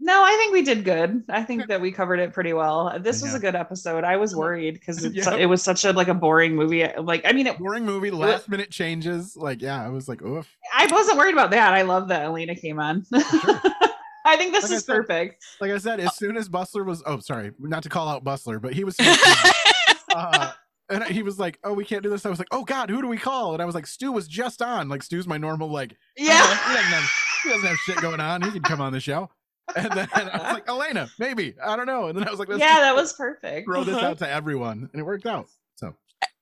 No, 0.00 0.22
I 0.22 0.30
think 0.36 0.52
we 0.52 0.62
did 0.62 0.84
good. 0.84 1.24
I 1.28 1.42
think 1.42 1.66
that 1.66 1.80
we 1.80 1.90
covered 1.90 2.20
it 2.20 2.32
pretty 2.32 2.52
well. 2.52 2.96
This 3.00 3.20
was 3.20 3.34
a 3.34 3.40
good 3.40 3.56
episode. 3.56 4.04
I 4.04 4.16
was 4.16 4.34
worried 4.36 4.74
because 4.74 5.04
Yeah. 5.12 5.34
it 5.34 5.46
was 5.46 5.60
such 5.60 5.84
a 5.84 5.92
like 5.92 6.06
a 6.06 6.14
boring 6.14 6.54
movie. 6.54 6.86
Like, 7.00 7.22
I 7.24 7.32
mean, 7.32 7.48
it, 7.48 7.58
Boring 7.58 7.84
movie, 7.84 8.12
last 8.12 8.48
minute 8.48 8.70
changes. 8.70 9.36
Like, 9.36 9.60
yeah, 9.60 9.84
I 9.84 9.88
was 9.88 10.08
like, 10.08 10.22
oof. 10.22 10.48
I 10.72 10.86
wasn't 10.86 11.18
worried 11.18 11.32
about 11.34 11.50
that. 11.50 11.74
I 11.74 11.82
love 11.82 12.06
that 12.08 12.22
Elena 12.22 12.54
came 12.54 12.78
on. 12.78 13.04
I 14.28 14.36
think 14.36 14.52
this 14.52 14.64
Like 14.64 14.72
is 14.76 14.84
said- 14.84 14.92
perfect. 14.96 15.44
Like 15.60 15.70
I 15.72 15.78
said, 15.78 16.00
as 16.00 16.16
soon 16.16 16.36
as 16.36 16.48
Bustler 16.48 16.84
was, 16.84 17.02
oh, 17.06 17.18
sorry, 17.20 17.52
not 17.58 17.82
to 17.84 17.88
call 17.88 18.08
out 18.08 18.24
Bustler, 18.24 18.60
but 18.60 18.72
he 18.74 18.84
was, 18.84 18.96
uh, 20.14 20.52
and 20.90 21.04
he 21.04 21.22
was 21.22 21.38
like, 21.38 21.58
oh, 21.64 21.72
we 21.72 21.84
can't 21.84 22.02
do 22.02 22.10
this. 22.10 22.24
I 22.24 22.30
was 22.30 22.38
like, 22.38 22.48
oh 22.50 22.64
God, 22.64 22.90
who 22.90 23.02
do 23.02 23.08
we 23.08 23.18
call? 23.18 23.52
And 23.52 23.62
I 23.62 23.64
was 23.66 23.74
like, 23.74 23.86
Stu 23.86 24.12
was 24.12 24.26
just 24.28 24.62
on. 24.62 24.88
Like 24.88 25.02
Stu's 25.02 25.26
my 25.26 25.36
normal, 25.38 25.70
like, 25.70 25.96
Yeah. 26.16 26.40
"Oh, 26.42 26.64
he 26.68 26.74
doesn't 26.74 26.90
have, 26.92 27.10
he 27.44 27.48
doesn't 27.50 27.66
have 27.68 27.76
shit 27.78 27.96
going 28.00 28.20
on. 28.20 28.42
He 28.42 28.50
can 28.50 28.62
come 28.62 28.80
on 28.80 28.92
the 28.92 29.00
show. 29.00 29.30
And 29.76 29.92
then 29.92 30.08
I 30.14 30.24
was 30.24 30.52
like, 30.54 30.68
Elena, 30.68 31.10
maybe, 31.18 31.54
I 31.62 31.76
don't 31.76 31.84
know. 31.86 32.06
And 32.08 32.18
then 32.18 32.26
I 32.26 32.30
was 32.30 32.38
like, 32.40 32.48
Yeah, 32.48 32.80
that 32.80 32.94
was 32.94 33.12
perfect. 33.12 33.66
throw 33.66 33.84
this 33.84 33.96
Uh-huh. 33.96 34.06
out 34.06 34.18
to 34.20 34.28
everyone, 34.30 34.88
and 34.92 35.00
it 35.00 35.04
worked 35.04 35.26
out. 35.26 35.46
So 35.76 35.94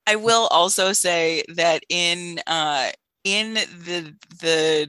I 0.07 0.15
will 0.15 0.47
also 0.47 0.93
say 0.93 1.43
that 1.55 1.83
in 1.89 2.39
uh 2.47 2.91
in 3.25 3.55
the 3.55 4.15
the 4.39 4.87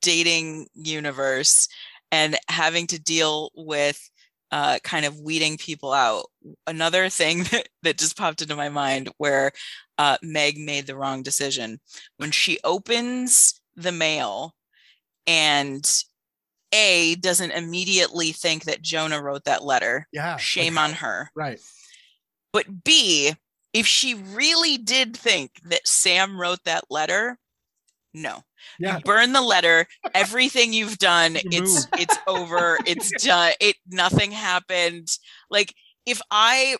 dating 0.00 0.66
universe 0.74 1.68
and 2.12 2.36
having 2.48 2.86
to 2.88 3.00
deal 3.00 3.50
with 3.54 4.00
uh 4.52 4.78
kind 4.84 5.04
of 5.04 5.20
weeding 5.20 5.56
people 5.56 5.92
out 5.92 6.26
another 6.66 7.08
thing 7.08 7.38
that, 7.50 7.68
that 7.82 7.98
just 7.98 8.16
popped 8.16 8.42
into 8.42 8.56
my 8.56 8.68
mind 8.68 9.10
where 9.18 9.50
uh 9.98 10.16
Meg 10.22 10.58
made 10.58 10.86
the 10.86 10.96
wrong 10.96 11.22
decision 11.22 11.80
when 12.18 12.30
she 12.30 12.58
opens 12.64 13.60
the 13.76 13.92
mail 13.92 14.54
and 15.26 16.02
A 16.72 17.16
doesn't 17.16 17.50
immediately 17.50 18.32
think 18.32 18.64
that 18.64 18.82
Jonah 18.82 19.22
wrote 19.22 19.44
that 19.44 19.64
letter. 19.64 20.06
Yeah. 20.12 20.36
Shame 20.36 20.76
like, 20.76 20.84
on 20.84 20.92
her. 20.94 21.30
right. 21.34 21.60
But 22.52 22.84
B, 22.84 23.34
if 23.72 23.86
she 23.86 24.14
really 24.14 24.78
did 24.78 25.16
think 25.16 25.50
that 25.64 25.86
Sam 25.86 26.40
wrote 26.40 26.64
that 26.64 26.84
letter, 26.88 27.38
no. 28.16 28.42
Yeah. 28.78 28.98
Burn 29.04 29.32
the 29.32 29.42
letter, 29.42 29.86
everything 30.14 30.72
you've 30.72 30.98
done, 30.98 31.36
it's 31.36 31.86
it's 31.98 32.16
over, 32.26 32.78
it's 32.86 33.10
done. 33.22 33.52
It 33.60 33.76
nothing 33.86 34.32
happened. 34.32 35.08
Like 35.50 35.74
if 36.06 36.20
I 36.30 36.76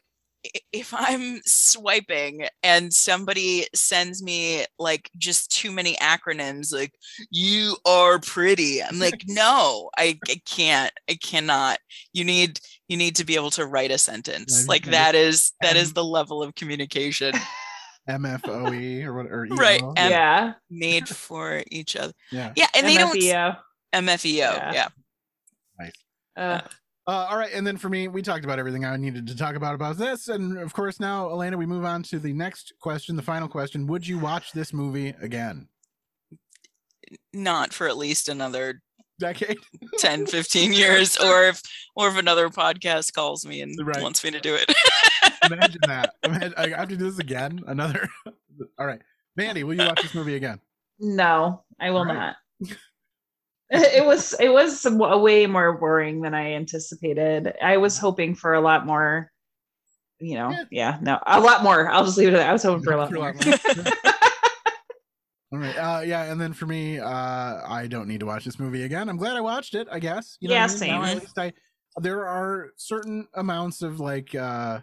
if 0.72 0.94
I'm 0.94 1.40
swiping 1.44 2.46
and 2.62 2.92
somebody 2.92 3.66
sends 3.74 4.22
me 4.22 4.64
like 4.78 5.10
just 5.18 5.50
too 5.50 5.72
many 5.72 5.94
acronyms 5.96 6.72
like 6.72 6.92
you 7.30 7.76
are 7.84 8.20
pretty 8.20 8.80
i'm 8.80 9.00
like 9.00 9.24
no 9.26 9.90
I, 9.98 10.20
I 10.28 10.40
can't 10.46 10.92
i 11.10 11.14
cannot 11.14 11.78
you 12.12 12.24
need 12.24 12.60
you 12.86 12.96
need 12.96 13.16
to 13.16 13.24
be 13.24 13.34
able 13.34 13.50
to 13.50 13.66
write 13.66 13.90
a 13.90 13.98
sentence 13.98 14.68
like 14.68 14.84
that 14.86 15.16
is 15.16 15.52
that 15.62 15.74
is 15.74 15.94
the 15.94 16.04
level 16.04 16.44
of 16.44 16.54
communication 16.54 17.34
MFOE 18.08 19.04
or 19.04 19.14
what? 19.14 19.26
Or 19.26 19.46
right 19.56 19.80
EO. 19.80 19.94
and 19.96 20.10
Yeah. 20.10 20.52
made 20.70 21.08
for 21.08 21.62
each 21.70 21.96
other 21.96 22.12
Yeah. 22.30 22.52
yeah 22.56 22.68
and 22.74 22.86
they 22.86 22.96
don't 22.96 23.16
MFEO. 23.16 23.56
mfeo 23.94 24.36
Yeah. 24.36 24.72
yeah 24.72 24.88
Nice. 25.78 25.92
Uh, 26.36 26.60
Uh, 27.08 27.26
all 27.30 27.38
right, 27.38 27.52
and 27.52 27.64
then 27.64 27.76
for 27.76 27.88
me, 27.88 28.08
we 28.08 28.20
talked 28.20 28.44
about 28.44 28.58
everything 28.58 28.84
I 28.84 28.96
needed 28.96 29.28
to 29.28 29.36
talk 29.36 29.54
about 29.54 29.76
about 29.76 29.96
this, 29.96 30.26
and 30.26 30.58
of 30.58 30.72
course 30.72 30.98
now, 30.98 31.30
Elena, 31.30 31.56
we 31.56 31.64
move 31.64 31.84
on 31.84 32.02
to 32.04 32.18
the 32.18 32.32
next 32.32 32.72
question, 32.80 33.14
the 33.14 33.22
final 33.22 33.46
question: 33.46 33.86
Would 33.86 34.04
you 34.08 34.18
watch 34.18 34.50
this 34.52 34.72
movie 34.72 35.14
again? 35.20 35.68
not 37.32 37.72
for 37.72 37.86
at 37.86 37.96
least 37.96 38.28
another 38.28 38.80
Decade? 39.18 39.58
10 39.98 40.26
15 40.26 40.72
years 40.72 41.16
or 41.18 41.44
if 41.44 41.62
or 41.94 42.08
if 42.08 42.16
another 42.18 42.48
podcast 42.50 43.12
calls 43.14 43.46
me 43.46 43.62
and 43.62 43.74
Right. 43.82 44.02
wants 44.02 44.22
me 44.22 44.30
to 44.30 44.40
do 44.40 44.54
it 44.54 44.72
Imagine 45.44 45.80
that. 45.86 46.14
Imagine, 46.24 46.54
I 46.56 46.68
have 46.70 46.88
to 46.88 46.96
do 46.96 47.04
this 47.10 47.18
again. 47.18 47.60
Another. 47.66 48.08
all 48.78 48.86
right, 48.86 49.00
Mandy, 49.36 49.64
will 49.64 49.74
you 49.74 49.86
watch 49.86 50.02
this 50.02 50.14
movie 50.14 50.34
again? 50.36 50.60
no, 50.98 51.62
I 51.80 51.90
will 51.90 51.98
All 51.98 52.04
right. 52.06 52.34
not. 52.60 52.76
it 53.70 54.04
was 54.04 54.34
it 54.40 54.48
was 54.48 54.80
some- 54.80 54.98
way 54.98 55.46
more 55.46 55.72
boring 55.78 56.20
than 56.22 56.34
I 56.34 56.52
anticipated. 56.54 57.54
I 57.62 57.76
was 57.78 57.98
hoping 57.98 58.34
for 58.34 58.54
a 58.54 58.60
lot 58.60 58.86
more, 58.86 59.30
you 60.20 60.34
know, 60.36 60.54
yeah, 60.70 60.98
no, 61.02 61.18
a 61.26 61.40
lot 61.40 61.62
more. 61.62 61.88
I'll 61.90 62.04
just 62.04 62.16
leave 62.18 62.28
it 62.28 62.34
at 62.34 62.38
that. 62.38 62.48
I 62.50 62.52
was 62.52 62.62
hoping 62.62 62.82
for 62.84 62.92
a 62.92 62.96
lot 62.98 63.12
more. 63.12 63.34
All 65.56 65.62
right. 65.62 65.76
Uh, 65.76 66.00
yeah, 66.02 66.24
and 66.30 66.40
then 66.40 66.52
for 66.52 66.66
me, 66.66 66.98
uh, 66.98 67.08
I 67.08 67.86
don't 67.88 68.08
need 68.08 68.20
to 68.20 68.26
watch 68.26 68.44
this 68.44 68.58
movie 68.58 68.82
again. 68.84 69.08
I'm 69.08 69.16
glad 69.16 69.36
I 69.36 69.40
watched 69.40 69.74
it. 69.74 69.88
I 69.90 69.98
guess. 69.98 70.36
You 70.40 70.48
know 70.48 70.54
Yeah, 70.54 70.64
I 70.64 70.66
mean? 70.68 70.78
Now 70.78 71.04
same. 71.04 71.16
at 71.16 71.22
least 71.22 71.38
I. 71.38 71.52
There 71.98 72.26
are 72.26 72.72
certain 72.76 73.26
amounts 73.34 73.80
of 73.80 74.00
like 74.00 74.34
uh 74.34 74.80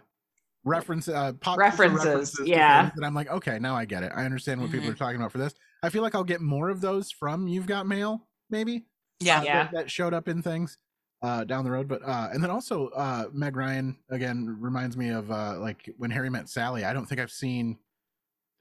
reference 0.64 1.08
uh 1.08 1.32
pop 1.34 1.58
culture 1.58 1.88
References, 1.88 2.40
yeah. 2.44 2.90
that 2.96 3.04
I'm 3.04 3.14
like, 3.14 3.30
okay, 3.30 3.58
now 3.58 3.76
I 3.76 3.84
get 3.84 4.02
it. 4.02 4.10
I 4.14 4.24
understand 4.24 4.60
what 4.60 4.70
people 4.72 4.88
Mhm. 4.88 4.92
are 4.92 4.96
talking 4.96 5.16
about 5.16 5.30
for 5.30 5.38
this. 5.38 5.54
I 5.82 5.90
feel 5.90 6.02
like 6.02 6.14
I'll 6.14 6.24
get 6.24 6.40
more 6.40 6.70
of 6.70 6.80
those 6.80 7.10
from 7.12 7.46
You've 7.46 7.66
Got 7.66 7.86
Mail, 7.86 8.26
maybe. 8.50 8.86
yeah 9.20 9.38
uh, 9.38 9.42
Yeah. 9.42 9.62
that, 9.64 9.72
that 9.72 9.90
showed 9.90 10.12
up 10.14 10.26
in 10.28 10.42
things 10.42 10.78
uh 11.22 11.44
down 11.44 11.64
the 11.64 11.70
road 11.70 11.86
but 11.86 12.02
uh 12.04 12.28
and 12.32 12.42
then 12.42 12.50
also 12.50 12.88
uh 12.88 13.26
meg 13.32 13.56
ryan 13.56 13.96
again 14.10 14.56
reminds 14.60 14.96
me 14.96 15.10
of 15.10 15.30
uh 15.30 15.56
like 15.58 15.88
when 15.96 16.10
harry 16.10 16.28
met 16.28 16.48
sally 16.48 16.84
i 16.84 16.92
don't 16.92 17.06
think 17.06 17.20
i've 17.20 17.30
seen 17.30 17.78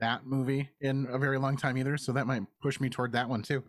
that 0.03 0.25
movie 0.25 0.69
in 0.81 1.07
a 1.09 1.17
very 1.17 1.39
long 1.39 1.55
time 1.55 1.77
either 1.77 1.95
so 1.97 2.11
that 2.11 2.27
might 2.27 2.43
push 2.61 2.79
me 2.81 2.89
toward 2.89 3.13
that 3.13 3.27
one 3.29 3.41
too 3.41 3.63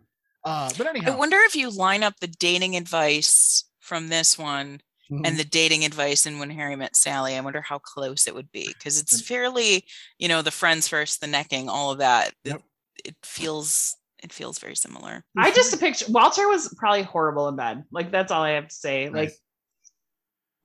uh 0.44 0.68
but 0.76 0.86
anyhow, 0.88 1.12
i 1.12 1.16
wonder 1.16 1.36
if 1.42 1.54
you 1.54 1.70
line 1.70 2.02
up 2.02 2.18
the 2.20 2.26
dating 2.26 2.74
advice 2.76 3.64
from 3.80 4.08
this 4.08 4.36
one 4.38 4.80
Mhm. 5.10 5.20
and 5.26 5.38
the 5.38 5.44
dating 5.44 5.84
advice 5.84 6.24
in 6.26 6.38
when 6.38 6.50
harry 6.50 6.74
met 6.76 6.96
sally 6.96 7.36
i 7.36 7.40
wonder 7.40 7.60
how 7.60 7.78
close 7.78 8.26
it 8.26 8.34
would 8.34 8.50
be 8.52 8.66
because 8.68 8.98
it's 8.98 9.20
fairly 9.20 9.84
you 10.18 10.28
know 10.28 10.40
the 10.42 10.50
friends 10.50 10.88
first 10.88 11.20
the 11.20 11.26
necking 11.26 11.68
all 11.68 11.90
of 11.92 11.98
that 11.98 12.32
Yep. 12.44 12.56
it, 13.04 13.08
it 13.10 13.16
feels 13.22 13.96
it 14.22 14.32
feels 14.32 14.58
very 14.58 14.74
similar 14.74 15.22
I 15.36 15.50
just 15.52 15.78
picture 15.78 16.06
Walter 16.08 16.48
was 16.48 16.74
probably 16.78 17.02
horrible 17.02 17.48
in 17.48 17.56
bed. 17.56 17.84
Like 17.92 18.10
that's 18.10 18.32
all 18.32 18.42
I 18.42 18.52
have 18.52 18.68
to 18.68 18.74
say. 18.74 19.10
Like 19.10 19.14
Nice. 19.14 19.32
Mhm. 19.32 19.40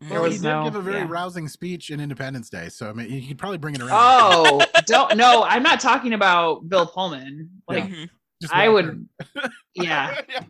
There 0.02 0.22
well, 0.22 0.30
he 0.32 0.38
did 0.38 0.44
no- 0.44 0.64
give 0.64 0.76
a 0.76 0.82
very 0.82 1.00
yeah. 1.00 1.08
rousing 1.10 1.48
speech 1.48 1.90
in 1.90 2.00
independence 2.00 2.50
day 2.50 2.70
so 2.70 2.90
i 2.90 2.94
mean 2.94 3.12
you 3.12 3.28
could 3.28 3.38
probably 3.38 3.58
bring 3.58 3.76
it 3.76 3.82
around 3.82 3.92
Oh, 3.94 4.62
don't 4.86 5.18
no, 5.18 5.44
I'm 5.44 5.64
not 5.64 5.80
talking 5.80 6.14
about 6.14 6.68
Bill 6.70 6.86
Pullman. 6.86 7.50
Like 7.68 7.84
Mhm. 7.86 8.10
Just 8.42 8.54
I 8.54 8.70
would 8.70 9.08
yeah, 9.76 10.22
yeah 10.30 10.44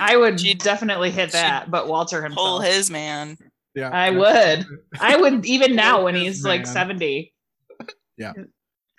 I 0.00 0.16
would 0.16 0.40
She'd- 0.40 0.58
definitely 0.58 1.10
hit 1.10 1.32
that, 1.32 1.70
but 1.70 1.86
Walter 1.88 2.22
himself, 2.22 2.46
pull 2.46 2.60
his 2.60 2.90
man 2.90 3.36
yeah 3.74 3.90
I 3.90 4.10
yeah. 4.10 4.18
would. 4.18 4.66
I 5.00 5.16
would 5.16 5.44
even 5.44 5.74
now 5.76 6.04
when 6.04 6.14
his 6.14 6.36
he's 6.36 6.44
like 6.44 6.64
70. 6.66 7.32
Yeah. 8.16 8.32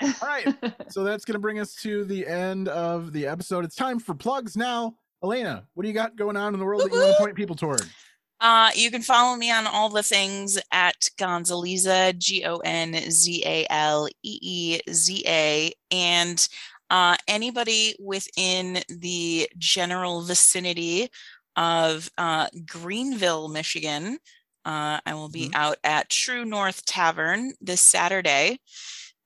All 0.02 0.11
right. 0.22 0.53
so 0.90 1.03
that's 1.06 1.23
going 1.23 1.34
to 1.36 1.40
bring 1.40 1.60
us 1.60 1.73
to 1.76 2.03
the 2.03 2.27
end 2.27 2.68
of 2.68 3.14
the 3.14 3.26
episode. 3.27 3.64
It's 3.64 3.76
time 3.77 3.98
for 3.99 4.14
plugs 4.14 4.57
now. 4.57 4.98
Elena, 5.23 5.65
what 5.73 5.84
do 5.84 5.88
you 5.88 5.94
got 5.94 6.18
going 6.18 6.36
on 6.36 6.53
in 6.53 6.60
the 6.60 6.65
world 6.65 6.82
that 6.82 6.91
you 6.91 6.99
want 6.99 7.15
to 7.15 7.23
point 7.23 7.36
people 7.36 7.56
toward? 7.56 7.82
Uh, 8.41 8.70
you 8.76 8.91
can 8.91 9.02
follow 9.02 9.36
me 9.38 9.52
on 9.52 9.66
all 9.66 9.90
the 9.90 10.03
things 10.03 10.60
at 10.72 11.10
Gonzaleeza, 11.18 12.18
G 12.18 12.44
O 12.45 12.57
N 12.57 12.94
Z 13.10 13.44
A 13.45 13.66
L 13.70 14.07
E 14.24 14.40
E 14.41 14.80
Z 14.91 15.24
A. 15.26 15.72
And 15.90 16.48
uh, 16.90 17.16
anybody 17.28 17.95
within 17.99 18.80
the 18.90 19.49
general 19.57 20.22
vicinity 20.22 21.10
of 21.56 22.10
uh, 22.18 22.48
Greenville, 22.66 23.48
Michigan, 23.48 24.20
uh, 24.66 24.99
I 25.06 25.14
will 25.14 25.30
be 25.30 25.49
out 25.53 25.78
at 25.84 26.10
True 26.10 26.44
North 26.44 26.86
Tavern 26.86 27.53
this 27.62 27.82
Saturday. 27.82 28.60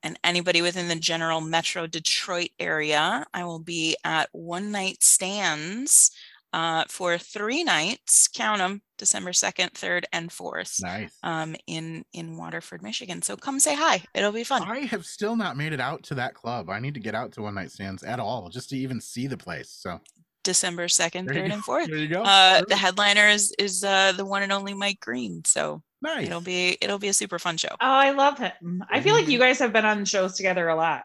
And 0.02 0.18
anybody 0.24 0.62
within 0.62 0.88
the 0.88 0.96
general 0.96 1.40
Metro 1.40 1.86
Detroit 1.86 2.50
area, 2.58 3.26
I 3.34 3.44
will 3.44 3.58
be 3.58 3.96
at 4.04 4.28
One 4.32 4.70
Night 4.72 5.02
Stands 5.02 6.10
uh, 6.52 6.84
for 6.88 7.18
three 7.18 7.64
nights. 7.64 8.28
Count 8.28 8.58
them: 8.58 8.82
December 9.00 9.32
second, 9.32 9.72
third, 9.72 10.06
and 10.12 10.30
fourth. 10.30 10.76
Nice. 10.82 11.16
Um, 11.22 11.56
in 11.66 12.04
in 12.12 12.36
Waterford, 12.36 12.82
Michigan. 12.82 13.22
So 13.22 13.34
come 13.34 13.58
say 13.58 13.74
hi. 13.74 14.02
It'll 14.14 14.30
be 14.30 14.44
fun. 14.44 14.62
I 14.62 14.80
have 14.80 15.06
still 15.06 15.36
not 15.36 15.56
made 15.56 15.72
it 15.72 15.80
out 15.80 16.02
to 16.04 16.14
that 16.16 16.34
club. 16.34 16.68
I 16.68 16.80
need 16.80 16.92
to 16.94 17.00
get 17.00 17.14
out 17.14 17.32
to 17.32 17.42
one 17.42 17.54
night 17.54 17.72
stands 17.72 18.02
at 18.02 18.20
all 18.20 18.50
just 18.50 18.68
to 18.68 18.76
even 18.76 19.00
see 19.00 19.26
the 19.26 19.38
place. 19.38 19.70
So 19.70 20.00
December 20.44 20.86
second, 20.88 21.28
third, 21.28 21.50
and 21.50 21.64
fourth. 21.64 21.88
There 21.88 21.96
you 21.96 22.08
go. 22.08 22.22
Uh, 22.22 22.60
the 22.68 22.76
headliner 22.76 23.26
is 23.28 23.54
is 23.58 23.82
uh, 23.82 24.12
the 24.12 24.26
one 24.26 24.42
and 24.42 24.52
only 24.52 24.74
Mike 24.74 25.00
Green. 25.00 25.42
So 25.46 25.82
nice. 26.02 26.26
it'll 26.26 26.42
be 26.42 26.76
it'll 26.82 26.98
be 26.98 27.08
a 27.08 27.14
super 27.14 27.38
fun 27.38 27.56
show. 27.56 27.72
Oh, 27.72 27.76
I 27.80 28.10
love 28.10 28.36
him. 28.36 28.84
I 28.90 29.00
feel 29.00 29.14
like 29.14 29.28
you 29.28 29.38
guys 29.38 29.58
have 29.60 29.72
been 29.72 29.86
on 29.86 30.04
shows 30.04 30.34
together 30.34 30.68
a 30.68 30.76
lot. 30.76 31.04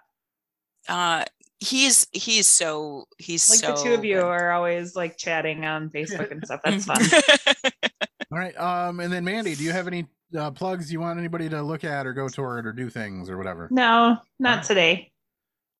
Uh, 0.90 1.24
he's 1.60 2.08
he's 2.12 2.48
so 2.48 3.06
he's 3.18 3.50
Like 3.50 3.60
so 3.60 3.68
the 3.76 3.90
two 3.90 3.94
of 3.94 4.06
you 4.06 4.16
good. 4.16 4.24
are 4.26 4.52
always 4.52 4.96
like 4.96 5.18
chatting 5.18 5.66
on 5.66 5.90
Facebook 5.90 6.32
and 6.32 6.44
stuff. 6.46 6.62
That's 6.64 6.86
fun. 6.86 7.02
All 8.32 8.38
right. 8.40 8.58
Um, 8.58 9.00
and 9.00 9.12
then 9.12 9.24
Mandy, 9.24 9.56
do 9.56 9.64
you 9.64 9.72
have 9.72 9.88
any 9.88 10.06
uh, 10.38 10.52
plugs 10.52 10.92
you 10.92 11.00
want 11.00 11.20
anybody 11.20 11.48
to 11.50 11.62
look 11.62 11.84
at 11.84 12.06
or 12.06 12.14
go 12.14 12.28
toward 12.28 12.66
or 12.66 12.74
do 12.74 12.90
things 12.90 13.30
or 13.30 13.38
whatever? 13.38 13.68
No, 13.72 14.18
not 14.40 14.64
today. 14.64 15.12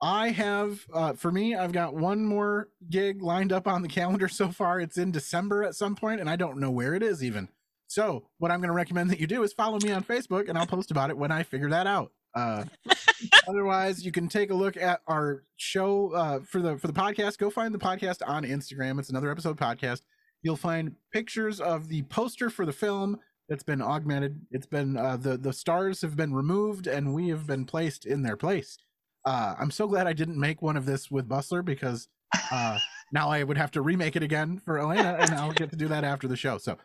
I 0.02 0.30
have, 0.30 0.86
uh, 0.94 1.14
for 1.14 1.32
me, 1.32 1.56
I've 1.56 1.72
got 1.72 1.96
one 1.96 2.24
more 2.26 2.68
gig 2.90 3.22
lined 3.24 3.52
up 3.54 3.66
on 3.68 3.82
the 3.82 3.88
calendar 3.88 4.28
so 4.28 4.50
far. 4.50 4.80
It's 4.80 4.98
in 4.98 5.12
December 5.12 5.64
at 5.64 5.74
some 5.74 5.96
point, 5.96 6.20
and 6.20 6.30
I 6.30 6.36
don't 6.36 6.60
know 6.60 6.70
where 6.70 6.94
it 6.94 7.02
is 7.02 7.24
even. 7.24 7.48
So, 7.88 8.28
what 8.38 8.52
I'm 8.52 8.60
going 8.60 8.70
to 8.70 8.76
recommend 8.76 9.10
that 9.12 9.20
you 9.20 9.28
do 9.28 9.42
is 9.44 9.54
follow 9.54 9.80
me 9.82 9.92
on 9.92 10.04
Facebook, 10.04 10.50
and 10.50 10.58
I'll 10.58 10.68
post 10.68 10.92
about 10.92 11.10
it 11.10 11.18
when 11.18 11.32
I 11.32 11.44
figure 11.44 11.70
that 11.70 11.88
out. 11.88 12.12
Uh, 12.36 12.66
otherwise, 13.48 14.06
you 14.06 14.12
can 14.12 14.28
take 14.28 14.52
a 14.52 14.54
look 14.54 14.78
at 14.78 15.02
our 15.08 15.44
show 15.58 16.12
uh, 16.14 16.40
for 16.42 16.62
the 16.62 16.78
for 16.78 16.88
the 16.88 16.94
podcast. 16.94 17.38
Go 17.38 17.50
find 17.50 17.74
the 17.74 17.80
podcast 17.80 18.18
on 18.26 18.44
Instagram. 18.44 19.00
It's 19.00 19.10
another 19.10 19.32
episode 19.32 19.58
podcast. 19.58 20.02
You'll 20.44 20.58
find 20.58 20.96
pictures 21.14 21.60
of 21.60 21.88
the 21.88 22.04
poster 22.04 22.50
for 22.50 22.66
the 22.66 22.74
film 22.74 23.20
that's 23.48 23.64
been 23.64 23.82
augmented. 23.82 24.42
It's 24.52 24.66
been 24.66 24.98
uh, 24.98 25.18
the 25.18 25.38
the 25.38 25.54
stars 25.54 26.02
have 26.02 26.16
been 26.16 26.34
removed, 26.34 26.88
and 26.88 27.14
we 27.14 27.30
have 27.30 27.48
been 27.48 27.66
placed 27.66 28.06
in 28.06 28.24
their 28.24 28.38
place. 28.38 28.78
Uh, 29.24 29.56
I'm 29.60 29.72
so 29.72 29.88
glad 29.88 30.06
I 30.06 30.14
didn't 30.14 30.40
make 30.40 30.62
one 30.62 30.78
of 30.78 30.86
this 30.86 31.10
with 31.10 31.28
Bustler 31.28 31.64
because 31.64 32.08
uh, 32.52 32.78
now 33.12 33.30
I 33.30 33.44
would 33.44 33.58
have 33.58 33.72
to 33.72 33.82
remake 33.82 34.16
it 34.16 34.24
again 34.24 34.60
for 34.60 34.78
Elena, 34.78 35.18
and 35.20 35.32
I'll 35.32 35.52
get 35.52 35.72
to 35.72 35.76
do 35.76 35.88
that 35.88 36.04
after 36.04 36.28
the 36.28 36.36
show. 36.36 36.58
So 36.58 36.78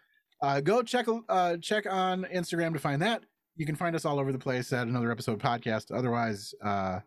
uh, 0.42 0.60
go 0.60 0.82
check 0.82 1.06
uh, 1.28 1.56
check 1.58 1.86
on 1.90 2.24
Instagram 2.32 2.72
to 2.72 2.78
find 2.78 3.02
that. 3.02 3.24
You 3.60 3.66
can 3.66 3.76
find 3.76 3.94
us 3.94 4.06
all 4.06 4.18
over 4.18 4.32
the 4.32 4.38
place 4.38 4.72
at 4.72 4.86
another 4.86 5.12
episode 5.12 5.38
podcast. 5.38 5.94
Otherwise, 5.94 6.54
uh, 6.64 7.00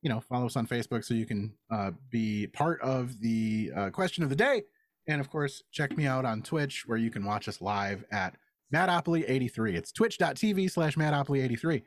you 0.00 0.08
know, 0.08 0.18
follow 0.18 0.46
us 0.46 0.56
on 0.56 0.66
Facebook 0.66 1.04
so 1.04 1.12
you 1.12 1.26
can 1.26 1.52
uh, 1.70 1.90
be 2.08 2.46
part 2.46 2.80
of 2.80 3.20
the 3.20 3.70
uh, 3.76 3.90
question 3.90 4.24
of 4.24 4.30
the 4.30 4.34
day. 4.34 4.62
And 5.08 5.20
of 5.20 5.28
course, 5.28 5.62
check 5.70 5.94
me 5.94 6.06
out 6.06 6.24
on 6.24 6.40
Twitch 6.40 6.84
where 6.86 6.96
you 6.96 7.10
can 7.10 7.22
watch 7.22 7.48
us 7.48 7.60
live 7.60 8.02
at 8.10 8.34
Madopoly83. 8.74 9.74
It's 9.74 9.92
twitch.tv 9.92 10.70
slash 10.70 10.96
Madopoly83. 10.96 11.82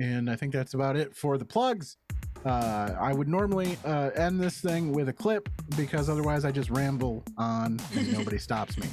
And 0.00 0.30
I 0.30 0.36
think 0.36 0.52
that's 0.52 0.74
about 0.74 0.96
it 0.96 1.14
for 1.14 1.38
the 1.38 1.44
plugs. 1.44 1.96
Uh, 2.44 2.94
I 3.00 3.12
would 3.12 3.28
normally 3.28 3.76
uh, 3.84 4.10
end 4.14 4.40
this 4.40 4.60
thing 4.60 4.92
with 4.92 5.08
a 5.08 5.12
clip 5.12 5.48
because 5.76 6.08
otherwise 6.08 6.44
I 6.44 6.52
just 6.52 6.70
ramble 6.70 7.24
on 7.36 7.78
and 7.96 8.12
nobody 8.16 8.38
stops 8.38 8.78
me. 8.78 8.86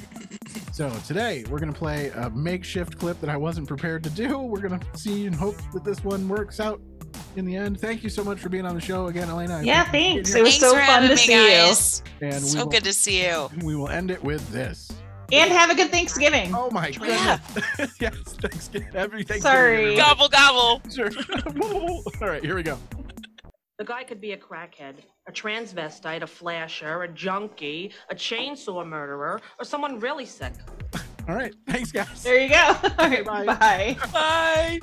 So 0.72 0.90
today 1.06 1.44
we're 1.48 1.60
going 1.60 1.72
to 1.72 1.78
play 1.78 2.10
a 2.10 2.28
makeshift 2.30 2.98
clip 2.98 3.20
that 3.20 3.30
I 3.30 3.36
wasn't 3.36 3.68
prepared 3.68 4.02
to 4.04 4.10
do. 4.10 4.38
We're 4.38 4.60
going 4.60 4.78
to 4.80 4.98
see 4.98 5.26
and 5.26 5.34
hope 5.34 5.56
that 5.72 5.84
this 5.84 6.02
one 6.02 6.28
works 6.28 6.58
out 6.58 6.80
in 7.36 7.44
the 7.44 7.54
end. 7.54 7.80
Thank 7.80 8.02
you 8.02 8.10
so 8.10 8.24
much 8.24 8.38
for 8.40 8.48
being 8.48 8.66
on 8.66 8.74
the 8.74 8.80
show 8.80 9.06
again, 9.06 9.28
Elena. 9.28 9.58
I 9.58 9.62
Yeah, 9.62 9.84
thanks. 9.90 10.34
It 10.34 10.42
was 10.42 10.58
Thanks 10.58 10.72
so 10.72 10.72
fun 10.72 10.80
having 10.82 11.08
to 11.10 11.14
me, 11.14 11.20
see 11.22 11.32
guys. 11.32 12.02
And 12.20 12.44
so 12.44 12.64
will- 12.64 12.66
good 12.66 12.84
to 12.84 12.92
see 12.92 13.24
you. 13.24 13.48
We 13.62 13.76
will 13.76 13.88
end 13.88 14.10
it 14.10 14.22
with 14.22 14.46
this. 14.50 14.90
And 15.32 15.50
have 15.50 15.70
a 15.70 15.74
good 15.74 15.90
Thanksgiving. 15.90 16.54
Oh 16.54 16.70
my 16.70 16.92
oh, 17.00 17.04
Yeah. 17.04 17.38
goodness. 17.54 17.96
yes, 18.00 18.14
Thanksgiving. 18.40 18.88
Every 18.94 19.24
Thanksgiving. 19.24 19.42
Sorry. 19.42 19.96
Gobble 19.96 20.28
gobble. 20.28 20.82
Sure. 20.94 21.10
All 22.22 22.28
right, 22.28 22.44
here 22.44 22.54
we 22.54 22.62
go. 22.62 22.78
The 23.78 23.84
guy 23.84 24.04
could 24.04 24.20
be 24.22 24.32
a 24.32 24.38
crackhead, 24.38 24.94
a 25.28 25.32
transvestite, 25.32 26.22
a 26.22 26.26
flasher, 26.26 27.02
a 27.02 27.08
junkie, 27.08 27.92
a 28.08 28.14
chainsaw 28.14 28.86
murderer, 28.86 29.40
or 29.58 29.64
someone 29.64 30.00
really 30.00 30.24
sick. 30.24 30.54
All 31.28 31.34
right. 31.34 31.54
Thanks, 31.68 31.92
guys. 31.92 32.22
There 32.22 32.40
you 32.40 32.48
go. 32.48 32.56
All 32.98 33.08
right, 33.10 33.24
Bye. 33.24 33.44
bye. 33.44 33.96
Bye. 34.12 34.80